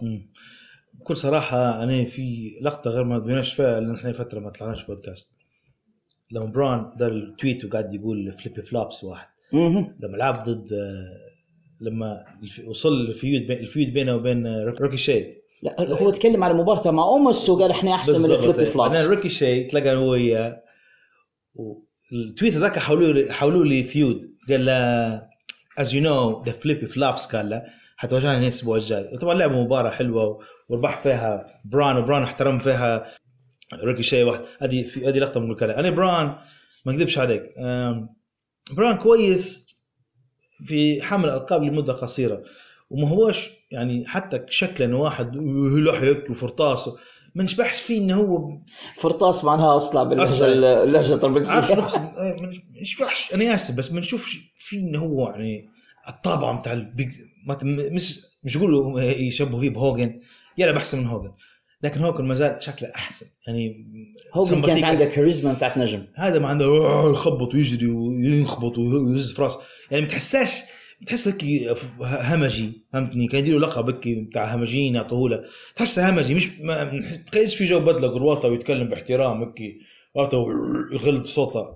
بكل 0.93 1.17
صراحة 1.17 1.83
أنا 1.83 2.03
في 2.03 2.51
لقطة 2.61 2.89
غير 2.91 3.03
ما 3.03 3.17
بدناش 3.17 3.53
فيها 3.53 3.79
لأن 3.79 3.95
إحنا 3.95 4.11
فترة 4.11 4.39
ما 4.39 4.49
طلعناش 4.49 4.85
بودكاست 4.85 5.29
لما 6.31 6.45
بران 6.45 6.91
دار 6.97 7.11
التويت 7.11 7.65
وقاعد 7.65 7.93
يقول 7.93 8.33
فليبي 8.33 8.61
فلوبس 8.61 9.03
واحد. 9.03 9.27
لما 9.99 10.17
لعب 10.17 10.43
ضد 10.43 10.67
لما 11.83 12.23
وصل 12.67 12.93
الفيود 12.93 13.47
بين 13.47 13.57
الفيود 13.57 13.93
بينه 13.93 14.15
وبين 14.15 14.47
روك- 14.47 14.81
روكي 14.81 14.97
شي 14.97 15.25
لا 15.63 15.75
هو 16.01 16.09
تكلم 16.09 16.43
على 16.43 16.53
مبارته 16.53 16.91
مع 16.91 17.03
اومس 17.03 17.49
وقال 17.49 17.71
إحنا 17.71 17.95
أحسن 17.95 18.21
من 18.21 18.29
بعدين 18.29 18.65
فلوبس 18.65 19.05
روكي 19.05 19.29
شي 19.29 19.63
تلاقى 19.63 19.95
هو 19.95 20.11
وياه 20.11 20.63
والتويت 21.55 22.53
هذاك 22.55 22.79
حولوا 22.79 23.13
لي 23.13 23.33
حولوا 23.33 23.65
لي 23.65 23.83
فيود 23.83 24.29
قال 24.49 24.65
له 24.65 25.19
as 25.81 25.87
you 25.89 26.01
know 26.03 26.45
the 26.49 26.53
flippy 26.53 26.93
flops 26.95 27.31
قال 27.35 27.49
له 27.49 27.63
حتواجهني 27.97 28.43
الأسبوع 28.43 28.75
الجاي. 28.77 29.17
طبعا 29.17 29.33
لعبوا 29.33 29.63
مباراة 29.63 29.89
حلوة 29.89 30.39
وربح 30.69 30.99
فيها 31.01 31.61
بران 31.65 31.97
وبران 31.97 32.23
احترم 32.23 32.59
فيها 32.59 33.05
ريكوشي 33.83 34.23
واحد. 34.23 34.41
هذه 34.61 34.85
هذه 35.09 35.19
لقطة 35.19 35.39
من 35.39 35.51
الكلام 35.51 35.77
أنا 35.79 35.89
بران 35.89 36.35
ما 36.85 36.93
أكذبش 36.93 37.17
عليك 37.17 37.43
بران 38.77 38.97
كويس 38.97 39.62
في 40.65 41.01
حمل 41.01 41.29
ألقاب 41.29 41.63
لمدة 41.63 41.93
قصيرة. 41.93 42.43
وما 42.89 43.07
هوش 43.09 43.49
يعني 43.71 44.05
حتى 44.07 44.45
شكلا 44.49 44.95
واحد 44.95 45.35
لحيك 45.35 46.29
وفرطاس 46.29 46.89
ما 47.35 47.43
نشبحش 47.43 47.81
فيه 47.81 47.97
إنه 47.97 48.15
هو 48.15 48.57
فرطاس 48.97 49.45
معناها 49.45 49.75
اصلع 49.75 50.03
باللهجه. 50.03 50.45
اللهجه 50.83 51.13
الطرابلسيه 51.13 51.55
ما 51.55 52.51
نشبحش 52.81 53.33
أنا 53.33 53.55
اسف 53.55 53.77
بس 53.77 53.91
ما 53.91 53.99
نشوفش 53.99 54.37
فيه 54.57 54.79
إنه 54.79 54.99
هو 54.99 55.29
يعني 55.29 55.69
الطابعه 56.09 56.59
بتاع 56.59 56.73
البيج 56.73 57.09
مش 57.63 58.19
مش 58.43 58.55
يقولوا 58.55 59.01
يشبهوا 59.01 59.59
فيه 59.59 59.69
بهوجن 59.69 60.19
يلعب 60.57 60.75
احسن 60.75 60.99
من 60.99 61.05
هوجن 61.05 61.31
لكن 61.83 62.01
هوجن 62.01 62.25
ما 62.25 62.35
زال 62.35 62.63
شكله 62.63 62.91
أحسن. 62.95 63.25
يعني 63.47 63.85
هو 64.33 64.45
كانت. 64.45 64.83
عنده 64.83 65.05
كاريزما 65.05 65.53
بتاعت 65.53 65.77
نجم. 65.77 66.05
هذا 66.15 66.39
ما 66.39 66.47
عنده 66.47 66.65
آه، 66.65 67.11
يخبط 67.11 67.53
ويجري 67.53 67.87
ويخبط 67.87 68.77
ويهز 68.77 69.33
في 69.33 69.41
راسه. 69.41 69.59
يعني 69.93 70.05
ما 70.05 70.11
تحساش 70.11 70.61
تحس 71.07 71.27
هيك 71.27 71.77
همجي 72.01 72.85
فهمتني؟ 72.93 73.27
كان 73.27 73.39
يديروا 73.39 73.59
لقب 73.59 73.89
هيك 73.89 74.27
بتاع 74.27 74.55
همجيين 74.55 74.95
يعطوه 74.95 75.29
له. 75.29 75.43
تحسه 75.75 76.09
همجي 76.09 76.33
مش 76.33 76.59
ما 76.59 77.01
تخيلش 77.31 77.55
في 77.55 77.65
جو 77.65 77.79
بدلة 77.79 78.07
قرواطه 78.07 78.47
ويتكلم 78.47 78.89
باحترام 78.89 79.43
هيك 79.43 79.75
عرفته 80.15 80.47
يغلط 80.93 81.25
في 81.25 81.31
صوته. 81.31 81.75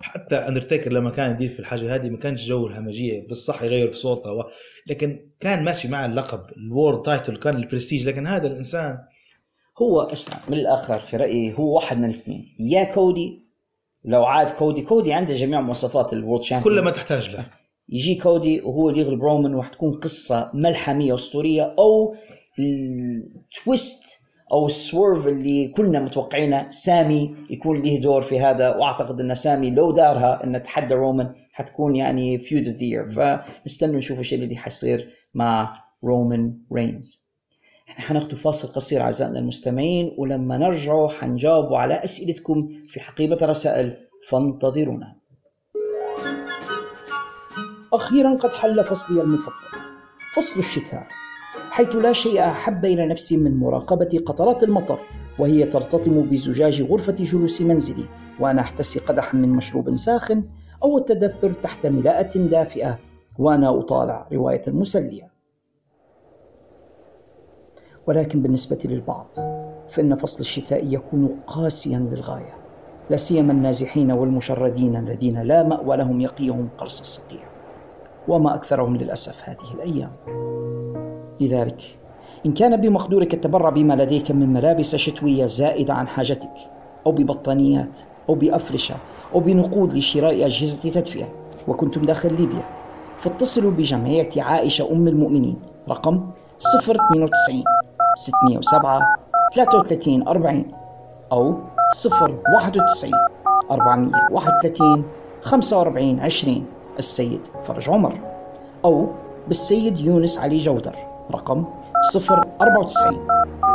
حتى 0.00 0.36
اندرتيكر 0.36 0.92
لما 0.92 1.10
كان 1.10 1.30
يدير 1.30 1.50
في 1.50 1.60
الحاجة 1.60 1.94
هذه 1.94 2.08
ما 2.10 2.16
كانش 2.18 2.46
جو 2.46 2.66
الهمجية 2.66 3.26
بالصح 3.28 3.62
يغير 3.62 3.90
في 3.90 3.96
صوته 3.96 4.32
و... 4.32 4.44
لكن 4.86 5.20
كان 5.40 5.64
ماشي 5.64 5.88
مع 5.88 6.06
اللقب 6.06 6.40
ال 6.56 6.64
world 6.64 7.02
title 7.02 7.36
كان 7.36 7.56
البرستيج 7.56 8.08
لكن 8.08 8.26
هذا 8.26 8.46
الإنسان 8.46 8.98
هو 9.78 10.00
اسمع 10.00 10.40
من 10.48 10.58
الآخر 10.58 10.98
في 10.98 11.16
رأيي 11.16 11.54
هو 11.58 11.74
واحد 11.74 11.98
من 11.98 12.04
الاثنين 12.04 12.56
يا 12.60 12.84
كودي 12.84 13.47
لو 14.04 14.24
عاد 14.24 14.50
كودي 14.50 14.82
كودي 14.82 15.12
عنده 15.12 15.34
جميع 15.34 15.60
مواصفات 15.60 16.12
ال 16.12 16.17
world 16.17 16.42
champion. 16.42 16.74
كل 16.74 16.84
ما 16.84 16.90
تحتاج 16.90 17.30
له. 17.30 17.46
يجي 17.88 18.14
كودي 18.14 18.60
وهو 18.60 18.90
اللي 18.90 19.00
يغلب 19.00 19.22
رومان 19.22 19.54
وحتكون 19.54 19.92
قصة 19.92 20.50
ملحمية 20.54 21.14
أسطورية 21.14 21.74
أو 21.78 22.14
ال 22.58 22.82
twist 22.82 24.04
أو 24.52 24.66
ال 24.66 24.75
swerve 24.75 25.26
اللي 25.26 25.68
كلنا 25.68 26.00
متوقعينه. 26.00 26.70
سامي 26.70 27.34
يكون 27.50 27.82
له 27.82 28.00
دور 28.00 28.22
في 28.22 28.40
هذا 28.40 28.76
وأعتقد 28.76 29.20
إن 29.20 29.34
سامي 29.34 29.70
لو 29.70 29.90
دارها 29.90 30.44
انه 30.44 30.58
تحدى 30.58 30.94
رومان 30.94 31.34
حتكون 31.52 31.96
يعني 31.96 32.38
feud 32.38 32.68
of 32.68 32.76
the 32.76 32.84
year 32.84 33.08
فنستنى 33.08 33.96
نشوف 33.96 34.18
إيش 34.18 34.34
اللي 34.34 34.56
حيصير 34.56 35.10
مع 35.34 35.84
رومان 36.04 36.58
رينز. 36.72 37.27
إحنا 37.98 38.20
حناخذ 38.20 38.36
فاصل 38.36 38.68
قصير 38.68 39.00
أعزائنا 39.00 39.38
المستمعين 39.38 40.14
ولما 40.18 40.58
نرجعوا 40.58 41.08
حنجاوبوا 41.08 41.78
على 41.78 41.94
أسئلتكم 42.04 42.68
في 42.88 43.00
حقيبة 43.00 43.38
الرسائل. 43.42 43.96
فانتظرونا. 44.28 45.16
أخيرا 47.92 48.34
قد 48.34 48.52
حل 48.52 48.84
فصلي 48.84 49.20
المفضل 49.20 49.52
فصل 50.34 50.58
الشتاء 50.58 51.06
حيث 51.70 51.96
لا 51.96 52.12
شيء 52.12 52.44
أحب 52.44 52.84
إلى 52.84 53.06
نفسي 53.06 53.36
من 53.36 53.56
مراقبة 53.56 54.22
قطرات 54.26 54.62
المطر 54.62 55.00
وهي 55.38 55.64
ترتطم 55.64 56.22
بزجاج 56.22 56.82
غرفة 56.82 57.12
جلوس 57.12 57.62
منزلي 57.62 58.04
وأنا 58.40 58.60
أحتسي 58.60 58.98
قدحا 58.98 59.36
من 59.36 59.48
مشروب 59.48 59.96
ساخن 59.96 60.44
أو 60.82 60.98
التدثر 60.98 61.52
تحت 61.52 61.86
ملاءة 61.86 62.38
دافئة 62.38 62.98
وأنا 63.38 63.78
أطالع 63.78 64.28
رواية 64.32 64.62
مسلية 64.68 65.27
ولكن 68.08 68.42
بالنسبة 68.42 68.78
للبعض 68.84 69.26
فإن 69.88 70.14
فصل 70.14 70.40
الشتاء 70.40 70.94
يكون 70.94 71.36
قاسيا 71.46 71.98
للغاية 71.98 72.54
لا 73.10 73.16
سيما 73.16 73.52
النازحين 73.52 74.12
والمشردين 74.12 74.96
الذين 74.96 75.42
لا 75.42 75.62
مأوى 75.62 75.96
لهم 75.96 76.20
يقيهم 76.20 76.68
قرص 76.78 77.00
الصقيع 77.00 77.40
وما 78.28 78.54
أكثرهم 78.54 78.96
للأسف 78.96 79.48
هذه 79.48 79.74
الأيام. 79.74 80.10
لذلك 81.40 81.82
إن 82.46 82.52
كان 82.52 82.76
بمقدورك 82.76 83.34
التبرع 83.34 83.70
بما 83.70 83.94
لديك 83.94 84.30
من 84.30 84.52
ملابس 84.52 84.96
شتوية 84.96 85.46
زائدة 85.46 85.94
عن 85.94 86.08
حاجتك 86.08 86.54
أو 87.06 87.12
ببطانيات 87.12 87.98
أو 88.28 88.34
بأفرشة 88.34 88.96
أو 89.34 89.40
بنقود 89.40 89.92
لشراء 89.92 90.46
أجهزة 90.46 90.90
تدفئة 90.90 91.32
وكنتم 91.68 92.04
داخل 92.04 92.34
ليبيا 92.40 92.68
فاتصلوا 93.18 93.70
بجمعية 93.70 94.28
عائشة 94.36 94.92
أم 94.92 95.08
المؤمنين 95.08 95.56
رقم 95.88 96.30
092 96.58 97.77
607 98.18 99.00
33 99.54 100.28
40 100.28 100.64
أو 101.32 101.54
091 102.04 103.12
431 103.70 105.04
45 105.42 106.20
20 106.20 106.64
السيد 106.98 107.40
فرج 107.64 107.90
عمر 107.90 108.20
أو 108.84 109.08
بالسيد 109.48 109.98
يونس 109.98 110.38
علي 110.38 110.58
جودر. 110.58 110.96
رقم 111.30 111.64
094 112.14 113.26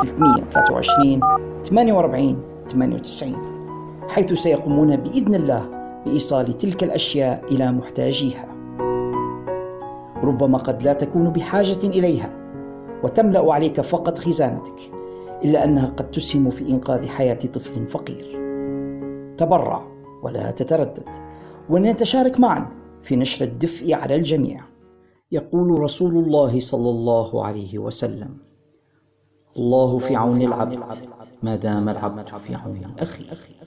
323 0.02 1.20
48 1.66 2.44
98 2.70 3.36
حيث 4.10 4.34
سيقومون 4.34 4.96
بإذن 4.96 5.36
الله 5.36 5.70
بإيصال 6.06 6.58
تلك 6.58 6.84
الأشياء 6.84 7.44
إلى 7.52 7.72
محتاجيها. 7.72 8.46
ربما 10.24 10.58
قد 10.58 10.84
لا 10.84 10.94
تكون 10.94 11.30
بحاجة 11.30 11.80
إليها. 11.84 12.43
وتملأ 13.04 13.54
عليك 13.54 13.82
فقط 13.82 14.18
خزانتك 14.18 14.92
إلا 15.44 15.64
أنها 15.64 15.88
قد 15.88 16.12
تسهم 16.12 16.50
في 16.50 16.70
إنقاذ 16.70 17.08
حياة 17.08 17.34
طفل 17.34 17.88
فقير. 17.88 18.26
تبرع 19.38 19.88
ولا 20.24 20.52
تتردد 20.52 21.10
ولنتشارك 21.70 22.40
معا 22.40 22.70
في 23.02 23.16
نشر 23.16 23.46
الدفء 23.46 23.94
على 23.94 24.16
الجميع. 24.16 24.64
يقول 25.32 25.80
رسول 25.80 26.18
الله 26.18 26.60
صلى 26.60 26.90
الله 26.90 27.46
عليه 27.46 27.80
وسلم 27.80 28.38
الله 29.58 30.00
في 30.00 30.16
عون 30.16 30.42
العبد 30.42 30.80
ما 31.44 31.56
دام 31.56 31.90
العبد 31.90 32.28
في 32.28 32.56
عون 32.56 32.82
أخيه. 33.00 33.63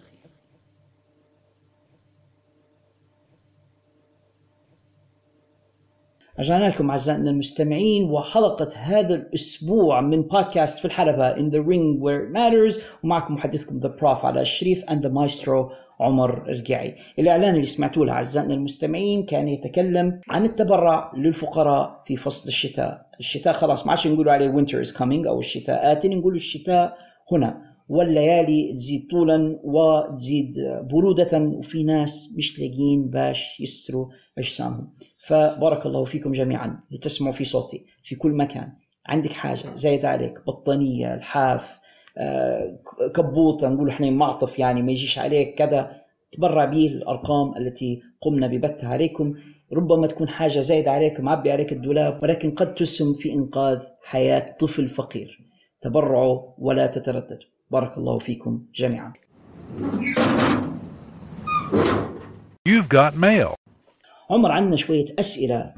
رجعنا 6.38 6.68
لكم 6.68 6.90
أعزائنا 6.90 7.30
المستمعين 7.30 8.10
وحلقة 8.10 8.68
هذا 8.76 9.14
الأسبوع 9.14 10.00
من 10.00 10.22
بودكاست 10.22 10.78
في 10.78 10.84
الحلبة 10.84 11.34
In 11.34 11.50
the 11.50 11.62
Ring 11.68 12.00
Where 12.02 12.28
It 12.28 12.36
Matters 12.36 12.80
ومعكم 13.04 13.34
محدثكم 13.34 13.80
The 13.80 14.00
Prof. 14.00 14.24
على 14.24 14.40
الشريف 14.40 14.84
and 14.84 14.98
the 15.02 15.08
Maestro 15.10 15.72
عمر 16.00 16.42
رقيعي 16.48 16.94
الإعلان 17.18 17.54
اللي 17.54 17.66
سمعتوه 17.66 18.10
أعزائنا 18.10 18.54
المستمعين 18.54 19.26
كان 19.26 19.48
يتكلم 19.48 20.20
عن 20.30 20.44
التبرع 20.44 21.12
للفقراء 21.16 22.02
في 22.06 22.16
فصل 22.16 22.48
الشتاء. 22.48 23.06
الشتاء 23.20 23.52
خلاص 23.52 23.86
ما 23.86 23.90
عادش 23.92 24.06
نقولوا 24.06 24.32
عليه 24.32 24.52
winter 24.52 24.86
is 24.88 24.92
coming 24.96 25.26
أو 25.26 25.38
الشتاء 25.38 25.92
آت 25.92 26.06
نقول 26.06 26.34
الشتاء 26.34 26.96
هنا. 27.32 27.62
والليالي 27.88 28.72
تزيد 28.72 29.08
طولا 29.10 29.60
وتزيد 29.64 30.54
برودة 30.90 31.38
وفي 31.38 31.84
ناس 31.84 32.34
مش 32.38 32.58
لاقيين 32.58 33.10
باش 33.10 33.60
يستروا 33.60 34.06
أجسامهم. 34.38 34.92
فبارك 35.26 35.86
الله 35.86 36.04
فيكم 36.04 36.32
جميعا 36.32 36.80
لتسمعوا 36.90 37.34
في 37.34 37.44
صوتي 37.44 37.86
في 38.04 38.14
كل 38.14 38.32
مكان. 38.32 38.72
عندك 39.06 39.32
حاجة؟ 39.32 39.74
زايد 39.74 40.04
عليك. 40.04 40.46
بطانية 40.46 41.14
الحاف 41.14 41.78
آه، 42.18 42.78
كبوطة 43.14 43.68
نقول 43.68 43.88
إحنا 43.88 44.10
معطف 44.10 44.58
يعني 44.58 44.82
ما 44.82 44.90
يجيش 44.90 45.18
عليك 45.18 45.54
كذا. 45.58 45.90
تبرع 46.32 46.64
به 46.64 46.86
الأرقام 46.86 47.56
التي 47.56 48.02
قمنا 48.20 48.46
ببثها 48.46 48.88
عليكم. 48.88 49.34
ربما 49.72 50.06
تكون 50.06 50.28
حاجة 50.28 50.60
زايدة 50.60 50.90
عليك 50.90 51.20
معبي 51.20 51.52
عليك 51.52 51.72
الدولاب 51.72 52.22
ولكن 52.22 52.50
قد 52.50 52.74
تسهم 52.74 53.14
في 53.14 53.32
إنقاذ 53.32 53.82
حياة 54.04 54.56
طفل 54.58 54.88
فقير. 54.88 55.40
تبرعوا 55.80 56.42
ولا 56.58 56.86
تترددوا. 56.86 57.48
بارك 57.70 57.98
الله 57.98 58.18
فيكم 58.18 58.62
جميعا. 58.74 59.12
You've 62.68 62.88
got 62.88 63.14
mail. 63.14 63.65
عمر 64.30 64.52
عندنا 64.52 64.76
شوية 64.76 65.06
أسئلة 65.18 65.74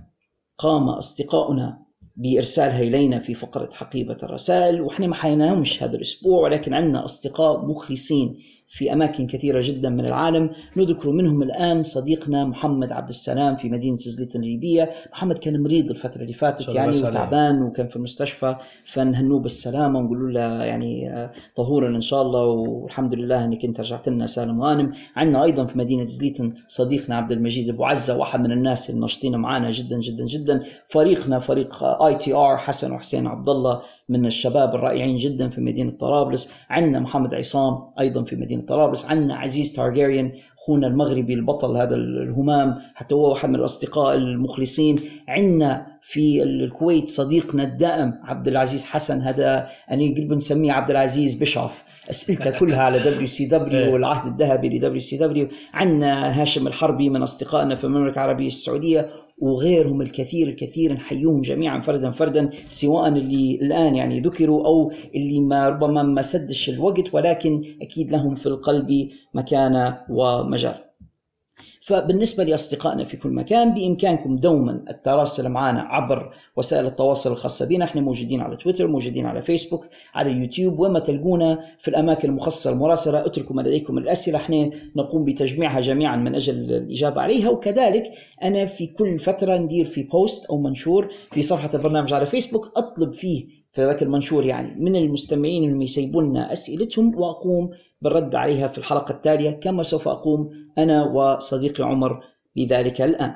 قام 0.59 0.89
أصدقاؤنا 0.89 1.79
بإرسالها 2.17 2.81
إلينا 2.81 3.19
في 3.19 3.35
فقرة 3.35 3.71
حقيبة 3.73 4.17
الرسائل 4.23 4.81
وإحنا 4.81 5.07
ما 5.07 5.15
حيناهمش 5.15 5.83
هذا 5.83 5.97
الأسبوع 5.97 6.43
ولكن 6.43 6.75
عندنا 6.75 7.05
أصدقاء 7.05 7.67
مخلصين 7.67 8.39
في 8.71 8.93
أماكن 8.93 9.27
كثيرة 9.27 9.61
جدا 9.65 9.91
من 9.91 10.07
العالم. 10.07 10.51
نذكر 10.77 11.11
منهم 11.11 11.43
الآن 11.43 11.83
صديقنا 11.83 12.45
محمد 12.45 12.93
عبد 12.93 13.09
السلام 13.09 13.55
في 13.55 13.69
مدينة 13.69 13.97
زليتن 14.01 14.37
الليبية 14.37 14.91
محمد 15.13 15.39
كان 15.39 15.63
مريض 15.63 15.91
الفترة 15.91 16.23
اللي 16.23 16.33
فاتت 16.33 16.69
يعني. 16.75 16.97
وتعبان 16.99 17.63
وكان 17.63 17.89
في 17.89 17.97
المستشفى. 17.97 18.57
فنهنوه 18.93 19.41
بالسلامة 19.41 19.99
ونقول 19.99 20.35
له 20.35 20.41
يعني 20.65 21.11
آه، 21.11 21.33
طهورا 21.57 21.89
إن 21.89 22.01
شاء 22.01 22.23
الله 22.23 22.45
والحمد 22.45 23.15
لله 23.15 23.45
أنك 23.45 23.65
أنت 23.65 23.81
رجعت 23.81 24.09
لنا 24.09 24.27
سالم 24.27 24.63
غانم 24.63 24.93
عندنا 25.17 25.45
أيضا 25.45 25.65
في 25.67 25.79
مدينة 25.79 26.07
زليتن 26.07 26.55
صديقنا 26.69 27.17
عبد 27.17 27.33
المجيد 27.33 27.69
أبو 27.69 27.85
عزة 27.85 28.19
واحد 28.19 28.41
من 28.41 28.53
الناس 28.53 28.91
الناشطين 28.91 29.37
معنا 29.37 29.71
جدا 29.71 30.01
جدا 30.01 30.27
جدا. 30.27 30.65
فريقنا 30.89 31.39
فريق 31.39 31.85
ITR 31.85 32.57
حسن 32.57 32.93
وحسين 32.93 33.27
عبد 33.27 33.49
الله 33.49 33.83
من 34.09 34.27
الشباب 34.27 34.75
الرائعين 34.75 35.17
جدا 35.17 35.49
في 35.49 35.61
مدينة 35.61 35.91
طرابلس. 35.91 36.53
عندنا 36.71 37.01
محمد 37.01 37.35
عصام 37.35 37.79
أيضا 38.01 38.23
في 38.23 38.37
مدينة 38.37 38.63
طرابلس. 38.63 39.07
عندنا 39.07 39.37
عزيز 39.37 39.73
تارجيريان 39.73 40.33
أخونا 40.59 40.87
المغربي 40.87 41.35
البطل 41.35 41.77
هذا 41.77 41.95
الهمام 41.95 42.79
حتى 42.95 43.15
هو 43.15 43.31
واحد 43.31 43.49
من 43.49 43.55
الأصدقاء 43.55 44.15
المخلصين. 44.15 44.99
عندنا 45.29 45.87
في 46.03 46.43
الكويت 46.43 47.09
صديقنا 47.09 47.63
الدائم 47.65 48.15
عبد 48.25 48.49
العزيز 48.49 48.85
حسن 48.85 49.21
هذا 49.21 49.69
أنا 49.91 50.03
قلت 50.03 50.27
بنسميه 50.27 50.73
عبد 50.73 50.91
العزيز 50.91 51.35
بشوف 51.35 51.85
اسئلته 52.11 52.59
كلها 52.59 52.83
على 52.83 52.99
WCW 52.99 53.93
والعهد 53.93 54.27
الذهبي 54.27 54.69
ل 54.69 55.01
WCW 55.01 55.49
عندنا 55.75 56.43
هاشم 56.43 56.67
الحربي 56.67 57.11
من 57.11 57.23
أصدقائنا 57.23 57.75
في 57.77 57.85
المملكة 57.85 58.15
العربية 58.15 58.47
السعودية 58.47 59.11
وغيرهم 59.39 60.03
الكثير 60.03 60.49
الكثير 60.49 60.93
نحييهم 60.93 61.41
جميعا 61.41 61.81
فردا 61.81 62.11
فردا 62.11 62.51
سواء 62.69 63.09
اللي 63.09 63.59
الآن 63.63 63.95
يعني 63.95 64.21
ذكروا 64.21 64.67
أو 64.67 64.93
اللي 65.15 65.41
ما 65.41 65.69
ربما 65.69 66.03
ما 66.03 66.23
سدش 66.23 66.69
الوقت 66.69 67.15
ولكن 67.15 67.63
أكيد 67.83 68.13
لهم 68.13 68.35
في 68.35 68.47
القلب 68.47 69.09
مكانة 69.35 69.99
ومجال. 70.11 70.88
فبالنسبة 71.89 72.45
لأصدقائنا 72.45 73.05
في 73.05 73.17
كل 73.17 73.29
مكان 73.31 73.75
بإمكانكم 73.75 74.37
دوما 74.37 74.85
التراسل 74.91 75.49
معنا 75.49 75.81
عبر 75.81 76.35
وسائل 76.57 76.87
التواصل 76.87 77.33
الخاصة 77.33 77.69
بنا. 77.69 77.85
إحنا 77.85 78.01
موجودين 78.01 78.41
على 78.41 78.57
تويتر 78.57 78.87
موجودين 78.87 79.27
على 79.27 79.43
فيسبوك 79.43 79.87
على 80.15 80.33
يوتيوب 80.33 80.79
وما 80.81 80.99
تلقونا 80.99 81.59
في 81.79 81.89
الأماكن 81.89 82.29
المخصصة 82.29 82.73
المراسلة 82.73 83.27
أتركوا 83.27 83.57
ما 83.57 83.63
لديكم 83.63 83.99
الأسئلة 83.99 84.37
إحنا 84.37 84.71
نقوم 84.97 85.25
بتجميعها 85.25 85.81
جميعا 85.81 86.17
من 86.17 86.35
أجل 86.35 86.55
الإجابة 86.55 87.21
عليها. 87.21 87.51
وكذلك 87.51 88.05
أنا 88.43 88.67
في 88.67 88.87
كل 88.87 89.19
فترة 89.19 89.57
ندير 89.57 89.85
في 89.85 90.03
بوست 90.03 90.47
أو 90.47 90.59
منشور 90.59 91.07
في 91.33 91.43
صفحة 91.43 91.71
البرنامج 91.75 92.13
على 92.13 92.27
فيسبوك. 92.27 92.73
أطلب 92.77 93.13
فيه 93.13 93.47
في 93.73 93.85
ذاك 93.85 94.03
المنشور 94.03 94.47
يعني 94.47 94.81
من 94.81 94.97
المستمعين 94.97 95.65
انهم 95.65 95.83
يسيبوا 95.83 96.23
لنا 96.23 96.53
أسئلتهم 96.53 97.19
وأقوم 97.19 97.71
بالرد 98.03 98.35
عليها 98.35 98.69
في 98.69 98.79
الحلقة 98.79 99.13
التالية 99.13 99.51
كما 99.51 99.83
سوف 99.83 100.09
أقوم 100.09 100.51
أنا 100.79 101.05
وصديقي 101.05 101.85
عمر 101.85 102.21
بذلك 102.57 103.01
الآن. 103.01 103.35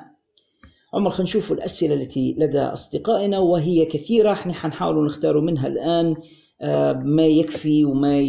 عمر 0.93 1.09
خلينا 1.09 1.23
نشوف 1.23 1.51
الأسئلة 1.51 1.93
التي 1.93 2.35
لدى 2.37 2.59
أصدقائنا 2.59 3.39
وهي 3.39 3.85
كثيرة 3.85 4.31
إحنا 4.31 4.53
حنحاول 4.53 5.05
نختار 5.05 5.41
منها 5.41 5.67
الآن 5.67 6.15
آه، 6.61 6.93
ما 6.93 7.25
يكفي 7.27 7.85
وما 7.85 8.19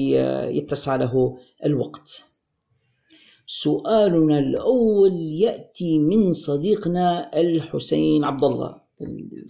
يتسع 0.51 0.97
له 0.97 1.37
الوقت. 1.65 2.25
سؤالنا 3.47 4.39
الأول 4.39 5.13
يأتي 5.15 5.99
من 5.99 6.33
صديقنا 6.33 7.41
الحسين 7.41 8.25
عبد 8.25 8.45
الله 8.45 8.84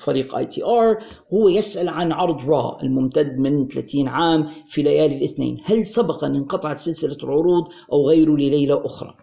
فريق 0.01 0.35
ITR 0.35 0.99
هو 1.35 1.49
يسأل 1.49 1.89
عن 1.89 2.13
عرض 2.13 2.51
را 2.51 2.83
الممتد 2.83 3.39
من 3.39 3.69
30 3.69 4.09
عام 4.09 4.51
في 4.71 4.83
ليالي 4.83 5.17
الاثنين. 5.17 5.61
هل 5.65 5.87
سبق 5.87 6.25
أن 6.25 6.37
انقطعت 6.37 6.79
سلسلة 6.79 7.17
العروض 7.23 7.65
أو 7.93 8.09
غيره 8.09 8.33
لليلة 8.37 8.87
أخرى؟ 8.87 9.15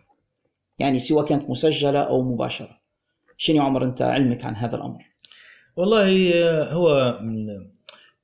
يعني 0.79 0.99
سواء 0.99 1.25
كانت 1.25 1.49
مسجلة 1.49 1.99
أو 1.99 2.21
مباشرة. 2.21 2.81
شنو 3.37 3.57
يا 3.57 3.61
عمر 3.61 3.83
أنت 3.83 4.01
علمك 4.01 4.45
عن 4.45 4.55
هذا 4.55 4.75
الأمر؟ 4.75 5.03
والله 5.77 6.33
آه، 6.33 6.73
هو 6.73 7.19
من 7.21 7.47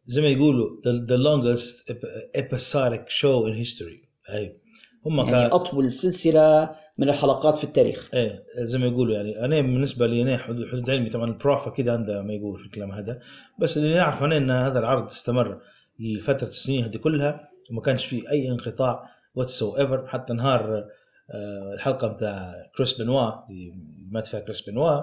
زي 0.05 0.21
ما 0.21 0.27
يقولوا 0.27 0.69
the, 0.81 1.07
the 1.09 1.17
longest 1.17 1.91
ep- 1.91 2.41
episodic 2.41 3.09
show 3.09 3.45
in 3.47 3.65
history. 3.65 4.07
أي 4.33 4.57
هم 5.05 5.19
يعني 5.19 5.45
أطول 5.45 5.91
سلسلة 5.91 6.75
من 6.97 7.09
الحلقات 7.09 7.57
في 7.57 7.63
التاريخ. 7.63 8.09
إيه 8.13 8.43
زي 8.57 8.77
ما 8.77 8.87
يقولوا 8.87 9.15
يعني 9.15 9.45
أنا 9.45 9.61
بالنسبة 9.61 10.07
لي 10.07 10.21
أنا 10.21 10.37
حدود, 10.37 10.67
حدود 10.67 10.89
علمي 10.89 11.09
طبعا 11.09 11.25
البروف 11.25 11.67
أكيد 11.67 11.89
عنده 11.89 12.21
ما 12.21 12.33
يقول 12.33 12.59
في 12.59 12.65
الكلام 12.65 12.91
هذا 12.91 13.19
بس 13.59 13.77
اللي 13.77 13.95
نعرف 13.95 14.23
أنا 14.23 14.37
إن 14.37 14.51
هذا 14.51 14.79
العرض 14.79 15.05
استمر 15.05 15.61
لفترة 15.99 16.47
السنين 16.47 16.83
هذه 16.83 16.97
كلها 16.97 17.49
وما 17.71 17.81
كانش 17.81 18.05
فيه 18.05 18.29
أي 18.29 18.51
انقطاع 18.51 19.09
whatsoever 19.35 20.07
حتى 20.07 20.33
نهار 20.33 20.85
آه، 21.31 21.73
الحلقة 21.73 22.07
بتاع 22.07 22.53
كريس 22.77 23.01
بنوا 23.01 23.31
اللي 23.49 23.73
مات 24.11 24.27
فيها 24.27 24.39
كريس 24.39 24.69
بنوا 24.69 25.01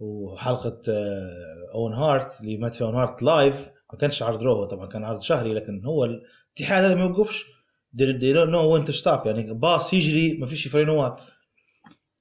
وحلقة 0.00 0.82
آه، 0.88 1.70
Owen 1.74 1.94
Hart 1.94 2.40
اللي 2.40 2.56
مات 2.56 2.74
فيها 2.74 2.86
Owen 2.86 2.94
Hart 2.94 3.22
live 3.22 3.70
ما 3.92 3.98
كانش 3.98 4.22
عرض 4.22 4.42
رو 4.42 4.64
طبعا 4.64 4.86
كان 4.86 5.04
عرض 5.04 5.22
شهري 5.22 5.54
لكن 5.54 5.84
هو 5.84 6.04
الاتحاد 6.04 6.84
هذا 6.84 6.94
ما 6.94 7.00
يوقفش. 7.00 7.57
They, 7.96 8.32
don't 8.32 8.50
know 8.50 8.68
when 8.68 8.84
to 8.84 8.92
stop. 8.92 9.26
يعني 9.26 9.54
باص 9.54 9.94
يجري 9.94 10.38
ما 10.40 10.46
فيش 10.46 10.66
بفرينوات 10.66 11.20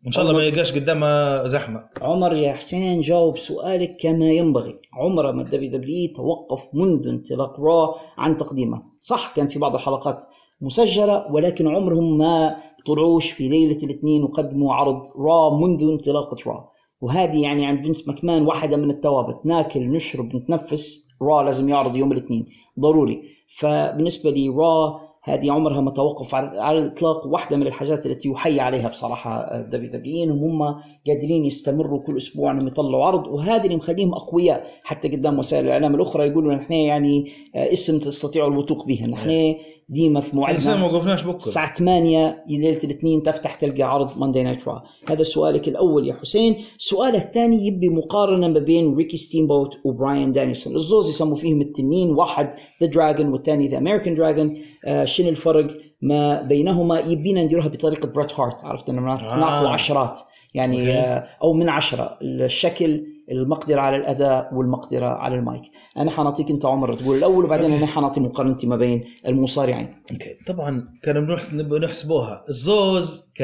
ان 0.07 0.11
شاء 0.11 0.23
الله 0.23 0.33
ما 0.35 0.43
يلقاش 0.43 0.73
قدامها 0.73 1.47
زحمة. 1.47 1.89
عمر 2.01 2.35
يا 2.35 2.53
حسين 2.53 3.01
جاوب 3.01 3.37
سؤالك 3.37 3.97
كما 3.99 4.31
ينبغي. 4.31 4.79
عمر 4.93 5.31
ما 5.31 5.41
الدبليو 5.41 5.71
دبليو 5.71 6.13
توقف 6.15 6.69
منذ 6.73 7.07
انطلاق 7.07 7.59
را 7.59 7.95
عن 8.17 8.37
تقديمه. 8.37 8.83
صح 8.99 9.33
كانت 9.35 9.51
في 9.51 9.59
بعض 9.59 9.75
الحلقات 9.75 10.19
مسجلة 10.61 11.31
ولكن 11.31 11.67
عمرهم 11.67 12.17
ما 12.17 12.57
طلعوش 12.87 13.31
في 13.31 13.49
ليلة 13.49 13.77
الاثنين 13.83 14.23
وقدموا 14.23 14.73
عرض 14.73 15.01
را 15.15 15.57
منذ 15.57 15.83
انطلاقة 15.83 16.37
را 16.47 16.69
وهذه 17.01 17.41
يعني 17.41 17.65
عند 17.65 17.81
فينس 17.81 18.07
ماكمان 18.07 18.41
واحدة 18.45 18.77
من 18.77 18.89
الثوابت. 18.89 19.45
ناكل 19.45 19.91
نشرب 19.91 20.35
نتنفس 20.35 21.07
را 21.21 21.43
لازم 21.43 21.69
يعرض 21.69 21.95
يوم 21.95 22.11
الاثنين. 22.11 22.45
ضروري. 22.79 23.21
فبالنسبة 23.59 24.29
لي 24.31 24.49
را 24.49 25.06
هذه 25.27 25.51
عمرها 25.51 25.81
ما 25.81 25.91
توقف 25.91 26.35
على 26.35 26.79
الإطلاق 26.79 27.27
واحدة 27.27 27.57
من 27.57 27.67
الحاجات 27.67 28.05
التي 28.05 28.29
يحيى 28.29 28.59
عليها 28.59 28.89
بصراحة 28.89 29.39
الدبليو 29.39 29.91
دبليو 29.91 30.23
انهم 30.23 30.61
هم 30.61 30.81
قادرين 31.07 31.45
يستمروا 31.45 31.99
كل 31.99 32.17
أسبوع 32.17 32.51
إنهم 32.51 32.67
يطلعوا 32.67 33.05
عرض 33.05 33.27
وهذا 33.27 33.63
اللي 33.63 33.75
مخليهم 33.75 34.13
أقوياء 34.13 34.67
حتى 34.83 35.07
قدام 35.07 35.39
وسائل 35.39 35.65
الإعلام 35.65 35.95
الأخرى 35.95 36.27
يقولوا 36.27 36.53
نحن 36.53 36.73
يعني 36.73 37.31
آه، 37.55 37.71
اسم 37.71 37.99
تستطيعوا 37.99 38.49
الوثوق 38.49 38.85
به 38.85 39.05
نحن 39.05 39.55
ديما 39.89 40.19
في 40.19 40.35
موعدنا 40.35 40.75
ما 40.75 40.85
وقفناش 40.85 41.23
بكرة. 41.23 41.35
الساعة 41.35 41.75
8 41.75 42.43
ليلة 42.49 42.79
الاثنين 42.83 43.23
تفتح 43.23 43.55
تلقى 43.55 43.83
عرض 43.83 44.17
Monday 44.17 44.43
Night 44.43 44.67
Raw 44.67 44.83
هذا 45.09 45.23
سؤالك 45.23 45.67
الأول 45.67 46.07
يا 46.07 46.13
حسين. 46.13 46.55
سؤال 46.77 47.15
الثاني 47.15 47.67
يبي 47.67 47.89
مقارنة 47.89 48.47
ما 48.47 48.59
بين 48.59 48.95
ريكي 48.95 49.17
ستيمبوت 49.17 49.69
وبراين 49.83 50.31
دانيسون. 50.31 50.75
الزوز 50.75 51.09
يسموا 51.09 51.35
فيهم 51.35 51.61
التنين 51.61 52.09
واحد 52.09 52.53
the 52.81 52.87
Dragon 52.87 53.27
والثاني 53.27 53.67
the 53.67 53.77
American 53.77 54.15
Dragon 54.15 54.57
شنو 55.03 55.29
الفرق 55.29 55.67
ما 56.01 56.41
بينهما؟ 56.41 56.99
يبينا 56.99 57.43
نديروها 57.43 57.67
بطريقة 57.67 58.07
بريت 58.07 58.39
هارت 58.39 58.65
عرفت؟ 58.65 58.89
انه 58.89 59.13
آه. 59.13 59.39
نعطوا 59.39 59.69
عشرات. 59.69 60.19
يعني. 60.53 60.91
آه 60.91 61.27
أو 61.43 61.53
من 61.53 61.69
عشرة. 61.69 62.17
الشكل 62.21 63.16
المقدرة 63.31 63.81
على 63.81 63.95
الأداء 63.95 64.53
والمقدرة 64.53 65.05
على 65.05 65.35
المايك. 65.35 65.63
أنا 65.97 66.11
حنعطيك 66.11 66.49
أنت 66.49 66.65
عمر 66.65 66.93
تقول 66.95 67.17
الأول 67.17 67.45
وبعدين 67.45 67.73
أنا 67.73 67.85
حنعطي 67.87 68.19
مقارنتي 68.19 68.67
ما 68.67 68.75
بين 68.75 69.05
المصارعين. 69.27 70.03
okay. 70.11 70.37
طبعا 70.47 70.93
كانوا 71.03 71.35
نحسبوها. 71.79 72.43
الزوز 72.49 73.31
ك 73.35 73.41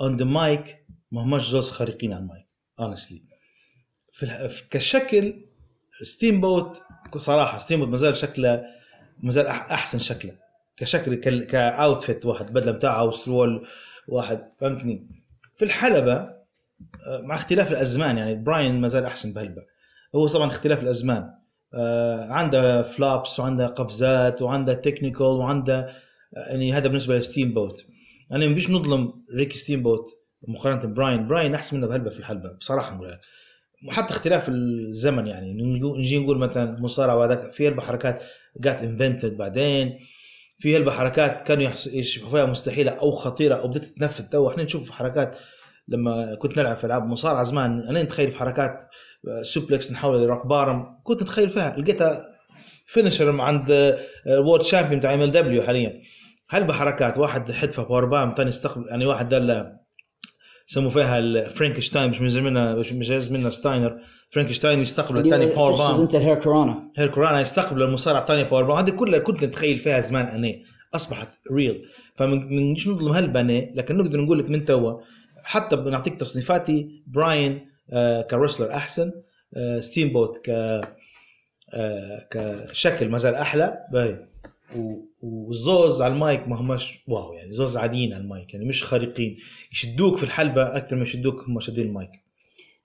on 0.00 0.16
the 0.16 0.24
mic 0.24 0.84
ما 1.12 1.22
هماش 1.22 1.48
زوز 1.48 1.70
خارقين 1.70 2.12
على 2.12 2.22
المايك 2.22 2.46
honestly 2.80 3.22
في 4.12 4.68
كشكل 4.70 5.34
ستيم 6.02 6.40
بوت 6.40 6.82
صراحة 7.16 7.58
ستيم 7.58 7.78
بوت 7.80 7.88
مازال 7.88 8.16
شكله 8.16 8.64
مازال 9.22 9.46
أح- 9.46 9.72
أحسن 9.72 9.98
شكله. 9.98 10.32
كشكل 10.76 11.44
ك 11.44 11.56
outfit 11.56 12.26
واحد 12.26 12.52
بدلة 12.52 12.72
بتاعه 12.72 13.04
وسرول 13.04 13.66
واحد 14.08 14.42
فهمتني؟ 14.60 15.06
في 15.56 15.64
الحلبة 15.64 16.37
مع 17.22 17.34
اختلاف 17.34 17.70
الأزمان 17.70 18.18
يعني 18.18 18.34
براين 18.34 18.80
ما 18.80 18.88
زال 18.88 19.04
أحسن 19.04 19.32
بهلبة. 19.32 19.62
هو 20.14 20.26
طبعا 20.26 20.46
اختلاف 20.46 20.82
الأزمان. 20.82 21.30
آه، 21.74 22.32
عنده 22.32 22.82
flips 22.82 23.40
وعنده 23.40 23.66
قفزات 23.66 24.42
وعنده 24.42 24.74
تكنيكال 24.74 25.26
وعنده 25.26 25.80
آه، 26.36 26.50
يعني 26.50 26.72
هذا 26.72 26.88
بالنسبة 26.88 27.16
لستيم 27.16 27.54
بوت 27.54 27.84
أنا 28.32 28.46
ما 28.46 28.54
بيش 28.54 28.70
نظلم 28.70 29.12
ريكي 29.36 29.58
ستيم 29.58 29.82
بوت 29.82 30.10
مقارنة 30.48 30.82
ببراين 30.82 31.28
براين 31.28 31.54
أحسن 31.54 31.76
منه 31.76 31.86
بهلبة 31.86 32.10
في 32.10 32.18
الحلبة 32.18 32.52
بصراحة 32.52 32.94
نقول 32.94 33.18
وحتى 33.88 34.10
اختلاف 34.10 34.48
الزمن 34.48 35.26
يعني 35.26 35.52
نجي 35.98 36.18
نقول 36.18 36.38
مثلا 36.38 36.80
مصارعة 36.80 37.16
وهذاك 37.16 37.52
في 37.52 37.68
هلبة 37.68 37.82
حركات 37.82 38.22
جات 38.60 38.76
invented 38.76 39.36
بعدين 39.36 39.98
في 40.58 40.76
هلبة 40.76 40.90
حركات 40.92 41.46
كانوا 41.46 41.70
يشوفوا 41.86 42.30
فيها 42.30 42.46
مستحيلة 42.46 42.92
أو 42.92 43.10
خطيرة 43.10 43.54
أو 43.54 43.68
بدأت 43.68 43.84
تتنفذ 43.84 44.24
تو. 44.24 44.50
إحنا 44.50 44.62
نشوف 44.62 44.90
حركات 44.90 45.38
لما 45.88 46.34
كنت 46.34 46.58
نلعب 46.58 46.76
في 46.76 46.84
ألعاب 46.84 47.06
مصارعة 47.06 47.44
زمان 47.44 47.80
أنا 47.80 48.02
نتخيل 48.02 48.28
في 48.28 48.36
حركات 48.38 48.88
آه، 49.28 49.42
سوبلكس 49.42 49.92
نحول 49.92 50.26
روك 50.26 50.46
بارم 50.46 50.86
كنت 51.04 51.22
نتخيل 51.22 51.48
فيها. 51.48 51.76
لقيتها 51.78 52.22
فينشر 52.86 53.40
عند 53.40 53.96
وورد 54.28 54.62
شامبيون 54.62 54.98
بتاع 55.00 55.14
ام 55.14 55.22
ال 55.22 55.32
دبليو 55.32 55.62
حاليا. 55.62 55.92
هل 56.50 56.64
بحركات 56.64 57.18
واحد 57.18 57.52
حدفه 57.52 57.82
باور 57.82 58.04
بام 58.04 58.34
ثاني 58.36 58.50
استقبل 58.50 58.88
يعني 58.88 59.06
واحد 59.06 59.28
دل 59.28 59.66
سموا 60.66 60.90
فيها 60.90 61.18
الفرانكشتاين 61.18 62.10
مش 62.10 62.20
مجاز 62.20 62.36
منها 62.36 62.74
مش 62.74 62.92
مجاز 62.92 63.32
منها 63.32 63.50
ستاينر 63.50 63.98
فرانكشتاين 64.30 64.80
يستقبل 64.80 65.18
الثاني 65.18 65.46
باور 65.46 65.72
بام 65.76 66.00
أنت 66.00 66.14
الهير 66.14 66.34
كورونا. 66.40 66.90
هير 66.96 67.08
كورانا 67.08 67.40
يستقبل 67.40 67.82
المصارع 67.82 68.18
الثاني 68.20 68.44
باور 68.44 68.64
بام 68.64 68.76
هذه 68.76 68.90
كلها 68.90 69.18
كنت 69.18 69.44
نتخيل 69.44 69.78
فيها 69.78 70.00
زمان 70.00 70.26
أنا 70.26 70.54
أصبحت 70.94 71.28
real 71.52 71.82
نجيش 72.20 72.88
نظلم 72.88 73.08
هالبني 73.08 73.74
لكن 73.76 73.96
نقدر 73.96 74.20
نقول 74.20 74.38
لك 74.38 74.50
من 74.50 74.64
توا 74.64 75.00
حتى 75.48 75.76
بنعطيك 75.76 76.20
تصنيفاتي. 76.20 77.02
براين 77.06 77.68
آه 77.90 78.22
ك 78.22 78.28
wrestler 78.28 78.72
أحسن 78.72 79.12
آه 79.56 79.80
ستيم 79.80 80.12
بوت 80.12 80.36
ك 80.44 80.48
آه 81.74 82.26
كشكل 82.30 83.08
ما 83.08 83.18
زال 83.18 83.34
أحلى. 83.34 83.78
باي 83.92 84.26
و- 84.76 85.00
والزوز 85.22 86.02
على 86.02 86.14
المايك 86.14 86.48
ما 86.48 86.60
هماش 86.60 87.04
wow 87.08 87.32
يعني 87.32 87.52
زوز 87.52 87.76
عاديين 87.76 88.12
على 88.14 88.22
المايك 88.22 88.54
يعني 88.54 88.66
مش 88.66 88.84
خارقين. 88.84 89.36
يشدوك 89.72 90.16
في 90.16 90.24
الحلبة 90.24 90.76
أكثر 90.76 90.96
ما 90.96 91.02
يشدوك 91.02 91.44
هم 91.48 91.60
شادين 91.60 91.86
المايك. 91.86 92.10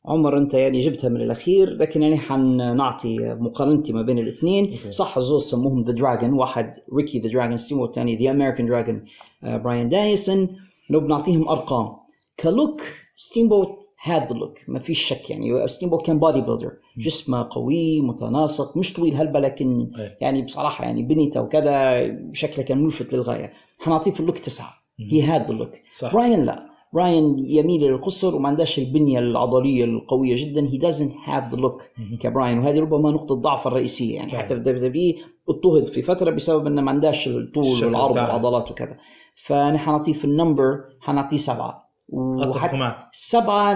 عمر 0.06 0.38
أنت 0.38 0.54
يعني 0.54 0.80
جبتها 0.80 1.10
من 1.10 1.22
الأخير 1.22 1.70
لكن 1.70 2.04
يعني 2.04 2.18
حنعطي 2.18 3.18
مقارنتي 3.20 3.94
ما 3.94 4.02
بين 4.02 4.20
الاثنين. 4.20 4.74
okay. 4.74 4.92
صح 4.92 5.18
الزوز 5.18 5.44
سموهم 5.44 5.84
the 5.84 5.94
Dragon 5.94 6.34
واحد 6.34 6.72
ريكي 6.96 7.20
the 7.20 7.30
Dragon 7.30 7.58
ستيم 7.58 7.80
والثاني 7.80 8.16
the 8.18 8.32
American 8.32 8.66
Dragon 8.66 9.06
براين 9.44 9.90
دانيسون. 9.90 10.58
لو 10.90 11.00
بنعطيهم 11.00 11.50
أرقام 11.50 12.03
ك 12.40 12.48
look 12.48 12.82
ستيم 13.18 13.50
بوت 13.50 13.70
had 14.04 14.19
the 14.19 14.34
look 14.34 14.58
ما 14.68 14.80
فيش 14.80 15.02
شك 15.02 15.30
يعني. 15.30 15.68
ستيم 15.68 15.90
بوت 15.90 16.06
كان 16.06 16.20
bodybuilder 16.20 16.72
جسمه 16.98 17.48
قوي 17.52 18.02
متناسق 18.02 18.78
مش 18.78 18.94
طويل 18.94 19.16
هلبة 19.16 19.40
لكن 19.40 19.92
أي. 20.00 20.18
يعني 20.22 20.42
بصراحة 20.42 20.86
يعني 20.86 21.04
بنيته 21.04 21.42
وكذا 21.42 22.02
شكله 22.34 22.66
كان 22.66 22.84
ملفت 22.84 23.14
للغاية. 23.14 23.54
حنعطيه 23.80 24.12
في 24.12 24.20
ال 24.20 24.24
look 24.24 24.40
تسعة. 24.40 24.74
he 25.00 25.22
had 25.22 25.48
the 25.48 25.54
look 25.54 25.72
براين 26.14 26.46
لا. 26.46 26.74
براين 26.94 27.36
يميل 27.40 27.82
للقصر 27.82 28.36
وما 28.36 28.50
عندهاش 28.50 28.80
البنية 28.80 29.20
العضلية 29.20 29.84
القوية 29.84 30.36
جدا. 30.38 30.70
Doesn't 30.90 31.28
have 31.30 31.54
the 31.56 31.60
look 31.60 32.00
مهم. 32.00 32.18
كبراين 32.22 32.60
وهذه 32.60 32.80
ربما 32.80 33.12
نقطة 33.12 33.36
ضعف 33.36 33.68
الرئيسية 33.68 34.16
يعني. 34.16 34.38
حتى 34.38 34.48
في 34.48 34.54
الدبليو 34.54 34.88
دبليو 34.88 35.16
اضطهد 35.50 35.88
في 35.88 36.02
فترة 36.02 36.32
بسبب 36.32 36.68
انه 36.68 36.82
ما 36.82 36.92
عندهاش 36.92 37.28
الطول 37.28 37.86
والعرض. 37.86 38.12
والعضلات 38.12 38.72
وكذا. 38.72 38.98
فنحن 39.46 39.78
حنعطيه 39.78 40.14
في 40.14 40.26
ال 40.26 40.33
number 40.33 40.80
حنعطيه 41.02 41.38
سبعة. 41.38 41.83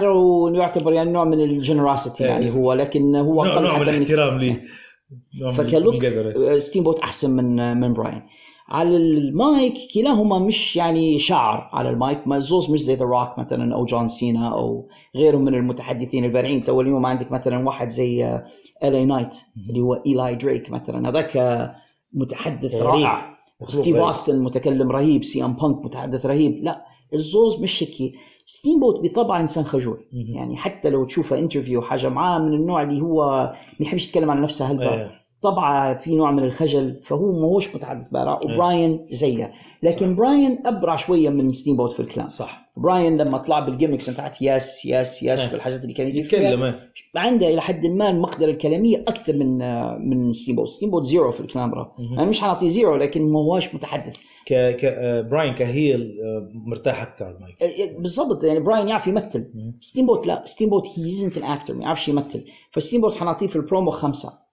لو 0.02 0.54
يعتبر 0.54 0.92
يعني 0.92 1.12
نوع 1.12 1.24
من 1.24 1.40
ال 1.40 1.48
generosity 1.48 2.24
إيه. 2.24 2.30
يعني 2.30 2.50
هو 2.50 2.72
لكن 2.72 3.16
هو 3.16 3.44
نوع, 3.44 3.54
أقل 3.54 3.62
نوع 3.62 3.78
من 3.78 3.84
حتى 3.84 3.90
من 3.90 3.96
الاحترام 3.96 4.38
لي. 4.38 4.60
نوع 5.40 5.52
فك 5.52 5.67
look. 5.67 6.06
ستيم 6.56 6.82
بوت 6.82 7.00
أحسن 7.00 7.30
من 7.30 7.80
من 7.80 7.92
براين 7.92 8.22
على 8.68 8.96
المايك 8.96 9.74
كلاهما 9.94 10.38
مش 10.38 10.76
يعني 10.76 11.18
شعر. 11.18 11.70
على 11.72 11.90
المايك 11.90 12.28
ما 12.28 12.38
زوز 12.38 12.70
مش 12.70 12.80
زي 12.80 12.94
ذا 12.94 13.04
روك 13.04 13.38
مثلا 13.38 13.74
أو 13.74 13.84
جون 13.84 14.08
سينا 14.08 14.54
أو 14.54 14.88
غيرهم 15.16 15.44
من 15.44 15.54
المتحدثين 15.54 16.24
البارعين. 16.24 16.64
تو 16.64 16.80
اليوم 16.80 17.06
عندك 17.06 17.32
مثلا 17.32 17.66
واحد 17.66 17.88
زي 17.88 18.40
LA 18.84 19.04
Knight 19.04 19.36
اللي 19.68 19.80
هو 19.80 20.02
ايلاي 20.06 20.34
دريك 20.34 20.70
مثلا. 20.70 21.08
هذاك 21.08 21.38
متحدث. 22.12 22.74
رائع. 22.74 23.34
ستيف. 23.68 23.96
أوستن 23.96 24.42
متكلم 24.42 24.90
رهيب. 24.90 25.24
سي 25.24 25.44
أم 25.44 25.52
بانك 25.52 25.84
متحدث 25.84 26.26
رهيب. 26.26 26.64
لا 26.64 26.84
الزوز 27.14 27.60
مش 27.62 27.82
هيك 27.82 28.14
ستيم 28.46 28.80
بوت 28.80 29.00
بطبعه 29.00 29.40
إنسان 29.40 29.64
خجول. 29.64 29.98
يعني 30.12 30.56
حتى 30.56 30.90
لو 30.90 31.04
تشوفه 31.04 31.38
interview 31.38 31.82
حاجة 31.82 32.08
معاه 32.08 32.38
من 32.38 32.52
النوع 32.54 32.82
اللي 32.82 33.00
هو 33.00 33.52
ما 33.80 33.86
يحبش 33.86 34.08
يتكلم 34.08 34.30
عن 34.30 34.42
نفسه 34.42 34.64
هلبا. 34.70 35.10
إيه. 35.44 35.50
طبعا 35.50 35.94
في 35.94 36.16
نوع 36.16 36.30
من 36.30 36.42
الخجل 36.44 37.00
فهو 37.02 37.32
ما 37.32 37.46
هوش 37.46 37.76
متحدث 37.76 38.08
بارع 38.08 38.40
وبراين 38.44 39.06
زيه 39.10 39.52
لكن 39.82 40.16
براين 40.16 40.66
أبرع 40.66 40.96
شوية 40.96 41.28
من 41.28 41.52
ستيم 41.52 41.76
بوت 41.76 41.92
في 41.92 42.00
الكلام. 42.00 42.28
صح. 42.28 42.68
براين 42.76 43.16
لما 43.16 43.38
طلع 43.38 43.58
بال 43.60 43.70
gimmicks 43.70 44.10
بتاعت 44.10 44.42
yes 44.42 44.84
yes 44.86 45.22
yes 45.22 45.40
إيه. 45.40 45.52
بالحاجات 45.52 45.82
اللي 45.82 45.94
كان 45.94 46.08
يتكلم 46.08 46.62
إيه. 46.62 46.90
عنده 47.16 47.48
إلى 47.48 47.60
حد 47.60 47.86
ما 47.86 48.10
المقدرة 48.10 48.50
الكلامية 48.50 49.04
أكثر 49.08 49.36
من 49.36 49.58
من 50.10 50.32
ستيم 50.32 50.56
بوت. 50.56 50.68
ستيم 50.68 50.90
بوت 50.90 51.02
zero 51.04 51.30
في 51.32 51.40
الكلام. 51.40 51.72
أنا 52.18 52.24
مش 52.24 52.40
حنعطيه 52.40 52.68
zero 52.68 52.96
لكن 52.96 53.32
ما 53.32 53.38
هوش 53.38 53.74
متحدث. 53.74 54.16
ك 54.46 54.52
ك 54.52 54.84
آه، 54.84 55.20
براين 55.20 55.54
ك 55.54 55.67
heel 55.67 56.18
آه، 56.24 56.50
مرتاح 56.54 57.02
أكثر 57.02 57.24
على 57.24 57.36
المايك 57.36 57.62
إيه، 57.62 57.98
بالضبط. 57.98 58.44
يعني 58.44 58.60
براين 58.60 58.88
يعرف 58.88 59.06
يمثل. 59.06 59.52
ستيم 59.80 60.06
بوت 60.06 60.26
لا 60.26 60.42
ستيم 60.44 60.70
بوت 60.70 60.86
he 60.96 61.06
isn't 61.06 61.36
an 61.36 61.44
actor 61.44 61.74
ما 61.74 61.82
يعرفش 61.82 62.08
يمثل. 62.08 62.44
فستيم 62.72 63.00
بوت 63.00 63.14
حنعطيه 63.14 63.46
في 63.46 63.56
البرومو 63.56 63.90
خمسة. 63.90 64.47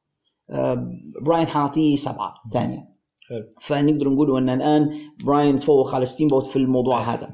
براين 1.21 1.47
حنعطيه 1.47 1.95
سبعة 1.95 2.33
ثانية. 2.53 2.95
حلو. 3.29 3.53
فنقدر 3.61 4.09
نقول 4.09 4.37
ان 4.37 4.49
الآن 4.49 4.89
براين 5.23 5.57
تفوق 5.57 5.95
على 5.95 6.05
ستيم 6.05 6.27
بوت 6.27 6.45
في 6.45 6.55
الموضوع 6.55 7.13
هذا. 7.13 7.27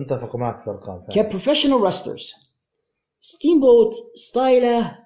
انت 0.00 0.12
اتفق 0.12 0.36
معك 0.36 0.60
في 0.60 0.66
الأرقام. 0.70 1.02
ك 1.10 1.16
professional 1.16 1.82
wrestlers 1.82 2.32
ستيم 3.20 3.60
بوت 3.60 3.94
style 4.14 4.67
ه 4.67 4.78
آه، 4.78 4.96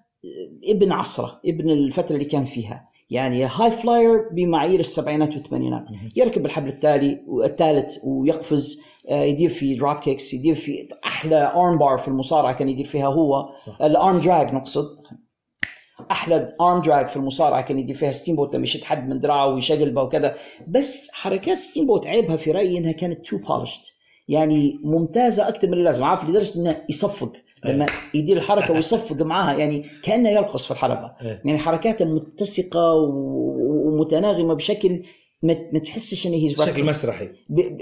ابن 0.65 0.93
عصره 0.93 1.41
ابن 1.47 1.71
الفترة 1.71 2.15
اللي 2.15 2.25
كان 2.25 2.45
فيها. 2.45 2.89
يعني 3.11 3.45
high 3.45 3.71
flyer 3.71 4.29
بمعايير 4.33 4.81
السبعينات 4.81 5.35
والثمانينات. 5.35 5.89
يركب 6.17 6.47
الحبل 6.47 6.69
التالي 6.69 7.25
والثالث 7.27 7.97
ويقفز 8.05 8.83
آه، 9.09 9.23
يدير 9.23 9.51
في 9.51 9.75
drop 9.75 9.97
kicks 9.97 10.35
يدير 10.35 10.55
في 10.55 10.89
أحلى 11.05 11.53
arm 11.55 11.79
bar 11.79 11.99
في 11.99 12.09
المصارعة 12.09 12.53
كان 12.53 12.69
يدير 12.69 12.85
فيها 12.85 13.07
هو. 13.07 13.49
ال 13.83 13.92
arm 13.92 14.19
drag 14.19 14.55
نقصد. 14.55 15.03
أحلى 16.13 16.57
arm 16.61 16.83
drag 16.83 17.07
في 17.07 17.17
المصارعة 17.17 17.63
كان 17.63 17.79
يدير 17.79 17.97
فيها 17.97 18.13
ستيم 18.13 18.37
بوت 18.37 18.55
لما 18.55 18.63
يشد 18.63 18.83
حد 18.83 19.09
من 19.09 19.21
دراعه 19.21 19.55
ويشقلبه 19.55 20.03
وكذا. 20.03 20.35
بس 20.69 21.11
حركات 21.13 21.61
ستيم 21.61 21.87
بوت 21.87 22.07
عيبها 22.07 22.37
في 22.37 22.51
رأيي 22.51 22.79
إنها 22.79 22.93
كانت 22.93 23.27
too 23.27 23.39
polished 23.39 23.83
يعني 24.29 24.81
ممتازة 24.85 25.49
أكثر 25.49 25.69
من 25.69 25.75
اللازم 25.75 26.05
عارف 26.05 26.25
لدرجة 26.25 26.59
إنه 26.59 26.77
يصفق. 26.91 27.33
لما 27.65 27.87
يدير 28.15 28.37
الحركة 28.37 28.75
ويصفق 28.75 29.23
معاها 29.23 29.59
يعني 29.59 29.85
كأنه 30.03 30.31
يرقص 30.31 30.65
في 30.65 30.71
الحلبة. 30.71 31.13
إيه. 31.23 31.43
يعني 31.45 31.59
حركاته 31.59 32.05
متسقة 32.05 32.95
ومتناغمة 32.95 34.55
بشكل 34.55 35.03
ما 35.43 35.79
تحسش 35.85 36.27
إنه 36.27 36.37
he's 36.37 36.63
بشكل 36.63 36.87
مسرحي. 36.87 37.29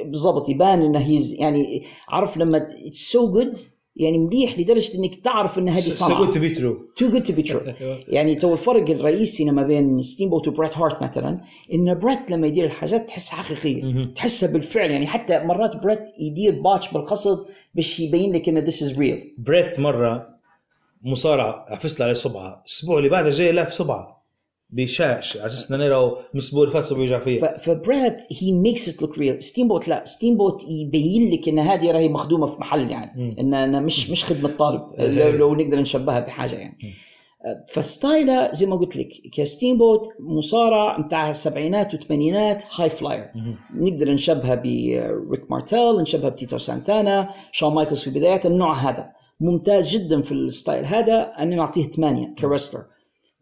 بالضبط 0.05 0.49
يبان 0.49 0.83
إنه 0.83 0.99
he's 0.99 1.33
يعني 1.33 1.85
عارف 2.09 2.37
لما 2.37 2.69
it's 2.87 3.13
so 3.13 3.33
good 3.33 3.57
يعني 4.01 4.19
مليح 4.19 4.59
لدرجة 4.59 4.95
إنك 4.99 5.15
تعرف 5.15 5.59
إن 5.59 5.69
هذه 5.69 5.81
so 5.83 5.87
good 5.87 5.93
صنعة. 5.93 6.33
to 6.33 6.37
be 6.37 6.57
true. 6.59 6.95
too 6.97 7.11
good 7.11 7.23
to 7.23 7.33
be 7.33 7.43
true 7.43 7.61
يعني 8.09 8.37
تو 8.37 8.53
الفرق 8.53 8.91
الرئيسي 8.91 9.51
ما 9.51 9.63
بين 9.63 10.03
ستيم 10.03 10.29
بوت 10.31 10.49
وبريت 10.49 10.79
هارت 10.79 11.03
مثلا 11.03 11.41
إن 11.75 11.99
بريت 11.99 12.31
لما 12.31 12.47
يدير 12.47 12.65
الحاجات 12.65 13.09
تحس 13.09 13.31
حقيقية. 13.31 14.05
تحسها 14.15 14.53
بالفعل. 14.53 14.91
يعني 14.91 15.07
حتى 15.07 15.39
مرات 15.45 15.77
بريت 15.83 16.05
يدير 16.21 16.61
botch 16.61 16.93
بالقصد 16.93 17.47
باش 17.75 18.01
يبين 18.01 18.33
لك 18.33 18.49
إن 18.49 18.59
this 18.59 18.83
is 18.83 18.99
real 18.99 19.35
بريت 19.39 19.81
مرة 19.81 20.27
مصارعة 21.03 21.65
عفست 21.69 22.01
على 22.01 22.15
صبعة. 22.15 22.63
الأسبوع 22.67 22.99
اللي 22.99 23.09
بعده 23.09 23.31
جاي 23.31 23.53
لاف 23.53 23.73
صبعة. 23.73 24.20
بشاش 24.73 25.37
على 25.37 25.47
أساس 25.47 25.73
نرى 25.73 26.17
اللي 26.35 26.73
فات 26.73 26.85
صبعه 26.85 27.01
يوجع 27.01 27.19
فيه 27.19 27.41
فبريت 27.41 28.17
he 28.41 28.53
makes 28.53 28.89
it 28.89 29.03
look 29.03 29.19
real 29.19 29.43
ستيم 29.43 29.69
بوت 29.69 29.89
لا 29.89 30.05
ستيم 30.05 30.37
بوت 30.37 30.65
يبين 30.69 31.31
لك 31.31 31.49
إن 31.49 31.59
هذه 31.59 31.91
راهي 31.91 32.09
مخدومة 32.09 32.47
في 32.47 32.61
محل 32.61 32.91
يعني. 32.91 33.41
ان 33.41 33.55
أنا 33.55 33.81
مش 33.81 34.11
مش 34.11 34.25
خدمة 34.25 34.49
طالب. 34.49 34.83
لو, 34.99 35.31
لو 35.31 35.55
نقدر 35.55 35.81
نشبهها 35.81 36.21
بحاجة 36.21 36.57
يعني. 36.57 36.79
ف 37.69 37.81
style 37.81 38.41
ه 38.41 38.53
زي 38.53 38.67
ما 38.67 38.77
قلت 38.77 38.97
لك 38.97 39.09
كستيم 39.33 39.79
بوت 39.79 40.09
مصارع 40.21 41.01
نتاع 41.01 41.31
السبعينات 41.31 41.95
والثمانينات 41.95 42.63
high 42.75 42.91
flyer 42.91 43.31
نقدر 43.75 44.13
نشبهها 44.13 44.55
بريك 44.55 45.51
مارتيل 45.51 45.97
نشبهها 46.01 46.29
بتيتو 46.29 46.59
سانتانا 46.59 47.29
شون 47.53 47.75
مايكلز 47.75 48.05
في 48.05 48.11
بدايات 48.11 48.47
النوع 48.47 48.75
هذا. 48.75 49.11
ممتاز 49.41 49.91
جدا 49.97 50.23
في 50.23 50.33
ال 50.33 50.41
style 50.41 50.85
هذا. 50.85 51.33
أنا 51.39 51.57
نعطيه 51.57 51.91
ثمانية 51.91 52.35
ك 52.39 52.43
wrestler 52.43 52.81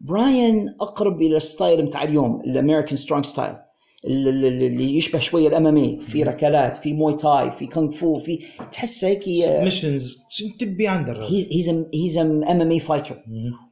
براين 0.01 0.75
أقرب 0.81 1.21
إلى 1.21 1.35
ال 1.37 1.45
style 1.45 1.85
بتاع 1.85 2.03
اليوم 2.03 2.41
ال 2.41 2.47
American 2.47 2.95
strong 2.97 3.25
style 3.25 3.55
اللي 4.05 4.95
يشبه 4.95 5.19
شوية 5.19 5.47
ال 5.47 5.60
MMA 5.60 5.99
في 5.99 6.23
ركلات 6.23 6.77
في 6.77 6.93
موي 6.93 7.13
تاي 7.13 7.51
في 7.51 7.65
كونغ 7.67 7.91
فو 7.91 8.19
في 8.19 8.39
تحس 8.71 9.05
هيك 9.05 9.27
شو 10.29 10.45
تبي 10.59 10.87
عند 10.87 11.09
he's 11.09 11.69
he's 11.93 12.17
MMA 12.17 12.71
fighter 12.71 13.23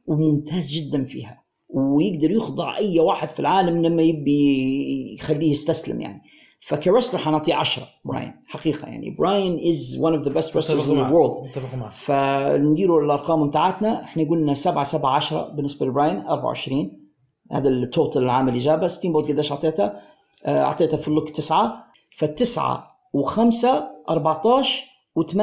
وممتاز 0.06 0.70
جدا 0.72 1.04
فيها. 1.04 1.44
ويقدر 1.68 2.30
يخضع 2.30 2.78
أي 2.78 3.00
واحد 3.00 3.28
في 3.28 3.40
العالم 3.40 3.86
لما 3.86 4.02
يبي 4.02 5.14
يخليه 5.14 5.50
يستسلم 5.50 6.00
يعني. 6.00 6.20
فك 6.60 6.72
wrestler 6.72 7.20
حنعطيه 7.20 7.54
10 7.54 7.82
براين 8.04 8.32
حقيقة 8.46 8.88
يعني 8.88 9.10
براين 9.18 9.68
is 9.68 9.98
one 10.00 10.14
of 10.14 10.22
the 10.22 10.32
best 10.32 10.52
wrestlers 10.58 10.70
متفق 10.74 10.84
in 10.84 10.88
the 10.88 11.00
معك. 11.00 11.12
world. 11.12 11.48
متفق 11.48 11.74
معك. 11.74 11.92
فنديروا 11.92 13.00
الأرقام 13.02 13.48
بتاعتنا. 13.48 14.02
إحنا 14.04 14.24
قلنا 14.30 14.54
7 14.54 14.84
7 14.84 15.10
10 15.14 15.48
بالنسبة 15.48 15.86
لبراين 15.86 16.26
24 16.26 16.92
هذا 17.52 17.68
ال 17.68 17.77
total 17.77 18.22
العام 18.22 18.48
اللي 18.48 18.58
جابه. 18.58 18.86
ستيم 18.86 19.12
بوت 19.12 19.28
قديش 19.28 19.52
أعطيته؟ 19.52 19.92
آه، 20.44 20.62
أعطيته 20.64 20.96
في 20.96 21.08
ال 21.08 21.12
look 21.12 21.30
9 21.30 21.84
فالتسعه 22.18 22.90
وخمسة 23.12 23.88
14 24.10 24.84
و8 25.20 25.36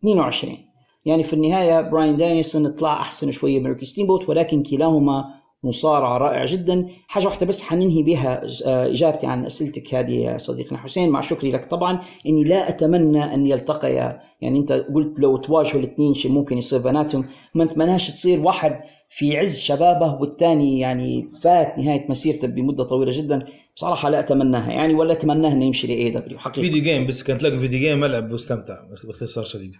22 0.00 0.58
يعني 1.04 1.22
في 1.22 1.32
النهاية 1.32 1.80
براين 1.80 2.16
دانيسون 2.16 2.68
طلع 2.68 3.00
أحسن 3.00 3.30
شوية 3.30 3.60
من 3.60 3.66
ريكي 3.66 3.84
ستيم 3.84 4.06
بوت 4.06 4.28
ولكن 4.28 4.62
كلاهما 4.62 5.24
مصارع 5.64 6.16
رائع 6.16 6.44
جدا. 6.44 6.86
حاجة 7.08 7.26
واحدة 7.26 7.46
بس 7.46 7.62
حننهي 7.62 8.02
بها 8.02 8.42
آه، 8.66 8.86
إجابتي 8.86 9.26
عن 9.26 9.44
أسئلتك 9.44 9.94
هذه 9.94 10.12
يا 10.12 10.38
صديقنا 10.38 10.78
حسين. 10.78 11.10
مع 11.10 11.20
شكري 11.20 11.50
لك 11.50 11.64
طبعا. 11.64 12.00
إني 12.26 12.44
لا 12.44 12.68
أتمنى 12.68 13.34
أن 13.34 13.46
يلتقيا 13.46 14.20
يعني 14.40 14.58
أنت 14.58 14.72
قلت 14.72 15.20
لو 15.20 15.36
تواجهوا 15.36 15.80
الاثنين 15.80 16.14
شيء 16.14 16.32
ممكن 16.32 16.58
يصير 16.58 16.82
بيناتهم 16.82 17.26
ما 17.54 17.64
نتمناش 17.64 18.10
تصير 18.10 18.40
واحد 18.40 18.80
في 19.08 19.36
عز 19.38 19.58
شبابه 19.58 20.14
والثاني 20.14 20.78
يعني 20.78 21.30
فات 21.42 21.78
نهاية 21.78 22.06
مسيرته 22.08 22.48
بمدة 22.48 22.84
طويلة 22.84 23.12
جدا. 23.14 23.46
بصراحة 23.76 24.08
لا 24.08 24.20
أتمناها 24.20 24.72
يعني 24.72 24.94
ولا 24.94 25.12
اتمناه 25.12 25.52
إنه 25.52 25.64
يمشي 25.64 25.86
لأي 25.86 26.10
دبليو 26.10 26.38
حقيقة. 26.38 26.62
فيديو 26.62 26.82
جيم 26.82 27.06
بس 27.06 27.22
كان 27.22 27.38
تلاقي 27.38 27.58
video 27.58 27.80
game 27.80 28.04
العب 28.04 28.32
واستمتع 28.32 28.74
باختصار 29.04 29.44
شديد. 29.44 29.72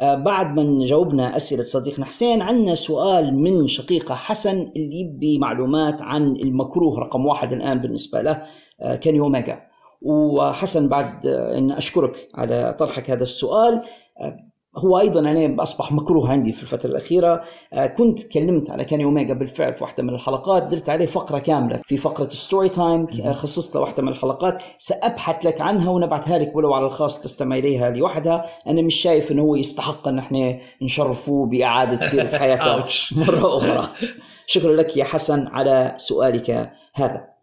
بعد 0.00 0.54
ما 0.56 0.86
جاوبنا 0.86 1.36
أسئلة 1.36 1.62
صديقنا 1.62 2.04
حسين 2.04 2.42
عندنا 2.42 2.74
سؤال 2.74 3.38
من 3.40 3.66
شقيقة 3.66 4.14
حسن 4.14 4.72
اللي 4.76 5.00
يبي 5.00 5.38
معلومات 5.38 6.02
عن 6.02 6.36
المكروه 6.36 7.00
رقم 7.00 7.26
واحد 7.26 7.52
الآن 7.52 7.78
بالنسبة 7.78 8.20
له 8.20 8.42
آه، 8.80 8.96
كيني 8.96 9.20
أوميجا 9.20 9.60
وحسن 10.02 10.88
بعد 10.88 11.26
آه، 11.26 11.58
أن 11.58 11.70
أشكرك 11.70 12.28
على 12.34 12.76
طرحك 12.78 13.10
هذا 13.10 13.22
السؤال. 13.22 13.82
آه، 14.20 14.47
هو 14.78 14.98
أيضا 14.98 15.20
أنا 15.20 15.62
أصبح 15.62 15.92
مكروه 15.92 16.30
عندي 16.30 16.52
في 16.52 16.62
الفترة 16.62 16.90
الأخيرة. 16.90 17.42
آه، 17.72 17.86
كنت 17.86 18.18
تكلمت 18.18 18.70
على 18.70 18.84
كاني 18.84 19.04
اوميجا 19.04 19.34
بالفعل 19.34 19.74
في 19.74 19.84
واحدة 19.84 20.02
من 20.02 20.14
الحلقات 20.14 20.62
درت 20.62 20.88
عليه 20.88 21.06
فقرة 21.06 21.38
كاملة 21.38 21.80
في 21.84 21.96
فقرة 21.96 22.28
story 22.28 22.68
time 22.68 23.06
خصصت 23.32 23.74
له 23.74 23.80
واحدة 23.80 24.02
من 24.02 24.08
الحلقات. 24.08 24.62
سأبحث 24.78 25.46
لك 25.46 25.60
عنها 25.60 25.90
ونبعثها 25.90 26.38
لك 26.38 26.56
ولو 26.56 26.74
على 26.74 26.86
الخاص 26.86 27.20
تستمع 27.22 27.56
إليها 27.56 27.90
لوحدها. 27.90 28.44
أنا 28.66 28.82
مش 28.82 28.94
شايف 28.94 29.32
إنه 29.32 29.42
هو 29.42 29.54
يستحق 29.54 30.08
إن 30.08 30.18
إحنا 30.18 30.58
نشرفوه 30.82 31.46
بإعادة 31.46 32.06
سيرة 32.06 32.38
حياته. 32.38 32.84
مرة 33.16 33.56
أخرى. 33.56 33.88
شكرا 34.46 34.72
لك 34.72 34.96
يا 34.96 35.04
حسن 35.04 35.46
على 35.46 35.94
سؤالك 35.96 36.70
هذا. 36.94 37.37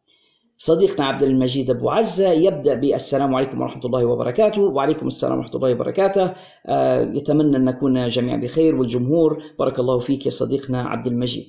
صديقنا 0.58 1.06
عبد 1.06 1.24
المجيد 1.24 1.70
أبو 1.70 1.90
عزة 1.90 2.32
يبدأ 2.32 2.74
بالسلام 2.74 3.36
عليكم 3.36 3.62
ورحمة 3.62 3.86
الله 3.86 4.06
وبركاته. 4.06 4.62
وعليكم 4.62 5.08
السلام 5.08 5.38
ورحمة 5.38 5.56
الله 5.56 5.72
وبركاته. 5.72 6.34
آه، 6.66 7.14
يتمنى 7.14 7.58
أن 7.58 7.66
نكون 7.66 8.08
جميعا 8.08 8.38
بخير 8.38 8.76
والجمهور. 8.76 9.44
بارك 9.60 9.80
الله 9.80 10.00
فيك 10.00 10.26
يا 10.26 10.32
صديقنا 10.32 10.82
عبد 10.82 11.08
المجيد. 11.08 11.48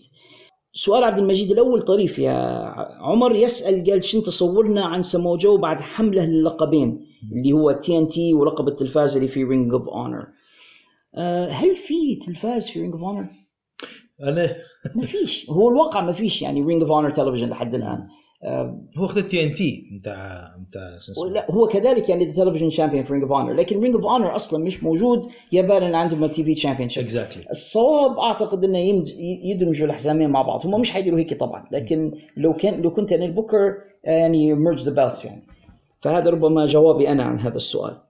سؤال 0.73 1.05
عبد 1.05 1.19
المجيد 1.19 1.51
الأول 1.51 1.83
طريف 1.83 2.19
يا 2.19 2.33
عمر. 3.01 3.35
يسأل 3.35 3.91
قال 3.91 4.05
شنو 4.05 4.23
تصورنا 4.23 4.85
عن 4.85 5.03
سمو 5.03 5.37
جو 5.37 5.57
بعد 5.57 5.81
حملة 5.81 6.27
للقبين 6.27 7.07
اللي 7.33 7.53
هو 7.53 7.73
تي 7.73 7.99
إن 7.99 8.09
تي 8.09 8.35
ولقب 8.35 8.69
التلفاز 8.69 9.17
اللي 9.17 9.29
في 9.29 9.45
رينج 9.45 9.73
اوف 9.73 9.89
اونر 9.89 10.27
هل 11.51 11.77
في 11.77 12.17
تلفاز 12.27 12.69
في 12.69 12.81
رينج 12.81 12.93
اوف 12.93 13.03
اونر؟ 13.03 13.27
أنا؟ 14.23 14.51
ما 14.95 15.03
فيش 15.03 15.51
هو 15.51 15.69
الواقع 15.69 16.01
ما 16.01 16.13
فيش 16.13 16.43
يعني 16.43 16.63
رينج 16.63 16.83
اوف 16.83 16.91
اونر 16.91 17.11
تلفزيون 17.11 17.51
لحد 17.51 17.75
الآن. 17.75 18.09
هو 18.97 19.07
أخذ 19.07 19.19
التي 19.19 19.45
ان 19.45 19.55
تي 19.55 19.85
شو 21.07 21.13
اسمه؟ 21.13 21.29
لا 21.29 21.51
هو 21.51 21.67
كذلك 21.67 22.09
يعني 22.09 22.33
television 22.33 22.71
champion 22.71 23.05
في 23.05 23.13
رينج 23.13 23.23
اوف 23.23 23.33
اونر 23.33 23.53
لكن 23.53 23.81
رينج 23.81 23.95
اوف 23.95 24.05
اونر 24.05 24.37
أصلا 24.37 24.65
مش 24.65 24.85
موجود 24.85 25.27
يابانا 25.53 25.99
عندهم 25.99 26.27
TV 26.27 26.55
championship 26.55 27.05
exactly 27.05 27.45
الصواب 27.51 28.19
أعتقد 28.19 28.65
إنه 28.65 28.79
يدمجوا 29.45 29.87
الحزامين 29.87 30.31
مع 30.31 30.43
بعض 30.43 30.67
هم 30.67 30.81
مش 30.81 30.91
حيديروا 30.91 31.19
هيك 31.19 31.35
طبعا 31.35 31.65
لكن 31.73 32.13
لو 32.37 32.53
كان 32.53 32.83
لو 32.83 32.91
كنت 32.91 33.13
أنا 33.13 33.25
البوكر 33.25 33.75
يعني 34.05 34.55
merge 34.55 34.83
the 34.89 35.03
belts 35.03 35.25
يعني. 35.25 35.43
فهذا 36.01 36.31
ربما 36.31 36.67
جوابي 36.67 37.09
أنا 37.09 37.23
عن 37.23 37.39
هذا 37.39 37.57
السؤال. 37.57 38.06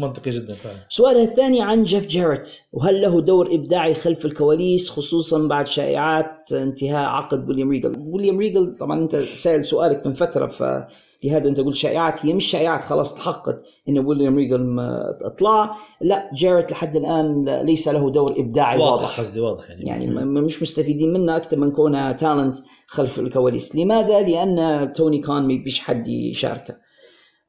منطقي 0.00 0.30
جدا 0.30 0.54
فعلا. 0.54 0.76
سؤالها 0.88 1.22
الثاني 1.22 1.62
عن 1.62 1.82
جيف 1.82 2.06
جيرت. 2.06 2.62
وهل 2.72 3.00
له 3.00 3.20
دور 3.20 3.54
إبداعي 3.54 3.94
خلف 3.94 4.24
الكواليس 4.24 4.90
خصوصا 4.90 5.46
بعد 5.48 5.66
شائعات 5.66 6.52
انتهاء 6.52 7.08
عقد 7.08 7.48
ويليام 7.48 7.70
ريجل 7.70 7.94
ويليام 7.98 8.38
ريجل 8.38 8.76
طبعا 8.76 9.02
أنت 9.02 9.16
سائل 9.16 9.64
سؤالك 9.64 10.06
من 10.06 10.14
فترة 10.14 10.46
فلهذا 10.46 11.48
أنت 11.48 11.60
قلت 11.60 11.74
شائعات. 11.74 12.26
هي 12.26 12.32
مش 12.32 12.44
شائعات 12.44 12.84
خلاص 12.84 13.14
تحققت 13.14 13.62
إن 13.88 13.98
ويليام 13.98 14.36
ريجل 14.36 14.60
ما 14.60 15.16
أطلع. 15.22 15.76
لا 16.00 16.30
جيرت 16.34 16.70
لحد 16.70 16.96
الآن 16.96 17.44
ليس 17.48 17.88
له 17.88 18.10
دور 18.10 18.34
إبداعي 18.38 18.78
واضح, 18.78 19.02
واضح. 19.02 19.20
قصدي 19.20 19.40
واضح 19.40 19.70
يعني. 19.70 19.84
يعني 19.84 20.06
مش 20.24 20.62
مستفيدين 20.62 21.12
منه 21.12 21.36
أكثر 21.36 21.56
من 21.56 21.70
كونه 21.70 22.12
talent 22.12 22.56
خلف 22.86 23.18
الكواليس. 23.18 23.76
لماذا؟ 23.76 24.20
لأن 24.20 24.92
توني 24.92 25.18
كان 25.18 25.46
ما 25.46 25.52
يبيش 25.52 25.80
حد 25.80 26.08
يشاركه. 26.08 26.76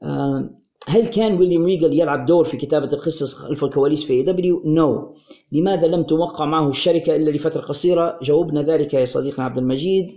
آه، 0.04 0.50
هل 0.88 1.08
كان 1.08 1.38
ويليام 1.38 1.66
ريجل 1.66 2.00
يلعب 2.00 2.26
دور 2.26 2.46
في 2.46 2.58
كتابة 2.58 2.94
القصص 2.94 3.34
خلف 3.34 3.64
الكواليس 3.64 4.04
في 4.04 4.14
اي 4.14 4.24
دبليو؟ 4.24 4.62
no. 4.66 5.14
لماذا 5.52 5.88
لم 5.88 6.04
توقع 6.04 6.46
معه 6.46 6.70
الشركة 6.70 7.16
إلا 7.16 7.32
لفترة 7.32 7.62
قصيرة؟ 7.62 8.20
جاوبنا 8.22 8.62
ذلك 8.62 8.94
يا 8.94 9.06
صديقنا 9.06 9.46
عبد 9.46 9.58
المجيد. 9.58 10.12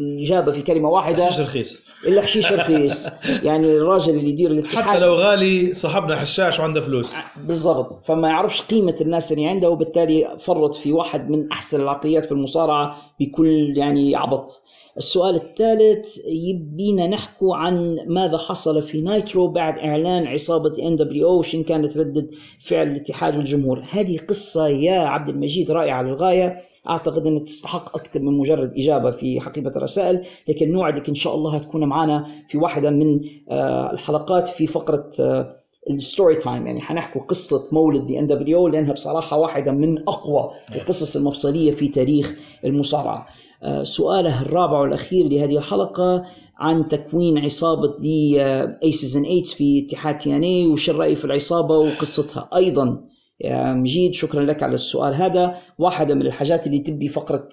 الإجابة 0.00 0.52
في 0.52 0.62
كلمة 0.62 0.88
واحدة. 0.88 1.28
مش 1.28 1.40
رخيص. 1.40 1.84
إلا 2.06 2.22
حشيش 2.22 2.52
رخيص. 2.52 3.06
يعني 3.48 3.72
الراجل 3.72 4.14
اللي 4.14 4.30
يدير 4.30 4.50
الاتحاد 4.50 4.84
حتى 4.84 4.98
لو 4.98 5.14
غالي 5.14 5.74
صاحبنا 5.74 6.16
حشاش 6.16 6.60
وعنده 6.60 6.80
فلوس. 6.80 7.14
بالضبط. 7.44 8.04
فما 8.04 8.28
يعرفش 8.28 8.62
قيمة 8.62 8.96
الناس 9.00 9.32
اللي 9.32 9.46
عنده 9.46 9.70
وبالتالي 9.70 10.36
فرط 10.40 10.74
في 10.74 10.92
واحد 10.92 11.30
من 11.30 11.52
أحسن 11.52 11.80
العقليات 11.80 12.24
في 12.24 12.32
المصارعة 12.32 12.96
بكل 13.20 13.72
يعني 13.76 14.16
عبط. 14.16 14.62
السؤال 14.96 15.34
الثالث 15.34 16.18
يبينا 16.26 17.06
نحكو 17.06 17.54
عن 17.54 17.96
ماذا 18.06 18.38
حصل 18.38 18.82
في 18.82 19.00
نايترو 19.00 19.48
بعد 19.48 19.78
إعلان 19.78 20.26
عصابة 20.26 20.86
ان 20.86 20.96
دبليو 20.96 21.28
أو 21.28 21.42
شن 21.42 21.62
كانت 21.62 21.96
ردة 21.96 22.26
فعل 22.58 22.86
الاتحاد 22.88 23.36
والجمهور. 23.36 23.84
هذه 23.90 24.18
قصة 24.18 24.68
يا 24.68 24.98
عبد 24.98 25.28
المجيد 25.28 25.70
رائعة 25.70 26.02
للغاية. 26.02 26.56
أعتقد 26.88 27.26
أنها 27.26 27.44
تستحق 27.44 27.96
أكثر 27.96 28.20
من 28.20 28.38
مجرد 28.38 28.72
إجابة 28.76 29.10
في 29.10 29.40
حقيبة 29.40 29.70
الرسائل. 29.76 30.22
لكن 30.48 30.72
نوعدك 30.72 31.08
إن 31.08 31.14
شاء 31.14 31.34
الله 31.34 31.56
هتكون 31.56 31.84
معنا 31.84 32.26
في 32.48 32.58
واحدة 32.58 32.90
من 32.90 33.20
آه، 33.50 33.92
الحلقات 33.92 34.48
في 34.48 34.66
فقرة 34.66 35.10
آه، 35.20 35.56
ال 35.90 35.98
story 35.98 36.36
time. 36.36 36.66
يعني 36.66 36.80
حنحكوا 36.80 37.22
قصة 37.22 37.68
مولد 37.72 38.06
دي 38.06 38.18
ان 38.18 38.26
دبليو 38.26 38.68
لأنها 38.68 38.92
بصراحة 38.92 39.38
واحدة 39.38 39.72
من 39.72 39.98
أقوى 40.08 40.50
القصص 40.74 41.16
المفصلية 41.16 41.70
في 41.70 41.88
تاريخ 41.88 42.34
المصارعة. 42.64 43.18
آه، 43.18 43.43
سؤاله 43.82 44.42
الرابع 44.42 44.80
والأخير 44.80 45.28
لهذه 45.28 45.58
الحلقة 45.58 46.22
عن 46.58 46.88
تكوين 46.88 47.38
عصابة 47.38 47.98
Aces 47.98 49.16
and 49.16 49.24
Eights 49.24 49.54
في 49.54 49.86
اتحاد 49.86 50.18
TNA 50.18 50.66
وش 50.66 50.90
الرأي 50.90 51.16
في 51.16 51.24
العصابة 51.24 51.76
وقصتها. 51.78 52.48
أيضا 52.56 53.00
يا 53.40 53.72
مجيد 53.72 54.14
شكرا 54.14 54.42
لك 54.42 54.62
على 54.62 54.74
السؤال 54.74 55.14
هذا. 55.14 55.54
واحدة 55.78 56.14
من 56.14 56.22
الحاجات 56.26 56.66
اللي 56.66 56.78
تبي 56.78 57.08
فقرة 57.08 57.48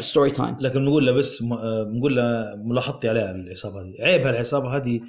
story 0.00 0.30
time 0.30 0.56
لكن 0.60 0.84
نقول 0.84 1.06
له 1.06 1.12
بس 1.12 1.42
آه، 1.42 1.84
نقول 1.98 2.16
له 2.16 2.54
ملاحظتي 2.64 3.08
عليها 3.08 3.30
العصابة 3.30 3.80
هذه. 3.80 3.94
عيبها 4.04 4.30
العصابه 4.30 4.76
هذه 4.76 5.00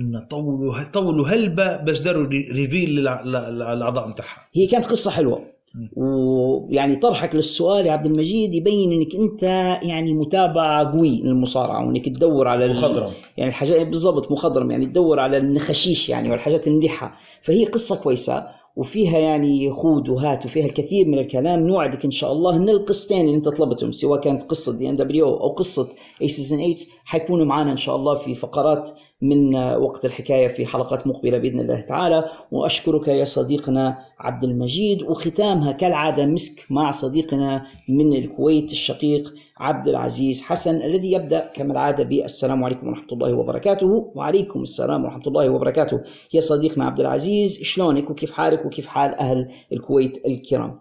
إن 0.00 0.26
طولوا 0.30 0.82
طولوا 0.92 1.26
هلبة 1.28 1.76
باش 1.76 2.00
داروا 2.00 2.26
re- 2.26 2.48
reveal 2.52 2.88
للع- 2.90 3.22
لل- 3.26 3.58
للأعضاء 3.58 4.08
نتاعها 4.08 4.48
هي 4.54 4.66
كانت 4.66 4.84
قصة 4.86 5.10
حلوة. 5.10 5.57
ويعني 5.96 6.96
طرحك 6.96 7.34
للسؤال 7.34 7.86
يا 7.86 7.92
عبد 7.92 8.06
المجيد 8.06 8.54
يبين 8.54 8.92
إنك 8.92 9.14
أنت 9.14 9.42
يعني 9.82 10.14
متابع 10.14 10.82
قوي 10.82 11.22
للمصارعة 11.22 11.86
وإنك 11.86 12.08
تدور 12.08 12.48
على 12.48 12.68
مخضرم. 12.68 13.12
يعني 13.36 13.50
الحاجات 13.50 13.86
بالضبط 13.86 14.32
مخضرم. 14.32 14.70
يعني 14.70 14.86
تدور 14.86 15.20
على 15.20 15.36
النخشيش 15.36 16.08
يعني 16.08 16.30
والحاجات 16.30 16.68
المليحه 16.68 17.16
فهي 17.42 17.64
قصة 17.64 18.02
كويسة 18.02 18.46
وفيها 18.76 19.18
يعني 19.18 19.70
خود 19.72 20.08
وهات 20.08 20.46
وفيها 20.46 20.66
الكثير 20.66 21.08
من 21.08 21.18
الكلام. 21.18 21.66
نوعدك 21.66 22.04
إن 22.04 22.10
شاء 22.10 22.32
الله 22.32 22.56
إن 22.56 22.68
القصتين 22.68 23.20
اللي 23.20 23.36
أنت 23.36 23.48
طلبتهم 23.48 23.92
سواء 23.92 24.20
كانت 24.20 24.42
قصة 24.42 24.78
دي 24.78 24.90
ان 24.90 24.96
دبليو 24.96 25.26
أو 25.26 25.48
قصة 25.48 25.88
اي 26.22 26.28
season 26.28 26.58
8 26.58 26.74
حيكونوا 27.04 27.46
معنا 27.46 27.70
إن 27.72 27.76
شاء 27.76 27.96
الله 27.96 28.14
في 28.14 28.34
فقرات 28.34 28.90
من 29.22 29.54
وقت 29.56 30.04
الحكاية 30.04 30.48
في 30.48 30.66
حلقات 30.66 31.06
مقبلة 31.06 31.38
بإذن 31.38 31.60
الله 31.60 31.80
تعالى. 31.80 32.24
وأشكرك 32.52 33.08
يا 33.08 33.24
صديقنا 33.24 33.98
عبد 34.18 34.44
المجيد. 34.44 35.02
وختامها 35.02 35.72
كالعادة 35.72 36.26
مسك 36.26 36.64
مع 36.70 36.90
صديقنا 36.90 37.66
من 37.88 38.12
الكويت 38.12 38.72
الشقيق 38.72 39.34
عبد 39.58 39.88
العزيز 39.88 40.42
حسن 40.42 40.82
الذي 40.82 41.12
يبدأ 41.12 41.50
كما 41.54 41.72
العادة 41.72 42.04
بالسلام 42.04 42.64
عليكم 42.64 42.88
ورحمة 42.88 43.12
الله 43.12 43.34
وبركاته. 43.34 44.12
وعليكم 44.14 44.62
السلام 44.62 45.04
ورحمة 45.04 45.26
الله 45.26 45.48
وبركاته. 45.48 46.00
يا 46.34 46.40
صديقنا 46.40 46.84
عبد 46.84 47.00
العزيز 47.00 47.62
شلونك؟ 47.62 48.10
وكيف 48.10 48.32
حالك؟ 48.32 48.66
وكيف 48.66 48.86
حال 48.86 49.14
أهل 49.14 49.48
الكويت 49.72 50.26
الكرام؟ 50.26 50.80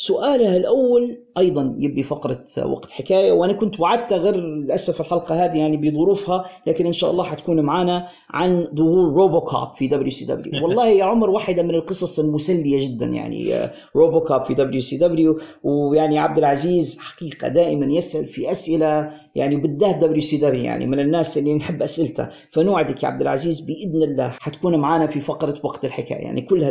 سؤالها 0.00 0.56
الأول 0.56 1.18
أيضا 1.38 1.74
يبي 1.78 2.02
فقرة 2.02 2.44
وقت 2.64 2.90
حكاية 2.90 3.32
وأنا 3.32 3.52
كنت 3.52 3.80
وعدت 3.80 4.12
غير 4.12 4.36
للأسف 4.36 5.00
الحلقة 5.00 5.44
هذه 5.44 5.58
يعني 5.58 5.76
بظروفها 5.76 6.44
لكن 6.66 6.86
إن 6.86 6.92
شاء 6.92 7.10
الله 7.10 7.24
حتكون 7.24 7.60
معنا 7.60 8.08
عن 8.30 8.68
ظهور 8.74 9.12
روبو 9.14 9.40
كاب 9.40 9.72
في 9.72 9.86
WCW 9.86 10.64
والله 10.64 10.88
يا 10.88 11.04
عمر 11.04 11.30
واحدة 11.30 11.62
من 11.62 11.74
القصص 11.74 12.18
المسلية 12.18 12.88
جدا 12.88 13.06
يعني 13.06 13.54
آه، 13.54 13.72
روبو 13.96 14.20
كاب 14.20 14.44
في 14.44 14.54
WCW 14.54 15.38
ويعني 15.62 16.18
عبد 16.18 16.38
العزيز 16.38 16.98
حقيقة 17.00 17.48
دائما 17.48 17.86
يسأل 17.86 18.24
في 18.24 18.50
أسئلة 18.50 19.10
يعني 19.38 19.56
بالذات 19.56 20.18
سي 20.20 20.36
دبليو 20.36 20.64
يعني 20.64 20.86
من 20.86 21.00
الناس 21.00 21.38
اللي 21.38 21.54
نحب 21.54 21.82
أسئلته. 21.82 22.28
فنوعدك 22.50 23.02
يا 23.02 23.08
عبد 23.08 23.20
العزيز 23.20 23.60
بإذن 23.60 24.02
الله 24.02 24.28
حتكون 24.40 24.76
معنا 24.76 25.06
في 25.06 25.20
فقرة 25.20 25.54
وقت 25.62 25.84
الحكاية. 25.84 26.18
يعني 26.24 26.40
كل 26.42 26.64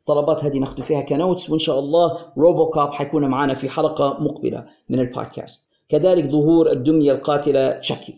الطلبات 0.00 0.44
هذه 0.44 0.58
ناخذ 0.58 0.82
فيها 0.82 1.00
ك 1.00 1.08
notes 1.08 1.50
وإن 1.50 1.58
شاء 1.58 1.78
الله 1.78 2.18
روبو 2.38 2.70
كاب 2.70 2.92
حيكون 2.92 3.24
معنا 3.26 3.54
في 3.54 3.68
حلقة 3.68 4.16
مقبلة 4.20 4.64
من 4.88 5.00
البودكاست. 5.00 5.70
كذلك 5.88 6.24
ظهور 6.24 6.72
الدمية 6.72 7.12
القاتلة 7.12 7.70
تشاكي 7.70 8.14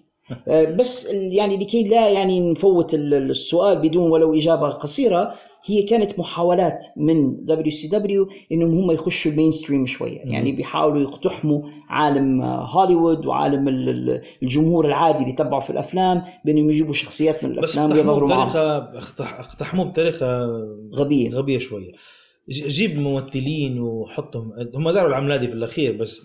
آه، 0.48 0.64
بس 0.64 1.12
يعني 1.12 1.56
لكي 1.56 1.82
لا 1.88 2.08
يعني 2.08 2.50
نفوت 2.52 2.94
ال- 2.94 3.14
السؤال 3.30 3.78
بدون 3.78 4.10
ولو 4.10 4.34
إجابة 4.34 4.68
قصيرة 4.68 5.34
هي 5.64 5.82
كانت 5.82 6.18
محاولات 6.18 6.84
من 6.96 7.44
WCW 7.44 8.28
إنهم 8.52 8.78
هم 8.78 8.90
يخشوا 8.90 9.30
ال 9.32 9.50
mainstream 9.50 9.86
شوية 9.86 10.18
يعني 10.18 10.52
بيحاولوا 10.52 11.02
يقتحموا 11.02 11.62
عالم 11.88 12.42
هوليوود 12.42 13.26
وعالم 13.26 13.68
ال- 13.68 13.88
ال- 13.88 14.22
الجمهور 14.42 14.86
العادي 14.86 15.18
اللي 15.18 15.30
يتبعوا 15.30 15.60
في 15.60 15.70
الأفلام 15.70 16.22
بأنهم 16.44 16.70
يجيبوا 16.70 16.92
شخصيات 16.92 17.44
من 17.44 17.50
الأفلام 17.50 17.92
ويظهروا 17.92 18.28
معهم 18.28 18.56
اقتحموه 19.20 19.84
بطريقة 19.86 20.46
غبية. 20.94 21.30
غبية 21.30 21.58
شوية. 21.58 21.92
جيب 22.50 22.98
ممثلين 22.98 23.80
وحطهم. 23.80 24.52
هم 24.74 24.90
داروا 24.90 25.08
العمله 25.08 25.36
دي 25.36 25.46
في 25.48 25.52
الأخير 25.54 25.96
بس 25.96 26.20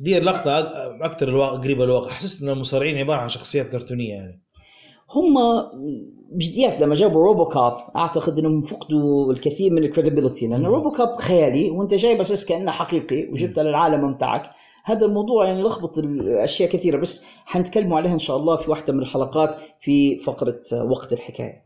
دي 0.00 0.18
اللقطه 0.18 0.58
أكثر 1.04 1.28
الواقع 1.28 1.56
قريبة 1.56 1.84
للواقع. 1.84 2.10
حسيت 2.10 2.42
إن 2.42 2.48
المصارعين 2.48 2.96
عبارة 2.98 3.20
عن 3.20 3.28
شخصيات 3.28 3.68
كرتونية 3.68 4.12
يعني. 4.14 4.43
هم 5.14 5.34
بجديات 6.32 6.80
لما 6.80 6.94
جابوا 6.94 7.24
روبو 7.24 7.44
كاب 7.44 7.76
أعتقد 7.96 8.38
إنهم 8.38 8.62
فقدوا 8.62 9.32
الكثير 9.32 9.72
من 9.72 9.84
ال 9.84 9.89
credibility 9.89 10.46
لأن 10.46 10.66
روبو 10.66 10.90
كاب 10.90 11.16
خيالي 11.16 11.70
وأنت 11.70 11.94
جاي 11.94 12.14
بس 12.18 12.44
كأنه 12.44 12.70
حقيقي 12.70 13.28
وجبته 13.32 13.62
للعالم 13.62 14.14
بتاعك. 14.14 14.50
هذا 14.84 15.06
الموضوع 15.06 15.46
يعني 15.46 15.62
لخبط 15.62 15.98
الأشياء 15.98 16.70
كثيرة 16.70 16.96
بس 16.96 17.26
حنتكلموا 17.44 17.96
عليها 17.96 18.12
إن 18.12 18.18
شاء 18.18 18.36
الله 18.36 18.56
في 18.56 18.70
واحدة 18.70 18.92
من 18.92 19.00
الحلقات 19.00 19.56
في 19.80 20.18
فقرة 20.18 20.62
وقت 20.72 21.12
الحكاية. 21.12 21.64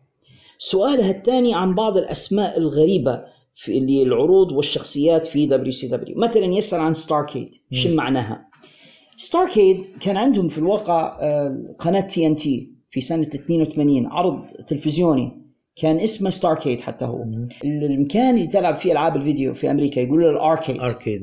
سؤالها 0.58 1.10
الثاني 1.10 1.54
عن 1.54 1.74
بعض 1.74 1.96
الأسماء 1.96 2.58
الغريبة 2.58 3.22
في 3.54 3.78
اللي 3.78 4.02
العروض 4.02 4.52
والشخصيات 4.52 5.26
في 5.26 5.46
WCW 5.46 6.18
مثلا 6.18 6.44
يسأل 6.44 6.80
عن 6.80 6.94
ستاركيد 6.94 7.54
شو 7.72 7.94
معناها؟ 7.94 8.48
ستاركيد 9.16 9.84
كان 10.00 10.16
عندهم 10.16 10.48
في 10.48 10.58
الواقع 10.58 11.18
آه، 11.20 11.74
قناة 11.78 12.00
TNT 12.00 12.77
في 12.90 13.00
سنة 13.00 13.22
82 13.34 14.06
عرض 14.06 14.46
تلفزيوني 14.66 15.32
كان 15.76 15.98
اسمه 16.00 16.30
ستاركيد 16.30 16.80
حتى 16.80 17.04
هو. 17.04 17.24
المكان 17.64 18.34
اللي 18.34 18.46
تلعب 18.46 18.74
فيه 18.74 18.92
ألعاب 18.92 19.16
الفيديو 19.16 19.54
في 19.54 19.70
أمريكا 19.70 20.00
يقولوا 20.00 20.32
له 20.32 20.36
ال 20.36 20.43
arcade 20.43 20.80
arcade 20.80 21.20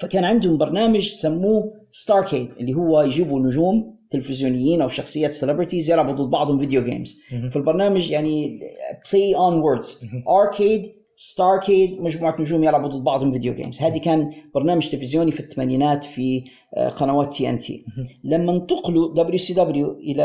فكان 0.00 0.24
عندهم 0.24 0.58
برنامج 0.58 1.08
سموه 1.08 1.74
ستاركيد 1.90 2.52
اللي 2.60 2.74
هو 2.74 3.02
يجيبوا 3.02 3.40
نجوم 3.40 3.96
تلفزيونيين 4.10 4.82
أو 4.82 4.88
شخصيات 4.88 5.32
celebrities 5.32 5.90
يلعبوا 5.90 6.12
ضد 6.12 6.30
بعضهم 6.30 6.60
video 6.60 6.84
games 6.84 7.20
في 7.50 7.56
البرنامج 7.56 8.10
يعني 8.10 8.60
play 9.12 9.34
on 9.36 9.54
words 9.54 10.04
arcade 10.28 10.92
ستاركيد 11.24 12.00
مجموعة 12.00 12.36
نجوم 12.40 12.64
يلعبوا 12.64 12.88
ضد 12.88 13.04
بعضهم 13.04 13.32
video 13.32 13.54
games 13.54 13.82
هذه 13.82 13.98
كان 13.98 14.30
برنامج 14.54 14.88
تلفزيوني 14.88 15.32
في 15.32 15.40
الثمانينات 15.40 16.04
في 16.04 16.44
آه، 16.74 16.88
قنوات 16.88 17.34
TNT 17.34 17.84
لما 18.24 18.52
انتقلوا 18.52 19.14
WCW 19.14 19.92
إلى 19.92 20.24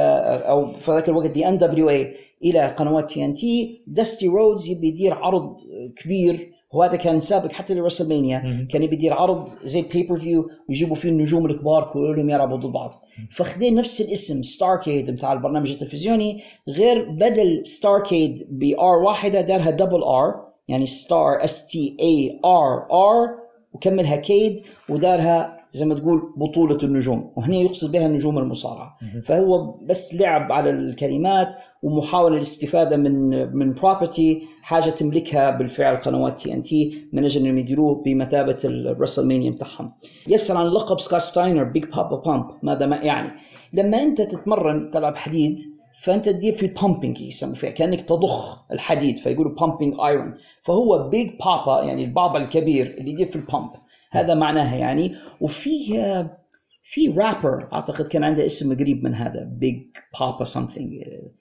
أو 0.49 0.73
في 0.73 0.91
ذاك 0.91 1.09
الوقت 1.09 1.31
the 1.31 1.47
NWA 1.47 2.13
إلى 2.43 2.67
قنوات 2.67 3.09
TNT 3.09 3.83
داستي 3.87 4.27
رودز 4.27 4.69
يبي 4.69 4.87
يدير 4.87 5.13
عرض 5.13 5.57
كبير. 6.03 6.57
وهذا 6.73 6.95
كان 6.95 7.21
سابق 7.21 7.51
حتى 7.51 7.73
لرسلمانيا. 7.73 8.67
كان 8.71 8.83
يبي 8.83 8.95
يدير 8.95 9.13
عرض 9.13 9.49
زي 9.63 9.81
pay-per-view 9.81 10.49
ويجيبوا 10.69 10.95
فيه 10.95 11.09
النجوم 11.09 11.45
الكبار 11.45 11.89
كلهم 11.93 12.29
يلعبوا 12.29 12.57
ضد 12.57 12.71
بعض. 12.71 13.03
فخذين 13.35 13.75
نفس 13.75 14.01
الاسم 14.01 14.43
ستاركيد 14.43 15.11
بتاع 15.11 15.33
البرنامج 15.33 15.71
التلفزيوني 15.71 16.41
غير 16.69 17.09
بدل 17.09 17.65
ستاركيد 17.65 18.47
ب 18.49 18.72
R 18.72 18.95
واحدة 19.03 19.41
دارها 19.41 19.69
double 19.69 20.03
R 20.03 20.46
يعني 20.67 20.85
star 20.85 21.43
S 21.43 21.67
T 21.67 21.97
A 21.99 22.39
R 22.45 22.87
R 22.91 23.29
وكملها 23.73 24.15
cade 24.15 24.59
ودارها 24.89 25.57
زي 25.73 25.85
ما 25.85 25.95
تقول 25.95 26.33
بطولة 26.37 26.77
النجوم 26.83 27.31
وهنا 27.35 27.57
يقصد 27.57 27.91
بها 27.91 28.05
النجوم 28.05 28.37
المصارعة 28.37 28.97
فهو 29.23 29.71
بس 29.71 30.15
لعب 30.15 30.51
على 30.51 30.69
الكلمات 30.69 31.55
ومحاولة 31.83 32.35
الاستفادة 32.35 32.97
من 32.97 33.29
من 33.55 33.73
property 33.73 34.43
حاجة 34.61 34.89
تملكها 34.89 35.49
بالفعل 35.49 35.95
قنوات 35.95 36.39
TNT 36.39 37.07
من 37.13 37.25
أجل 37.25 37.41
إنهم 37.41 37.57
يديروه 37.57 38.03
بمثابة 38.05 38.57
الرسلمانيا 38.65 39.51
بتاعهم. 39.51 39.93
يسأل 40.27 40.57
عن 40.57 40.65
لقب 40.65 40.99
سكوت 40.99 41.21
ستاينر 41.21 41.63
بيج 41.63 41.85
بابا 41.85 42.15
بامب 42.15 42.45
ماذا 42.63 42.85
ما 42.85 42.95
يعني؟ 42.95 43.31
لما 43.73 44.03
أنت 44.03 44.21
تتمرن 44.21 44.91
تلعب 44.91 45.15
حديد 45.17 45.59
فأنت 46.03 46.29
تدير 46.29 46.53
في 46.53 46.65
ال 46.65 46.72
pumping 46.72 47.21
يسموا 47.21 47.55
فيها 47.55 47.69
كأنك 47.69 48.01
تضخ 48.01 48.71
الحديد 48.71 49.17
فيقولوا 49.17 49.55
pumping 49.55 49.99
iron 49.99 50.37
فهو 50.63 51.09
big 51.09 51.29
poppa 51.39 51.83
يعني 51.83 52.05
البابا 52.05 52.37
الكبير 52.37 52.95
اللي 52.97 53.11
يدير 53.11 53.27
في 53.27 53.35
ال 53.35 53.42
pump 53.42 53.69
هذا 54.11 54.33
معناها 54.33 54.75
يعني 54.75 55.15
وفي 55.41 55.99
آه، 55.99 56.37
في 56.81 57.07
رابر 57.07 57.73
أعتقد 57.73 58.07
كان 58.07 58.23
عنده 58.23 58.45
اسم 58.45 58.79
قريب 58.79 59.03
من 59.03 59.13
هذا 59.13 59.43
big 59.43 59.81
poppa 60.19 60.43
آه، 60.43 61.31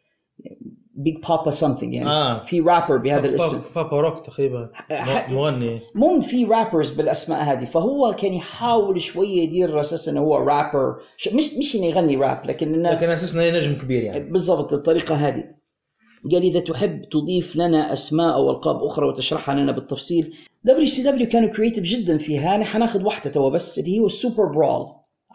big 0.97 1.17
poppa 1.29 1.51
something 1.51 1.95
يعني. 1.95 2.11
آه. 2.11 2.39
في 2.39 2.61
رابر 2.61 2.97
بهذا 2.97 3.27
الاسم. 3.27 3.61
poppa, 3.75 4.01
روك 4.01 4.27
تقريبا. 4.27 4.71
مغني. 5.29 5.81
مو 5.95 6.21
في 6.21 6.45
rappers 6.45 6.91
بالأسماء 6.91 7.43
هذه 7.43 7.65
فهو 7.65 8.15
كان 8.19 8.35
يحاول 8.35 9.01
شوية 9.03 9.41
يدير 9.41 9.73
على 9.73 9.81
أساس 9.81 10.09
إنه 10.09 10.21
هو 10.21 10.37
رابر 10.37 10.97
مش 11.33 11.55
مش 11.55 11.77
إنه 11.77 11.87
يغني 11.87 12.17
راب 12.17 12.47
لكن 12.47 12.75
انه 12.75 12.93
لكن 12.93 13.09
أساسا 13.09 13.51
نجم 13.51 13.75
كبير 13.75 14.03
يعني. 14.03 14.31
بالضبط 14.31 14.73
الطريقة 14.73 15.15
هذه. 15.15 15.45
قال 16.33 16.43
إذا 16.43 16.61
تحب 16.61 17.03
تضيف 17.13 17.57
لنا 17.57 17.93
أسماء 17.93 18.35
أو 18.35 18.51
ألقاب 18.51 18.77
أخرى 18.85 19.07
وتشرحها 19.07 19.55
لنا 19.55 19.73
بالتفصيل 19.73 20.35
WCW 20.65 21.29
كانوا 21.29 21.49
creative 21.49 21.85
جدا 21.85 22.19
فيها. 22.19 22.55
أنا 22.55 22.65
حناخذ 22.65 23.03
واحدة 23.03 23.31
توا 23.31 23.51
بس 23.51 23.79
اللي 23.79 23.99
هو 23.99 24.07
ال 24.07 24.45
SuperBrawl 24.45 24.87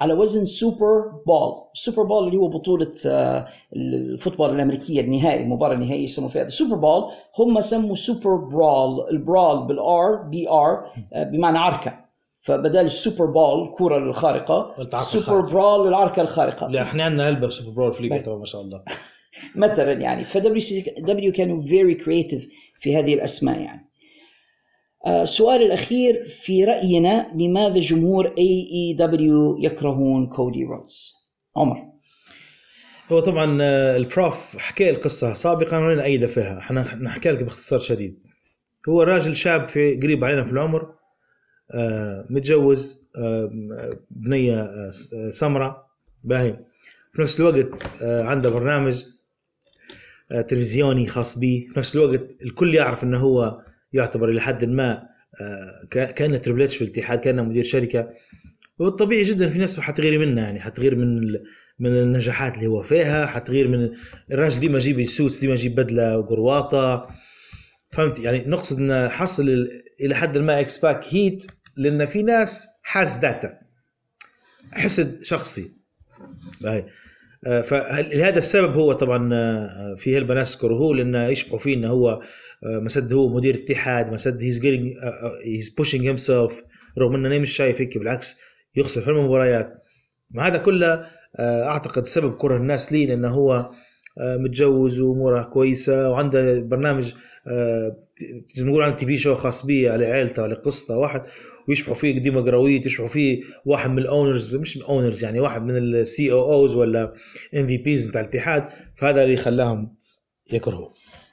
على 0.01 0.13
وزن 0.13 0.45
Super 0.45 1.11
Bowl. 1.27 1.53
ال 1.73 1.78
Super 1.78 2.03
Bowl 2.03 2.27
اللي 2.27 2.37
هو 2.37 2.47
بطولة 2.47 2.91
آه، 3.05 3.47
ال 3.75 3.84
football 3.84 4.49
الأمريكية 4.49 5.01
النهائي 5.01 5.43
المباراة 5.43 5.73
النهائية 5.73 6.03
يسموا 6.03 6.29
فيها 6.29 6.41
ال 6.41 6.47
Super 6.47 6.75
Bowl 6.75 7.03
هم 7.39 7.61
سموا 7.61 7.95
SuperBrawl 7.95 9.09
ال 9.11 9.21
brawl 9.21 9.67
بال 9.67 9.99
R 9.99 10.15
B 10.15 10.49
R 10.49 10.85
بمعنى 11.15 11.57
عركة. 11.57 11.99
فبدال 12.41 12.85
ال 12.85 12.92
Super 12.92 13.25
Bowl 13.25 13.67
الكرة 13.67 13.97
الخارقة 13.97 14.75
العركة 14.77 14.99
super. 14.99 15.41
brawl 15.41 15.88
العركة 15.87 16.21
الخارقة. 16.21 16.67
لا 16.67 16.81
إحنا 16.81 17.03
عندنا 17.03 17.29
هلبة 17.29 17.49
SuperBrawl 17.49 17.93
في 17.93 18.03
ليبيا 18.03 18.35
ما 18.35 18.45
شاء 18.45 18.61
الله. 18.61 18.83
مثلا 19.55 19.91
يعني. 19.91 20.23
ف 20.23 20.59
WCW 20.59 21.31
كانوا 21.31 21.61
very 21.61 21.95
creative 21.95 22.47
في 22.79 22.97
هذه 22.97 23.13
الأسماء 23.13 23.59
يعني. 23.59 23.90
السؤال 25.07 25.61
الأخير 25.61 26.27
في 26.27 26.65
رأينا 26.65 27.31
لماذا 27.35 27.79
جمهور 27.79 28.27
AEW 28.38 29.57
يكرهون 29.59 30.27
كودي 30.27 30.63
رودز 30.63 31.13
عمر. 31.57 31.77
هو 33.11 33.19
طبعا 33.19 33.57
آه، 33.61 33.97
ال 33.97 34.09
prof 34.09 34.57
حكى 34.57 34.89
القصة 34.89 35.33
سابقا 35.33 35.77
وأنا 35.77 36.03
ايده 36.03 36.27
فيها؟ 36.27 36.57
إحنا 36.59 36.95
نحكي 36.95 37.31
لك 37.31 37.43
باختصار 37.43 37.79
شديد. 37.79 38.19
هو 38.89 39.01
راجل 39.01 39.35
شاب 39.35 39.69
في 39.69 39.95
قريب 39.95 40.23
علينا 40.23 40.43
في 40.43 40.51
العمر 40.51 40.93
آه، 41.71 42.25
متجوز 42.29 43.01
آه، 43.17 43.51
آه، 44.33 44.91
آه، 45.13 45.29
سمراء 45.29 45.85
باهي. 46.23 46.59
في 47.13 47.21
نفس 47.21 47.39
الوقت 47.39 47.69
آه، 48.01 48.23
عنده 48.23 48.49
برنامج 48.49 49.03
آه، 50.31 50.41
تلفزيوني 50.41 51.07
خاص 51.07 51.39
به 51.39 51.67
في 51.73 51.79
نفس 51.79 51.95
الوقت 51.95 52.21
الكل 52.41 52.75
يعرف 52.75 53.03
إنه 53.03 53.19
هو 53.19 53.61
يعتبر 53.93 54.30
إلى 54.30 54.41
حد 54.41 54.65
ما 54.65 55.11
آه، 55.41 55.88
ك- 55.91 56.13
كانه 56.13 56.38
Triple 56.38 56.69
في 56.69 56.84
الاتحاد 56.84 57.19
كانه 57.19 57.43
مدير 57.43 57.63
شركة. 57.63 58.09
وبالطبيعي 58.80 59.23
جدا 59.23 59.49
في 59.49 59.57
ناس 59.57 59.80
حتغير 59.80 60.19
منه 60.19 60.41
يعني 60.41 60.59
حتغير 60.59 60.95
من 60.95 61.22
من 61.80 61.89
النجاحات 61.93 62.55
اللي 62.55 62.68
هو 62.68 62.81
فيها 62.81 63.26
حتغير 63.26 63.68
من 63.68 63.89
الراجل 64.31 64.59
ديما 64.59 64.77
يجيب 64.77 65.03
suits 65.05 65.39
ديما 65.39 65.53
يجيب 65.53 65.76
بدلة 65.76 66.18
وقرواطة. 66.18 67.07
فهمت؟ 67.91 68.19
يعني 68.19 68.43
نقصد 68.47 68.77
انه 68.77 69.07
حصل 69.09 69.49
ال- 69.49 69.69
إلى 70.01 70.15
حد 70.15 70.38
ما 70.38 70.59
X-Pac 70.59 71.05
heat 71.09 71.45
لأن 71.77 72.05
في 72.05 72.23
ناس 72.23 72.68
حاسداته 72.84 73.49
حسد 74.72 75.23
شخصي. 75.23 75.72
آه، 77.47 77.61
فلهذا 77.61 78.38
السبب 78.38 78.73
هو 78.73 78.93
طبعا 78.93 79.30
آه، 79.34 79.95
في 79.97 80.18
هلبة 80.18 80.34
ناس 80.34 80.57
كرهوه 80.57 80.95
لأنه 80.95 81.27
يشبهوا 81.27 81.59
فيه 81.59 81.73
إنه 81.76 81.88
هو 81.89 82.22
آه، 82.63 82.79
مسد 82.79 83.13
هو 83.13 83.35
مدير 83.35 83.55
اتحاد 83.55 84.13
مسد 84.13 84.41
he's 84.41 84.59
getting 84.59 84.93
he's 85.45 85.69
pushing 85.69 86.07
himself 86.07 86.63
رغم 86.97 87.15
أنا 87.15 87.39
مش 87.39 87.51
شايف 87.51 87.81
هيك 87.81 87.97
بالعكس 87.97 88.39
يخسر 88.75 89.01
في 89.01 89.09
المباريات. 89.09 89.83
ما 90.31 90.47
هذا 90.47 90.57
كله 90.57 91.07
آه، 91.35 91.63
أعتقد 91.63 92.05
سبب 92.05 92.35
كره 92.35 92.57
الناس 92.57 92.93
ليه 92.93 93.07
لأنه 93.07 93.27
هو 93.29 93.71
آه، 94.17 94.38
متجوز 94.38 94.99
وأموره 94.99 95.43
كويسة 95.43 96.09
وعنده 96.09 96.59
برنامج 96.59 97.13
نقول 98.59 98.83
عنده 98.83 98.97
TV 98.97 99.17
show 99.17 99.35
خاص 99.35 99.65
به 99.65 99.91
على 99.91 100.05
عيلته 100.05 100.43
على 100.43 100.55
قصته 100.55 100.97
واحد 100.97 101.21
ويشبحوا 101.67 101.95
فيه 101.95 102.19
ديما 102.19 102.41
قرويت 102.41 102.85
يشبحوا 102.85 103.07
فيه 103.07 103.41
واحد 103.65 103.89
من 103.89 103.99
ال 103.99 104.07
owners 104.07 104.55
مش 104.55 104.77
ال 104.77 104.84
owners 104.84 105.23
يعني 105.23 105.39
واحد 105.39 105.63
من 105.63 105.77
ال 105.77 106.31
CEOs 106.31 106.75
ولا 106.75 107.13
EVPs 107.55 108.05
بتاع 108.05 108.21
الاتحاد 108.21 108.69
فهذا 108.95 109.23
اللي 109.23 109.38
خلاهم 109.38 109.95
يكرهوا 110.53 110.89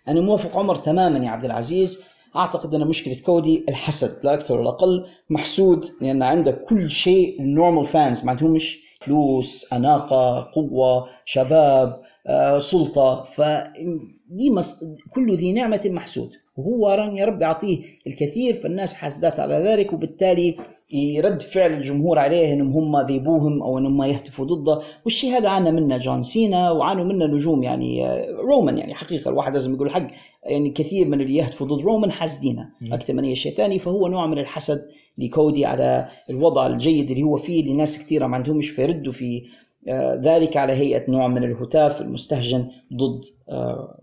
أنا 0.09 0.21
موافق 0.21 0.59
عمر 0.59 0.77
تماما 0.77 1.25
يا 1.25 1.31
عبد 1.31 1.45
العزيز. 1.45 2.05
أعتقد 2.37 2.75
أن 2.75 2.87
مشكلة 2.87 3.17
كودي 3.27 3.65
الحسد 3.69 4.25
لا 4.25 4.35
أكثر 4.35 4.61
ولا 4.61 4.69
أقل. 4.69 5.07
محسود 5.31 5.85
لأن 6.01 6.23
عنده 6.23 6.53
كل 6.53 6.91
شيء 6.91 7.41
ال 7.41 7.47
normal 7.47 7.87
fans 7.87 8.25
ما 8.25 8.31
عندهمش 8.31 8.79
فلوس 9.01 9.73
أناقة 9.73 10.51
قوة 10.55 11.07
شباب 11.25 12.03
آه، 12.27 12.59
سلطة. 12.59 13.23
فدي 13.23 14.51
مس... 14.51 14.85
كل 15.15 15.37
ذي 15.37 15.53
نعمة 15.53 15.81
محسود. 15.85 16.31
وهو 16.57 16.91
يا 16.91 17.25
رب 17.25 17.43
يعطيه 17.43 17.85
الكثير 18.07 18.55
فالناس 18.55 18.95
حاسدات 18.95 19.41
على 19.41 19.55
ذلك 19.55 19.93
وبالتالي 19.93 20.57
يرد 20.91 21.43
فعل 21.43 21.73
الجمهور 21.73 22.19
عليه 22.19 22.53
إنهم 22.53 22.73
هم 22.73 23.07
they 23.07 23.29
boo 23.29 23.46
him 23.46 23.63
أو 23.63 23.79
إنهم 23.79 24.03
يهتفوا 24.03 24.45
ضده. 24.45 24.81
والشيء 25.05 25.31
هذا 25.31 25.49
عانى 25.49 25.73
منه 25.73 25.97
جون 25.97 26.23
سينا 26.23 26.71
وعانوا 26.71 27.05
منه 27.05 27.27
نجوم 27.27 27.63
يعني 27.63 28.07
آه، 28.07 28.31
رومان 28.31 28.79
يعني 28.79 28.95
حقيقة 28.95 29.29
الواحد 29.29 29.53
لازم 29.53 29.75
يقول 29.75 29.87
الحق 29.87 30.11
يعني 30.43 30.71
كثير 30.71 31.09
من 31.09 31.21
اللي 31.21 31.37
يهتفوا 31.37 31.67
ضد 31.67 31.83
رومان 31.83 32.11
حاسدينه 32.11 32.69
أكثر 32.93 33.15
من 33.15 33.25
أي 33.25 33.35
شيء 33.35 33.55
ثاني 33.55 33.79
فهو 33.79 34.09
نوع 34.09 34.27
من 34.27 34.39
الحسد 34.39 34.79
لكودي 35.19 35.67
على 35.67 36.09
الوضع 36.31 36.67
الجيد 36.67 37.11
اللي 37.11 37.23
هو 37.23 37.37
فيه 37.37 37.73
لناس 37.73 37.99
كثيرة 37.99 38.27
ما 38.27 38.37
عندهمش 38.37 38.71
فيردوا 38.71 39.13
في 39.13 39.43
آه، 39.89 40.21
ذلك 40.25 40.57
على 40.57 40.73
هيئة 40.73 41.11
نوع 41.11 41.29
من 41.29 41.45
الهتاف 41.45 42.01
المستهجن 42.01 42.69
ضد 42.95 43.25
آه، 43.49 43.99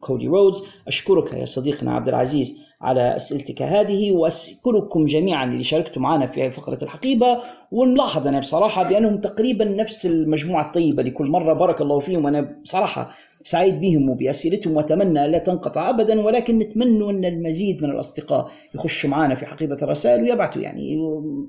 كودي 0.00 0.26
رودز. 0.26 0.62
أشكرك 0.86 1.34
يا 1.34 1.44
صديقنا 1.44 1.94
عبد 1.94 2.08
العزيز. 2.08 2.69
على 2.80 3.16
أسئلتك 3.16 3.62
هذه 3.62 4.12
وأشكركم 4.12 5.06
جميعا 5.06 5.44
اللي 5.44 5.64
شاركتوا 5.64 6.02
معنا 6.02 6.26
في 6.26 6.50
فقرة 6.50 6.78
الحقيبة. 6.82 7.40
ونلاحظ 7.72 8.26
أنا 8.26 8.38
بصراحة 8.38 8.82
بأنهم 8.82 9.20
تقريبا 9.20 9.64
نفس 9.64 10.06
المجموعة 10.06 10.66
الطيبة 10.66 11.02
لكل 11.02 11.26
مرة. 11.26 11.52
بارك 11.52 11.80
الله 11.80 11.98
فيهم. 11.98 12.26
أنا 12.26 12.40
بصراحة 12.62 13.10
سعيد 13.42 13.80
بهم 13.80 14.10
وبأسئلتهم 14.10 14.76
وأتمنى 14.76 15.28
لا 15.28 15.38
تنقطع 15.38 15.90
أبدا 15.90 16.20
ولكن 16.20 16.58
نتمنى 16.58 17.10
أن 17.10 17.24
المزيد 17.24 17.84
من 17.84 17.90
الأصدقاء 17.90 18.50
يخشوا 18.74 19.10
معنا 19.10 19.34
في 19.34 19.46
حقيبة 19.46 19.78
الرسائل 19.82 20.22
ويبعثوا. 20.22 20.62
يعني 20.62 20.96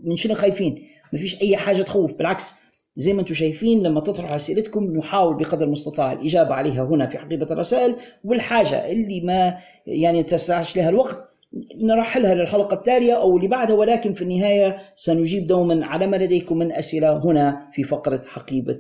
من 0.04 0.16
شنو 0.16 0.36
خايفين؟ 0.36 0.84
ما 1.14 1.20
فيش 1.20 1.42
أي 1.42 1.58
حاجة 1.58 1.82
تخوف. 1.82 2.14
بالعكس 2.14 2.71
زي 2.96 3.14
ما 3.14 3.22
أنتم 3.22 3.34
شايفين 3.34 3.84
لما 3.84 4.00
تطرحوا 4.00 4.36
أسئلتكم 4.36 4.84
نحاول 4.98 5.38
بقدر 5.38 5.66
المستطاع 5.66 6.12
الإجابة 6.12 6.54
عليها 6.54 6.84
هنا 6.84 7.08
في 7.08 7.18
حقيبة 7.18 7.48
الرسائل 7.52 7.96
والحاجة 8.24 8.92
اللي 8.92 9.22
ما 9.22 9.58
يعني 9.86 10.24
تسعش 10.24 10.78
لها 10.78 10.90
الوقت 10.90 11.28
نرحلها 11.76 12.36
للحلقة 12.36 12.74
التالية 12.74 13.14
أو 13.14 13.38
اللي 13.38 13.48
بعدها 13.48 13.76
ولكن 13.76 14.14
في 14.14 14.22
النهاية 14.22 14.78
سنجيب 14.96 15.48
دوما 15.48 15.86
على 15.86 16.08
ما 16.08 16.16
لديكم 16.18 16.58
من 16.58 16.72
أسئلة 16.72 17.18
هنا 17.18 17.70
في 17.74 17.84
فقرة 17.84 18.22
حقيبة 18.26 18.80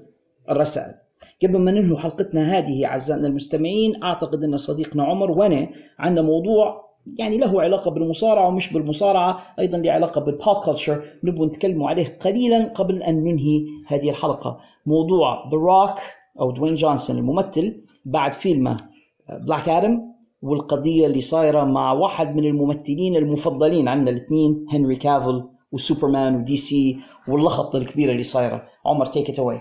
الرسائل. 0.49 0.93
قبل 1.43 1.57
ما 1.57 1.71
ننهي 1.71 1.97
حلقتنا 1.97 2.57
هذه 2.57 2.85
أعزائنا 2.85 3.27
المستمعين 3.27 4.03
أعتقد 4.03 4.43
أن 4.43 4.57
صديقنا 4.57 5.03
عمر 5.03 5.31
وانا 5.31 5.69
عندنا 5.99 6.25
موضوع 6.25 6.90
يعني 7.17 7.37
له 7.37 7.61
علاقة 7.61 7.91
بالمصارعة 7.91 8.47
ومش 8.47 8.73
بالمصارعة 8.73 9.39
أيضا 9.59 9.77
له 9.77 9.91
علاقة 9.91 10.21
بال 10.21 10.38
pop 10.38 10.63
culture 10.65 11.03
نبغى 11.23 11.45
نتكلم 11.45 11.83
عليه 11.83 12.17
قليلا 12.21 12.73
قبل 12.75 13.03
أن 13.03 13.23
ننهي 13.23 13.65
هذه 13.87 14.09
الحلقة. 14.09 14.59
موضوع 14.85 15.49
The 15.51 15.57
Rock 15.57 15.99
أو 16.39 16.51
دوين 16.51 16.73
جونسون 16.73 17.17
الممثل 17.17 17.83
بعد 18.05 18.33
فيلمه 18.33 18.89
Black 19.29 19.69
Adam 19.69 20.01
والقضية 20.41 21.07
اللي 21.07 21.21
صايرة 21.21 21.63
مع 21.63 21.91
واحد 21.91 22.35
من 22.35 22.45
الممثلين 22.45 23.15
المفضلين 23.15 23.87
عندنا 23.87 24.09
الاثنين 24.09 24.65
هنري 24.73 24.95
كافل 24.95 25.43
وسوبرمان 25.71 26.35
و 26.35 26.57
DC 26.57 26.99
واللخبطة 27.27 27.77
الكبيرة 27.77 28.11
اللي 28.11 28.23
صايرة. 28.23 28.63
عمر 28.85 29.05
take 29.05 29.29
it 29.29 29.39
away 29.39 29.59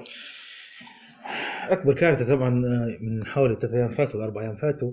أكبر 1.69 1.95
كارثة 1.95 2.37
طبعا 2.37 2.51
من 3.01 3.27
حوالي 3.27 3.57
ثلاث 3.61 3.75
أيام 3.75 3.95
فاتوا 3.95 4.25
أربع 4.25 4.43
أيام 4.43 4.57
فاتوا. 4.57 4.91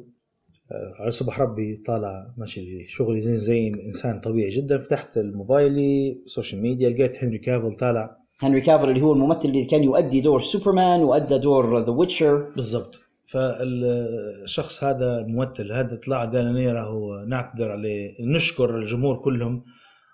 على 0.72 1.12
صبح 1.12 1.42
ربي 1.42 1.84
طالع 1.86 2.34
ماشي 2.38 2.88
شغلي 2.88 3.22
زي 3.22 3.38
زي 3.38 3.68
إنسان 3.68 4.20
طبيعي 4.20 4.50
جدا. 4.50 4.78
فتحت 4.78 5.18
الموبايلي 5.18 6.18
social 6.26 6.62
media 6.62 6.90
لقيت 6.90 7.24
هنري 7.24 7.38
كافل 7.38 7.76
طالع. 7.76 8.18
هنري 8.42 8.62
كافل 8.62 8.90
اللي 8.90 9.02
هو 9.02 9.14
الممثل 9.14 9.50
اللي 9.50 9.66
كان 9.66 9.84
يؤدي 9.84 10.22
دور 10.22 10.40
سوبرمان 10.40 11.00
وأدى 11.00 11.38
دور 11.38 11.84
The 11.86 11.92
Witcher 11.92 12.50
بالضبط. 12.56 13.02
فالشخص 13.26 14.84
هذا 14.84 15.20
الممثل 15.20 15.72
هذا 15.72 15.96
طلع 15.96 16.26
قال 16.26 16.46
لنا 16.46 16.72
راهو 16.72 17.26
نعتذر 17.26 17.72
عليه 17.72 18.12
نشكر 18.20 18.78
الجمهور 18.78 19.18
كلهم 19.18 19.64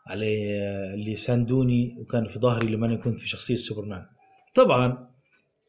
على 0.08 0.26
اللي 0.94 1.16
ساندوني 1.16 1.98
وكان 2.00 2.28
في 2.28 2.40
ظهري 2.40 2.68
لما 2.68 2.86
أنا 2.88 2.96
كنت 2.96 3.20
في 3.20 3.30
شخصية 3.30 3.56
سوبرمان. 3.56 4.06
طبعا 4.56 5.08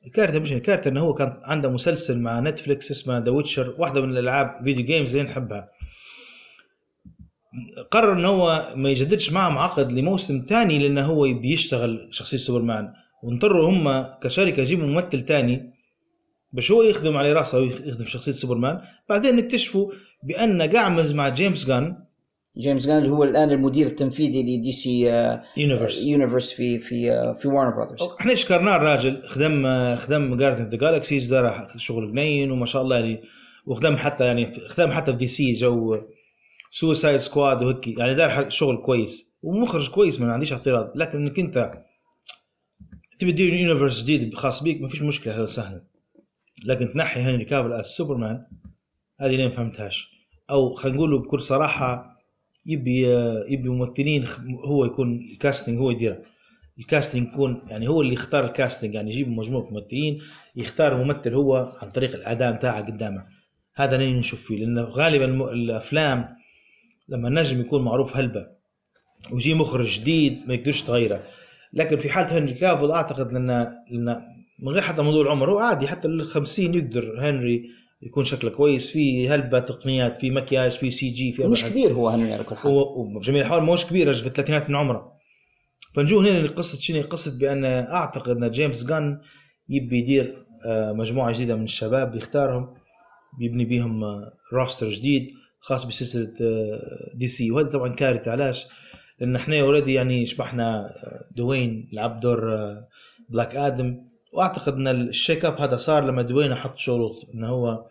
الكارثه 0.06 0.38
مش 0.38 0.52
الكارثه 0.52 0.90
إنه 0.90 1.00
هو 1.00 1.14
كان 1.14 1.40
عنده 1.42 1.70
مسلسل 1.70 2.20
مع 2.20 2.40
Netflix 2.40 2.90
اسمه 2.90 3.18
The 3.18 3.30
Witcher 3.30 3.74
واحدة 3.78 4.00
من 4.00 4.10
الألعاب 4.10 4.60
video 4.64 4.84
games 4.84 5.16
اللي 5.16 5.30
نحبها. 5.30 5.68
قرر 7.90 8.12
إنه 8.12 8.28
هو 8.28 8.72
ما 8.76 8.90
يجددش 8.90 9.32
معهم 9.32 9.58
عقد 9.58 9.92
لموسم 9.92 10.46
ثاني 10.48 10.78
لأنه 10.78 11.06
هو 11.06 11.24
يبي 11.24 11.52
يشتغل 11.52 12.08
شخصية 12.12 12.36
سوبرمان. 12.36 12.92
واضطروا 13.22 13.70
هم 13.70 14.02
كشركة 14.22 14.60
يجيبوا 14.60 14.86
ممثل 14.86 15.26
ثاني 15.26 15.74
باش 16.52 16.70
هو 16.72 16.82
يخدم 16.82 17.16
على 17.16 17.32
راسه 17.32 17.58
ويخدم 17.58 18.04
شخصية 18.04 18.32
سوبرمان. 18.32 18.80
بعدين 19.08 19.38
اكتشفوا 19.38 19.92
بأن 20.22 20.62
قعمز 20.62 21.12
مع 21.12 21.28
جيمس 21.28 21.66
جان 21.66 22.04
جيمس 22.58 22.86
جان 22.86 22.98
اللي 22.98 23.10
هو 23.10 23.24
الان 23.24 23.50
المدير 23.50 23.86
التنفيذي 23.86 24.42
ل 24.42 24.72
DC 24.72 25.12
آه، 25.12 25.42
universe 25.56 26.04
universe 26.04 26.52
في 26.52 26.78
في 26.78 27.12
آه، 27.12 27.32
في 27.32 27.48
Warner 27.48 27.76
Brothers 27.76 28.08
إحنا 28.20 28.34
شكرناه 28.34 28.76
الراجل. 28.76 29.22
خدم 29.22 29.66
خدم 29.96 30.36
Guardians 30.36 30.62
of 30.62 30.70
the 30.70 30.78
Galaxy 30.78 31.26
دار 31.26 31.66
شغل 31.76 32.12
جنين 32.12 32.50
وما 32.50 32.66
شاء 32.66 32.82
الله 32.82 32.96
يعني. 32.96 33.22
وخدم 33.66 33.96
حتى 33.96 34.26
يعني 34.26 34.52
خدم 34.68 34.90
حتى 34.90 35.12
في 35.12 35.18
DC 35.18 35.52
جو 35.52 36.00
Suicide 36.70 37.16
Squad 37.16 37.62
وهيك. 37.62 37.98
يعني 37.98 38.14
دار 38.14 38.50
شغل 38.50 38.76
كويس. 38.76 39.34
ومخرج 39.42 39.90
كويس 39.90 40.20
ما 40.20 40.32
عنديش 40.32 40.52
اعتراض. 40.52 40.92
لكن 40.94 41.18
إنك 41.18 41.38
أنت 41.38 41.72
تبي 43.18 43.32
تدير 43.32 43.54
universe 43.54 44.02
جديد 44.02 44.34
خاص 44.34 44.62
بيك 44.62 44.80
ما 44.80 44.88
فيش 44.88 45.02
مشكلة 45.02 45.36
هذا 45.38 45.46
سهل. 45.46 45.82
لكن 46.66 46.92
تنحي 46.92 47.20
هنري 47.20 47.44
كافل 47.44 47.84
سوبرمان 47.84 48.46
هذه 49.20 49.36
ليه 49.36 49.44
ما 49.44 49.54
فهمتهاش؟ 49.54 50.08
أو 50.50 50.74
خلينا 50.74 50.96
نقول 50.96 51.18
بكل 51.18 51.40
صراحة 51.40 52.13
يبي 52.66 53.06
يبي 53.48 53.68
ممثلين 53.68 54.24
هو 54.64 54.84
يكون 54.84 55.28
ال 55.32 55.38
casting 55.38 55.78
هو 55.78 55.90
يديره. 55.90 56.18
ال 56.78 56.85
casting 56.85 57.28
يكون 57.28 57.62
يعني 57.68 57.88
هو 57.88 58.02
اللي 58.02 58.14
يختار 58.14 58.44
ال 58.44 58.51
casting 58.51 58.94
يعني 58.94 59.10
يجيب 59.10 59.28
مجموعة 59.28 59.70
ممثلين 59.70 60.20
يختار 60.56 61.04
ممثل 61.04 61.34
هو 61.34 61.72
عن 61.82 61.90
طريق 61.90 62.14
الأداء 62.14 62.52
بتاعه 62.52 62.86
قدامه. 62.86 63.26
هذا 63.74 63.96
اللي 63.96 64.18
نشوف 64.18 64.42
فيه 64.42 64.58
لأنه 64.58 64.82
غالبا 64.82 65.52
الأفلام 65.52 66.28
لما 67.08 67.28
النجم 67.28 67.60
يكون 67.60 67.84
معروف 67.84 68.16
هلبة 68.16 68.46
ويجي 69.32 69.54
مخرج 69.54 70.00
جديد 70.00 70.48
ما 70.48 70.54
يقدرش 70.54 70.82
تغيره 70.82 71.22
لكن 71.72 71.96
في 71.98 72.10
حالة 72.10 72.38
هنري 72.38 72.54
كافل 72.54 72.90
أعتقد 72.90 73.32
لأن 73.32 73.72
من 74.58 74.72
غير 74.72 74.82
حتى 74.82 75.02
موضوع 75.02 75.22
العمر 75.22 75.50
هو 75.50 75.58
عادي 75.58 75.88
حتى 75.88 76.08
ال 76.08 76.26
50 76.26 76.74
يقدر 76.74 77.16
هنري 77.20 77.70
يكون 78.04 78.24
شكله 78.24 78.50
كويس 78.50 78.90
في 78.90 79.28
هلبة 79.28 79.58
تقنيات 79.58 80.16
في 80.16 80.30
مكياج 80.30 80.72
في 80.72 80.90
CGI 80.90 81.46
مش 81.46 81.64
كبير 81.64 81.92
هو 81.92 82.08
هنري 82.08 82.32
على 82.32 82.44
كل 82.44 82.56
حال. 82.56 82.72
هو 82.72 83.04
بجميع 83.04 83.40
الاحوال 83.40 83.62
مش 83.62 83.86
كبير 83.86 84.14
في 84.14 84.26
الثلاثينات 84.26 84.70
من 84.70 84.76
عمره. 84.76 85.12
فنجو 85.94 86.20
هنا 86.20 86.46
لقصه 86.46 86.78
شنو؟ 86.78 87.02
قصة 87.02 87.38
بأن 87.38 87.64
أعتقد 87.64 88.36
أن 88.36 88.50
جيمس 88.50 88.86
جان 88.86 89.20
يبي 89.68 89.98
يدير 89.98 90.44
آه، 90.66 90.92
مجموعة 90.92 91.32
جديدة 91.32 91.56
من 91.56 91.64
الشباب 91.64 92.14
يختارهم 92.14 92.74
بيبني 93.38 93.64
بيهم 93.64 94.02
roster 94.52 94.90
جديد 94.90 95.30
خاص 95.60 95.84
بسلسلة 95.84 96.32
DC 97.14 97.50
وهذا 97.50 97.68
طبعا 97.68 97.88
كارثة 97.88 98.30
علاش؟ 98.30 98.66
لأن 99.20 99.36
إحنا 99.36 99.60
already 99.60 99.94
يعني 99.94 100.26
شبحنا 100.26 100.90
دوين 101.36 101.88
لعب 101.92 102.20
دور 102.20 102.40
Black 103.28 103.56
Adam 103.56 104.00
وأعتقد 104.32 104.74
أن 104.74 104.88
ال 104.88 104.98
shake 104.98 105.44
up 105.44 105.60
هذا 105.60 105.76
صار 105.76 106.04
لما 106.04 106.22
دوين 106.22 106.54
حط 106.54 106.78
شروط 106.78 107.30
إنه 107.34 107.48
هو 107.48 107.86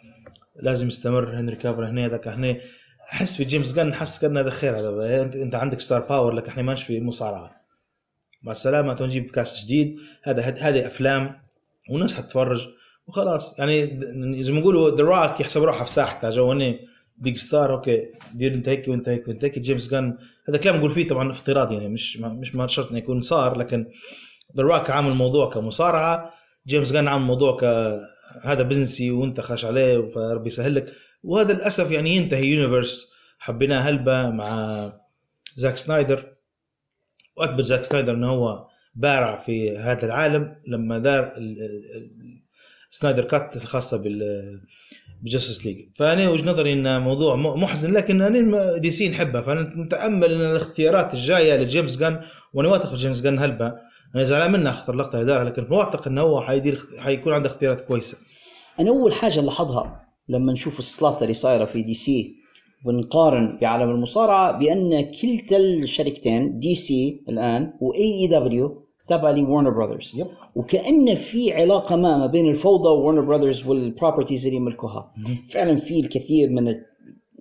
لازم 0.55 0.87
يستمر 0.87 1.39
هنري 1.39 1.55
كافل 1.55 1.89
هنا 1.89 2.09
ذاك 2.09 2.27
هنا. 2.27 2.57
أحس 3.13 3.35
في 3.35 3.43
جيمس 3.43 3.73
جان 3.73 3.93
حس 3.93 4.19
كان 4.21 4.37
هذا 4.37 4.49
خير 4.49 4.79
هذا. 4.79 5.21
انت 5.21 5.55
عندك 5.55 5.79
star 5.79 5.99
power 5.99 6.33
لكن 6.33 6.47
إحنا 6.47 6.63
ماشي 6.63 6.85
في 6.85 6.97
المصارعه 6.97 7.51
مع 8.43 8.51
السلامة 8.51 8.93
تنجيب 8.93 9.31
cast 9.31 9.65
جديد. 9.65 9.95
هذا 10.23 10.41
هذه 10.41 10.87
أفلام 10.87 11.39
والناس 11.89 12.13
حتتفرج 12.13 12.67
وخلاص. 13.07 13.59
يعني 13.59 13.99
زي 14.43 14.53
ما 14.53 14.59
يقولوا 14.59 14.97
The 14.97 15.03
Rock 15.03 15.39
يحسب 15.39 15.63
روحه 15.63 15.85
في 15.85 15.91
ساحته 15.91 16.29
جو 16.29 16.51
هني 16.51 16.79
big 17.17 17.37
star 17.37 17.73
okay. 17.73 18.05
دير 18.33 18.53
انت 18.53 18.69
هيك 18.69 18.87
وانت 18.87 19.09
هيك 19.09 19.27
وانت 19.27 19.43
هيك 19.43 19.59
جيمس 19.59 19.89
جان. 19.91 20.17
هذا 20.49 20.57
كلام 20.57 20.75
نقول 20.75 20.91
فيه 20.91 21.07
طبعا 21.07 21.31
افتراض 21.31 21.71
يعني 21.71 21.89
مش 21.89 22.17
ما 22.17 22.29
مش 22.29 22.55
ما 22.55 22.67
شرط 22.67 22.89
إنه 22.89 22.97
يكون 22.97 23.21
صار 23.21 23.57
لكن 23.57 23.85
The 24.57 24.63
Rock 24.63 24.89
عامل 24.89 25.13
موضوع 25.13 25.49
كمصارعة. 25.49 26.32
جيمس 26.67 26.91
جان 26.91 27.07
عامل 27.07 27.25
موضوع 27.25 27.57
ك 27.57 27.63
هذا 28.43 28.63
business 28.63 29.06
ي 29.06 29.11
وانت 29.11 29.41
خاش 29.41 29.65
عليه 29.65 30.09
فربي 30.09 30.47
يسهل 30.47 30.75
لك 30.75 30.93
وهذا 31.23 31.53
للأسف 31.53 31.91
يعني 31.91 32.15
ينتهي 32.15 32.45
universe 32.45 33.13
حبيناه 33.39 33.79
هلبة 33.79 34.29
مع 34.29 34.89
زاك 35.55 35.77
سنايدر 35.77 36.33
واثبت 37.37 37.65
زاك 37.65 37.83
سنايدر 37.83 38.13
إنه 38.13 38.29
هو 38.29 38.67
بارع 38.95 39.35
في 39.37 39.77
هذا 39.77 40.05
العالم. 40.05 40.55
لما 40.67 40.99
دار 40.99 41.33
Snyder 42.89 43.23
Cut 43.23 43.55
الخاصة 43.55 43.97
بال 43.97 44.21
ب 45.21 45.27
Justice 45.27 45.65
League 45.65 45.77
فأنا 45.95 46.29
وجهة 46.29 46.45
نظري 46.45 46.73
إن 46.73 47.01
موضوع 47.01 47.35
محزن 47.35 47.93
لكن 47.93 48.21
أنا 48.21 48.77
DC 48.77 49.09
نحبها 49.09 49.41
فأنا 49.41 49.61
نتامل 49.61 50.33
إن 50.33 50.41
الاختيارات 50.51 51.13
الجاية 51.13 51.55
لجيمس 51.55 51.97
جان 51.97 52.21
وأنا 52.53 52.69
واثق 52.69 52.89
في 52.89 52.95
جيمس 52.95 53.21
جان 53.21 53.39
هلبة. 53.39 53.92
أنا 54.15 54.23
زعلان 54.23 54.51
منه 54.51 54.69
اختار 54.69 54.95
لقطة 54.95 55.21
دارها 55.21 55.43
لكن 55.43 55.67
واثق 55.71 56.07
إنه 56.07 56.21
هو 56.21 56.41
حيدير 56.41 56.79
حيكون 56.99 57.33
عنده 57.33 57.49
اختيارات 57.49 57.81
كويسة. 57.81 58.17
أنا 58.79 58.89
أول 58.89 59.13
حاجة 59.13 59.41
لاحظها 59.41 60.01
لما 60.29 60.51
نشوف 60.51 60.79
السلاط 60.79 61.21
اللي 61.21 61.33
صايرة 61.33 61.65
في 61.65 61.81
DC 61.81 62.35
ونقارن 62.85 63.57
بعالم 63.61 63.89
المصارعة 63.89 64.59
بأن 64.59 65.11
كلتا 65.21 65.57
الشركتين 65.57 66.59
DC 66.59 67.23
الآن 67.29 67.73
و 67.81 67.99
AEW 68.01 68.83
تابعه 69.07 69.31
ل 69.31 69.36
Warner 69.36 69.69
Brothers. 69.69 70.11
وكأن 70.55 71.15
في 71.15 71.53
علاقة 71.53 71.95
ما 71.95 72.17
ما 72.17 72.25
بين 72.27 72.49
الفوضى 72.49 72.89
وورنر 72.89 73.21
براذرز 73.21 73.67
وال 73.67 73.80
properties 73.80 74.45
اللي 74.45 74.57
يملكوها 74.57 75.11
فعلا 75.49 75.75
في 75.77 75.99
الكثير 75.99 76.49
من 76.49 76.75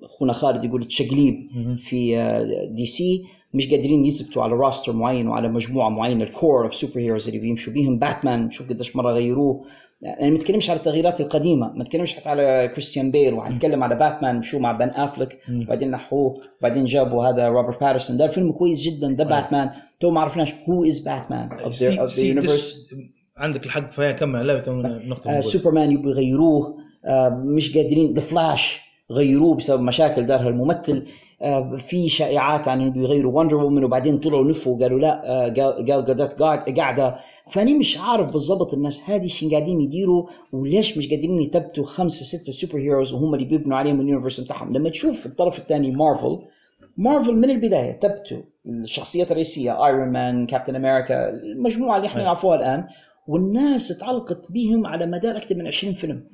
أخونا 0.03 0.33
خالد 0.33 0.65
يقول 0.65 0.85
تشقليب 0.85 1.35
في 1.79 2.19
آه، 2.19 2.65
دي 2.75 2.87
سي 2.87 3.25
مش 3.55 3.71
قادرين 3.71 4.07
يثبتوا 4.07 4.43
على 4.43 4.53
roster 4.55 4.93
معين 4.93 5.29
وعلى 5.29 5.49
مجموعة 5.49 5.89
معينة 5.89 6.25
ال 6.25 6.65
core 6.65 6.75
of 6.75 7.01
superheroes 7.01 7.29
اللي 7.29 7.41
بيمشوا 7.41 7.73
بيهم 7.73 7.99
باتمان 7.99 8.51
شوف 8.51 8.69
قديش 8.71 8.97
مرة 8.97 9.13
غيروه. 9.13 9.65
أنا 10.21 10.31
ما 10.31 10.37
بتكلمش 10.37 10.71
على 10.71 10.77
التغييرات 10.77 11.21
القديمة 11.21 11.73
ما 11.73 11.85
بتكلمش 11.85 12.15
حتى 12.15 12.29
على 12.29 12.71
كريستيان 12.75 13.11
بيل 13.11 13.35
وحنتكلم 13.35 13.83
على 13.85 13.95
باتمان 13.95 14.43
توا 14.43 14.59
مع 14.59 14.73
بن 14.73 14.89
افلك 14.89 15.39
وبعدين 15.51 15.91
نحوه 15.91 16.37
وبعدين 16.61 16.85
جابوا 16.85 17.25
هذا 17.27 17.49
روبرت 17.49 17.81
باتينسون 17.81 18.17
ده 18.17 18.29
فيلم 18.29 18.53
كويس 18.53 18.81
جدا 18.83 19.13
ده 19.13 19.25
باتمان 19.25 19.71
توا 20.01 20.11
ما 20.11 20.21
عرفناش 20.21 20.55
who 20.69 20.85
is 20.85 20.99
باتمان 21.09 21.53
of 21.53 21.83
the 21.83 22.25
universe 22.25 22.95
عندك 23.37 23.67
الحق 23.67 23.91
فيها 23.93 24.13
كمل 24.13 24.47
لا 24.47 24.65
نقطة 25.07 25.31
آه 25.31 25.41
سوبرمان 25.41 25.93
يبغوا 25.93 26.11
يغيروه. 26.11 26.77
آه 27.05 27.29
مش 27.29 27.77
قادرين. 27.77 28.13
ذا 28.13 28.21
فلاش 28.21 28.81
غيروه 29.11 29.55
بسبب 29.55 29.83
مشاكل 29.83 30.27
دارها 30.27 30.49
الممثل 30.49 31.07
في 31.77 32.09
شائعات 32.09 32.69
عن 32.69 32.81
انه 32.81 33.03
يغيروا 33.03 33.39
وندر 33.39 33.57
وومن 33.57 33.85
وبعدين 33.85 34.19
طلعوا 34.19 34.45
لفوا 34.45 34.77
وقالوا 34.77 34.99
لا 35.01 35.31
آه 35.47 35.49
قال 35.49 36.05
جادوت 36.07 36.43
قاعدة 36.79 37.17
فأني 37.51 37.75
مش 37.75 37.99
عارف 37.99 38.33
بالضبط 38.33 38.75
الناس 38.75 39.11
هذه 39.11 39.27
شو 39.27 39.51
قاعدين 39.51 39.81
يديروا 39.81 40.27
وليش 40.53 40.99
مش 40.99 41.09
قادرين 41.11 41.41
يثبتوا 41.41 41.85
خمسة 41.85 42.25
ستة 42.39 42.53
superheroes 42.53 43.13
وهم 43.13 43.35
اللي 43.35 43.45
بيبنوا 43.47 43.77
عليهم 43.77 44.01
ال 44.01 44.05
universe 44.05 44.41
بتاعهم. 44.41 44.73
لما 44.73 44.89
تشوف 44.89 45.27
الطرف 45.27 45.59
الثاني 45.59 45.91
مارفل 45.91 46.39
مارفل 46.97 47.37
من 47.37 47.51
البداية 47.51 48.01
ثبتوا 48.01 48.39
الشخصيات 48.67 49.31
الرئيسية 49.31 49.87
ايرون 49.87 50.09
مان 50.09 50.47
كابتن 50.47 50.77
أمريكا 50.77 51.29
المجموعة 51.31 51.97
اللي 51.97 52.07
إحنا 52.09 52.23
نعرفوها 52.23 52.57
الآن. 52.57 52.85
والناس 53.27 53.99
تعلقت 53.99 54.53
بهم 54.53 54.87
على 54.87 55.07
مدار 55.07 55.37
أكثر 55.37 55.55
من 55.55 55.67
20 55.67 55.95
فيلم. 55.95 56.25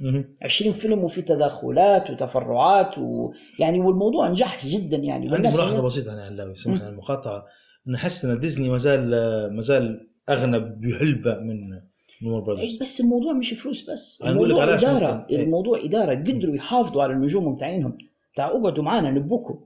20 0.43 0.73
فيلم 0.73 1.05
وفي 1.05 1.23
تدخلات 1.23 2.10
وتفرعات 2.10 2.94
ويعني 2.98 3.81
والموضوع 3.81 4.28
نجح 4.28 4.66
جدا 4.66 4.97
يعني. 4.97 5.35
عندي 5.35 5.48
ملاحظة 5.48 5.82
بسيطة 5.82 6.12
أنا 6.12 6.24
علاوي 6.24 6.55
سامحني 6.55 6.89
المقاطعة. 6.89 7.44
نحس 7.86 8.24
إن 8.24 8.39
ديزني 8.39 8.70
ما 8.70 8.78
زال 8.78 9.10
ما 9.56 9.62
زال 9.62 10.09
أغنى 10.28 10.59
بهلبة 10.59 11.39
من 11.39 11.51
وورنر 11.51 11.81
براذرز 12.23 12.78
بس 12.81 13.01
الموضوع 13.01 13.32
مش 13.32 13.52
فلوس 13.52 13.90
بس. 13.90 14.23
الموضوع 14.24 14.74
إدارة. 14.74 15.27
إيه. 15.31 15.43
الموضوع 15.43 15.85
إدارة. 15.85 16.15
قدروا 16.15 16.56
يحافظوا 16.56 17.02
على 17.02 17.12
النجوم 17.12 17.55
بتاعينهم 17.55 17.98
تعالوا 18.36 18.60
اقعدوا 18.60 18.85
معنا 18.85 19.10
نبوكم. 19.10 19.60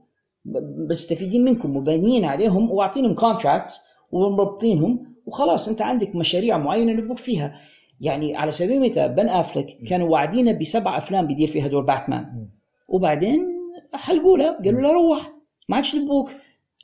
مستفيدين 0.91 1.45
منكم 1.45 1.77
وبانيين 1.77 2.25
عليهم 2.25 2.71
واعطينهم 2.71 3.15
contracts 3.15 3.81
ومربطينهم. 4.13 5.12
وخلاص 5.27 5.69
انت 5.69 5.83
عندك 5.83 6.17
مشاريع 6.17 6.59
معينة 6.59 6.93
نبوك 6.93 7.19
فيها. 7.19 7.55
يعني 8.01 8.37
على 8.37 8.51
سبيل 8.51 8.77
المثال 8.77 9.09
بن 9.09 9.29
أفلك 9.29 9.79
كانوا 9.89 10.09
واعدينه 10.09 10.53
بسبع 10.53 10.99
أفلام 10.99 11.27
بيدير 11.27 11.49
فيها 11.49 11.69
دور 11.69 11.83
باتمان. 11.83 12.49
وبعدين 12.89 13.49
حلقوا 13.95 14.39
له 14.39 14.57
قالوا 14.65 14.81
له 14.81 14.93
روح 14.93 15.33
ما 15.69 15.77
عادش 15.77 15.95
نبوك. 15.95 16.31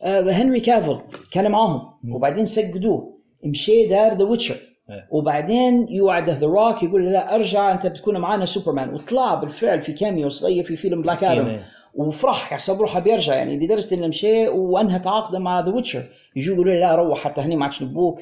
آه 0.02 0.30
هنري 0.30 0.60
كافل 0.60 1.00
كان 1.32 1.50
معاهم. 1.50 1.80
وبعدين 2.08 2.46
سجدوه. 2.46 3.18
مشي 3.44 3.86
دار 3.86 4.14
ذا 4.14 4.24
ويتشر 4.24 4.56
إيه. 4.90 5.08
وبعدين 5.10 5.86
يوعده 5.88 6.32
ذا 6.32 6.46
روك 6.46 6.82
يقول 6.82 7.04
له 7.04 7.10
لا 7.10 7.34
أرجع 7.34 7.72
أنت 7.72 7.86
بتكون 7.86 8.18
معنا 8.18 8.44
سوبرمان. 8.44 8.94
وطلع 8.94 9.34
بالفعل 9.34 9.80
في 9.80 9.92
cameo 9.92 10.28
صغير 10.28 10.64
في 10.64 10.76
فيلم 10.76 11.02
بلاك 11.02 11.24
آدم. 11.24 11.60
وفرح 11.94 12.52
يحسب 12.52 12.80
روحه 12.80 13.00
بيرجع 13.00 13.34
يعني 13.34 13.56
لدرجة 13.56 13.94
إنه 13.94 14.06
مشي 14.06 14.48
وانهى 14.48 14.98
تعاقده 14.98 15.38
مع 15.38 15.60
ذا 15.60 15.72
ويتشر 15.72 16.02
يجوا 16.36 16.54
يقولوا 16.54 16.72
له 16.74 16.80
لا 16.80 16.94
روح 16.94 17.18
حتى 17.24 17.40
هني 17.40 17.56
ما 17.56 17.64
عادش 17.64 17.82
نبوك. 17.82 18.18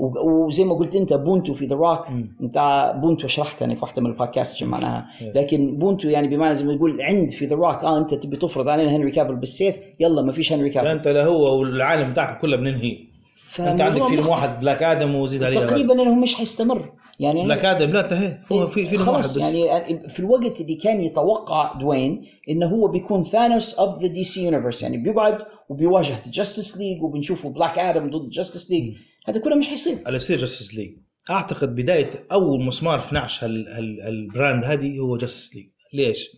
وزي 0.00 0.64
ما 0.64 0.74
قلت 0.74 0.94
أنت 0.96 1.12
بونتو 1.12 1.54
في 1.54 1.66
ذا 1.66 1.76
روك 1.76 2.06
انت 2.40 2.92
بونتو 3.02 3.28
شرحت 3.28 3.60
يعني 3.60 3.76
في 3.76 3.82
واحدة 3.82 4.02
من 4.02 4.10
البودكاست 4.10 4.56
شو 4.56 4.66
معناها 4.66 5.06
لكن 5.34 5.76
بونتو 5.78 6.08
يعني 6.08 6.28
بمعنى 6.28 6.54
زي 6.54 6.64
ما 6.64 6.76
تقول 6.76 7.02
عند 7.02 7.30
في 7.30 7.46
ذا 7.46 7.56
روك 7.56 7.84
آه 7.84 7.98
أنت 7.98 8.14
تبي 8.14 8.36
تفرض 8.36 8.68
علينا 8.68 8.96
هنري 8.96 9.10
كافل 9.10 9.36
بالسيف 9.36 9.76
يلا 10.00 10.22
ما 10.22 10.32
فيش 10.32 10.52
هنري 10.52 10.68
لا 10.68 10.74
كافل 10.74 10.86
أنت 10.86 11.08
لا 11.08 11.24
هو 11.24 11.60
والعالم 11.60 12.10
بتاعك 12.10 12.40
كله 12.40 12.56
بننهي 12.56 12.98
أنت 13.60 13.80
عندك 13.80 14.02
فيلم 14.04 14.20
مخ- 14.20 14.28
واحد 14.28 14.60
بلاك 14.60 14.82
آدم 14.82 15.14
وزيد 15.14 15.42
عليه 15.44 15.60
تقريبا 15.60 15.94
إنه 16.02 16.14
مش 16.14 16.34
حيستمر. 16.34 16.92
يعني 17.20 17.44
بلاك 17.44 17.64
آدم 17.64 17.90
لا 17.90 18.04
انتهى 18.04 18.38
هو 18.52 18.66
في 18.66 18.86
فيلم 18.86 19.00
واحد 19.08 19.12
خلاص 19.12 19.38
بس. 19.38 19.54
يعني 19.54 20.08
في 20.08 20.20
الوقت 20.20 20.60
اللي 20.60 20.74
كان 20.74 21.00
يتوقع 21.00 21.72
دوين 21.80 22.24
إنه 22.48 22.66
هو 22.66 22.88
بيكون 22.88 23.24
ثانوس 23.24 23.74
of 23.78 24.02
the 24.02 24.06
DC 24.08 24.44
universe 24.44 24.82
يعني 24.82 24.96
بيقعد 24.96 25.38
وبيواجه 25.68 26.22
جاستس 26.26 26.78
ليج 26.78 27.02
وبنشوفه 27.02 27.50
بلاك 27.50 27.78
آدم 27.78 28.10
ضد 28.10 28.30
جاستس 28.30 28.70
ليج 28.70 28.96
هذا 29.28 29.40
كله 29.40 29.56
مش 29.56 29.68
حيصير. 29.68 29.98
علاء 30.06 30.16
يصير 30.16 30.36
جاستس 30.38 30.74
ليج 30.74 30.96
أعتقد 31.30 31.74
بداية 31.74 32.26
أول 32.32 32.64
مسمار 32.64 32.98
في 33.00 33.14
نعش 33.14 33.44
هال 33.44 33.68
هال 33.68 34.00
ال 34.00 34.11
brand 34.11 34.64
هذه 34.64 34.98
هو 34.98 35.16
جاستس 35.16 35.56
ليج 35.56 35.68
ليش؟ 35.92 36.28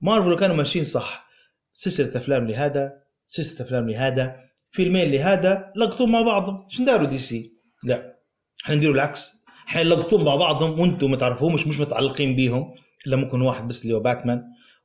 مارفل 0.00 0.36
كانوا 0.36 0.56
ماشيين 0.56 0.84
صح 0.84 1.26
سلسلة 1.72 2.16
أفلام 2.16 2.46
لهذا 2.46 2.92
سلسلة 3.26 3.66
أفلام 3.66 3.90
لهذا 3.90 4.36
فيلمين 4.70 5.10
لهذا 5.10 5.72
لقطوا 5.76 6.06
مع 6.06 6.22
بعضهم. 6.22 6.68
شو 6.68 6.84
داروا 6.84 7.06
دي 7.06 7.18
سي؟ 7.18 7.52
لا. 7.84 8.16
إحنا 8.64 8.74
نديروا 8.74 8.94
العكس. 8.94 9.44
إحنا 9.68 9.82
مع 10.12 10.36
بعضهم 10.36 10.80
وأنتم 10.80 11.10
ما 11.10 11.16
تعرفوهمش 11.16 11.66
مش 11.66 11.80
متعلقين 11.80 12.36
بيهم. 12.36 12.74
إلا 13.06 13.16
ممكن 13.16 13.40
واحد 13.40 13.68
بس 13.68 13.82
اللي 13.82 13.94
هو 13.94 14.00
باتمان 14.00 14.42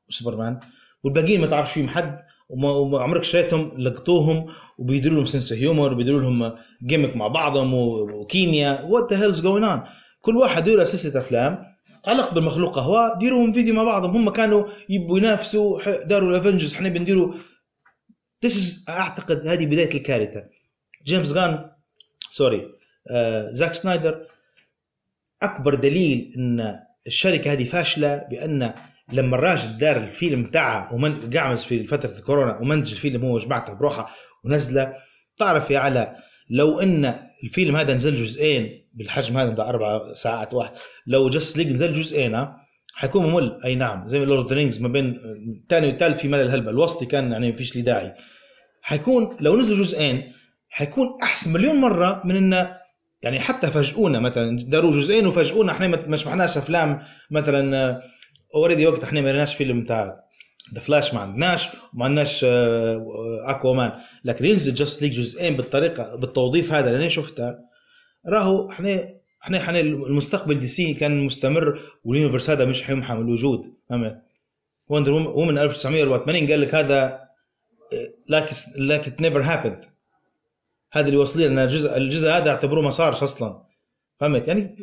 وسوبرمان. 0.09 0.59
والباقيين 1.03 1.41
ما 1.41 1.47
تعرفش 1.47 1.71
فيهم 1.71 1.89
حد. 1.89 2.19
وما 2.51 3.01
عمرك 3.01 3.23
شريتهم 3.23 3.71
لقطوهم 3.77 4.45
وبيديروا 4.77 5.15
لهم 5.15 5.25
سنس 5.25 5.53
هيومر 5.53 5.93
وبيديروا 5.93 6.21
لهم 6.21 6.53
جيمك 6.83 7.15
مع 7.15 7.27
بعضهم 7.27 7.73
و- 7.73 8.21
وكيمياء 8.21 8.87
وات 8.87 9.13
ذا 9.13 9.23
هيلز 9.23 9.41
جوين 9.41 9.63
اون 9.63 9.81
كل 10.21 10.37
واحد 10.37 10.67
يدير 10.67 10.85
سلسلة 10.85 11.21
أفلام 11.21 11.57
تعلق 12.03 12.33
بالمخلوق 12.33 12.79
هو 12.79 13.15
ديروهم 13.19 13.53
فيديو 13.53 13.73
مع 13.73 13.83
بعضهم 13.83 14.15
هم 14.15 14.29
كانوا 14.29 14.65
يبوا 14.89 15.17
ينافسوا 15.17 16.03
داروا 16.03 16.29
الأفنجرز 16.29 16.73
إحنا 16.73 16.89
بنديروا. 16.89 17.33
أعتقد 18.89 19.47
هذه 19.47 19.65
بداية 19.65 19.93
الكارثة. 19.93 20.43
جيمس 21.05 21.31
غان 21.33 21.69
sorry 22.31 22.67
آه 23.11 23.51
زاك 23.51 23.73
سنايدر 23.73 24.27
أكبر 25.43 25.75
دليل 25.75 26.33
إن 26.37 26.79
الشركة 27.07 27.51
هذه 27.51 27.63
فاشلة 27.63 28.17
بأن 28.29 28.73
لما 29.13 29.35
الراجل 29.35 29.77
دار 29.77 29.97
الفيلم 29.97 30.43
بتاعه 30.43 30.93
ومن 30.93 31.29
قعمز 31.29 31.63
في 31.63 31.83
فترة 31.83 32.17
الكورونا 32.17 32.57
ومنتج 32.57 32.91
الفيلم 32.91 33.25
هو 33.25 33.37
جمعته 33.37 33.73
بروحه 33.73 34.15
ونزله 34.43 34.93
تعرف 35.37 35.71
يا 35.71 35.79
علاء 35.79 36.19
لو 36.49 36.79
إن 36.79 37.15
الفيلم 37.43 37.75
هذا 37.75 37.93
نزل 37.93 38.15
جزئين 38.15 38.87
بالحجم 38.93 39.37
هذا 39.37 39.49
بتاع 39.49 39.69
أربع 39.69 40.13
ساعات 40.13 40.53
واحد 40.53 40.71
لو 41.07 41.29
جاستس 41.29 41.57
ليج 41.57 41.71
نزل 41.73 41.93
جزئين 41.93 42.47
حيكون 42.93 43.25
ممل. 43.25 43.59
أي 43.65 43.75
نعم 43.75 44.07
زي 44.07 44.19
لورد 44.19 44.41
اوف 44.41 44.46
ذا 44.46 44.51
رينجز 44.51 44.81
ما 44.81 44.87
بين 44.87 45.19
الثاني 45.63 45.87
والثالث 45.87 46.21
في 46.21 46.27
ملل 46.27 46.51
هلبة. 46.51 46.71
الوسطي 46.71 47.05
كان 47.05 47.31
يعني 47.31 47.51
ما 47.51 47.57
فيش 47.57 47.75
لي 47.75 47.81
داعي. 47.81 48.13
حيكون 48.81 49.37
لو 49.39 49.57
نزلوا 49.57 49.77
جزئين 49.77 50.33
حيكون 50.69 51.07
أحسن 51.23 51.53
مليون 51.53 51.75
مرة 51.75 52.21
من 52.25 52.35
انه 52.35 52.77
يعني 53.23 53.39
حتى 53.39 53.67
فاجئونا 53.67 54.19
مثلا 54.19 54.57
داروا 54.69 54.91
جزئين 54.91 55.27
وفاجئونا 55.27 55.71
إحنا 55.71 55.87
ما 55.87 56.07
ما 56.07 56.17
سمحناش 56.17 56.57
أفلام 56.57 57.01
مثلا 57.31 58.01
already 58.55 58.87
وقت 58.87 59.03
إحنا 59.03 59.21
ما 59.21 59.31
ريناش 59.31 59.55
فيلم 59.55 59.81
بتاع 59.83 60.23
ذا 60.73 60.79
فلاش 60.81 61.13
ما 61.13 61.19
عندناش 61.19 61.67
وما 61.93 62.05
عندناش 62.05 62.45
اكوا 63.45 63.73
مان 63.73 63.91
لكن 64.25 64.45
ينزل 64.45 64.73
جاستس 64.73 65.01
ليج 65.01 65.11
جزئين 65.11 65.57
بالطريقة 65.57 66.15
بالتوظيف 66.15 66.73
هذا 66.73 66.87
اللي 66.89 66.99
أنا 66.99 67.09
شفته 67.09 67.55
راهو 68.27 68.69
إحنا 68.69 69.13
إحنا 69.43 69.57
إحنا 69.57 69.79
المستقبل 69.79 70.59
دي 70.59 70.67
سي 70.67 70.93
كان 70.93 71.25
مستمر 71.25 71.79
وال 72.03 72.13
universe 72.13 72.49
هذا 72.49 72.65
مش 72.65 72.83
حيمحى 72.83 73.13
من 73.15 73.21
الوجود. 73.21 73.73
فهمت 73.89 74.21
وندر 74.89 75.11
وومن 75.13 75.57
1984 75.57 76.49
قال 76.51 76.61
لك 76.61 76.75
هذا 76.75 77.21
like 78.29 78.45
like 78.77 79.07
it 79.07 79.21
never 79.21 79.41
happened 79.41 79.85
هذا 80.91 81.05
اللي 81.07 81.17
وصل 81.17 81.41
لنا 81.41 81.63
الجزء 81.63 81.97
الجزء 81.97 82.29
هذا 82.29 82.49
أعتبروه 82.49 82.83
ما 82.83 82.89
صارش 82.89 83.23
أصلا. 83.23 83.63
فهمت 84.19 84.47
يعني 84.47 84.75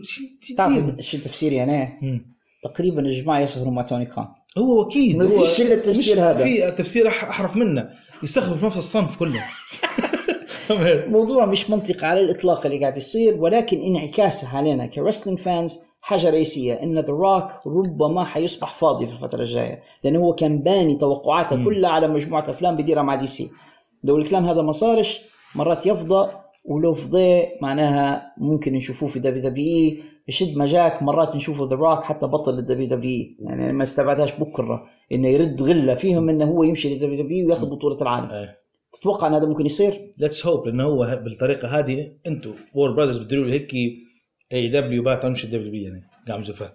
تعرف 0.57 1.01
شو 1.01 1.19
تفسيري 1.19 1.63
أنا؟ 1.63 1.99
مم. 2.03 2.38
تقريبا 2.63 3.01
الجماعة 3.01 3.41
يسهروا 3.41 3.73
مع 3.73 3.83
توني 3.83 4.07
خان 4.07 4.29
هو 4.59 4.83
أكيد 4.83 5.17
ما 5.17 5.25
هو 5.25 5.45
فيش 5.45 5.61
إلا 5.61 5.75
التفسير 5.75 6.21
هذا. 6.21 6.45
في 6.45 6.71
تفسير 6.71 7.09
أحرف 7.09 7.57
منه 7.57 7.91
يستخدم 8.23 8.59
في 8.59 8.67
نفس 8.67 8.77
الصنف 8.77 9.17
كله؟ 9.17 9.45
موضوع 11.17 11.47
مش 11.47 11.71
منطقي 11.71 12.07
على 12.07 12.21
الإطلاق 12.21 12.67
اللي 12.67 12.81
قاعد 12.81 12.97
يصير 12.97 13.35
ولكن 13.35 13.81
انعكاسه 13.81 14.57
علينا 14.57 14.87
ك 14.87 14.92
wrestling 14.92 15.39
fans 15.39 15.79
حاجة 16.01 16.31
رئيسية 16.31 16.75
إن 16.75 16.99
ذا 16.99 17.09
روك 17.09 17.45
ربما 17.67 18.25
حيصبح 18.25 18.75
فاضي 18.75 19.07
في 19.07 19.13
الفترة 19.13 19.41
الجاية 19.41 19.83
لأنه 20.05 20.19
هو 20.19 20.35
كان 20.35 20.59
باني 20.63 20.97
توقعاته 20.97 21.57
مم. 21.57 21.65
كلها 21.65 21.91
على 21.91 22.09
مجموعة 22.09 22.51
أفلام 22.51 22.77
بيديرها 22.77 23.03
مع 23.03 23.15
دي 23.15 23.27
سي 23.27 23.51
لو 24.05 24.19
الكلام 24.19 24.47
هذا 24.47 24.63
ما 24.63 24.73
صارش 24.73 25.21
مرات 25.55 25.87
يفضى 25.87 26.31
ولو 26.65 26.95
فضي 26.95 27.43
معناها 27.63 28.33
ممكن 28.39 28.73
نشوفوه 28.73 29.09
في 29.09 29.19
دبليو 29.19 29.43
دبليو 29.43 29.67
إي 29.67 30.03
يشد 30.29 30.57
مجاك 30.59 31.03
مرات 31.03 31.37
نشوفه 31.37 31.69
ذا 31.69 31.77
روك 31.77 32.03
حتى 32.05 32.27
بطل 32.27 32.59
الدبليو 32.59 32.89
دبليو 32.89 33.11
اي 33.11 33.37
يعني 33.41 33.73
ما 33.73 33.83
استبعدهاش 33.83 34.33
بكرة. 34.33 34.87
إنه 35.15 35.29
يرد 35.29 35.63
غلة 35.63 35.95
فيهم 35.95 36.29
إنه 36.29 36.45
هو 36.45 36.63
يمشي 36.63 36.89
للدبليو 36.95 37.23
دبليو 37.23 37.47
وياخذ 37.49 37.67
بطولة 37.67 38.03
العالم. 38.03 38.31
إيه. 38.31 38.59
تتوقع 38.93 39.27
إن 39.27 39.35
هذا 39.35 39.47
ممكن 39.47 39.67
يصير؟ 39.67 39.93
ليتس 40.19 40.47
هوب 40.47 40.67
لأنه 40.67 40.85
هو 40.85 41.21
بالطريقة 41.25 41.79
هذه 41.79 42.13
أنتم 42.27 42.55
وور 42.75 42.91
براذرز 42.93 43.19
بتديروا 43.19 43.45
له 43.45 43.53
هيك 43.53 43.75
اي 44.53 44.69
دبليو 44.69 45.03
بات 45.03 45.27
مش 45.27 45.47
دبليو 45.47 45.71
بي 45.71 45.83
يعني. 45.83 46.03
قاعد 46.29 46.45
زفاف 46.45 46.73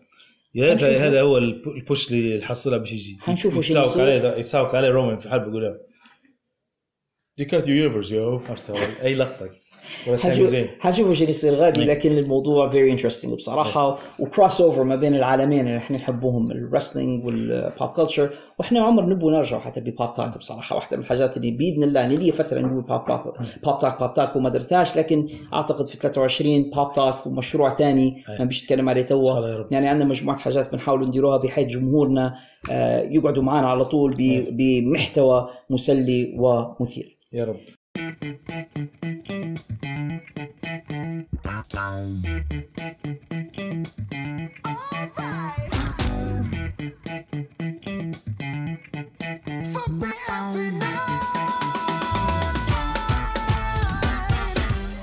يا 0.55 0.69
ريت. 0.69 0.83
هذا 0.83 1.21
هو 1.21 1.37
الب- 1.37 1.67
البوش 1.67 2.11
اللي 2.11 2.45
حصلها 2.45 2.77
باش 2.77 2.91
يجي 2.93 3.17
حنشوفه 3.21 3.61
شو 3.61 3.81
يساوك. 3.81 3.99
عليه 3.99 4.35
يساوك 4.37 4.75
عليه 4.75 4.89
رومان 4.89 5.17
في 5.17 5.29
حلب 5.29 5.47
يقول 5.47 5.79
دي 7.37 7.45
كانت 7.45 7.67
يونيفرس 7.67 8.11
يو 8.11 8.37
عرفت 8.37 8.69
أي 9.03 9.13
لقطة. 9.15 9.49
حنشوف 10.79 11.09
إيش 11.09 11.21
اللي 11.21 11.29
يصير 11.29 11.53
غادي 11.53 11.79
نعم. 11.79 11.89
لكن 11.89 12.17
الموضوع 12.17 12.69
فيري 12.69 12.91
انترستنج 12.91 13.33
بصراحه 13.33 13.99
وكروس 14.19 14.61
اوفر 14.61 14.83
ما 14.83 14.95
بين 14.95 15.15
العالمين 15.15 15.67
اللي 15.67 15.77
إحنا 15.77 15.97
نحبوهم 15.97 16.51
الرسلينج 16.51 17.25
والبوب 17.25 17.89
كلتشر 17.89 18.29
وإحنا 18.59 18.81
عمر 18.81 19.05
نبغى 19.05 19.31
نرجع 19.31 19.59
حتى 19.59 19.79
ببوب 19.79 20.13
تاك 20.13 20.37
بصراحة 20.37 20.75
واحدة 20.75 20.97
من 20.97 21.03
الحاجات 21.03 21.37
اللي 21.37 21.51
باذن 21.51 21.83
الله 21.83 21.99
يعني 21.99 22.15
لي 22.15 22.31
فترة 22.31 22.59
نقول 22.59 22.81
بوب 22.81 23.01
بوب 23.07 23.33
بوب 23.63 23.79
تاك 23.79 23.99
بوب 23.99 24.13
تاك 24.13 24.35
وما 24.35 24.49
درتهاش 24.49 24.97
لكن 24.97 25.27
أعتقد 25.53 25.87
في 25.87 25.97
23 25.97 26.69
بوب 26.69 26.93
تاك 26.93 27.27
ومشروع 27.27 27.75
ثاني. 27.75 28.23
ما 28.39 28.45
بيش 28.45 28.63
نتكلم 28.63 28.89
عليه 28.89 29.01
توا. 29.01 29.65
يعني 29.71 29.87
عندنا 29.87 30.09
مجموعة 30.09 30.37
حاجات 30.37 30.71
بنحاول 30.71 31.07
نديروها 31.07 31.37
بحيث 31.37 31.67
جمهورنا 31.67 32.35
آه، 32.71 33.01
يقعدوا 33.01 33.43
معنا 33.43 33.67
على 33.69 33.85
طول. 33.85 34.15
بمحتوى 34.51 35.49
مسلي 35.69 36.35
ومثير 36.37 37.17
يا 37.33 37.45
رب 37.45 37.59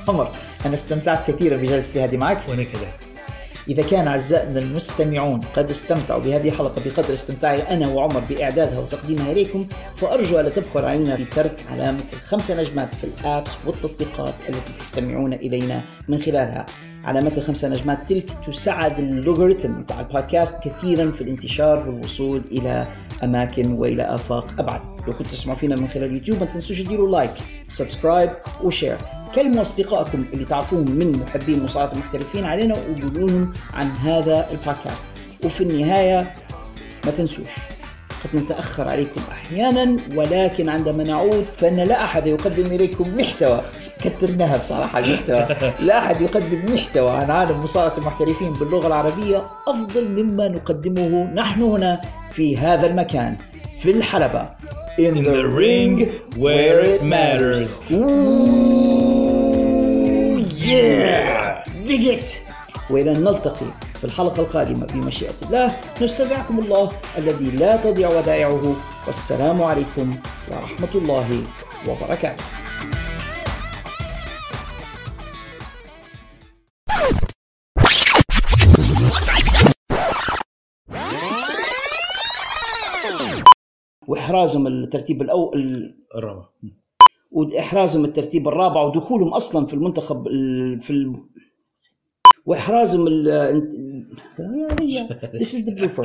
عمر 0.09 0.31
أنا 0.67 0.75
استمتعت 0.75 1.31
كثيرا 1.31 1.57
بجلستي 1.57 2.05
هذه 2.05 2.17
معك. 2.17 2.49
وأنا 2.49 2.63
كذا. 2.63 3.10
إذا 3.71 3.83
كان 3.83 4.09
أعزائنا 4.09 4.59
المستمعون 4.59 5.41
قد 5.57 5.71
استمتعوا 5.71 6.21
بهذه 6.21 6.49
الحلقة 6.49 6.83
بقدر 6.85 7.15
استمتاعي 7.15 7.63
أنا 7.63 7.89
وعمر 7.89 8.21
بإعدادها 8.31 8.79
وتقديمها 8.79 9.33
إليكم 9.33 9.67
فأرجو 9.97 10.41
ألا 10.41 10.51
تبخل 10.51 10.85
علينا 10.85 11.15
بترك 11.17 11.57
علامة 11.73 12.01
الخمسة 12.13 12.61
نجمات 12.61 12.95
في 12.95 13.05
ال 13.05 13.14
apps 13.14 13.51
والتطبيقات 13.67 14.35
التي 14.49 14.73
تستمعون 14.79 15.33
إلينا 15.33 15.85
من 16.09 16.23
خلالها. 16.23 16.67
علامات 17.05 17.39
الخمسة 17.39 17.68
نجمات 17.68 18.09
تلك 18.09 18.31
تساعد 18.47 18.98
ال 18.99 19.07
algorithm 19.07 19.82
بتاع 19.82 20.01
البودكاست 20.01 20.64
كثيرا 20.64 21.10
في 21.10 21.20
الانتشار 21.20 21.89
والوصول 21.89 22.43
إلى 22.52 22.86
أماكن 23.24 23.72
وإلى 23.72 24.02
آفاق 24.02 24.55
أبعد. 24.59 24.81
لو 25.06 25.12
كنتوا 25.12 25.32
تسمعوا 25.32 25.59
فينا 25.59 25.77
من 25.77 25.89
خلال 25.89 26.05
اليوتيوب 26.05 26.40
ما 26.40 26.47
تنسوش 26.47 26.82
تديروا 26.82 27.10
like 27.11 27.35
subscribe 27.69 28.31
و 28.62 28.67
share. 28.67 28.97
كلموا 29.35 29.62
أصدقائكم 29.62 30.24
اللي 30.32 30.44
تعرفوهم 30.44 30.90
من 30.90 31.12
محبين 31.12 31.55
المصارعة 31.59 31.93
المحترفين 31.93 32.44
علينا 32.44 32.74
وقولوا 32.74 33.28
لهم 33.28 33.52
عن 33.74 33.86
هذا 33.86 34.47
البودكاست. 34.51 35.06
وفي 35.44 35.60
النهاية 35.60 36.35
ما 37.06 37.10
تنسوش. 37.10 37.51
قد 38.25 38.37
نتأخر 38.43 38.89
عليكم 38.89 39.21
أحيانا 39.33 39.97
ولكن 40.17 40.69
عندما 40.69 41.05
نعود 41.05 41.45
فإن 41.57 41.77
لا 41.77 42.05
أحد 42.05 42.27
يقدم 42.27 42.67
إليكم 42.67 43.17
محتوى 43.19 43.63
كثرناها 44.03 44.57
بصراحة 44.57 44.99
المحتوى 44.99 45.47
لا 45.81 45.99
أحد 45.99 46.21
يقدم 46.21 46.75
محتوى 46.75 47.11
عن 47.11 47.31
عالم 47.31 47.63
مصارعة 47.65 47.99
المحترفين 47.99 48.53
باللغة 48.53 48.87
العربية 48.87 49.43
أفضل 49.69 50.09
مما 50.09 50.49
نقدمه 50.49 51.25
نحن 51.35 51.63
هنا 51.63 52.01
في 52.33 52.57
هذا 52.57 52.87
المكان 52.87 53.37
في 53.83 53.91
الحلبة 53.91 54.49
In, 54.99 55.23
the 55.23 55.47
ring 55.49 55.95
where 56.37 56.81
it 56.81 57.03
matters. 57.03 57.79
Ooh, 59.11 60.39
yeah! 60.69 61.65
Dig 61.87 62.05
it! 62.05 62.43
وإلى 62.91 63.13
أن 63.13 63.25
نلتقي 63.25 63.67
في 64.01 64.06
الحلقة 64.06 64.43
القادمة 64.43 64.86
بمشيئة 64.86 65.35
الله. 65.43 65.77
نستودعكم 66.02 66.59
الله 66.59 66.93
الذي 67.18 67.51
لا 67.51 67.77
تضيع 67.77 68.09
ودائعه. 68.09 68.77
والسلام 69.06 69.62
عليكم 69.62 70.16
ورحمة 70.52 70.89
الله 70.94 71.43
وبركاته. 71.89 72.44
وإحرازهم 84.09 84.66
الترتيب 84.66 85.22
الأول 85.22 85.94
الرابع. 86.16 86.44
وإحرازهم 87.31 88.05
الترتيب 88.05 88.48
الرابع 88.48 88.82
ودخولهم 88.82 89.35
أصلا 89.35 89.66
في 89.66 89.74
المنتخب 89.74 90.28
في 90.81 91.12
واحرازهم 92.51 93.06
ال... 93.06 94.06
This 95.43 95.55
is 95.55 95.62
the 95.66 95.74
blooper 95.78 96.05